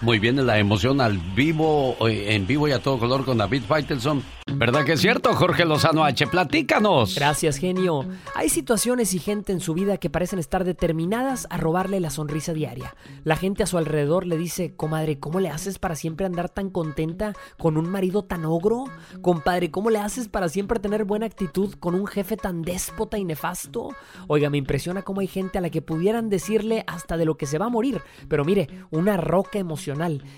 Muy 0.00 0.20
bien, 0.20 0.46
la 0.46 0.58
emoción 0.58 1.00
al 1.00 1.18
vivo, 1.18 1.96
eh, 2.08 2.34
en 2.34 2.46
vivo 2.46 2.68
y 2.68 2.72
a 2.72 2.78
todo 2.80 2.98
color 2.98 3.24
con 3.24 3.38
David 3.38 3.62
Faitelson. 3.66 4.22
¿Verdad 4.52 4.84
que 4.84 4.92
es 4.92 5.00
cierto, 5.00 5.34
Jorge 5.34 5.64
Lozano 5.64 6.04
H? 6.04 6.26
Platícanos. 6.28 7.14
Gracias, 7.14 7.58
genio. 7.58 8.06
Hay 8.34 8.48
situaciones 8.48 9.12
y 9.12 9.18
gente 9.18 9.52
en 9.52 9.60
su 9.60 9.74
vida 9.74 9.98
que 9.98 10.08
parecen 10.08 10.38
estar 10.38 10.64
determinadas 10.64 11.46
a 11.50 11.58
robarle 11.58 12.00
la 12.00 12.10
sonrisa 12.10 12.54
diaria. 12.54 12.94
La 13.24 13.36
gente 13.36 13.62
a 13.62 13.66
su 13.66 13.76
alrededor 13.76 14.26
le 14.26 14.36
dice, 14.36 14.74
comadre, 14.74 15.18
¿cómo 15.18 15.40
le 15.40 15.50
haces 15.50 15.78
para 15.78 15.96
siempre 15.96 16.26
andar 16.26 16.48
tan 16.48 16.70
contenta 16.70 17.34
con 17.58 17.76
un 17.76 17.88
marido 17.90 18.24
tan 18.24 18.44
ogro? 18.44 18.84
Compadre, 19.20 19.70
¿cómo 19.70 19.90
le 19.90 19.98
haces 19.98 20.28
para 20.28 20.48
siempre 20.48 20.78
tener 20.78 21.04
buena 21.04 21.26
actitud 21.26 21.74
con 21.74 21.94
un 21.94 22.06
jefe 22.06 22.36
tan 22.36 22.62
déspota 22.62 23.18
y 23.18 23.24
nefasto? 23.24 23.90
Oiga, 24.28 24.48
me 24.48 24.58
impresiona 24.58 25.02
cómo 25.02 25.20
hay 25.20 25.28
gente 25.28 25.58
a 25.58 25.60
la 25.60 25.70
que 25.70 25.82
pudieran 25.82 26.30
decirle 26.30 26.84
hasta 26.86 27.16
de 27.16 27.26
lo 27.26 27.36
que 27.36 27.46
se 27.46 27.58
va 27.58 27.66
a 27.66 27.70
morir. 27.70 28.00
Pero 28.28 28.44
mire, 28.44 28.68
una 28.90 29.16
roca 29.16 29.58
emocional 29.58 29.77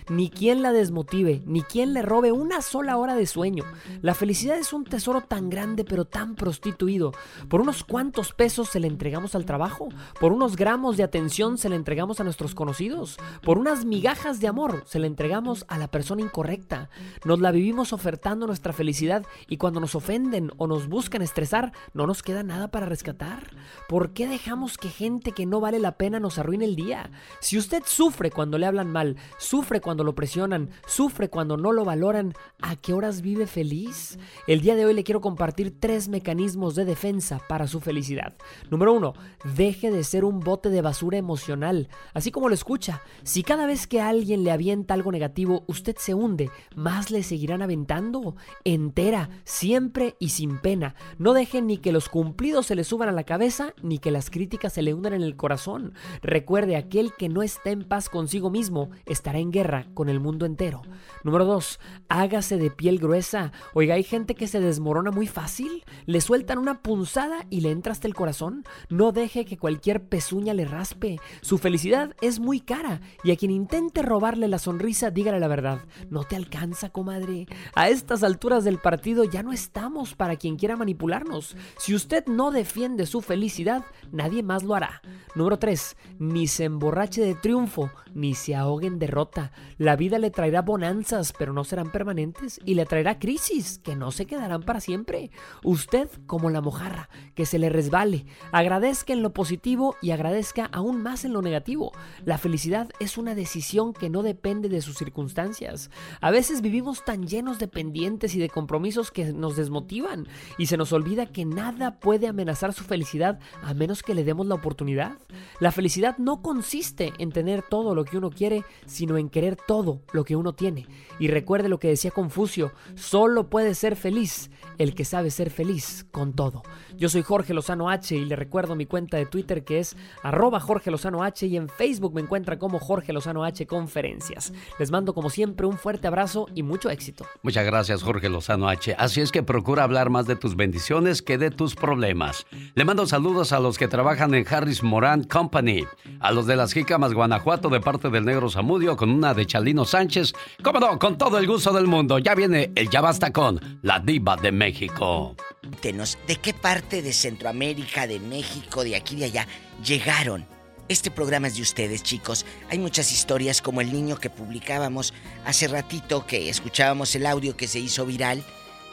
ni 0.08 0.30
quien 0.30 0.62
la 0.62 0.72
desmotive, 0.72 1.42
ni 1.46 1.62
quien 1.62 1.94
le 1.94 2.02
robe 2.02 2.32
una 2.32 2.62
sola 2.62 2.96
hora 2.96 3.14
de 3.14 3.26
sueño. 3.26 3.64
La 4.02 4.14
felicidad 4.14 4.58
es 4.58 4.72
un 4.72 4.84
tesoro 4.84 5.22
tan 5.22 5.48
grande 5.48 5.84
pero 5.84 6.04
tan 6.04 6.34
prostituido. 6.34 7.12
Por 7.48 7.60
unos 7.60 7.84
cuantos 7.84 8.32
pesos 8.32 8.68
se 8.68 8.80
le 8.80 8.86
entregamos 8.86 9.34
al 9.34 9.44
trabajo, 9.44 9.88
por 10.20 10.32
unos 10.32 10.56
gramos 10.56 10.96
de 10.96 11.02
atención 11.02 11.58
se 11.58 11.68
le 11.68 11.76
entregamos 11.76 12.20
a 12.20 12.24
nuestros 12.24 12.54
conocidos, 12.54 13.16
por 13.42 13.58
unas 13.58 13.84
migajas 13.84 14.40
de 14.40 14.48
amor 14.48 14.82
se 14.86 14.98
le 14.98 15.06
entregamos 15.06 15.64
a 15.68 15.78
la 15.78 15.88
persona 15.88 16.22
incorrecta. 16.22 16.90
Nos 17.24 17.40
la 17.40 17.50
vivimos 17.50 17.92
ofertando 17.92 18.46
nuestra 18.46 18.72
felicidad 18.72 19.24
y 19.48 19.56
cuando 19.56 19.80
nos 19.80 19.94
ofenden 19.94 20.50
o 20.56 20.66
nos 20.66 20.88
buscan 20.88 21.22
estresar, 21.22 21.72
no 21.94 22.06
nos 22.06 22.22
queda 22.22 22.42
nada 22.42 22.70
para 22.70 22.86
rescatar. 22.86 23.50
¿Por 23.88 24.12
qué 24.12 24.26
dejamos 24.26 24.76
que 24.76 24.88
gente 24.88 25.32
que 25.32 25.46
no 25.46 25.60
vale 25.60 25.78
la 25.78 25.96
pena 25.96 26.20
nos 26.20 26.38
arruine 26.38 26.64
el 26.64 26.76
día? 26.76 27.10
Si 27.40 27.58
usted 27.58 27.82
sufre 27.86 28.30
cuando 28.30 28.58
le 28.58 28.66
hablan 28.66 28.90
mal, 28.90 29.16
sufre 29.38 29.80
cuando 29.80 30.04
lo 30.04 30.14
presionan, 30.14 30.70
sufre 30.86 31.28
cuando 31.28 31.56
no 31.56 31.72
lo 31.72 31.84
valoran, 31.84 32.34
¿a 32.60 32.76
qué 32.76 32.92
horas 32.92 33.20
vive 33.22 33.46
feliz? 33.46 34.18
El 34.46 34.60
día 34.60 34.76
de 34.76 34.84
hoy 34.84 34.94
le 34.94 35.04
quiero 35.04 35.20
compartir 35.20 35.78
tres 35.78 36.08
mecanismos 36.08 36.74
de 36.74 36.84
defensa 36.84 37.40
para 37.48 37.66
su 37.66 37.80
felicidad. 37.80 38.34
Número 38.70 38.92
uno, 38.92 39.14
deje 39.56 39.90
de 39.90 40.04
ser 40.04 40.24
un 40.24 40.40
bote 40.40 40.70
de 40.70 40.82
basura 40.82 41.18
emocional. 41.18 41.88
Así 42.14 42.30
como 42.30 42.48
lo 42.48 42.54
escucha, 42.54 43.02
si 43.22 43.42
cada 43.42 43.66
vez 43.66 43.86
que 43.86 44.00
alguien 44.00 44.44
le 44.44 44.50
avienta 44.50 44.94
algo 44.94 45.12
negativo, 45.12 45.64
usted 45.66 45.96
se 45.98 46.14
hunde, 46.14 46.50
más 46.74 47.10
le 47.10 47.22
seguirán 47.22 47.62
aventando. 47.62 48.36
Entera, 48.64 49.30
siempre 49.44 50.16
y 50.18 50.30
sin 50.30 50.58
pena. 50.58 50.94
No 51.18 51.32
deje 51.32 51.62
ni 51.62 51.78
que 51.78 51.92
los 51.92 52.08
cumplidos 52.08 52.66
se 52.66 52.74
le 52.74 52.84
suban 52.84 53.08
a 53.08 53.12
la 53.12 53.24
cabeza, 53.24 53.74
ni 53.82 53.98
que 53.98 54.10
las 54.10 54.30
críticas 54.30 54.72
se 54.72 54.82
le 54.82 54.94
hundan 54.94 55.14
en 55.14 55.22
el 55.22 55.36
corazón. 55.36 55.94
Recuerde, 56.22 56.76
aquel 56.76 57.12
que 57.14 57.28
no 57.28 57.42
está 57.42 57.70
en 57.70 57.84
paz 57.84 58.08
consigo 58.08 58.50
mismo, 58.50 58.90
estará 59.20 59.38
en 59.38 59.50
guerra 59.50 59.86
con 59.92 60.08
el 60.08 60.18
mundo 60.18 60.46
entero. 60.46 60.80
Número 61.24 61.44
2. 61.44 61.78
Hágase 62.08 62.56
de 62.56 62.70
piel 62.70 62.98
gruesa. 62.98 63.52
Oiga, 63.74 63.96
hay 63.96 64.02
gente 64.02 64.34
que 64.34 64.48
se 64.48 64.60
desmorona 64.60 65.10
muy 65.10 65.26
fácil. 65.26 65.84
Le 66.06 66.22
sueltan 66.22 66.56
una 66.56 66.80
punzada 66.80 67.44
y 67.50 67.60
le 67.60 67.70
entra 67.70 67.92
hasta 67.92 68.08
el 68.08 68.14
corazón. 68.14 68.64
No 68.88 69.12
deje 69.12 69.44
que 69.44 69.58
cualquier 69.58 70.08
pezuña 70.08 70.54
le 70.54 70.64
raspe. 70.64 71.20
Su 71.42 71.58
felicidad 71.58 72.16
es 72.22 72.40
muy 72.40 72.60
cara 72.60 73.02
y 73.22 73.30
a 73.30 73.36
quien 73.36 73.50
intente 73.50 74.00
robarle 74.00 74.48
la 74.48 74.58
sonrisa, 74.58 75.10
dígale 75.10 75.38
la 75.38 75.48
verdad. 75.48 75.80
No 76.08 76.24
te 76.24 76.34
alcanza, 76.34 76.88
comadre. 76.88 77.46
A 77.74 77.90
estas 77.90 78.22
alturas 78.22 78.64
del 78.64 78.78
partido 78.78 79.24
ya 79.24 79.42
no 79.42 79.52
estamos 79.52 80.14
para 80.14 80.36
quien 80.36 80.56
quiera 80.56 80.76
manipularnos. 80.76 81.58
Si 81.76 81.94
usted 81.94 82.24
no 82.24 82.52
defiende 82.52 83.04
su 83.04 83.20
felicidad, 83.20 83.84
nadie 84.12 84.42
más 84.42 84.62
lo 84.62 84.74
hará. 84.74 85.02
Número 85.34 85.58
3. 85.58 85.96
Ni 86.18 86.46
se 86.46 86.64
emborrache 86.64 87.20
de 87.20 87.34
triunfo, 87.34 87.90
ni 88.14 88.34
se 88.34 88.54
ahogue 88.54 88.86
en 88.86 88.98
derrota 89.10 89.50
la 89.76 89.96
vida 89.96 90.18
le 90.18 90.30
traerá 90.30 90.62
bonanzas, 90.62 91.32
pero 91.36 91.52
no 91.52 91.64
serán 91.64 91.90
permanentes, 91.90 92.60
y 92.64 92.74
le 92.74 92.86
traerá 92.86 93.18
crisis, 93.18 93.78
que 93.78 93.96
no 93.96 94.10
se 94.10 94.26
quedarán 94.26 94.62
para 94.62 94.80
siempre. 94.80 95.30
Usted, 95.64 96.08
como 96.26 96.50
la 96.50 96.60
mojarra, 96.60 97.08
que 97.34 97.46
se 97.46 97.58
le 97.58 97.70
resbale, 97.70 98.26
agradezca 98.52 99.12
en 99.12 99.22
lo 99.22 99.32
positivo 99.32 99.96
y 100.00 100.12
agradezca 100.12 100.66
aún 100.66 101.02
más 101.02 101.24
en 101.24 101.32
lo 101.32 101.42
negativo. 101.42 101.92
La 102.24 102.38
felicidad 102.38 102.90
es 103.00 103.18
una 103.18 103.34
decisión 103.34 103.92
que 103.92 104.10
no 104.10 104.22
depende 104.22 104.68
de 104.68 104.82
sus 104.82 104.96
circunstancias. 104.96 105.90
A 106.20 106.30
veces 106.30 106.60
vivimos 106.60 107.04
tan 107.04 107.26
llenos 107.26 107.58
de 107.58 107.66
pendientes 107.66 108.34
y 108.34 108.38
de 108.38 108.50
compromisos 108.50 109.10
que 109.10 109.32
nos 109.32 109.56
desmotivan, 109.56 110.28
y 110.56 110.66
se 110.66 110.76
nos 110.76 110.92
olvida 110.92 111.26
que 111.26 111.46
nada 111.46 111.98
puede 111.98 112.28
amenazar 112.28 112.72
su 112.72 112.84
felicidad 112.84 113.40
a 113.62 113.74
menos 113.74 114.02
que 114.02 114.14
le 114.14 114.24
demos 114.24 114.46
la 114.46 114.54
oportunidad. 114.54 115.18
La 115.58 115.72
felicidad 115.72 116.18
no 116.18 116.42
consiste 116.42 117.12
en 117.18 117.32
tener 117.32 117.62
todo 117.62 117.94
lo 117.94 118.04
que 118.04 118.18
uno 118.18 118.30
quiere, 118.30 118.62
sino 118.86 118.99
en 119.00 119.28
querer 119.28 119.56
todo 119.56 120.02
lo 120.12 120.24
que 120.24 120.36
uno 120.36 120.52
tiene. 120.54 120.86
Y 121.18 121.28
recuerde 121.28 121.68
lo 121.68 121.78
que 121.78 121.88
decía 121.88 122.10
Confucio, 122.10 122.72
solo 122.94 123.48
puede 123.48 123.74
ser 123.74 123.96
feliz 123.96 124.50
el 124.78 124.94
que 124.94 125.04
sabe 125.04 125.30
ser 125.30 125.50
feliz 125.50 126.06
con 126.10 126.32
todo. 126.32 126.62
Yo 126.96 127.08
soy 127.08 127.22
Jorge 127.22 127.54
Lozano 127.54 127.90
H 127.90 128.16
y 128.16 128.24
le 128.24 128.36
recuerdo 128.36 128.74
mi 128.74 128.86
cuenta 128.86 129.16
de 129.16 129.26
Twitter 129.26 129.64
que 129.64 129.78
es 129.78 129.96
arroba 130.22 130.60
Jorge 130.60 130.90
Lozano 130.90 131.22
H 131.22 131.46
y 131.46 131.56
en 131.56 131.68
Facebook 131.68 132.14
me 132.14 132.20
encuentra 132.20 132.58
como 132.58 132.78
Jorge 132.78 133.12
Lozano 133.12 133.44
H 133.44 133.66
Conferencias. 133.66 134.52
Les 134.78 134.90
mando 134.90 135.14
como 135.14 135.30
siempre 135.30 135.66
un 135.66 135.76
fuerte 135.76 136.06
abrazo 136.06 136.46
y 136.54 136.62
mucho 136.62 136.90
éxito. 136.90 137.26
Muchas 137.42 137.64
gracias 137.64 138.02
Jorge 138.02 138.28
Lozano 138.28 138.68
H. 138.68 138.94
Así 138.98 139.20
es 139.20 139.32
que 139.32 139.42
procura 139.42 139.84
hablar 139.84 140.10
más 140.10 140.26
de 140.26 140.36
tus 140.36 140.56
bendiciones 140.56 141.22
que 141.22 141.38
de 141.38 141.50
tus 141.50 141.74
problemas. 141.74 142.46
Le 142.74 142.84
mando 142.84 143.06
saludos 143.06 143.52
a 143.52 143.60
los 143.60 143.78
que 143.78 143.88
trabajan 143.88 144.34
en 144.34 144.46
Harris 144.48 144.82
Moran 144.82 145.24
Company, 145.24 145.84
a 146.20 146.32
los 146.32 146.46
de 146.46 146.56
las 146.56 146.72
Jicamas 146.72 147.14
Guanajuato 147.14 147.68
de 147.68 147.80
parte 147.80 148.10
del 148.10 148.24
Negro 148.24 148.50
Zamudio 148.50 148.89
con 148.96 149.10
una 149.10 149.34
de 149.34 149.46
Chalino 149.46 149.84
Sánchez. 149.84 150.32
Cómo 150.62 150.80
no, 150.80 150.98
con 150.98 151.18
todo 151.18 151.38
el 151.38 151.46
gusto 151.46 151.72
del 151.72 151.86
mundo. 151.86 152.18
Ya 152.18 152.34
viene 152.34 152.72
el 152.74 152.88
Ya 152.90 153.00
Basta 153.00 153.32
con 153.32 153.80
la 153.82 153.98
Diva 153.98 154.36
de 154.36 154.52
México. 154.52 155.36
¿De 155.82 156.36
qué 156.36 156.54
parte 156.54 157.02
de 157.02 157.12
Centroamérica, 157.12 158.06
de 158.06 158.18
México, 158.20 158.82
de 158.84 158.96
aquí 158.96 159.14
y 159.16 159.20
de 159.20 159.24
allá 159.26 159.46
llegaron? 159.84 160.46
Este 160.88 161.10
programa 161.10 161.46
es 161.46 161.54
de 161.54 161.62
ustedes, 161.62 162.02
chicos. 162.02 162.44
Hay 162.68 162.78
muchas 162.78 163.12
historias 163.12 163.62
como 163.62 163.80
el 163.80 163.92
niño 163.92 164.16
que 164.16 164.28
publicábamos 164.28 165.14
hace 165.44 165.68
ratito, 165.68 166.26
que 166.26 166.48
escuchábamos 166.48 167.14
el 167.14 167.26
audio 167.26 167.56
que 167.56 167.68
se 167.68 167.78
hizo 167.78 168.04
viral, 168.04 168.42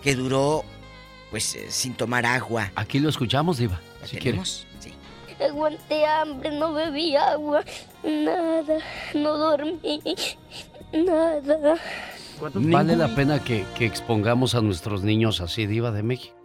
que 0.03 0.15
duró, 0.15 0.63
pues, 1.31 1.55
eh, 1.55 1.65
sin 1.69 1.95
tomar 1.95 2.25
agua. 2.25 2.71
Aquí 2.75 2.99
lo 2.99 3.09
escuchamos, 3.09 3.57
Diva. 3.57 3.81
si 4.05 4.17
quieres. 4.17 4.67
Sí. 4.79 4.93
aguanté 5.43 6.05
hambre, 6.05 6.51
no 6.51 6.73
bebí 6.73 7.15
agua, 7.15 7.63
nada, 8.07 8.79
no 9.13 9.37
dormí, 9.37 10.01
nada. 10.93 11.75
Vale 12.53 12.95
la 12.95 13.13
pena 13.15 13.43
que, 13.43 13.65
expongamos 13.79 14.55
a 14.55 14.61
nuestros 14.61 15.03
niños 15.03 15.41
así, 15.41 15.65
Diva 15.65 15.91
de 15.91 16.03
México. 16.03 16.35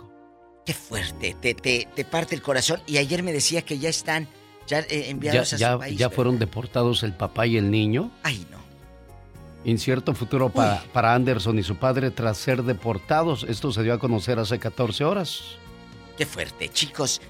Qué 0.64 0.74
fuerte, 0.74 1.36
te, 1.40 1.54
te, 1.54 1.88
te 1.94 2.04
parte 2.04 2.34
el 2.34 2.42
corazón. 2.42 2.80
Y 2.86 2.98
ayer 2.98 3.22
me 3.22 3.32
decía 3.32 3.62
que 3.62 3.78
ya 3.78 3.88
están 3.88 4.28
ya 4.66 4.80
eh, 4.80 5.10
enviados 5.10 5.50
ya, 5.50 5.74
a 5.74 5.88
su 5.88 5.94
¿Ya 5.94 6.10
fueron 6.10 6.38
deportados 6.38 7.02
el 7.02 7.12
papá 7.12 7.46
y 7.46 7.56
el 7.56 7.70
niño? 7.70 8.10
Ay, 8.22 8.46
no. 8.50 8.58
Incierto 9.64 10.14
futuro 10.14 10.48
para, 10.48 10.82
para 10.92 11.14
Anderson 11.14 11.58
y 11.58 11.62
su 11.62 11.76
padre 11.76 12.10
tras 12.10 12.38
ser 12.38 12.62
deportados. 12.62 13.44
Esto 13.48 13.72
se 13.72 13.82
dio 13.82 13.94
a 13.94 13.98
conocer 13.98 14.38
hace 14.38 14.58
14 14.58 15.04
horas. 15.04 15.42
Qué 16.16 16.26
fuerte, 16.26 16.68
chicos. 16.68 17.20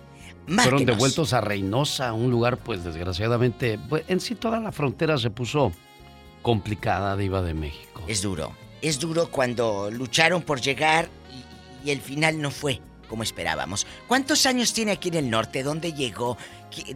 Fueron 0.47 0.85
devueltos 0.85 1.33
a 1.33 1.41
Reynosa, 1.41 2.13
un 2.13 2.31
lugar, 2.31 2.59
pues 2.59 2.85
desgraciadamente, 2.85 3.79
pues, 3.89 4.05
en 4.09 4.21
sí 4.21 4.35
toda 4.35 4.61
la 4.61 4.73
frontera 4.73 5.19
se 5.19 5.31
puso 5.31 5.73
complicada, 6.43 7.17
Diva 7.17 7.43
de 7.43 7.55
México. 7.55 8.03
Es 8.09 8.23
duro, 8.23 8.53
es 8.81 8.99
duro 8.99 9.31
cuando 9.31 9.91
lucharon 9.91 10.43
por 10.43 10.61
llegar 10.61 11.09
y, 11.85 11.89
y 11.89 11.91
el 11.93 12.01
final 12.01 12.41
no 12.41 12.51
fue 12.51 12.81
como 13.13 13.25
esperábamos. 13.25 13.87
¿Cuántos 14.09 14.47
años 14.47 14.73
tiene 14.73 14.93
aquí 14.93 15.09
en 15.09 15.17
el 15.17 15.29
norte? 15.29 15.63
¿Dónde 15.63 15.93
llegó? 15.93 16.39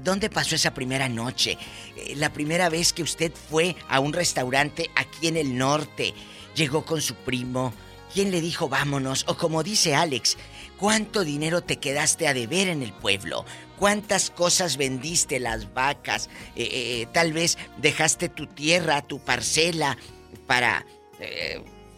¿Dónde 0.02 0.31
pasó 0.31 0.55
esa 0.55 0.73
primera 0.73 1.10
noche? 1.10 1.59
Eh, 1.94 2.14
la 2.16 2.32
primera 2.32 2.70
vez 2.70 2.94
que 2.94 3.02
usted 3.02 3.31
fue 3.35 3.77
a 3.90 4.01
un 4.01 4.14
restaurante 4.14 4.89
aquí 4.97 5.28
en 5.28 5.36
el 5.36 5.59
norte. 5.59 6.14
Llegó 6.55 6.86
con 6.86 7.02
su 7.02 7.16
primo. 7.16 7.74
¿Quién 8.14 8.31
le 8.31 8.40
dijo 8.40 8.66
vámonos? 8.66 9.27
O 9.28 9.36
como 9.36 9.62
dice 9.62 9.94
Alex, 9.94 10.39
¿cuánto 10.78 11.24
dinero 11.24 11.62
te 11.62 11.78
quedaste 11.78 12.28
a 12.28 12.35
deber 12.35 12.69
en 12.69 12.82
el 12.82 12.93
pueblo? 12.93 13.44
¿Cuántas 13.78 14.31
cosas 14.31 14.77
vendiste, 14.77 15.40
las 15.40 15.74
vacas? 15.74 16.31
Eh, 16.55 16.69
eh, 16.73 17.09
tal 17.12 17.32
vez 17.32 17.59
dejaste 17.78 18.28
tu 18.28 18.47
tierra, 18.47 19.03
tu 19.03 19.19
parcela, 19.19 19.98
para... 20.47 20.86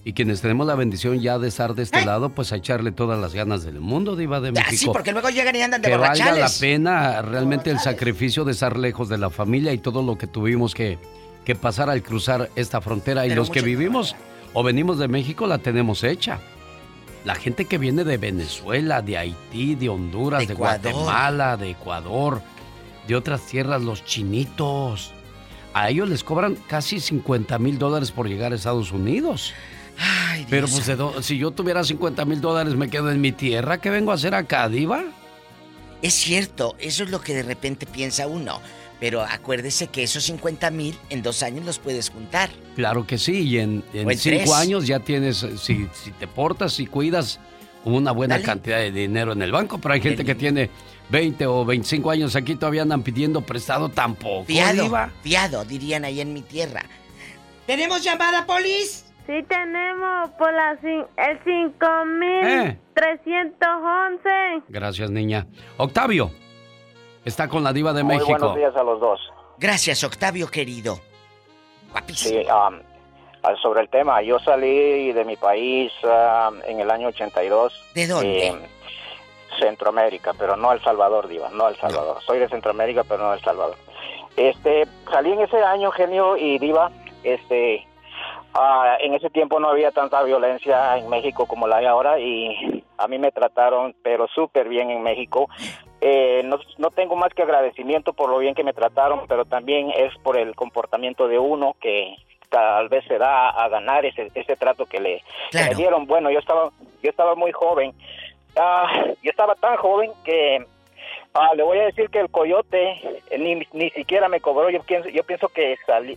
Y 0.08 0.14
quienes 0.14 0.40
tenemos 0.40 0.66
la 0.66 0.76
bendición 0.76 1.20
ya 1.20 1.38
de 1.38 1.50
estar 1.50 1.76
de 1.76 1.84
este 1.84 2.06
lado, 2.06 2.30
pues 2.30 2.54
a 2.54 2.56
echarle 2.56 2.94
todas 2.94 3.20
las 3.20 3.34
ganas 3.34 3.66
del 3.66 3.82
mundo, 3.82 4.16
Diva 4.16 4.40
de 4.40 4.54
México. 4.54 4.72
sí, 4.78 4.86
porque 4.86 5.12
luego 5.12 5.30
llegan 5.30 5.54
y 5.54 5.62
andan 5.62 5.82
de 5.82 5.90
Que 5.90 5.98
valga 5.98 6.32
la 6.32 6.50
pena 6.62 7.22
realmente 7.22 7.72
el 7.72 7.80
sacrificio 7.80 8.46
de 8.46 8.54
estar 8.54 8.78
lejos 8.78 9.10
de 9.10 9.18
la 9.18 9.30
familia 9.30 9.74
y 9.74 9.80
todo 9.80 10.02
lo 10.04 10.18
que 10.18 10.26
tuvimos 10.26 10.74
que, 10.74 10.98
que 11.44 11.56
pasar 11.56 11.90
al 11.90 12.04
cruzar 12.04 12.50
esta 12.56 12.80
frontera. 12.80 13.28
y 13.28 13.36
los 13.36 13.50
que 13.50 13.62
vivimos 13.62 14.16
o 14.54 14.64
venimos 14.64 14.98
de 14.98 15.10
México 15.10 15.46
la 15.46 15.58
tenemos 15.58 16.06
hecha. 16.06 16.40
La 17.26 17.36
gente 17.36 17.66
que 17.66 17.78
viene 17.78 18.06
de 18.06 18.16
Venezuela, 18.16 19.02
de 19.02 19.18
Haití, 19.18 19.76
de 19.76 19.90
Honduras, 19.90 20.48
de 20.48 20.54
Guatemala, 20.54 21.58
de 21.58 21.72
Ecuador, 21.72 22.42
de 23.10 23.14
otras 23.18 23.42
tierras, 23.42 23.82
los 23.82 24.06
chinitos. 24.06 25.12
A 25.74 25.90
ellos 25.90 26.08
les 26.08 26.24
cobran 26.24 26.56
casi 26.70 27.02
50 27.02 27.60
mil 27.60 27.78
dólares 27.78 28.12
por 28.12 28.30
llegar 28.30 28.54
a 28.54 28.56
Estados 28.56 28.94
Unidos. 28.94 29.54
Ay, 30.00 30.46
Pero 30.50 30.68
pues 30.68 31.26
si 31.26 31.38
yo 31.38 31.52
tuviera 31.52 31.84
50 31.84 32.24
mil 32.26 32.40
dólares 32.40 32.76
me 32.76 32.90
quedo 32.90 33.12
en 33.12 33.20
mi 33.20 33.32
tierra. 33.32 33.80
¿Qué 33.80 33.90
vengo 33.90 34.12
a 34.12 34.16
hacer 34.16 34.36
acá, 34.36 34.70
Diva? 34.70 35.04
Es 36.02 36.14
cierto, 36.14 36.76
eso 36.80 37.04
es 37.04 37.10
lo 37.10 37.22
que 37.22 37.34
de 37.34 37.44
repente 37.44 37.86
piensa 37.86 38.28
uno. 38.28 38.62
Pero 39.00 39.22
acuérdese 39.22 39.88
que 39.88 40.04
esos 40.04 40.24
50 40.24 40.72
mil 40.72 40.98
en 41.10 41.22
dos 41.22 41.44
años 41.44 41.66
los 41.66 41.78
puedes 41.78 42.10
juntar. 42.10 42.50
Claro 42.76 43.06
que 43.06 43.18
sí, 43.18 43.42
y 43.42 43.60
en, 43.60 43.84
cinco 44.18 44.56
años 44.56 44.88
ya 44.88 45.00
tienes, 45.00 45.46
si, 45.60 45.88
si 45.94 46.12
te 46.12 46.28
portas 46.28 46.80
y 46.80 46.88
cuidas, 46.88 47.40
una 47.84 48.12
buena 48.12 48.42
cantidad 48.42 48.78
de 48.78 48.92
dinero 48.92 49.34
en 49.34 49.42
el 49.42 49.52
banco. 49.52 49.78
Pero 49.78 49.94
hay 49.94 50.02
gente 50.02 50.26
que 50.26 50.36
tiene 50.36 50.70
20 51.10 51.46
o 51.46 51.66
25 51.66 52.12
años 52.12 52.36
aquí 52.36 52.56
todavía 52.56 52.82
andan 52.82 53.04
pidiendo 53.04 53.42
prestado 53.42 53.90
tampoco. 53.90 54.46
Fiado, 54.46 54.90
fiado, 55.22 55.66
dirían 55.66 56.06
ahí 56.06 56.22
en 56.22 56.34
mi 56.34 56.42
tierra. 56.42 56.86
¿Tenemos 57.66 58.04
llamada, 58.04 58.46
Polis? 58.46 59.07
Sí, 59.28 59.44
tenemos 59.44 60.32
por 60.32 60.52
la, 60.54 60.72
el 60.72 61.38
5311. 61.44 64.30
Eh. 64.30 64.62
Gracias, 64.70 65.12
niña. 65.12 65.46
Octavio, 65.76 66.32
está 67.26 67.50
con 67.50 67.62
la 67.62 67.74
diva 67.74 67.92
de 67.92 68.06
México. 68.06 68.30
Buenos 68.30 68.56
días 68.56 68.74
a 68.78 68.84
los 68.84 69.02
dos. 69.02 69.20
Gracias, 69.58 70.02
Octavio, 70.06 70.48
querido. 70.48 71.02
Sí, 72.14 72.38
um, 72.38 72.80
sobre 73.62 73.82
el 73.82 73.90
tema, 73.90 74.22
yo 74.22 74.40
salí 74.40 75.12
de 75.12 75.26
mi 75.26 75.36
país 75.36 75.92
um, 76.04 76.62
en 76.66 76.80
el 76.80 76.90
año 76.90 77.10
82. 77.10 77.74
¿De 77.94 78.08
dónde? 78.08 78.48
Eh, 78.48 78.56
Centroamérica, 79.60 80.32
pero 80.40 80.56
no 80.56 80.72
El 80.72 80.82
Salvador, 80.82 81.28
Diva, 81.28 81.50
no 81.50 81.68
El 81.68 81.76
Salvador. 81.76 82.24
Soy 82.26 82.40
de 82.40 82.48
Centroamérica, 82.48 83.04
pero 83.04 83.24
no 83.24 83.34
El 83.34 83.42
Salvador. 83.42 83.76
Este, 84.38 84.88
salí 85.12 85.34
en 85.34 85.42
ese 85.42 85.58
año, 85.58 85.92
genio 85.92 86.38
y 86.38 86.60
Diva, 86.60 86.92
este, 87.24 87.86
ah, 88.58 88.98
en 89.00 89.14
ese 89.14 89.30
tiempo 89.30 89.60
no 89.60 89.70
había 89.70 89.92
tanta 89.92 90.22
violencia 90.24 90.98
en 90.98 91.10
México 91.10 91.46
como 91.46 91.68
la 91.68 91.78
hay 91.78 91.86
ahora 91.86 92.20
y 92.20 92.84
a 92.98 93.08
mí 93.08 93.18
me 93.18 93.32
trataron, 93.32 93.96
pero 94.04 94.28
súper 94.28 94.68
bien 94.68 94.90
en 94.90 95.04
México. 95.04 95.50
Eh, 96.02 96.42
no, 96.46 96.60
no, 96.78 96.92
tengo 96.92 97.16
más 97.16 97.34
que 97.34 97.44
agradecimiento 97.44 98.14
por 98.14 98.30
lo 98.30 98.40
bien 98.40 98.56
que 98.56 98.64
me 98.64 98.74
trataron, 98.74 99.22
pero 99.28 99.46
también 99.46 99.92
es 99.92 100.14
por 100.24 100.38
el 100.38 100.56
comportamiento 100.56 101.28
de 101.28 101.40
uno 101.40 101.76
que 101.80 102.16
tal 102.50 102.90
vez 102.90 103.04
se 103.08 103.18
da 103.18 103.50
a 103.50 103.68
ganar 103.70 104.06
ese, 104.06 104.32
ese 104.34 104.56
trato 104.56 104.86
que 104.86 105.00
le, 105.00 105.24
que 105.52 105.64
le 105.64 105.76
dieron. 105.76 106.06
Bueno, 106.06 106.30
yo 106.32 106.40
estaba, 106.40 106.70
yo 107.02 107.10
estaba 107.10 107.36
muy 107.36 107.52
joven 107.52 107.94
Ah, 108.60 108.88
yo 109.22 109.30
estaba 109.30 109.54
tan 109.56 109.78
joven 109.78 110.12
que 110.24 110.66
ah, 111.34 111.54
le 111.56 111.64
voy 111.64 111.78
a 111.78 111.86
decir 111.86 112.10
que 112.10 112.20
el 112.20 112.30
coyote 112.30 113.22
eh, 113.30 113.38
ni, 113.38 113.56
ni 113.74 113.90
siquiera 113.92 114.30
me 114.30 114.42
cobró. 114.42 114.70
Yo 114.70 114.82
pienso, 114.82 115.10
yo 115.10 115.24
pienso 115.24 115.48
que 115.50 115.74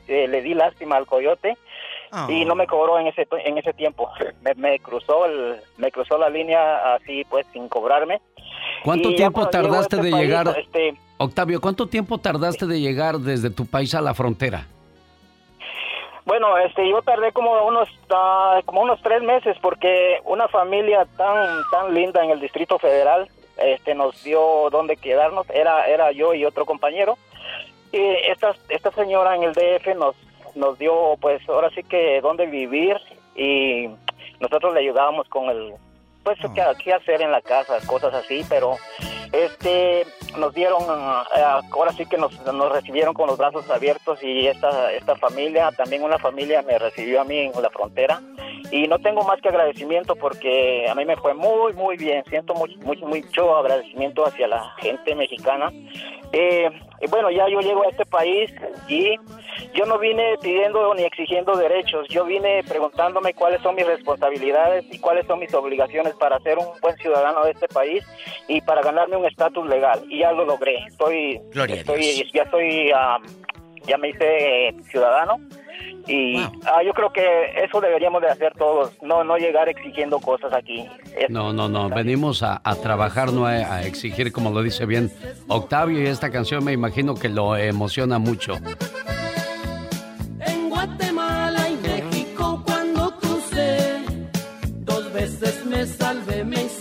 eh, 0.09 0.29
le 0.29 0.43
di 0.43 0.55
lástima 0.55 0.97
al 0.97 1.07
coyote 1.07 1.57
y 2.29 2.45
no 2.45 2.55
me 2.55 2.67
cobró 2.67 2.99
en 2.99 3.07
ese 3.07 3.27
en 3.45 3.59
ese 3.59 3.73
tiempo. 3.73 4.11
Me, 4.57 4.79
cruzó 4.81 5.27
el, 5.27 5.61
me 5.77 5.93
cruzó 5.93 6.19
la 6.19 6.29
línea 6.29 6.95
así 6.95 7.25
pues 7.29 7.47
sin 7.53 7.69
cobrarme. 7.69 8.21
¿Cuánto 8.83 9.15
tiempo 9.15 9.49
tardaste 9.49 9.97
este 9.97 10.11
de 10.11 10.17
llegar? 10.17 10.55
Este, 10.59 10.95
Octavio, 11.19 11.61
¿cuánto 11.61 11.87
tiempo 11.87 12.19
tardaste 12.19 12.67
de 12.67 12.81
llegar 12.81 13.19
desde 13.19 13.51
tu 13.51 13.67
país 13.67 13.95
a 13.95 14.01
la 14.01 14.15
frontera? 14.15 14.67
Bueno, 16.25 16.57
este, 16.59 16.89
yo 16.89 17.03
tardé 17.03 17.33
como 17.33 17.67
unos, 17.67 17.89
uh, 18.11 18.65
como 18.65 18.83
unos 18.83 19.01
tres 19.03 19.23
meses 19.23 19.57
porque 19.61 20.21
una 20.25 20.49
familia 20.49 21.07
tan, 21.17 21.63
tan 21.71 21.93
linda 21.93 22.23
en 22.23 22.31
el 22.31 22.41
Distrito 22.41 22.79
Federal, 22.79 23.29
este, 23.59 23.95
nos 23.95 24.23
dio 24.23 24.71
dónde 24.71 24.97
quedarnos. 24.97 25.49
Era, 25.51 25.87
era 25.89 26.13
yo 26.13 26.35
y 26.35 26.45
otro 26.45 26.67
compañero. 26.67 27.19
Y 27.93 28.01
esta, 28.29 28.55
esta 28.69 28.93
señora 28.93 29.35
en 29.35 29.43
el 29.43 29.53
DF 29.53 29.97
nos, 29.97 30.15
nos 30.55 30.79
dio, 30.79 31.17
pues, 31.21 31.47
ahora 31.49 31.71
sí 31.71 31.83
que 31.83 32.21
dónde 32.21 32.47
vivir 32.47 32.97
y 33.37 33.89
nosotros 34.41 34.75
le 34.75 34.81
ayudábamos 34.81 35.29
con 35.29 35.49
el, 35.51 35.75
pues, 36.23 36.39
qué, 36.55 36.63
qué 36.83 36.93
hacer 36.93 37.23
en 37.23 37.33
la 37.33 37.43
casa, 37.43 37.79
cosas 37.87 38.15
así, 38.15 38.45
pero 38.49 38.77
este 39.33 40.05
nos 40.39 40.53
dieron 40.55 40.83
eh, 40.83 41.43
ahora 41.73 41.93
sí 41.93 42.05
que 42.07 42.19
nos, 42.19 42.33
nos 42.53 42.73
recibieron 42.73 43.15
con 43.15 43.29
los 43.29 43.39
brazos 43.39 43.69
abiertos 43.71 44.23
y 44.23 44.47
esta 44.47 44.93
esta 44.93 45.17
familia 45.17 45.71
también 45.77 46.03
una 46.03 46.19
familia 46.19 46.63
me 46.63 46.79
recibió 46.79 47.21
a 47.21 47.25
mí 47.25 47.39
en 47.39 47.63
la 47.63 47.71
frontera. 47.71 48.21
Y 48.73 48.87
no 48.87 49.01
tengo 49.01 49.25
más 49.25 49.41
que 49.41 49.49
agradecimiento 49.49 50.15
porque 50.15 50.87
a 50.89 50.95
mí 50.95 51.05
me 51.05 51.17
fue 51.17 51.35
muy 51.35 51.73
muy 51.73 51.97
bien. 51.97 52.25
Siento 52.29 52.55
mucho 52.55 52.79
mucho 53.07 53.57
agradecimiento 53.57 54.25
hacia 54.27 54.49
la 54.49 54.75
gente 54.79 55.15
mexicana. 55.15 55.73
Eh, 56.33 56.71
y 57.01 57.07
bueno 57.09 57.31
ya 57.31 57.49
yo 57.49 57.61
llego 57.61 57.83
a 57.85 57.89
este 57.89 58.05
país 58.07 58.51
y 58.89 59.17
yo 59.75 59.85
no 59.87 59.99
vine 59.99 60.37
pidiendo 60.43 60.95
ni 60.95 61.05
exigiendo 61.05 61.57
derechos, 61.57 62.07
yo 62.09 62.25
vine 62.25 62.63
preguntándome 62.69 63.35
cuáles 63.35 63.61
son 63.63 63.75
mis 63.75 63.87
responsabilidades 63.87 64.85
y 64.91 64.99
cuáles 64.99 65.27
son 65.27 65.39
mis 65.39 65.53
obligaciones 65.55 66.15
para 66.15 66.41
ser 66.41 66.59
un 66.59 66.67
buen 66.81 66.97
ciudadano 66.97 67.45
de 67.45 67.53
este 67.53 67.69
país 67.69 68.05
y 68.49 68.61
para 68.61 68.83
ganarme 68.83 69.17
un 69.17 69.27
estatus 69.27 69.67
legal. 69.69 70.03
Y 70.09 70.21
ya 70.21 70.33
lo 70.33 70.45
logré. 70.45 70.85
Estoy, 70.87 71.41
estoy 71.55 72.31
ya 72.33 72.43
estoy, 72.43 72.93
ya 73.87 73.99
me 73.99 74.09
hice 74.09 74.75
ciudadano. 74.91 75.39
Y 76.07 76.37
ah, 76.39 76.83
yo 76.85 76.93
creo 76.93 77.13
que 77.13 77.23
eso 77.63 77.81
deberíamos 77.81 78.23
de 78.23 78.29
hacer 78.29 78.53
todos, 78.55 78.93
no 79.03 79.23
no 79.23 79.37
llegar 79.37 79.69
exigiendo 79.69 80.19
cosas 80.19 80.53
aquí. 80.53 80.87
no, 81.29 81.53
no, 81.53 81.69
no, 81.69 81.89
venimos 81.89 82.43
a, 82.43 82.61
trabajar, 82.83 83.33
no 83.33 83.47
a, 83.47 83.83
exigir, 83.83 84.33
como 84.33 84.51
lo 84.51 84.63
dice 84.63 84.87
bien 84.87 85.11
Octavio, 85.49 86.03
y 86.03 86.07
esta 86.07 86.31
canción 86.31 86.65
me 86.65 86.73
imagino 86.73 87.15
que 87.15 87.29
lo 87.29 87.57
emociona 87.57 88.19
mucho. 88.19 88.55
Guatemala 90.69 91.69
y 91.69 91.77
México 91.77 92.63
cuando 92.65 93.17
crucé. 93.19 94.03
Dos 94.81 95.13
veces 95.13 95.65
me 95.67 95.87
salvé, 95.87 96.45
me 96.45 96.71
prisión. 96.71 96.80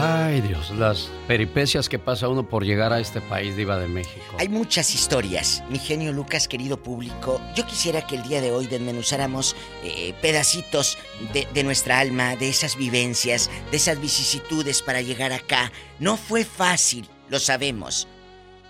Ay, 0.00 0.40
Dios, 0.42 0.70
las 0.70 1.10
peripecias 1.26 1.88
que 1.88 1.98
pasa 1.98 2.28
uno 2.28 2.48
por 2.48 2.64
llegar 2.64 2.92
a 2.92 3.00
este 3.00 3.20
país, 3.20 3.56
Diva 3.56 3.80
de 3.80 3.88
México. 3.88 4.36
Hay 4.38 4.48
muchas 4.48 4.94
historias, 4.94 5.64
mi 5.70 5.80
genio 5.80 6.12
Lucas, 6.12 6.46
querido 6.46 6.80
público. 6.80 7.40
Yo 7.56 7.66
quisiera 7.66 8.06
que 8.06 8.14
el 8.14 8.22
día 8.22 8.40
de 8.40 8.52
hoy 8.52 8.68
desmenuzáramos 8.68 9.56
eh, 9.82 10.14
pedacitos 10.22 10.98
de, 11.32 11.48
de 11.52 11.64
nuestra 11.64 11.98
alma, 11.98 12.36
de 12.36 12.48
esas 12.48 12.76
vivencias, 12.76 13.50
de 13.72 13.76
esas 13.76 14.00
vicisitudes 14.00 14.82
para 14.82 15.00
llegar 15.00 15.32
acá. 15.32 15.72
No 15.98 16.16
fue 16.16 16.44
fácil, 16.44 17.08
lo 17.28 17.40
sabemos. 17.40 18.06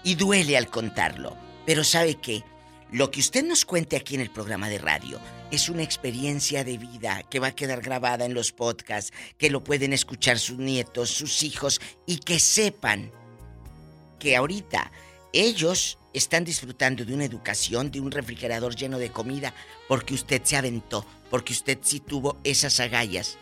Y 0.04 0.14
duele 0.14 0.56
al 0.56 0.68
contarlo. 0.68 1.36
Pero 1.66 1.84
¿sabe 1.84 2.14
qué? 2.14 2.42
Lo 2.90 3.10
que 3.10 3.20
usted 3.20 3.44
nos 3.44 3.66
cuente 3.66 3.96
aquí 3.96 4.14
en 4.14 4.22
el 4.22 4.30
programa 4.30 4.70
de 4.70 4.78
radio 4.78 5.20
es 5.50 5.68
una 5.68 5.82
experiencia 5.82 6.64
de 6.64 6.78
vida 6.78 7.22
que 7.30 7.40
va 7.40 7.48
a 7.48 7.54
quedar 7.54 7.80
grabada 7.80 8.24
en 8.24 8.34
los 8.34 8.52
podcasts, 8.52 9.12
que 9.38 9.50
lo 9.50 9.64
pueden 9.64 9.92
escuchar 9.92 10.38
sus 10.38 10.58
nietos, 10.58 11.10
sus 11.10 11.42
hijos 11.42 11.80
y 12.06 12.18
que 12.18 12.38
sepan 12.38 13.10
que 14.18 14.36
ahorita 14.36 14.90
ellos 15.32 15.98
están 16.12 16.44
disfrutando 16.44 17.04
de 17.04 17.14
una 17.14 17.24
educación, 17.24 17.90
de 17.90 18.00
un 18.00 18.10
refrigerador 18.10 18.74
lleno 18.74 18.98
de 18.98 19.10
comida, 19.10 19.54
porque 19.86 20.14
usted 20.14 20.42
se 20.44 20.56
aventó, 20.56 21.04
porque 21.30 21.52
usted 21.52 21.78
sí 21.82 22.00
tuvo 22.00 22.38
esas 22.44 22.80
agallas. 22.80 23.38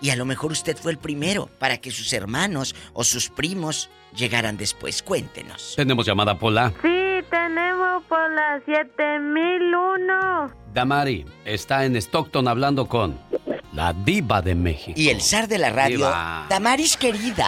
Y 0.00 0.10
a 0.10 0.16
lo 0.16 0.24
mejor 0.24 0.52
usted 0.52 0.76
fue 0.76 0.92
el 0.92 0.98
primero 0.98 1.46
para 1.58 1.78
que 1.78 1.90
sus 1.90 2.12
hermanos 2.12 2.74
o 2.92 3.04
sus 3.04 3.28
primos 3.28 3.88
llegaran 4.16 4.56
después. 4.56 5.02
Cuéntenos. 5.02 5.74
Tenemos 5.76 6.06
llamada 6.06 6.38
Pola. 6.38 6.72
Sí, 6.82 6.88
tenemos 7.30 8.02
por 8.04 8.30
la 8.30 8.60
7001. 8.66 10.52
Damari 10.72 11.26
está 11.44 11.84
en 11.84 11.96
Stockton 11.96 12.48
hablando 12.48 12.86
con 12.86 13.18
la 13.72 13.92
diva 13.92 14.42
de 14.42 14.54
México. 14.54 14.98
Y 14.98 15.08
el 15.08 15.20
zar 15.20 15.48
de 15.48 15.58
la 15.58 15.70
radio, 15.70 15.98
Diva. 15.98 16.46
Damaris 16.48 16.96
querida. 16.96 17.46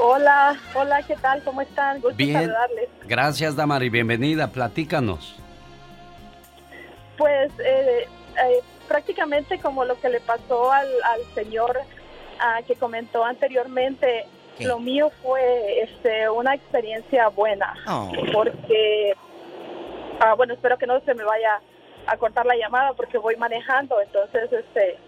Hola, 0.00 0.58
hola, 0.74 1.02
¿qué 1.04 1.14
tal? 1.16 1.42
¿Cómo 1.44 1.60
están? 1.62 2.00
Gusto 2.00 2.16
Bien. 2.16 2.32
saludarles. 2.34 2.88
Gracias, 3.04 3.54
Damari. 3.54 3.88
Bienvenida. 3.88 4.48
Platícanos. 4.48 5.36
Pues 7.16 7.52
eh, 7.60 8.08
eh, 8.08 8.60
prácticamente 8.88 9.58
como 9.60 9.84
lo 9.84 10.00
que 10.00 10.08
le 10.08 10.20
pasó 10.20 10.72
al, 10.72 10.88
al 11.04 11.20
señor 11.34 11.78
ah, 12.40 12.60
que 12.66 12.74
comentó 12.74 13.24
anteriormente, 13.24 14.26
lo 14.60 14.78
mío 14.78 15.10
fue 15.22 15.80
este, 15.82 16.28
una 16.28 16.54
experiencia 16.54 17.28
buena, 17.28 17.74
Oh. 17.86 18.10
porque, 18.32 19.14
ah, 20.20 20.34
bueno, 20.34 20.54
espero 20.54 20.78
que 20.78 20.86
no 20.86 21.00
se 21.00 21.14
me 21.14 21.24
vaya 21.24 21.60
a 22.06 22.16
cortar 22.16 22.46
la 22.46 22.56
llamada 22.56 22.92
porque 22.94 23.18
voy 23.18 23.36
manejando, 23.36 24.00
entonces 24.00 24.52
este, 24.52 24.98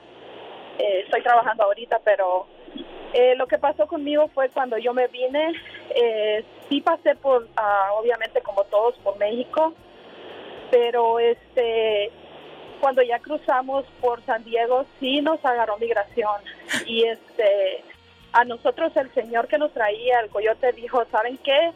eh, 0.78 1.00
estoy 1.04 1.22
trabajando 1.22 1.64
ahorita, 1.64 2.00
pero 2.04 2.46
eh, 3.12 3.34
lo 3.36 3.46
que 3.46 3.58
pasó 3.58 3.86
conmigo 3.86 4.28
fue 4.34 4.48
cuando 4.48 4.78
yo 4.78 4.92
me 4.92 5.06
vine, 5.08 5.52
eh, 5.94 6.44
sí 6.68 6.80
pasé 6.80 7.14
por, 7.16 7.48
ah, 7.56 7.90
obviamente 8.00 8.40
como 8.42 8.64
todos, 8.64 8.96
por 8.98 9.16
México, 9.18 9.72
pero 10.70 11.18
este 11.20 12.10
cuando 12.80 13.02
ya 13.02 13.18
cruzamos 13.18 13.86
por 14.00 14.22
San 14.26 14.44
Diego 14.44 14.84
sí 15.00 15.22
nos 15.22 15.42
agarró 15.44 15.78
migración 15.78 16.42
y 16.86 17.04
este 17.04 17.82
a 18.34 18.44
nosotros 18.44 18.94
el 18.96 19.12
señor 19.14 19.48
que 19.48 19.58
nos 19.58 19.72
traía 19.72 20.20
el 20.20 20.28
coyote 20.28 20.72
dijo 20.72 21.04
saben 21.10 21.38
qué 21.38 21.72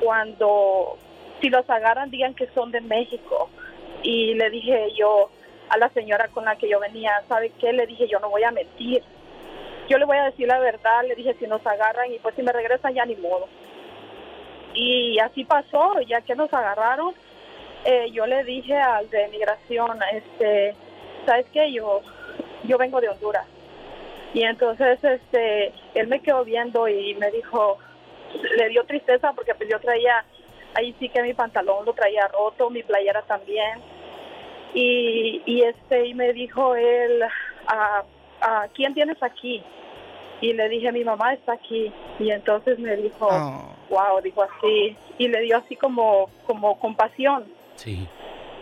cuando 0.00 0.96
si 1.40 1.48
los 1.48 1.68
agarran 1.68 2.10
digan 2.10 2.34
que 2.34 2.46
son 2.48 2.70
de 2.70 2.80
México 2.80 3.50
y 4.02 4.34
le 4.34 4.50
dije 4.50 4.92
yo 4.96 5.30
a 5.70 5.78
la 5.78 5.88
señora 5.90 6.28
con 6.28 6.44
la 6.44 6.56
que 6.56 6.68
yo 6.68 6.78
venía 6.78 7.10
sabe 7.28 7.52
qué 7.58 7.72
le 7.72 7.86
dije 7.86 8.06
yo 8.06 8.20
no 8.20 8.30
voy 8.30 8.44
a 8.44 8.50
mentir. 8.50 9.02
Yo 9.88 9.96
le 9.96 10.04
voy 10.04 10.18
a 10.18 10.24
decir 10.24 10.46
la 10.46 10.58
verdad 10.58 11.02
le 11.06 11.14
dije 11.14 11.34
si 11.38 11.46
nos 11.46 11.66
agarran 11.66 12.12
y 12.12 12.18
pues 12.18 12.34
si 12.36 12.42
me 12.42 12.52
regresan 12.52 12.94
ya 12.94 13.04
ni 13.04 13.16
modo 13.16 13.48
y 14.74 15.18
así 15.18 15.44
pasó 15.44 15.98
ya 16.06 16.20
que 16.20 16.34
nos 16.34 16.52
agarraron 16.52 17.14
eh, 17.84 18.10
yo 18.12 18.26
le 18.26 18.44
dije 18.44 18.76
al 18.76 19.08
de 19.08 19.28
migración, 19.28 19.98
este, 20.12 20.74
¿sabes 21.24 21.46
qué? 21.52 21.72
Yo, 21.72 22.02
yo 22.64 22.76
vengo 22.76 23.00
de 23.00 23.08
Honduras. 23.08 23.46
Y 24.34 24.42
entonces, 24.42 25.02
este, 25.02 25.72
él 25.94 26.06
me 26.08 26.20
quedó 26.20 26.44
viendo 26.44 26.86
y 26.88 27.14
me 27.14 27.30
dijo, 27.30 27.78
le 28.56 28.68
dio 28.68 28.84
tristeza 28.84 29.32
porque 29.32 29.54
pues 29.54 29.68
yo 29.70 29.80
traía, 29.80 30.24
ahí 30.74 30.94
sí 30.98 31.08
que 31.08 31.22
mi 31.22 31.34
pantalón 31.34 31.84
lo 31.86 31.92
traía 31.94 32.28
roto, 32.28 32.70
mi 32.70 32.82
playera 32.82 33.22
también. 33.22 33.80
Y, 34.74 35.42
y 35.46 35.62
este, 35.62 36.06
y 36.06 36.14
me 36.14 36.32
dijo 36.32 36.76
él, 36.76 37.22
¿a, 37.66 38.02
a 38.40 38.68
quién 38.74 38.94
tienes 38.94 39.22
aquí? 39.22 39.62
Y 40.40 40.52
le 40.52 40.68
dije, 40.68 40.92
mi 40.92 41.04
mamá 41.04 41.34
está 41.34 41.54
aquí. 41.54 41.92
Y 42.18 42.30
entonces 42.30 42.78
me 42.78 42.96
dijo, 42.96 43.28
wow, 43.88 44.20
dijo 44.22 44.42
así. 44.42 44.96
Y 45.18 45.28
le 45.28 45.40
dio 45.40 45.56
así 45.56 45.74
como, 45.74 46.28
como 46.46 46.78
compasión. 46.78 47.44
Sí. 47.74 48.06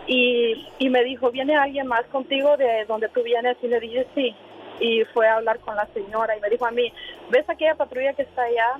Y, 0.07 0.67
y 0.79 0.89
me 0.89 1.03
dijo, 1.03 1.29
¿viene 1.29 1.55
alguien 1.55 1.87
más 1.87 2.05
contigo 2.05 2.55
de 2.57 2.85
donde 2.85 3.09
tú 3.09 3.21
vienes? 3.21 3.57
Y 3.61 3.67
le 3.67 3.79
dije, 3.79 4.07
sí. 4.15 4.35
Y 4.79 5.03
fue 5.05 5.27
a 5.27 5.35
hablar 5.35 5.59
con 5.59 5.75
la 5.75 5.87
señora 5.87 6.37
y 6.37 6.41
me 6.41 6.49
dijo 6.49 6.65
a 6.65 6.71
mí, 6.71 6.91
¿ves 7.29 7.49
aquella 7.49 7.75
patrulla 7.75 8.13
que 8.13 8.23
está 8.23 8.43
allá? 8.43 8.79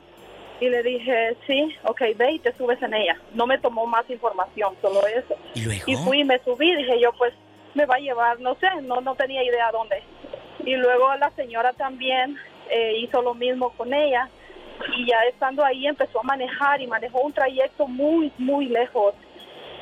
Y 0.60 0.70
le 0.70 0.82
dije, 0.82 1.36
sí, 1.46 1.76
ok, 1.84 2.02
ve 2.16 2.34
y 2.34 2.40
te 2.40 2.54
subes 2.54 2.82
en 2.82 2.94
ella. 2.94 3.16
No 3.34 3.46
me 3.46 3.60
tomó 3.60 3.86
más 3.86 4.10
información, 4.10 4.76
solo 4.82 5.06
eso. 5.08 5.36
¿Y 5.54 5.62
luego? 5.62 5.84
Y 5.86 5.96
fui 5.98 6.22
y 6.22 6.24
me 6.24 6.40
subí, 6.40 6.76
dije 6.76 7.00
yo, 7.00 7.12
pues 7.14 7.34
me 7.76 7.86
va 7.86 7.96
a 7.96 8.00
llevar, 8.00 8.40
no 8.40 8.56
sé, 8.56 8.68
no, 8.84 9.02
no 9.02 9.16
tenía 9.16 9.44
idea 9.44 9.72
dónde. 9.72 10.02
Y 10.66 10.76
luego 10.76 11.14
la 11.16 11.30
señora 11.32 11.74
también 11.74 12.38
eh, 12.70 12.98
hizo 12.98 13.22
lo 13.22 13.36
mismo 13.36 13.70
con 13.72 13.94
ella. 13.94 14.30
Y 14.96 15.08
ya 15.08 15.18
estando 15.30 15.64
ahí 15.64 15.88
empezó 15.88 16.20
a 16.20 16.24
manejar 16.24 16.82
y 16.82 16.88
manejó 16.88 17.22
un 17.22 17.34
trayecto 17.34 17.88
muy, 17.88 18.32
muy 18.38 18.66
lejos 18.66 19.14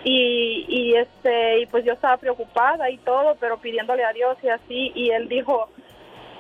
y, 0.05 0.65
y 0.69 0.95
este 0.95 1.61
y 1.61 1.65
pues 1.65 1.83
yo 1.83 1.93
estaba 1.93 2.15
preocupada 2.17 2.89
y 2.91 2.97
todo 2.99 3.35
pero 3.39 3.57
pidiéndole 3.57 4.05
a 4.05 4.13
Dios 4.13 4.37
y 4.43 4.49
así 4.49 4.91
y 4.93 5.09
él 5.09 5.27
dijo 5.27 5.67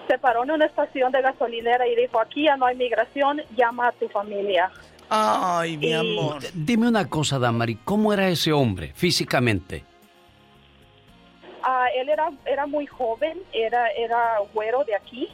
se 0.07 0.17
paró 0.19 0.43
en 0.43 0.51
una 0.51 0.65
estación 0.65 1.11
de 1.11 1.21
gasolinera 1.21 1.87
y 1.87 1.95
dijo 1.95 2.19
aquí 2.19 2.43
ya 2.45 2.57
no 2.57 2.65
hay 2.65 2.75
migración 2.75 3.41
llama 3.55 3.87
a 3.87 3.91
tu 3.93 4.07
familia 4.09 4.71
Ay, 5.07 5.77
mi 5.77 5.89
Y- 5.89 5.93
amor. 5.93 6.41
Dime 6.55 6.87
una 6.87 7.07
cosa, 7.07 7.37
Damari. 7.37 7.75
¿Cómo 7.85 8.11
era 8.11 8.27
ese 8.27 8.51
hombre 8.51 8.91
físicamente? 8.95 9.83
Ah, 11.61 11.87
él 11.95 12.09
era 12.09 12.31
era 12.45 12.65
muy 12.67 12.85
joven 12.85 13.39
era 13.53 13.89
era 13.91 14.39
güero 14.53 14.83
de 14.83 14.95
aquí 14.95 15.29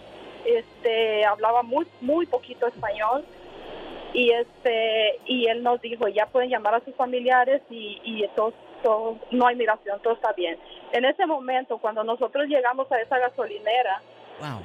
este 0.45 1.25
hablaba 1.25 1.61
muy 1.61 1.85
muy 1.99 2.25
poquito 2.25 2.67
español 2.67 3.25
y 4.13 4.31
este 4.31 5.19
y 5.25 5.47
él 5.47 5.61
nos 5.63 5.81
dijo 5.81 6.07
ya 6.07 6.25
pueden 6.27 6.49
llamar 6.49 6.75
a 6.75 6.79
sus 6.85 6.95
familiares 6.95 7.61
y, 7.69 7.99
y 8.03 8.25
todo, 8.35 8.53
todo- 8.83 9.17
no 9.31 9.47
hay 9.47 9.55
migración 9.55 10.01
todo 10.01 10.13
está 10.13 10.31
bien 10.33 10.57
en 10.93 11.03
ese 11.05 11.25
momento 11.25 11.77
cuando 11.79 12.03
nosotros 12.03 12.47
llegamos 12.47 12.89
a 12.91 12.99
esa 13.01 13.19
gasolinera 13.19 14.01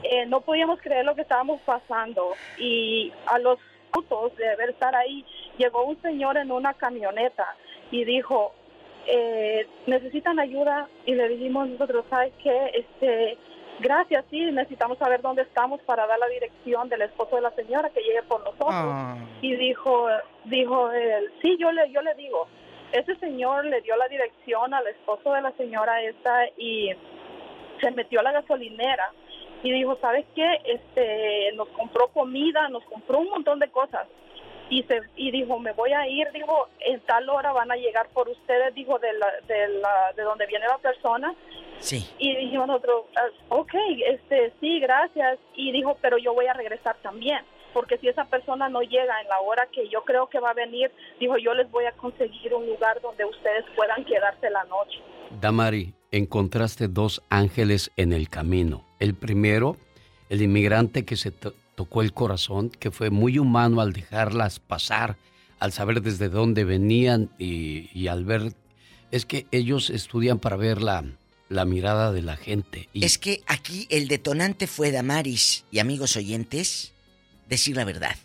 eh, 0.03 0.27
no 0.27 0.41
podíamos 0.41 0.81
creer 0.81 1.05
lo 1.05 1.15
que 1.15 1.23
estábamos 1.23 1.61
pasando. 1.63 2.33
Y 2.59 3.13
a 3.27 3.39
los 3.39 3.59
minutos 3.95 4.37
de 4.37 4.57
ver 4.57 4.71
estar 4.71 4.95
ahí 4.95 5.25
llegó 5.59 5.85
un 5.85 6.01
señor 6.03 6.37
en 6.37 6.51
una 6.51 6.75
camioneta 6.75 7.55
y 7.91 8.05
dijo 8.05 8.53
eh, 9.07 9.67
necesitan 9.87 10.39
ayuda 10.41 10.89
y 11.05 11.15
le 11.15 11.29
dijimos 11.29 11.69
nosotros 11.69 12.05
sabes 12.11 12.33
qué 12.43 12.71
este 12.75 13.39
gracias 13.79 14.25
sí 14.31 14.41
necesitamos 14.47 14.99
saber 14.99 15.23
dónde 15.23 15.43
estamos 15.43 15.81
para 15.83 16.07
dar 16.07 16.19
la 16.19 16.27
dirección 16.27 16.89
del 16.89 17.03
esposo 17.03 17.37
de 17.37 17.43
la 17.43 17.53
señora 17.53 17.91
que 17.91 18.01
llegue 18.01 18.23
por 18.25 18.41
nosotros 18.41 18.73
Ah. 18.73 19.17
y 19.41 19.55
dijo 19.55 20.09
dijo 20.45 20.91
él 20.91 21.31
sí 21.43 21.57
yo 21.59 21.71
le 21.73 21.91
yo 21.91 22.03
le 22.03 22.15
digo 22.17 22.49
ese 22.93 23.15
señor 23.17 23.65
le 23.67 23.81
dio 23.83 23.97
la 23.97 24.09
dirección 24.09 24.75
al 24.75 24.87
esposo 24.89 25.33
de 25.33 25.43
la 25.43 25.53
señora 25.53 26.03
esta 26.03 26.47
y 26.59 26.91
se 27.81 27.91
metió 27.93 28.21
a 28.21 28.25
la 28.25 28.33
gasolinera 28.33 29.13
y 29.67 29.73
dijo 29.73 29.99
sabes 30.01 30.25
qué 30.37 30.61
este 30.65 31.53
nos 31.57 31.69
compró 31.69 32.09
comida 32.09 32.69
nos 32.69 32.85
compró 32.85 33.19
un 33.19 33.31
montón 33.31 33.59
de 33.59 33.69
cosas 33.69 34.07
y 34.71 34.85
se 34.85 35.01
y 35.17 35.33
dijo 35.33 35.59
me 35.59 35.73
voy 35.73 35.93
a 35.93 36.07
ir 36.09 36.31
dijo 36.33 36.69
en 36.81 37.01
tal 37.01 37.29
hora 37.29 37.53
van 37.53 37.73
a 37.73 37.77
llegar 37.77 38.09
por 38.11 38.29
ustedes 38.29 38.73
dijo 38.75 38.99
de 39.01 39.13
la, 39.15 39.27
de 39.49 39.69
la 39.81 40.13
de 40.15 40.23
donde 40.23 40.47
viene 40.47 40.67
la 40.69 40.79
persona 40.79 41.35
Sí. 41.79 42.09
y 42.19 42.35
dijimos 42.37 42.69
nosotros, 42.69 43.05
ah, 43.17 43.29
ok, 43.51 43.75
este, 44.07 44.53
sí, 44.61 44.81
gracias. 44.81 45.39
Y 45.55 45.73
dijo, 45.73 45.99
pero 46.01 46.17
yo 46.17 46.33
voy 46.33 46.47
a 46.47 46.55
regresar 46.55 46.97
también, 47.03 47.45
porque 47.75 47.99
si 47.99 48.09
esa 48.09 48.25
persona 48.25 48.69
no 48.71 48.81
llega 48.81 49.21
en 49.21 49.29
la 49.29 49.41
hora 49.41 49.69
que 49.71 49.87
yo 49.89 50.03
creo 50.05 50.27
que 50.29 50.41
va 50.41 50.51
a 50.51 50.55
venir, 50.55 50.91
dijo, 51.21 51.37
yo 51.37 51.55
les 51.55 51.71
voy 51.71 51.85
a 51.85 51.93
conseguir 51.93 52.55
un 52.55 52.67
lugar 52.67 53.01
donde 53.03 53.25
ustedes 53.25 53.65
puedan 53.77 54.05
quedarse 54.05 54.49
la 54.49 54.65
noche. 54.65 55.01
Damari, 55.41 55.93
encontraste 56.17 56.89
dos 56.89 57.23
ángeles 57.29 57.91
en 57.97 58.13
el 58.13 58.29
camino. 58.29 58.85
El 58.99 59.15
primero, 59.15 59.77
el 60.29 60.43
inmigrante 60.43 61.05
que 61.05 61.17
se 61.17 61.31
to- 61.31 61.55
tocó 61.75 62.03
el 62.03 62.13
corazón, 62.13 62.71
que 62.71 62.91
fue 62.91 63.11
muy 63.11 63.39
humano 63.39 63.81
al 63.81 63.93
dejarlas 63.93 64.61
pasar, 64.61 65.17
al 65.59 65.73
saber 65.73 66.03
desde 66.03 66.29
dónde 66.29 66.65
venían 66.65 67.31
y, 67.39 67.91
y 67.93 68.09
al 68.09 68.25
ver... 68.25 68.53
Es 69.13 69.25
que 69.25 69.47
ellos 69.53 69.91
estudian 69.91 70.41
para 70.41 70.57
ver 70.57 70.83
la, 70.83 71.05
la 71.49 71.65
mirada 71.65 72.13
de 72.13 72.23
la 72.23 72.37
gente. 72.37 72.89
Es 72.93 73.19
que 73.19 73.43
aquí 73.47 73.87
el 73.89 74.09
detonante 74.09 74.67
fue 74.67 74.91
Damaris 74.91 75.65
y 75.71 75.79
amigos 75.79 76.17
oyentes, 76.17 76.93
decir 77.49 77.77
la 77.77 77.85
verdad. 77.85 78.17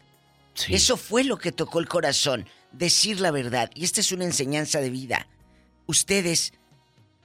Eso 0.68 0.98
fue 0.98 1.24
lo 1.24 1.38
que 1.38 1.52
tocó 1.52 1.80
el 1.80 1.88
corazón, 1.88 2.48
decir 2.72 3.22
la 3.22 3.30
verdad. 3.30 3.70
Y 3.76 3.84
esta 3.84 4.02
es 4.02 4.12
una 4.12 4.26
enseñanza 4.26 4.82
de 4.82 4.90
vida. 4.90 5.28
Ustedes, 5.86 6.54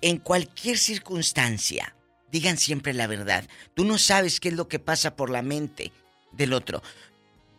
en 0.00 0.18
cualquier 0.18 0.78
circunstancia, 0.78 1.94
digan 2.30 2.56
siempre 2.56 2.92
la 2.92 3.06
verdad. 3.06 3.48
Tú 3.74 3.84
no 3.84 3.98
sabes 3.98 4.40
qué 4.40 4.48
es 4.48 4.54
lo 4.54 4.68
que 4.68 4.78
pasa 4.78 5.16
por 5.16 5.30
la 5.30 5.42
mente 5.42 5.92
del 6.32 6.52
otro, 6.52 6.82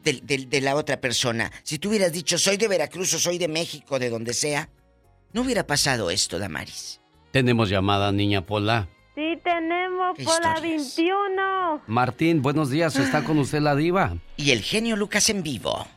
de 0.04 0.62
la 0.62 0.76
otra 0.76 1.02
persona. 1.02 1.52
Si 1.64 1.80
tú 1.80 1.90
hubieras 1.90 2.14
dicho, 2.14 2.38
soy 2.38 2.58
de 2.58 2.68
Veracruz 2.68 3.14
o 3.14 3.20
soy 3.20 3.38
de 3.38 3.48
México, 3.48 4.00
de 4.00 4.10
donde 4.10 4.34
sea, 4.34 4.70
no 5.34 5.42
hubiera 5.42 5.68
pasado 5.68 6.10
esto, 6.10 6.40
Damaris. 6.40 7.02
Tenemos 7.32 7.70
llamada, 7.70 8.12
niña 8.12 8.46
Pola. 8.46 8.88
Sí, 9.16 9.38
tenemos 9.44 10.18
Pola 10.24 10.60
21. 10.62 11.82
Martín, 11.88 12.42
buenos 12.42 12.70
días. 12.70 12.96
¿Está 12.98 13.24
con 13.24 13.40
usted 13.40 13.60
la 13.60 13.76
diva? 13.76 14.16
Y 14.38 14.52
el 14.52 14.62
genio 14.62 14.96
Lucas 14.96 15.30
en 15.30 15.44
vivo. 15.44 15.88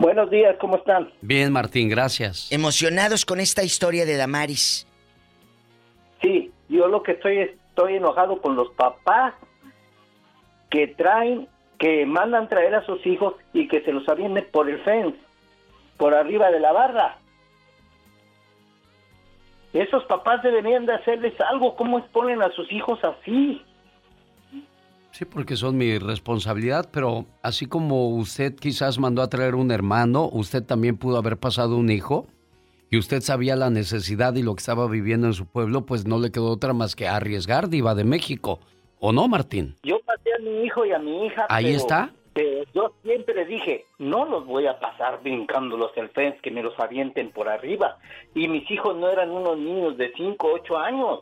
Buenos 0.00 0.30
días, 0.30 0.56
¿cómo 0.58 0.76
están? 0.76 1.10
Bien, 1.20 1.52
Martín, 1.52 1.90
gracias. 1.90 2.50
Emocionados 2.50 3.26
con 3.26 3.38
esta 3.38 3.62
historia 3.62 4.06
de 4.06 4.16
Damaris. 4.16 4.86
Sí, 6.22 6.50
yo 6.70 6.88
lo 6.88 7.02
que 7.02 7.12
estoy 7.12 7.36
estoy 7.40 7.96
enojado 7.96 8.40
con 8.40 8.56
los 8.56 8.70
papás 8.70 9.34
que 10.70 10.86
traen, 10.86 11.48
que 11.78 12.06
mandan 12.06 12.48
traer 12.48 12.76
a 12.76 12.86
sus 12.86 13.06
hijos 13.06 13.34
y 13.52 13.68
que 13.68 13.82
se 13.82 13.92
los 13.92 14.08
avienten 14.08 14.46
por 14.50 14.70
el 14.70 14.80
fence, 14.84 15.18
por 15.98 16.14
arriba 16.14 16.50
de 16.50 16.60
la 16.60 16.72
barra. 16.72 17.18
Esos 19.74 20.02
papás 20.04 20.42
deberían 20.42 20.86
de 20.86 20.94
hacerles 20.94 21.38
algo. 21.42 21.76
¿Cómo 21.76 21.98
exponen 21.98 22.40
a 22.40 22.50
sus 22.52 22.72
hijos 22.72 22.98
así? 23.04 23.62
Sí, 25.12 25.24
porque 25.24 25.56
son 25.56 25.76
mi 25.76 25.98
responsabilidad, 25.98 26.88
pero 26.92 27.26
así 27.42 27.66
como 27.66 28.10
usted 28.10 28.54
quizás 28.54 28.98
mandó 28.98 29.22
a 29.22 29.28
traer 29.28 29.54
un 29.54 29.70
hermano, 29.70 30.28
usted 30.32 30.64
también 30.64 30.96
pudo 30.96 31.18
haber 31.18 31.36
pasado 31.36 31.76
un 31.76 31.90
hijo 31.90 32.26
y 32.90 32.98
usted 32.98 33.20
sabía 33.20 33.56
la 33.56 33.70
necesidad 33.70 34.34
y 34.34 34.42
lo 34.42 34.54
que 34.54 34.60
estaba 34.60 34.86
viviendo 34.88 35.26
en 35.26 35.34
su 35.34 35.46
pueblo, 35.46 35.84
pues 35.84 36.06
no 36.06 36.18
le 36.18 36.30
quedó 36.30 36.50
otra 36.50 36.72
más 36.72 36.96
que 36.96 37.08
arriesgar, 37.08 37.68
diva 37.68 37.94
de 37.94 38.04
México. 38.04 38.60
¿O 38.98 39.12
no, 39.12 39.28
Martín? 39.28 39.76
Yo 39.82 40.00
pasé 40.00 40.32
a 40.34 40.38
mi 40.42 40.62
hijo 40.64 40.84
y 40.84 40.92
a 40.92 40.98
mi 40.98 41.26
hija. 41.26 41.46
Ahí 41.48 41.74
está 41.74 42.12
yo 42.74 42.94
siempre 43.02 43.44
dije, 43.44 43.86
no 43.98 44.24
los 44.24 44.46
voy 44.46 44.66
a 44.66 44.78
pasar 44.78 45.22
brincándolos 45.22 45.90
el 45.96 46.08
fence, 46.10 46.38
que 46.40 46.50
me 46.50 46.62
los 46.62 46.78
avienten 46.78 47.30
por 47.30 47.48
arriba. 47.48 47.98
Y 48.34 48.48
mis 48.48 48.70
hijos 48.70 48.96
no 48.96 49.08
eran 49.08 49.30
unos 49.30 49.58
niños 49.58 49.96
de 49.96 50.12
5, 50.16 50.48
8 50.62 50.78
años. 50.78 51.20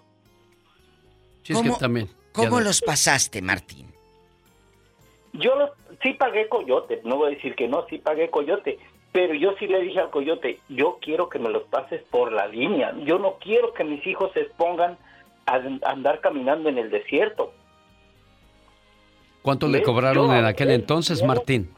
¿Cómo, 1.53 1.79
también, 1.79 2.09
¿cómo 2.33 2.61
los 2.61 2.81
pasaste, 2.81 3.43
Martín? 3.43 3.93
Yo 5.33 5.55
los, 5.57 5.71
sí 6.03 6.15
pagué 6.15 6.49
coyote, 6.49 7.01
no 7.05 7.17
voy 7.17 7.33
a 7.33 7.37
decir 7.37 7.55
que 7.55 7.69
no, 7.69 7.87
sí 7.89 7.99
pagué 7.99 8.31
coyote, 8.31 8.79
pero 9.13 9.35
yo 9.35 9.55
sí 9.59 9.67
le 9.67 9.81
dije 9.83 10.01
al 10.01 10.11
coyote, 10.11 10.61
yo 10.69 10.99
quiero 11.01 11.29
que 11.29 11.39
me 11.39 11.51
los 11.51 11.65
pases 11.65 12.03
por 12.11 12.33
la 12.33 12.47
línea, 12.47 12.95
yo 13.05 13.19
no 13.19 13.37
quiero 13.41 13.73
que 13.73 13.85
mis 13.85 14.07
hijos 14.07 14.33
se 14.33 14.41
expongan 14.41 14.99
a 15.47 15.61
andar 15.91 16.21
caminando 16.21 16.69
en 16.69 16.79
el 16.79 16.91
desierto. 16.91 17.53
¿Cuánto 19.43 19.69
le 19.69 19.83
cobraron 19.83 20.35
en 20.35 20.45
aquel 20.45 20.71
entonces, 20.71 21.23
Martín? 21.23 21.71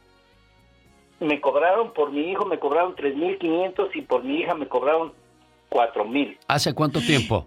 Me 1.21 1.41
cobraron 1.41 1.93
por 1.93 2.11
mi 2.11 2.31
hijo, 2.31 2.47
me 2.47 2.59
cobraron 2.59 2.97
3.500 2.97 3.91
y 3.95 4.03
por 4.03 4.25
mi 4.25 4.41
hija 4.41 4.55
me 4.55 4.67
cobraron 4.67 5.13
4.000. 5.71 6.39
¿Hace 6.49 6.75
cuánto 6.75 7.01
tiempo? 7.01 7.47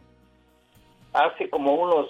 Hace 1.11 1.49
como 1.49 1.73
unos 1.73 2.07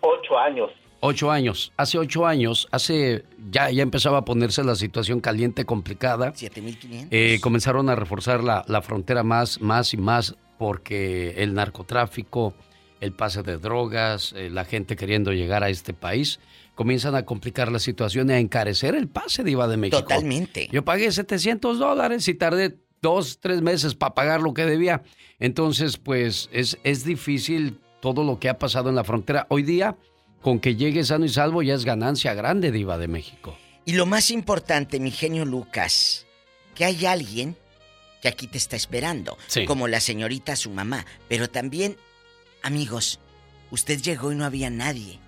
ocho 0.00 0.38
años. 0.38 0.70
Ocho 1.00 1.30
años. 1.30 1.72
Hace 1.76 1.98
ocho 1.98 2.26
años, 2.26 2.66
hace 2.72 3.24
ya 3.50 3.70
ya 3.70 3.82
empezaba 3.82 4.18
a 4.18 4.24
ponerse 4.24 4.64
la 4.64 4.74
situación 4.74 5.20
caliente, 5.20 5.64
complicada. 5.64 6.32
7.500. 6.32 7.08
Eh, 7.10 7.38
comenzaron 7.40 7.88
a 7.88 7.94
reforzar 7.94 8.42
la, 8.42 8.64
la 8.66 8.82
frontera 8.82 9.22
más, 9.22 9.60
más 9.60 9.94
y 9.94 9.96
más 9.96 10.36
porque 10.58 11.34
el 11.38 11.54
narcotráfico, 11.54 12.52
el 13.00 13.12
pase 13.12 13.42
de 13.44 13.58
drogas, 13.58 14.32
eh, 14.36 14.50
la 14.50 14.64
gente 14.64 14.96
queriendo 14.96 15.32
llegar 15.32 15.62
a 15.62 15.68
este 15.68 15.94
país 15.94 16.40
comienzan 16.74 17.16
a 17.16 17.24
complicar 17.24 17.72
la 17.72 17.80
situación 17.80 18.30
y 18.30 18.34
a 18.34 18.38
encarecer 18.38 18.94
el 18.94 19.08
pase 19.08 19.42
de 19.42 19.50
IVA 19.50 19.66
de 19.66 19.76
México. 19.76 20.00
Totalmente. 20.00 20.68
Yo 20.70 20.84
pagué 20.84 21.10
700 21.10 21.76
dólares 21.76 22.28
y 22.28 22.34
tardé 22.34 22.76
dos, 23.02 23.40
tres 23.40 23.62
meses 23.62 23.96
para 23.96 24.14
pagar 24.14 24.40
lo 24.42 24.54
que 24.54 24.64
debía. 24.64 25.02
Entonces, 25.40 25.96
pues 25.96 26.48
es, 26.52 26.78
es 26.84 27.04
difícil 27.04 27.80
todo 28.00 28.24
lo 28.24 28.38
que 28.38 28.48
ha 28.48 28.58
pasado 28.58 28.88
en 28.88 28.94
la 28.94 29.04
frontera. 29.04 29.46
Hoy 29.50 29.62
día, 29.62 29.96
con 30.42 30.60
que 30.60 30.76
llegue 30.76 31.04
sano 31.04 31.24
y 31.24 31.28
salvo, 31.28 31.62
ya 31.62 31.74
es 31.74 31.84
ganancia 31.84 32.34
grande 32.34 32.70
de 32.70 32.78
IVA 32.78 32.98
de 32.98 33.08
México. 33.08 33.56
Y 33.84 33.92
lo 33.92 34.06
más 34.06 34.30
importante, 34.30 35.00
mi 35.00 35.10
genio 35.10 35.44
Lucas, 35.44 36.26
que 36.74 36.84
hay 36.84 37.06
alguien 37.06 37.56
que 38.20 38.28
aquí 38.28 38.46
te 38.46 38.58
está 38.58 38.76
esperando, 38.76 39.38
como 39.66 39.88
la 39.88 40.00
señorita 40.00 40.56
su 40.56 40.70
mamá, 40.70 41.06
pero 41.28 41.48
también, 41.48 41.96
amigos, 42.62 43.20
usted 43.70 44.00
llegó 44.00 44.32
y 44.32 44.34
no 44.34 44.44
había 44.44 44.70
nadie 44.70 45.20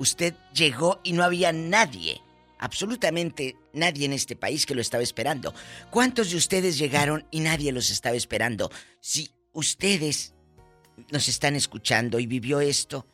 usted 0.00 0.34
llegó 0.54 0.98
y 1.04 1.12
no 1.12 1.22
había 1.22 1.52
nadie, 1.52 2.22
absolutamente 2.58 3.56
nadie 3.74 4.06
en 4.06 4.14
este 4.14 4.34
país 4.34 4.66
que 4.66 4.74
lo 4.74 4.80
estaba 4.80 5.02
esperando. 5.02 5.54
¿Cuántos 5.90 6.30
de 6.30 6.38
ustedes 6.38 6.78
llegaron 6.78 7.26
y 7.30 7.40
nadie 7.40 7.70
los 7.70 7.90
estaba 7.90 8.16
esperando? 8.16 8.72
Si 9.00 9.30
ustedes 9.52 10.34
nos 11.10 11.28
están 11.28 11.56
escuchando 11.56 12.18
y 12.18 12.26
vivió 12.26 12.60
esto, 12.60 13.06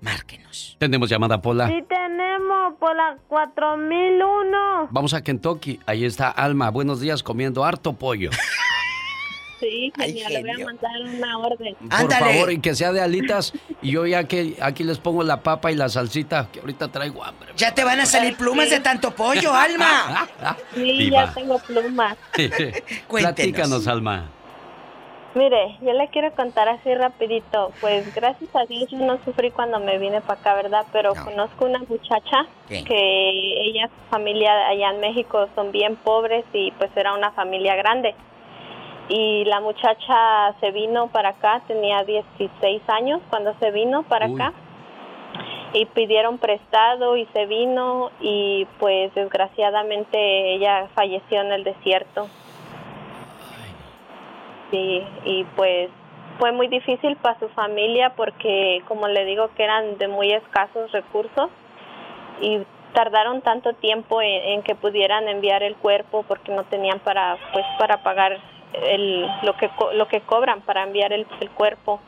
márquenos. 0.00 0.76
Tenemos 0.78 1.08
llamada 1.08 1.40
Pola. 1.40 1.68
Sí, 1.68 1.84
tenemos 1.88 2.74
Pola 2.78 3.18
4001. 3.28 4.88
Vamos 4.90 5.14
a 5.14 5.22
Kentucky. 5.22 5.80
Ahí 5.86 6.04
está 6.04 6.30
Alma. 6.30 6.70
Buenos 6.70 7.00
días 7.00 7.22
comiendo 7.22 7.64
harto 7.64 7.92
pollo. 7.92 8.30
Sí, 9.60 9.92
genial, 9.96 10.32
le 10.32 10.40
voy 10.40 10.62
a 10.62 10.64
mandar 10.66 11.00
una 11.02 11.38
orden. 11.38 11.74
Por 11.74 12.12
favor, 12.12 12.52
y 12.52 12.60
que 12.60 12.74
sea 12.74 12.92
de 12.92 13.00
alitas. 13.00 13.52
Y 13.82 13.90
yo 13.90 14.06
ya 14.06 14.24
que 14.24 14.56
aquí 14.60 14.84
les 14.84 14.98
pongo 14.98 15.24
la 15.24 15.42
papa 15.42 15.72
y 15.72 15.74
la 15.74 15.88
salsita, 15.88 16.48
que 16.52 16.60
ahorita 16.60 16.88
traigo 16.88 17.24
hambre. 17.24 17.50
Ya 17.56 17.74
te 17.74 17.82
van 17.82 17.98
a 17.98 18.06
salir 18.06 18.36
plumas 18.36 18.70
de 18.70 18.80
tanto 18.80 19.10
pollo, 19.14 19.52
Alma. 19.52 20.28
Sí, 20.74 21.10
ya 21.10 21.32
tengo 21.34 21.58
plumas. 21.58 22.16
Platícanos, 23.08 23.86
Alma. 23.88 24.30
Mire, 25.38 25.76
yo 25.82 25.92
le 25.92 26.08
quiero 26.08 26.32
contar 26.32 26.68
así 26.68 26.92
rapidito. 26.96 27.70
Pues 27.80 28.12
gracias 28.12 28.50
a 28.56 28.64
Dios 28.64 28.90
yo 28.90 28.98
no 28.98 29.18
sufrí 29.24 29.52
cuando 29.52 29.78
me 29.78 29.96
vine 29.96 30.20
para 30.20 30.40
acá, 30.40 30.54
¿verdad? 30.54 30.84
Pero 30.92 31.12
conozco 31.14 31.64
una 31.64 31.78
muchacha 31.88 32.44
que 32.66 33.60
ella, 33.62 33.86
su 33.86 34.10
familia 34.10 34.66
allá 34.66 34.90
en 34.90 34.98
México 34.98 35.48
son 35.54 35.70
bien 35.70 35.94
pobres 35.94 36.44
y 36.52 36.72
pues 36.72 36.90
era 36.96 37.14
una 37.14 37.30
familia 37.30 37.76
grande 37.76 38.16
y 39.08 39.44
la 39.44 39.60
muchacha 39.60 40.56
se 40.58 40.72
vino 40.72 41.06
para 41.06 41.28
acá, 41.30 41.62
tenía 41.68 42.02
16 42.02 42.82
años 42.88 43.20
cuando 43.30 43.54
se 43.60 43.70
vino 43.70 44.02
para 44.02 44.26
acá 44.26 44.52
y 45.72 45.86
pidieron 45.86 46.38
prestado 46.38 47.16
y 47.16 47.26
se 47.26 47.46
vino 47.46 48.10
y 48.20 48.66
pues 48.80 49.14
desgraciadamente 49.14 50.54
ella 50.54 50.88
falleció 50.96 51.42
en 51.42 51.52
el 51.52 51.62
desierto. 51.62 52.28
Sí, 54.70 55.02
y 55.24 55.44
pues 55.56 55.90
fue 56.38 56.52
muy 56.52 56.68
difícil 56.68 57.16
para 57.16 57.38
su 57.38 57.48
familia 57.48 58.10
porque 58.16 58.82
como 58.86 59.08
le 59.08 59.24
digo 59.24 59.50
que 59.56 59.64
eran 59.64 59.98
de 59.98 60.08
muy 60.08 60.32
escasos 60.32 60.92
recursos 60.92 61.50
y 62.40 62.60
tardaron 62.92 63.42
tanto 63.42 63.72
tiempo 63.74 64.20
en, 64.22 64.62
que 64.62 64.74
pudieran 64.74 65.28
enviar 65.28 65.62
el 65.62 65.76
cuerpo 65.76 66.24
porque 66.26 66.52
no 66.52 66.64
tenían 66.64 67.00
para 67.00 67.36
pues 67.52 67.64
para 67.78 68.02
pagar 68.02 68.38
el, 68.72 69.26
lo, 69.42 69.56
que, 69.56 69.70
lo 69.94 70.08
que 70.08 70.20
cobran 70.20 70.60
para 70.62 70.82
enviar 70.82 71.12
el, 71.12 71.26
cuerpo. 71.54 72.00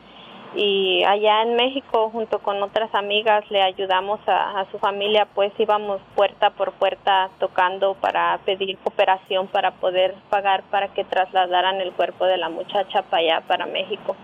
Y 0.55 1.05
allá 1.05 1.43
en 1.43 1.55
México, 1.55 2.11
junto 2.11 2.41
con 2.41 2.61
otras 2.63 2.93
amigas, 2.95 3.45
le 3.51 3.63
ayudamos 3.63 4.19
a, 4.27 4.67
su 4.73 4.79
familia, 4.79 5.29
pues 5.33 5.53
íbamos 5.59 6.01
puerta 6.17 6.51
por 6.51 6.73
puerta 6.73 7.31
tocando 7.39 7.95
para 7.95 8.39
pedir 8.45 8.77
cooperación 8.79 9.47
para 9.47 9.73
poder 9.77 10.15
pagar 10.29 10.65
para 10.65 10.93
que 10.93 11.05
trasladaran 11.05 11.81
el 11.81 11.93
cuerpo 11.93 12.25
de 12.27 12.37
la 12.37 12.49
muchacha 12.49 13.03
para 13.03 13.23
allá, 13.23 13.41
para 13.47 13.67
México. 13.67 14.17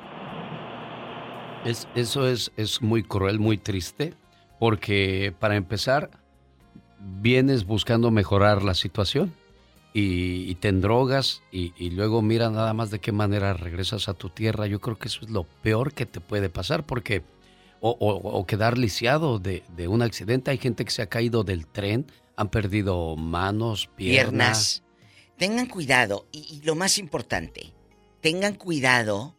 Es, 1.65 1.89
eso 1.95 2.27
es, 2.27 2.53
es 2.57 2.83
muy 2.83 3.05
cruel, 3.05 3.39
muy 3.39 3.57
triste, 3.57 4.15
porque 4.59 5.33
para 5.39 5.55
empezar, 5.55 6.11
vienes 6.99 7.67
buscando 7.67 8.11
mejorar 8.11 8.63
la 8.63 8.75
situación 8.75 9.33
y, 9.99 10.55
te 10.57 10.71
drogas 10.73 11.43
y, 11.51 11.73
luego 11.91 12.21
mira 12.21 12.51
nada 12.51 12.75
más 12.75 12.91
de 12.91 12.99
qué 12.99 13.13
manera 13.13 13.55
regresas 13.55 14.11
a 14.11 14.15
tu 14.15 14.29
tierra. 14.29 14.67
Yo 14.67 14.79
creo 14.79 14.99
que 14.99 15.09
eso 15.09 15.21
es 15.23 15.31
lo 15.31 15.45
peor 15.45 15.95
que 15.95 16.05
te 16.05 16.21
puede 16.21 16.51
pasar 16.51 16.85
porque 16.85 17.23
o, 17.81 18.45
quedar 18.47 18.77
lisiado 18.77 19.39
de, 19.39 19.63
un 19.89 20.03
accidente. 20.03 20.51
Hay 20.51 20.59
gente 20.59 20.85
que 20.85 20.91
se 20.91 21.01
ha 21.01 21.07
caído 21.07 21.45
del 21.45 21.67
tren, 21.67 22.13
han 22.37 22.51
perdido 22.51 23.17
manos, 23.17 23.89
piernas. 23.97 24.83
Tengan 25.39 25.67
cuidado 25.67 26.27
y, 26.31 26.41
y 26.57 26.61
lo 26.67 26.75
más 26.75 26.99
importante, 26.99 27.73
tengan 28.21 28.55
cuidado 28.55 29.35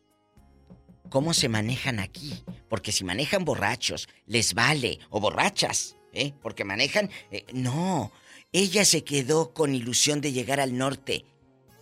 cómo 1.11 1.35
se 1.35 1.49
manejan 1.49 1.99
aquí. 1.99 2.33
Porque 2.67 2.91
si 2.91 3.03
manejan 3.03 3.45
borrachos, 3.45 4.09
les 4.25 4.55
vale. 4.55 4.99
O 5.11 5.19
borrachas, 5.19 5.97
¿eh? 6.13 6.33
Porque 6.41 6.63
manejan... 6.63 7.11
eh, 7.29 7.45
no, 7.53 8.11
ella 8.53 8.85
se 8.85 9.03
quedó 9.03 9.53
con 9.53 9.75
ilusión 9.75 10.21
de 10.21 10.31
llegar 10.31 10.59
al 10.59 10.77
norte. 10.77 11.25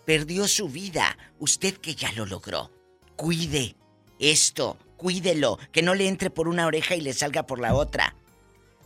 Perdió 0.05 0.47
su 0.47 0.67
vida. 0.69 1.17
Usted 1.39 1.75
que 1.75 1.95
ya 1.95 2.11
lo 2.13 2.25
logró. 2.25 2.71
Cuide 3.15 3.75
esto, 4.19 4.77
cuídelo. 4.97 5.57
Que 5.71 5.81
no 5.81 5.93
le 5.95 6.07
entre 6.07 6.29
por 6.29 6.47
una 6.47 6.65
oreja 6.65 6.95
y 6.95 7.01
le 7.01 7.13
salga 7.13 7.43
por 7.43 7.59
la 7.59 7.73
otra. 7.75 8.15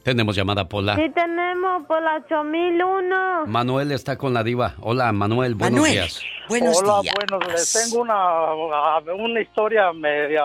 Tenemos 0.03 0.35
llamada 0.35 0.67
Pola. 0.67 0.95
Sí 0.95 1.09
tenemos 1.13 1.85
por 1.85 2.01
la 2.01 2.15
8001. 2.25 3.47
Manuel 3.47 3.91
está 3.91 4.17
con 4.17 4.33
la 4.33 4.43
diva. 4.43 4.75
Hola, 4.79 5.11
Manuel, 5.11 5.55
buenos 5.55 5.83
días. 5.85 6.21
Hola, 6.49 7.01
bueno, 7.15 7.39
les 7.51 7.73
tengo 7.73 8.01
una, 8.01 8.99
una 9.13 9.41
historia 9.41 9.91
media 9.93 10.43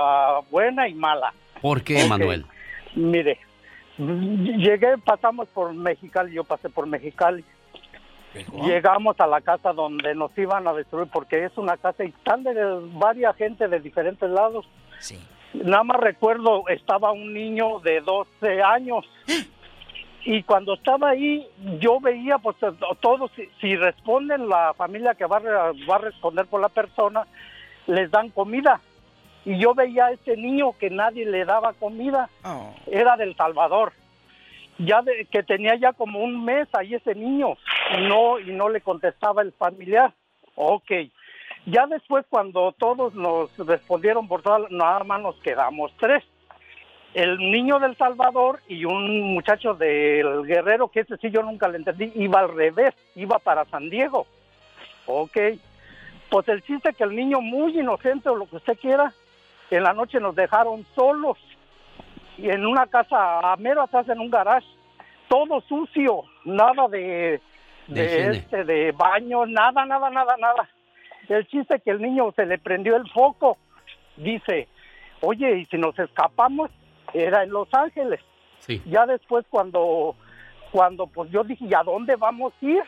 buena 0.51 0.89
y 0.89 0.94
mala. 0.94 1.32
¿Por 1.62 1.82
qué, 1.82 2.02
Ok. 2.02 2.09
Manuel? 2.09 2.47
Mire, 2.97 3.39
llegué, 3.98 4.98
pasamos 4.98 5.48
por 5.48 5.72
Mexicali, 5.72 6.34
yo 6.34 6.44
pasé 6.44 6.68
por 6.68 6.86
Mexicali. 6.86 7.44
Llegamos 8.64 9.18
a 9.20 9.28
la 9.28 9.40
casa 9.40 9.72
donde 9.72 10.14
nos 10.14 10.36
iban 10.36 10.66
a 10.66 10.72
destruir 10.72 11.08
porque 11.12 11.44
es 11.44 11.56
una 11.56 11.76
casa 11.76 12.04
y 12.04 12.08
están 12.08 12.42
de 12.42 12.54
varias 12.94 13.36
gente 13.36 13.68
de 13.68 13.78
diferentes 13.78 14.28
lados. 14.28 14.66
Nada 15.52 15.84
más 15.84 16.00
recuerdo, 16.00 16.68
estaba 16.68 17.12
un 17.12 17.32
niño 17.32 17.78
de 17.80 18.00
12 18.00 18.60
años 18.60 19.04
y 20.24 20.42
cuando 20.42 20.74
estaba 20.74 21.10
ahí 21.10 21.46
yo 21.78 22.00
veía 22.00 22.38
pues 22.38 22.56
todos, 23.00 23.30
si, 23.36 23.48
si 23.60 23.76
responden 23.76 24.48
la 24.48 24.74
familia 24.74 25.14
que 25.14 25.26
va, 25.26 25.38
va 25.38 25.94
a 25.94 25.98
responder 25.98 26.46
por 26.46 26.60
la 26.60 26.70
persona, 26.70 27.26
les 27.86 28.10
dan 28.10 28.30
comida. 28.30 28.80
Y 29.44 29.58
yo 29.58 29.74
veía 29.74 30.06
a 30.06 30.12
este 30.12 30.36
niño 30.36 30.74
que 30.78 30.90
nadie 30.90 31.26
le 31.26 31.44
daba 31.44 31.74
comida, 31.74 32.30
era 32.86 33.16
del 33.16 33.36
Salvador. 33.36 33.92
Ya 34.78 35.02
de, 35.02 35.26
que 35.26 35.42
tenía 35.42 35.76
ya 35.76 35.92
como 35.92 36.20
un 36.20 36.44
mes 36.44 36.66
ahí 36.72 36.94
ese 36.94 37.14
niño 37.14 37.56
y 37.96 38.08
no 38.08 38.40
y 38.40 38.50
no 38.50 38.68
le 38.68 38.80
contestaba 38.80 39.42
el 39.42 39.52
familiar. 39.52 40.12
Ok. 40.56 40.90
Ya 41.66 41.86
después 41.86 42.24
cuando 42.28 42.72
todos 42.72 43.14
nos 43.14 43.56
respondieron 43.58 44.26
por 44.26 44.42
todas 44.42 44.70
nada 44.70 45.04
más 45.04 45.20
nos 45.20 45.36
quedamos 45.36 45.92
tres. 45.98 46.24
El 47.12 47.38
niño 47.38 47.78
del 47.78 47.96
Salvador 47.96 48.60
y 48.66 48.84
un 48.84 49.20
muchacho 49.34 49.74
del 49.74 50.44
Guerrero 50.44 50.88
que 50.88 51.00
ese 51.00 51.16
sí 51.18 51.30
yo 51.30 51.44
nunca 51.44 51.68
le 51.68 51.78
entendí 51.78 52.10
iba 52.16 52.40
al 52.40 52.52
revés 52.52 52.94
iba 53.14 53.38
para 53.38 53.66
San 53.66 53.88
Diego. 53.90 54.26
Ok. 55.06 55.36
Pues 56.30 56.48
el 56.48 56.62
chiste 56.62 56.94
que 56.94 57.04
el 57.04 57.14
niño 57.14 57.40
muy 57.40 57.78
inocente 57.78 58.28
o 58.28 58.34
lo 58.34 58.46
que 58.46 58.56
usted 58.56 58.76
quiera 58.78 59.12
en 59.70 59.82
la 59.82 59.93
noche 59.93 60.20
nos 60.20 60.35
dejaron 60.35 60.85
solos 60.95 61.39
y 62.39 62.49
en 62.51 62.66
una 62.66 62.86
casa 62.86 63.53
a 63.53 63.57
mero 63.57 63.82
atrás 63.82 64.09
en 64.09 64.20
un 64.20 64.31
garage 64.31 64.66
todo 65.28 65.61
sucio 65.62 66.23
nada 66.45 66.89
de 66.89 67.41
De 67.89 68.31
este 68.31 68.65
de 68.65 68.93
baño 68.93 69.47
nada 69.47 69.85
nada 69.85 70.11
nada 70.11 70.36
nada 70.39 70.69
el 71.28 71.47
chiste 71.47 71.81
que 71.81 71.91
el 71.91 72.03
niño 72.03 72.32
se 72.36 72.45
le 72.47 72.59
prendió 72.59 72.97
el 72.97 73.09
foco 73.11 73.57
dice 74.16 74.69
oye 75.20 75.59
y 75.59 75.66
si 75.66 75.78
nos 75.78 75.99
escapamos 75.99 76.70
era 77.12 77.43
en 77.45 77.51
Los 77.51 77.69
Ángeles 77.73 78.20
Sí. 78.61 78.81
ya 78.86 79.05
después 79.05 79.45
cuando 79.51 80.15
cuando 80.73 81.07
pues 81.07 81.31
yo 81.31 81.45
dije 81.45 81.66
¿y 81.66 81.74
a 81.74 81.82
dónde 81.82 82.16
vamos 82.16 82.53
a 82.62 82.65
ir? 82.65 82.82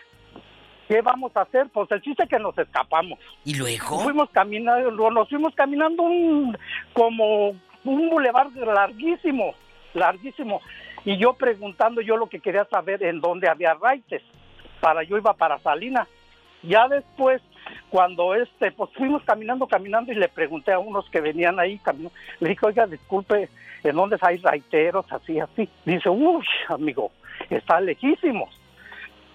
¿Qué 0.89 1.01
vamos 1.03 1.37
a 1.37 1.43
hacer? 1.43 1.69
Pues 1.73 1.91
el 1.91 2.01
chiste 2.01 2.23
es 2.23 2.29
que 2.29 2.39
nos 2.39 2.57
escapamos. 2.57 3.19
¿Y 3.45 3.55
luego? 3.55 4.01
Fuimos 4.01 4.31
caminando, 4.31 5.11
nos 5.11 5.29
fuimos 5.29 5.55
caminando 5.55 6.03
un, 6.05 6.57
como 6.93 7.49
un 7.85 8.09
bulevar 8.11 8.53
larguísimo, 8.53 9.55
larguísimo. 9.95 10.61
Y 11.05 11.17
yo 11.19 11.35
preguntando, 11.35 12.01
yo 12.01 12.17
lo 12.17 12.29
que 12.29 12.41
quería 12.41 12.65
saber 12.67 13.03
en 13.03 13.21
dónde 13.21 13.49
había 13.49 13.75
raites. 13.75 14.23
Para 14.81 15.03
yo 15.03 15.17
iba 15.17 15.35
para 15.35 15.59
Salinas. 15.59 16.09
Ya 16.63 16.89
después, 16.89 17.43
cuando 17.91 18.35
este, 18.35 18.73
pues 18.73 18.91
fuimos 18.95 19.23
caminando, 19.25 19.67
caminando 19.67 20.13
y 20.13 20.17
le 20.17 20.29
pregunté 20.29 20.73
a 20.73 20.79
unos 20.79 21.09
que 21.11 21.21
venían 21.21 21.61
ahí 21.61 21.79
caminando, 21.79 22.17
le 22.41 22.51
dije, 22.51 22.67
oiga, 22.67 22.87
disculpe, 22.87 23.49
¿en 23.85 23.97
dónde 23.97 24.19
hay 24.21 24.39
raiteros? 24.39 25.07
Así, 25.13 25.39
así. 25.39 25.69
Dice, 25.85 26.09
uy, 26.09 26.45
amigo, 26.69 27.13
está 27.51 27.81
lejísimos. 27.81 28.51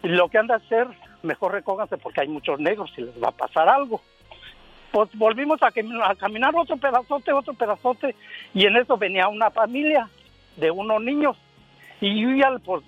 Lo 0.03 0.29
que 0.29 0.39
han 0.39 0.47
de 0.47 0.55
hacer, 0.55 0.87
mejor 1.23 1.53
recóganse 1.53 1.97
porque 1.97 2.21
hay 2.21 2.27
muchos 2.27 2.59
negros 2.59 2.91
y 2.97 3.01
les 3.01 3.23
va 3.23 3.29
a 3.29 3.31
pasar 3.31 3.67
algo. 3.69 4.01
Pues 4.91 5.09
volvimos 5.13 5.61
a, 5.63 5.71
cami- 5.71 6.01
a 6.03 6.15
caminar 6.15 6.53
otro 6.55 6.75
pedazote, 6.77 7.31
otro 7.31 7.53
pedazote, 7.53 8.15
y 8.53 8.65
en 8.65 8.75
eso 8.75 8.97
venía 8.97 9.27
una 9.29 9.49
familia 9.49 10.09
de 10.57 10.69
unos 10.69 11.01
niños. 11.01 11.37
Y 12.01 12.25
pues, 12.65 12.83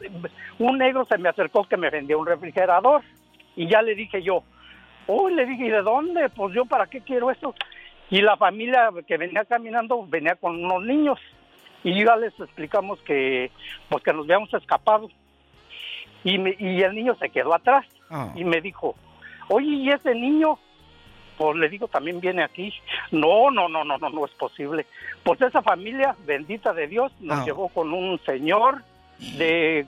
un 0.60 0.78
negro 0.80 1.06
se 1.06 1.18
me 1.18 1.30
acercó 1.30 1.64
que 1.66 1.78
me 1.78 1.90
vendía 1.90 2.18
un 2.18 2.26
refrigerador. 2.26 3.04
Y 3.56 3.68
ya 3.68 3.82
le 3.84 3.94
dije 3.96 4.22
yo, 4.24 4.44
uy, 5.08 5.34
le 5.36 5.46
dije, 5.46 5.68
¿y 5.68 5.70
de 5.70 5.82
dónde? 5.84 6.30
Pues 6.30 6.54
yo, 6.56 6.66
¿para 6.66 6.88
qué 6.88 7.02
quiero 7.02 7.30
eso? 7.30 7.54
Y 8.10 8.22
la 8.22 8.36
familia 8.38 8.90
que 9.08 9.18
venía 9.18 9.46
caminando 9.46 10.06
venía 10.08 10.36
con 10.36 10.64
unos 10.66 10.84
niños. 10.84 11.20
Y 11.84 12.04
ya 12.04 12.16
les 12.16 12.38
explicamos 12.40 13.00
que, 13.02 13.52
pues, 13.90 14.04
que 14.04 14.12
nos 14.14 14.24
habíamos 14.26 14.54
escapado. 14.54 15.10
Y, 16.24 16.38
me- 16.38 16.56
y 16.58 16.82
el 16.82 16.96
niño 16.96 17.16
se 17.16 17.30
quedó 17.30 17.54
atrás. 17.54 17.86
Y 18.36 18.44
me 18.44 18.62
dijo, 18.62 18.96
oye, 19.50 19.68
¿y 19.68 19.90
ese 19.90 20.14
niño? 20.16 20.58
Pues 21.38 21.56
le 21.58 21.68
digo, 21.70 21.88
también 21.88 22.20
viene 22.20 22.44
aquí. 22.44 22.72
No, 23.12 23.50
no, 23.50 23.68
no, 23.68 23.84
no, 23.84 23.98
no, 23.98 24.10
no 24.10 24.26
es 24.26 24.32
posible. 24.34 24.86
Pues 25.24 25.42
esa 25.42 25.62
familia, 25.62 26.16
bendita 26.26 26.74
de 26.74 26.88
Dios, 26.88 27.12
nos 27.20 27.40
Ah. 27.40 27.46
llevó 27.46 27.70
con 27.70 27.92
un 27.94 28.20
señor 28.26 28.84
de, 29.38 29.86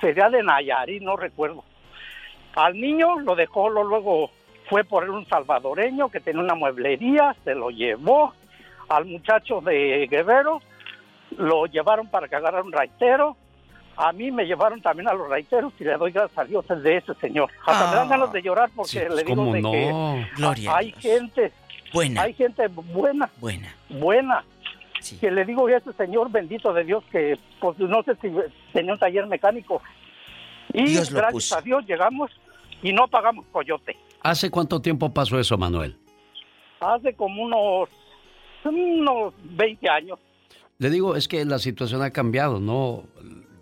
sería 0.00 0.30
de 0.30 0.42
Nayarit, 0.42 1.02
no 1.02 1.16
recuerdo. 1.16 1.64
Al 2.56 2.74
niño 2.80 3.20
lo 3.20 3.34
dejó, 3.36 3.68
lo- 3.68 3.84
luego 3.84 4.30
fue 4.68 4.84
por 4.84 5.08
un 5.10 5.26
salvadoreño 5.26 6.08
que 6.08 6.20
tenía 6.20 6.42
una 6.42 6.54
mueblería, 6.54 7.34
se 7.44 7.54
lo 7.54 7.70
llevó. 7.70 8.32
Al 8.88 9.04
muchacho 9.04 9.60
de 9.60 10.06
Guerrero 10.10 10.60
lo 11.36 11.66
llevaron 11.66 12.08
para 12.08 12.26
que 12.26 12.36
agarrara 12.36 12.64
un 12.64 12.72
raitero. 12.72 13.36
A 14.02 14.12
mí 14.12 14.30
me 14.30 14.44
llevaron 14.46 14.80
también 14.80 15.08
a 15.08 15.12
los 15.12 15.28
raiteros 15.28 15.72
y 15.78 15.84
le 15.84 15.96
doy 15.98 16.10
gracias 16.10 16.38
a 16.38 16.44
Dios 16.44 16.64
de 16.68 16.96
ese 16.96 17.12
señor. 17.20 17.50
Hasta 17.66 17.90
me 17.90 17.96
dan 17.96 18.08
ganas 18.08 18.32
de 18.32 18.40
llorar 18.40 18.70
porque 18.74 18.90
Sí, 18.92 18.98
le 19.00 19.06
pues, 19.08 19.26
digo 19.26 19.36
¿cómo 19.36 19.52
de 19.52 19.60
no? 19.60 19.70
que 19.72 20.26
Gloria 20.36 20.76
hay 20.76 20.92
gente 20.92 21.52
buena, 21.92 22.22
hay 22.22 22.32
gente 22.32 22.66
buena, 22.68 23.28
buena, 23.38 23.74
buena. 23.90 24.44
Que 25.20 25.30
le 25.30 25.44
digo 25.44 25.66
a 25.66 25.76
ese 25.76 25.92
señor 25.94 26.30
bendito 26.30 26.72
de 26.72 26.84
Dios 26.84 27.04
que 27.12 27.38
pues 27.60 27.78
no 27.78 28.02
sé 28.02 28.14
si 28.22 28.30
tenía 28.72 28.92
un 28.94 28.98
taller 28.98 29.26
mecánico. 29.26 29.82
Y 30.72 30.84
Dios 30.84 31.10
gracias 31.10 31.32
puso. 31.32 31.58
a 31.58 31.60
Dios 31.62 31.84
llegamos 31.86 32.30
y 32.82 32.92
no 32.94 33.06
pagamos 33.08 33.44
coyote. 33.52 33.96
¿Hace 34.22 34.50
cuánto 34.50 34.80
tiempo 34.80 35.12
pasó 35.12 35.38
eso, 35.38 35.58
Manuel? 35.58 35.96
Hace 36.80 37.14
como 37.14 37.42
unos 37.42 37.88
unos 38.64 39.34
20 39.42 39.88
años. 39.90 40.18
Le 40.78 40.88
digo, 40.90 41.16
es 41.16 41.28
que 41.28 41.44
la 41.44 41.58
situación 41.58 42.02
ha 42.02 42.10
cambiado, 42.10 42.60
¿no? 42.60 43.04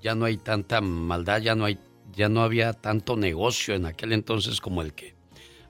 Ya 0.02 0.14
no 0.14 0.24
hay 0.24 0.36
tanta 0.36 0.80
maldad, 0.80 1.40
ya 1.40 1.54
no 1.54 1.64
hay, 1.64 1.78
ya 2.14 2.28
no 2.28 2.42
había 2.42 2.72
tanto 2.72 3.16
negocio 3.16 3.74
en 3.74 3.86
aquel 3.86 4.12
entonces 4.12 4.60
como 4.60 4.82
el 4.82 4.92
que 4.92 5.14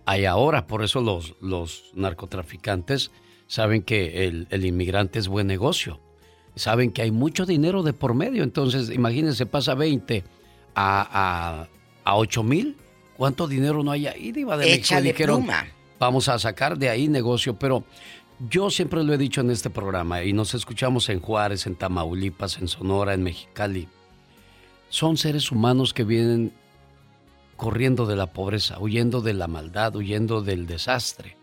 hay 0.05 0.25
ahora. 0.25 0.67
Por 0.67 0.83
eso 0.85 1.01
los, 1.01 1.35
los 1.41 1.91
narcotraficantes 1.95 3.11
saben 3.47 3.83
que 3.83 4.27
el, 4.27 4.47
el 4.51 4.65
inmigrante 4.67 5.19
es 5.19 5.29
buen 5.29 5.47
negocio. 5.47 6.01
Saben 6.55 6.91
que 6.93 7.03
hay 7.03 7.11
mucho 7.11 7.47
dinero 7.47 7.83
de 7.83 7.93
por 7.93 8.15
medio. 8.15 8.43
Entonces, 8.43 8.91
imagínense, 8.91 9.47
pasa 9.47 9.75
20 9.75 10.25
a, 10.75 11.67
a, 12.05 12.11
a 12.11 12.17
8 12.17 12.43
mil. 12.43 12.77
¿Cuánto 13.17 13.47
dinero 13.49 13.83
no 13.83 13.91
hay 13.91 14.07
ahí, 14.07 14.33
Diva 14.33 14.57
de 14.57 14.65
México? 14.67 14.81
Échale 14.81 15.13
Dijeron, 15.13 15.43
pluma. 15.45 15.67
vamos 15.99 16.29
a 16.29 16.39
sacar 16.39 16.79
de 16.79 16.89
ahí 16.89 17.09
negocio, 17.09 17.59
pero 17.59 17.85
yo 18.49 18.71
siempre 18.71 19.03
lo 19.03 19.13
he 19.13 19.19
dicho 19.19 19.41
en 19.41 19.51
este 19.51 19.71
programa 19.71 20.23
y 20.23 20.33
nos 20.33 20.55
escuchamos 20.55 21.09
en 21.09 21.21
Juárez, 21.21 21.67
en 21.67 21.75
Tamaulipas, 21.75 22.59
en 22.59 22.69
Sonora, 22.69 23.15
en 23.15 23.23
Mexicali. 23.25 23.89
Son 24.91 25.17
seres 25.17 25.51
humanos 25.53 25.93
que 25.93 26.05
vienen 26.05 26.53
corriendo 27.57 28.07
de 28.07 28.17
la 28.17 28.27
pobreza, 28.27 28.79
huyendo 28.79 29.21
de 29.21 29.35
la 29.35 29.49
maldad, 29.49 29.95
huyendo 29.97 30.43
del 30.43 30.67
desastre 30.67 31.37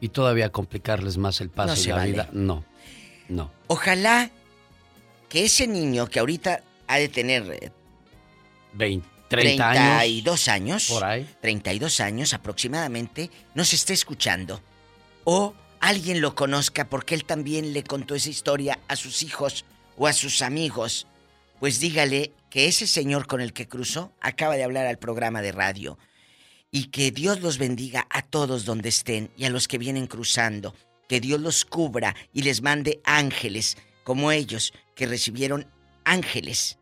y 0.00 0.08
todavía 0.08 0.50
complicarles 0.50 1.16
más 1.16 1.40
el 1.40 1.48
paso 1.48 1.74
No 1.76 1.80
y 1.80 1.86
la 1.86 1.94
vale. 1.96 2.10
vida. 2.12 2.28
No, 2.32 2.64
no. 3.28 3.50
Ojalá 3.68 4.30
que 5.28 5.44
ese 5.44 5.66
niño 5.66 6.06
que 6.08 6.18
ahorita 6.18 6.62
ha 6.86 6.98
de 6.98 7.08
tener 7.08 7.42
eh, 7.50 7.72
20, 8.74 9.06
30 9.28 9.70
años. 9.70 9.98
32 9.98 10.48
años, 10.48 10.86
Por 10.90 11.04
ahí. 11.04 11.28
32 11.40 12.00
años 12.00 12.34
aproximadamente, 12.34 13.30
nos 13.54 13.72
esté 13.72 13.92
escuchando. 13.94 14.60
O 15.24 15.54
alguien 15.80 16.20
lo 16.20 16.34
conozca 16.34 16.88
porque 16.88 17.14
él 17.14 17.24
también 17.24 17.72
le 17.72 17.84
contó 17.84 18.14
esa 18.14 18.28
historia 18.28 18.80
a 18.88 18.96
sus 18.96 19.22
hijos 19.22 19.64
o 19.96 20.06
a 20.06 20.12
sus 20.12 20.42
amigos. 20.42 21.06
Pues 21.60 21.80
dígale 21.80 22.32
que 22.54 22.68
ese 22.68 22.86
señor 22.86 23.26
con 23.26 23.40
el 23.40 23.52
que 23.52 23.66
cruzó 23.66 24.12
acaba 24.20 24.54
de 24.54 24.62
hablar 24.62 24.86
al 24.86 24.96
programa 24.96 25.42
de 25.42 25.50
radio. 25.50 25.98
Y 26.70 26.84
que 26.92 27.10
Dios 27.10 27.42
los 27.42 27.58
bendiga 27.58 28.06
a 28.10 28.22
todos 28.22 28.64
donde 28.64 28.90
estén 28.90 29.28
y 29.36 29.46
a 29.46 29.50
los 29.50 29.66
que 29.66 29.76
vienen 29.76 30.06
cruzando. 30.06 30.72
Que 31.08 31.18
Dios 31.18 31.40
los 31.40 31.64
cubra 31.64 32.14
y 32.32 32.42
les 32.42 32.62
mande 32.62 33.00
ángeles 33.04 33.76
como 34.04 34.30
ellos 34.30 34.72
que 34.94 35.06
recibieron 35.06 35.66
ángeles 36.04 36.78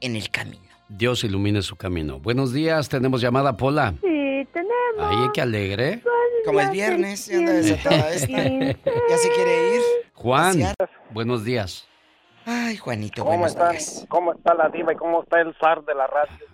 en 0.00 0.16
el 0.16 0.30
camino. 0.30 0.66
Dios 0.88 1.22
ilumine 1.22 1.62
su 1.62 1.76
camino. 1.76 2.18
Buenos 2.18 2.52
días, 2.52 2.88
tenemos 2.88 3.20
llamada 3.20 3.56
Pola. 3.56 3.94
Sí, 4.02 4.48
tenemos. 4.52 4.98
Ay, 4.98 5.28
qué 5.32 5.42
alegre. 5.42 6.02
Como 6.44 6.58
es 6.58 6.72
viernes, 6.72 7.26
ya 7.26 7.38
esta. 7.38 8.12
¿Ya 8.12 9.16
se 9.16 9.30
quiere 9.32 9.76
ir? 9.76 9.82
Juan, 10.14 10.74
buenos 11.12 11.44
días. 11.44 11.86
Ay, 12.44 12.76
Juanito, 12.76 13.24
¿Cómo 13.24 13.38
buenos 13.38 13.56
días. 13.56 14.06
¿Cómo 14.08 14.32
está 14.32 14.54
la 14.54 14.68
diva 14.68 14.92
y 14.92 14.96
cómo 14.96 15.22
está 15.22 15.40
el 15.40 15.54
zar 15.56 15.84
de 15.84 15.94
la 15.94 16.06
radio? 16.06 16.46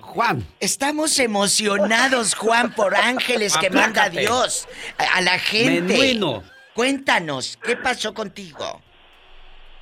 Juan. 0.00 0.42
Estamos 0.60 1.18
emocionados, 1.18 2.34
Juan, 2.34 2.74
por 2.74 2.94
ángeles 2.94 3.56
que 3.58 3.70
manda. 3.70 4.08
Dios 4.08 4.68
a, 4.96 5.18
a 5.18 5.20
la 5.20 5.38
gente. 5.38 5.80
Menuino. 5.82 6.42
Cuéntanos, 6.74 7.56
¿qué 7.56 7.76
pasó 7.76 8.14
contigo? 8.14 8.80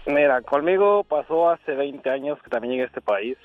Mira, 0.06 0.40
conmigo 0.42 1.04
pasó 1.04 1.50
hace 1.50 1.74
20 1.74 2.08
años 2.08 2.38
que 2.42 2.48
también 2.48 2.72
llegué 2.72 2.84
a 2.84 2.86
este 2.86 3.00
país. 3.00 3.36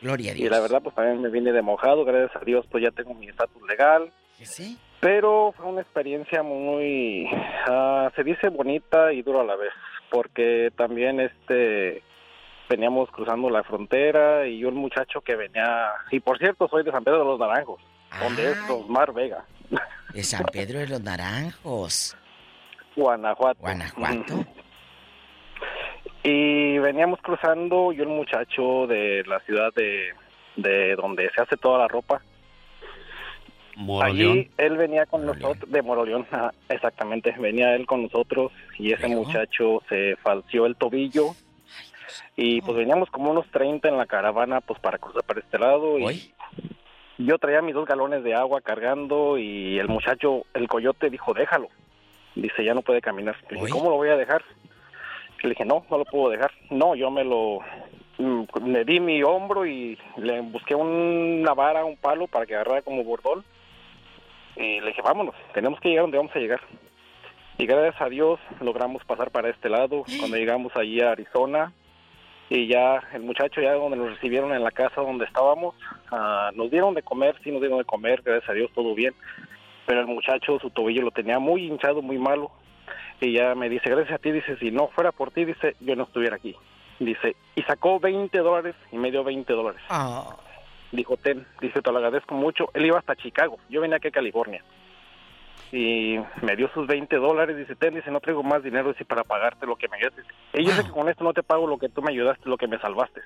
Gloria 0.00 0.32
a 0.32 0.36
Y 0.36 0.48
la 0.48 0.60
verdad, 0.60 0.82
pues 0.82 0.94
también 0.94 1.20
me 1.22 1.30
vine 1.30 1.52
de 1.52 1.62
mojado. 1.62 2.04
Gracias 2.04 2.40
a 2.40 2.44
Dios, 2.44 2.66
pues 2.70 2.84
ya 2.84 2.90
tengo 2.90 3.14
mi 3.14 3.28
estatus 3.28 3.62
legal. 3.66 4.12
¿Sí? 4.42 4.78
Pero 5.00 5.52
fue 5.56 5.66
una 5.66 5.80
experiencia 5.80 6.42
muy, 6.42 7.28
ah, 7.68 8.10
se 8.16 8.24
dice 8.24 8.48
bonita 8.48 9.12
y 9.12 9.22
dura 9.22 9.40
a 9.40 9.44
la 9.44 9.56
vez, 9.56 9.72
porque 10.14 10.70
también 10.76 11.18
este 11.18 12.00
veníamos 12.68 13.10
cruzando 13.10 13.50
la 13.50 13.64
frontera 13.64 14.46
y 14.46 14.64
un 14.64 14.76
muchacho 14.76 15.20
que 15.22 15.34
venía, 15.34 15.90
y 16.12 16.20
por 16.20 16.38
cierto 16.38 16.68
soy 16.68 16.84
de 16.84 16.92
San 16.92 17.02
Pedro 17.02 17.18
de 17.18 17.24
los 17.24 17.40
Naranjos, 17.40 17.80
donde 18.22 18.52
es 18.52 18.70
Osmar 18.70 19.12
Vega, 19.12 19.44
De 20.12 20.22
San 20.22 20.44
Pedro 20.52 20.78
de 20.78 20.86
los 20.86 21.02
Naranjos. 21.02 22.16
Guanajuato. 22.94 23.58
Guanajuato. 23.60 24.44
Y 26.22 26.78
veníamos 26.78 27.20
cruzando 27.20 27.92
y 27.92 28.00
un 28.00 28.16
muchacho 28.16 28.86
de 28.86 29.24
la 29.26 29.40
ciudad 29.40 29.74
de, 29.74 30.14
de 30.54 30.94
donde 30.94 31.28
se 31.34 31.42
hace 31.42 31.56
toda 31.56 31.80
la 31.80 31.88
ropa, 31.88 32.22
Moroleón. 33.76 34.32
Allí 34.32 34.50
él 34.56 34.76
venía 34.76 35.06
con 35.06 35.26
nosotros, 35.26 35.70
de 35.70 35.82
Moroleón, 35.82 36.26
ah, 36.32 36.52
exactamente, 36.68 37.34
venía 37.38 37.74
él 37.74 37.86
con 37.86 38.02
nosotros 38.02 38.52
y 38.78 38.92
ese 38.92 39.08
muchacho 39.08 39.82
se 39.88 40.16
falció 40.16 40.66
el 40.66 40.76
tobillo 40.76 41.34
y 42.36 42.60
pues 42.60 42.76
veníamos 42.76 43.10
como 43.10 43.30
unos 43.30 43.46
30 43.50 43.88
en 43.88 43.96
la 43.96 44.06
caravana 44.06 44.60
pues 44.60 44.78
para 44.80 44.98
cruzar 44.98 45.22
para 45.24 45.40
este 45.40 45.58
lado 45.58 45.98
y 45.98 46.32
yo 47.18 47.38
traía 47.38 47.62
mis 47.62 47.74
dos 47.74 47.86
galones 47.86 48.24
de 48.24 48.34
agua 48.34 48.60
cargando 48.60 49.38
y 49.38 49.78
el 49.78 49.88
muchacho, 49.88 50.44
el 50.54 50.68
coyote 50.68 51.10
dijo 51.10 51.32
déjalo, 51.32 51.68
dice 52.34 52.64
ya 52.64 52.74
no 52.74 52.82
puede 52.82 53.00
caminar, 53.00 53.36
Le 53.48 53.60
dije, 53.60 53.70
¿cómo 53.70 53.90
lo 53.90 53.96
voy 53.96 54.08
a 54.08 54.16
dejar? 54.16 54.42
Le 55.42 55.50
dije 55.50 55.64
no, 55.64 55.84
no 55.90 55.98
lo 55.98 56.04
puedo 56.04 56.30
dejar, 56.30 56.50
no, 56.70 56.94
yo 56.94 57.10
me 57.10 57.24
lo, 57.24 57.60
mm, 58.18 58.44
le 58.66 58.84
di 58.84 58.98
mi 58.98 59.22
hombro 59.22 59.66
y 59.66 59.98
le 60.16 60.40
busqué 60.40 60.74
una 60.74 61.54
vara, 61.54 61.84
un 61.84 61.96
palo 61.96 62.26
para 62.26 62.46
que 62.46 62.54
agarrara 62.54 62.82
como 62.82 63.04
bordón 63.04 63.44
y 64.56 64.80
le 64.80 64.88
dije, 64.88 65.02
vámonos, 65.02 65.34
tenemos 65.52 65.80
que 65.80 65.88
llegar 65.88 66.04
donde 66.04 66.18
vamos 66.18 66.34
a 66.34 66.38
llegar. 66.38 66.60
Y 67.58 67.66
gracias 67.66 68.00
a 68.00 68.08
Dios 68.08 68.40
logramos 68.60 69.04
pasar 69.04 69.30
para 69.30 69.48
este 69.48 69.68
lado. 69.68 70.04
Cuando 70.18 70.36
llegamos 70.36 70.74
allí 70.76 71.00
a 71.00 71.12
Arizona, 71.12 71.72
y 72.50 72.68
ya 72.68 73.02
el 73.12 73.22
muchacho, 73.22 73.60
ya 73.60 73.72
donde 73.72 73.96
nos 73.96 74.10
recibieron 74.10 74.52
en 74.52 74.62
la 74.62 74.70
casa 74.70 75.00
donde 75.00 75.24
estábamos, 75.24 75.74
ah, 76.10 76.50
nos 76.54 76.70
dieron 76.70 76.94
de 76.94 77.02
comer, 77.02 77.36
sí 77.42 77.50
nos 77.50 77.60
dieron 77.60 77.78
de 77.78 77.84
comer, 77.84 78.22
gracias 78.22 78.50
a 78.50 78.52
Dios 78.52 78.70
todo 78.74 78.94
bien. 78.94 79.14
Pero 79.86 80.00
el 80.00 80.06
muchacho, 80.06 80.58
su 80.60 80.70
tobillo 80.70 81.02
lo 81.02 81.10
tenía 81.10 81.38
muy 81.38 81.66
hinchado, 81.66 82.02
muy 82.02 82.18
malo. 82.18 82.50
Y 83.20 83.32
ya 83.32 83.54
me 83.54 83.68
dice, 83.68 83.90
gracias 83.90 84.14
a 84.14 84.18
ti, 84.18 84.32
dice, 84.32 84.56
si 84.58 84.70
no 84.70 84.88
fuera 84.88 85.12
por 85.12 85.30
ti, 85.30 85.44
dice, 85.44 85.76
yo 85.80 85.96
no 85.96 86.04
estuviera 86.04 86.36
aquí. 86.36 86.54
Dice, 86.98 87.36
y 87.54 87.62
sacó 87.62 87.98
20 87.98 88.36
dólares 88.38 88.74
y 88.92 88.96
me 88.98 89.10
dio 89.10 89.24
20 89.24 89.52
dólares. 89.52 89.80
Dijo, 90.94 91.16
ten, 91.16 91.46
dice, 91.60 91.82
te 91.82 91.90
lo 91.90 91.98
agradezco 91.98 92.34
mucho. 92.34 92.70
Él 92.74 92.86
iba 92.86 92.98
hasta 92.98 93.16
Chicago, 93.16 93.58
yo 93.68 93.80
venía 93.80 93.96
aquí 93.96 94.08
a 94.08 94.12
California. 94.12 94.62
Y 95.72 96.16
me 96.42 96.54
dio 96.56 96.70
sus 96.72 96.86
20 96.86 97.16
dólares, 97.16 97.56
dice, 97.56 97.74
ten, 97.74 97.94
dice, 97.94 98.10
no 98.10 98.20
traigo 98.20 98.42
más 98.42 98.62
dinero, 98.62 98.92
dice, 98.92 99.04
para 99.04 99.24
pagarte 99.24 99.66
lo 99.66 99.76
que 99.76 99.88
me 99.88 99.96
ayudaste. 99.96 100.22
Y 100.54 100.64
yo 100.64 100.70
sé 100.72 100.84
que 100.84 100.90
con 100.90 101.08
esto 101.08 101.24
no 101.24 101.32
te 101.32 101.42
pago 101.42 101.66
lo 101.66 101.78
que 101.78 101.88
tú 101.88 102.00
me 102.02 102.12
ayudaste, 102.12 102.48
lo 102.48 102.56
que 102.56 102.68
me 102.68 102.78
salvaste. 102.78 103.20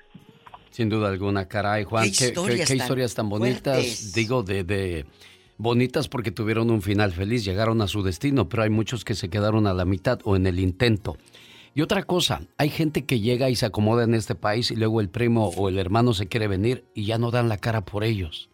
Sin 0.71 0.89
duda 0.89 1.09
alguna, 1.09 1.47
caray, 1.47 1.83
Juan. 1.83 2.05
Qué 2.05 2.11
Qué, 2.11 2.17
qué- 2.17 2.25
historias 2.27 2.59
qué 2.61 2.65
tan 2.65 2.77
historias 2.77 3.15
tan 3.15 3.29
bonitas. 3.29 3.75
fuertes. 3.75 4.13
Digo, 4.13 4.41
de, 4.43 4.63
de 4.63 5.05
bonitas 5.57 6.07
porque 6.07 6.31
tuvieron 6.31 6.71
un 6.71 6.81
final 6.81 7.11
feliz, 7.11 7.43
llegaron 7.45 7.81
a 7.81 7.87
su 7.87 8.01
destino, 8.01 8.49
pero 8.49 8.63
hay 8.63 8.69
muchos 8.69 9.03
que 9.05 9.13
se 9.15 9.29
quedaron 9.29 9.67
a 9.67 9.73
la 9.73 9.85
mitad 9.85 10.19
o 10.23 10.35
en 10.35 10.47
el 10.47 10.59
intento. 10.59 11.17
Y 11.75 11.81
otra 11.81 12.03
cosa, 12.03 12.41
hay 12.57 12.69
gente 12.69 13.05
que 13.05 13.19
llega 13.19 13.49
y 13.49 13.55
se 13.55 13.65
acomoda 13.65 14.03
en 14.03 14.13
este 14.15 14.35
país 14.35 14.71
y 14.71 14.75
luego 14.75 15.01
el 15.01 15.09
primo 15.09 15.47
o 15.49 15.69
el 15.69 15.77
hermano 15.77 16.13
se 16.13 16.27
quiere 16.27 16.47
venir 16.47 16.85
y 16.93 17.05
ya 17.05 17.17
no 17.17 17.31
dan 17.31 17.47
la 17.49 17.57
cara 17.57 17.81
por 17.85 18.03
ellos. 18.03 18.49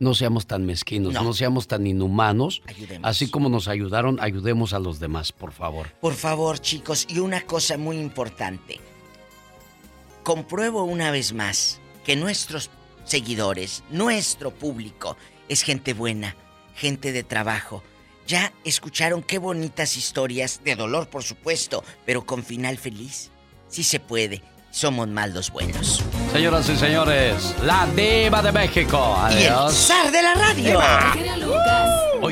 No 0.00 0.14
seamos 0.14 0.46
tan 0.46 0.66
mezquinos, 0.66 1.12
no, 1.14 1.22
No. 1.22 1.32
seamos 1.34 1.68
tan 1.68 1.86
inhumanos. 1.86 2.62
Ayudemos. 2.66 3.08
Así 3.08 3.30
como 3.30 3.48
nos 3.48 3.68
ayudaron, 3.68 4.18
ayudemos 4.20 4.72
a 4.72 4.78
los 4.80 4.98
demás, 4.98 5.30
por 5.32 5.52
favor. 5.52 5.88
Por 6.00 6.14
favor, 6.14 6.58
chicos, 6.58 7.06
y 7.08 7.20
una 7.20 7.42
cosa 7.42 7.78
muy 7.78 7.98
importante. 7.98 8.80
Compruebo 10.22 10.84
una 10.84 11.10
vez 11.10 11.32
más 11.32 11.80
que 12.04 12.16
nuestros 12.16 12.70
seguidores, 13.04 13.84
nuestro 13.90 14.50
público, 14.50 15.16
es 15.48 15.62
gente 15.62 15.92
buena, 15.92 16.34
gente 16.74 17.12
de 17.12 17.22
trabajo. 17.22 17.82
Ya 18.26 18.52
escucharon 18.64 19.22
qué 19.22 19.38
bonitas 19.38 19.96
historias, 19.96 20.60
de 20.64 20.76
dolor 20.76 21.08
por 21.08 21.22
supuesto, 21.22 21.84
pero 22.06 22.24
con 22.24 22.42
final 22.44 22.78
feliz. 22.78 23.30
Sí 23.68 23.84
se 23.84 24.00
puede, 24.00 24.42
somos 24.70 25.08
más 25.08 25.30
los 25.30 25.50
buenos. 25.50 26.02
Señoras 26.32 26.68
y 26.68 26.76
señores, 26.76 27.54
la 27.62 27.86
diva 27.94 28.40
de 28.42 28.52
México. 28.52 29.16
Y 29.30 29.42
el 29.44 29.48
Adiós. 29.52 29.74
zar 29.74 30.10
de 30.10 30.22
la 30.22 30.34
radio. 30.34 30.80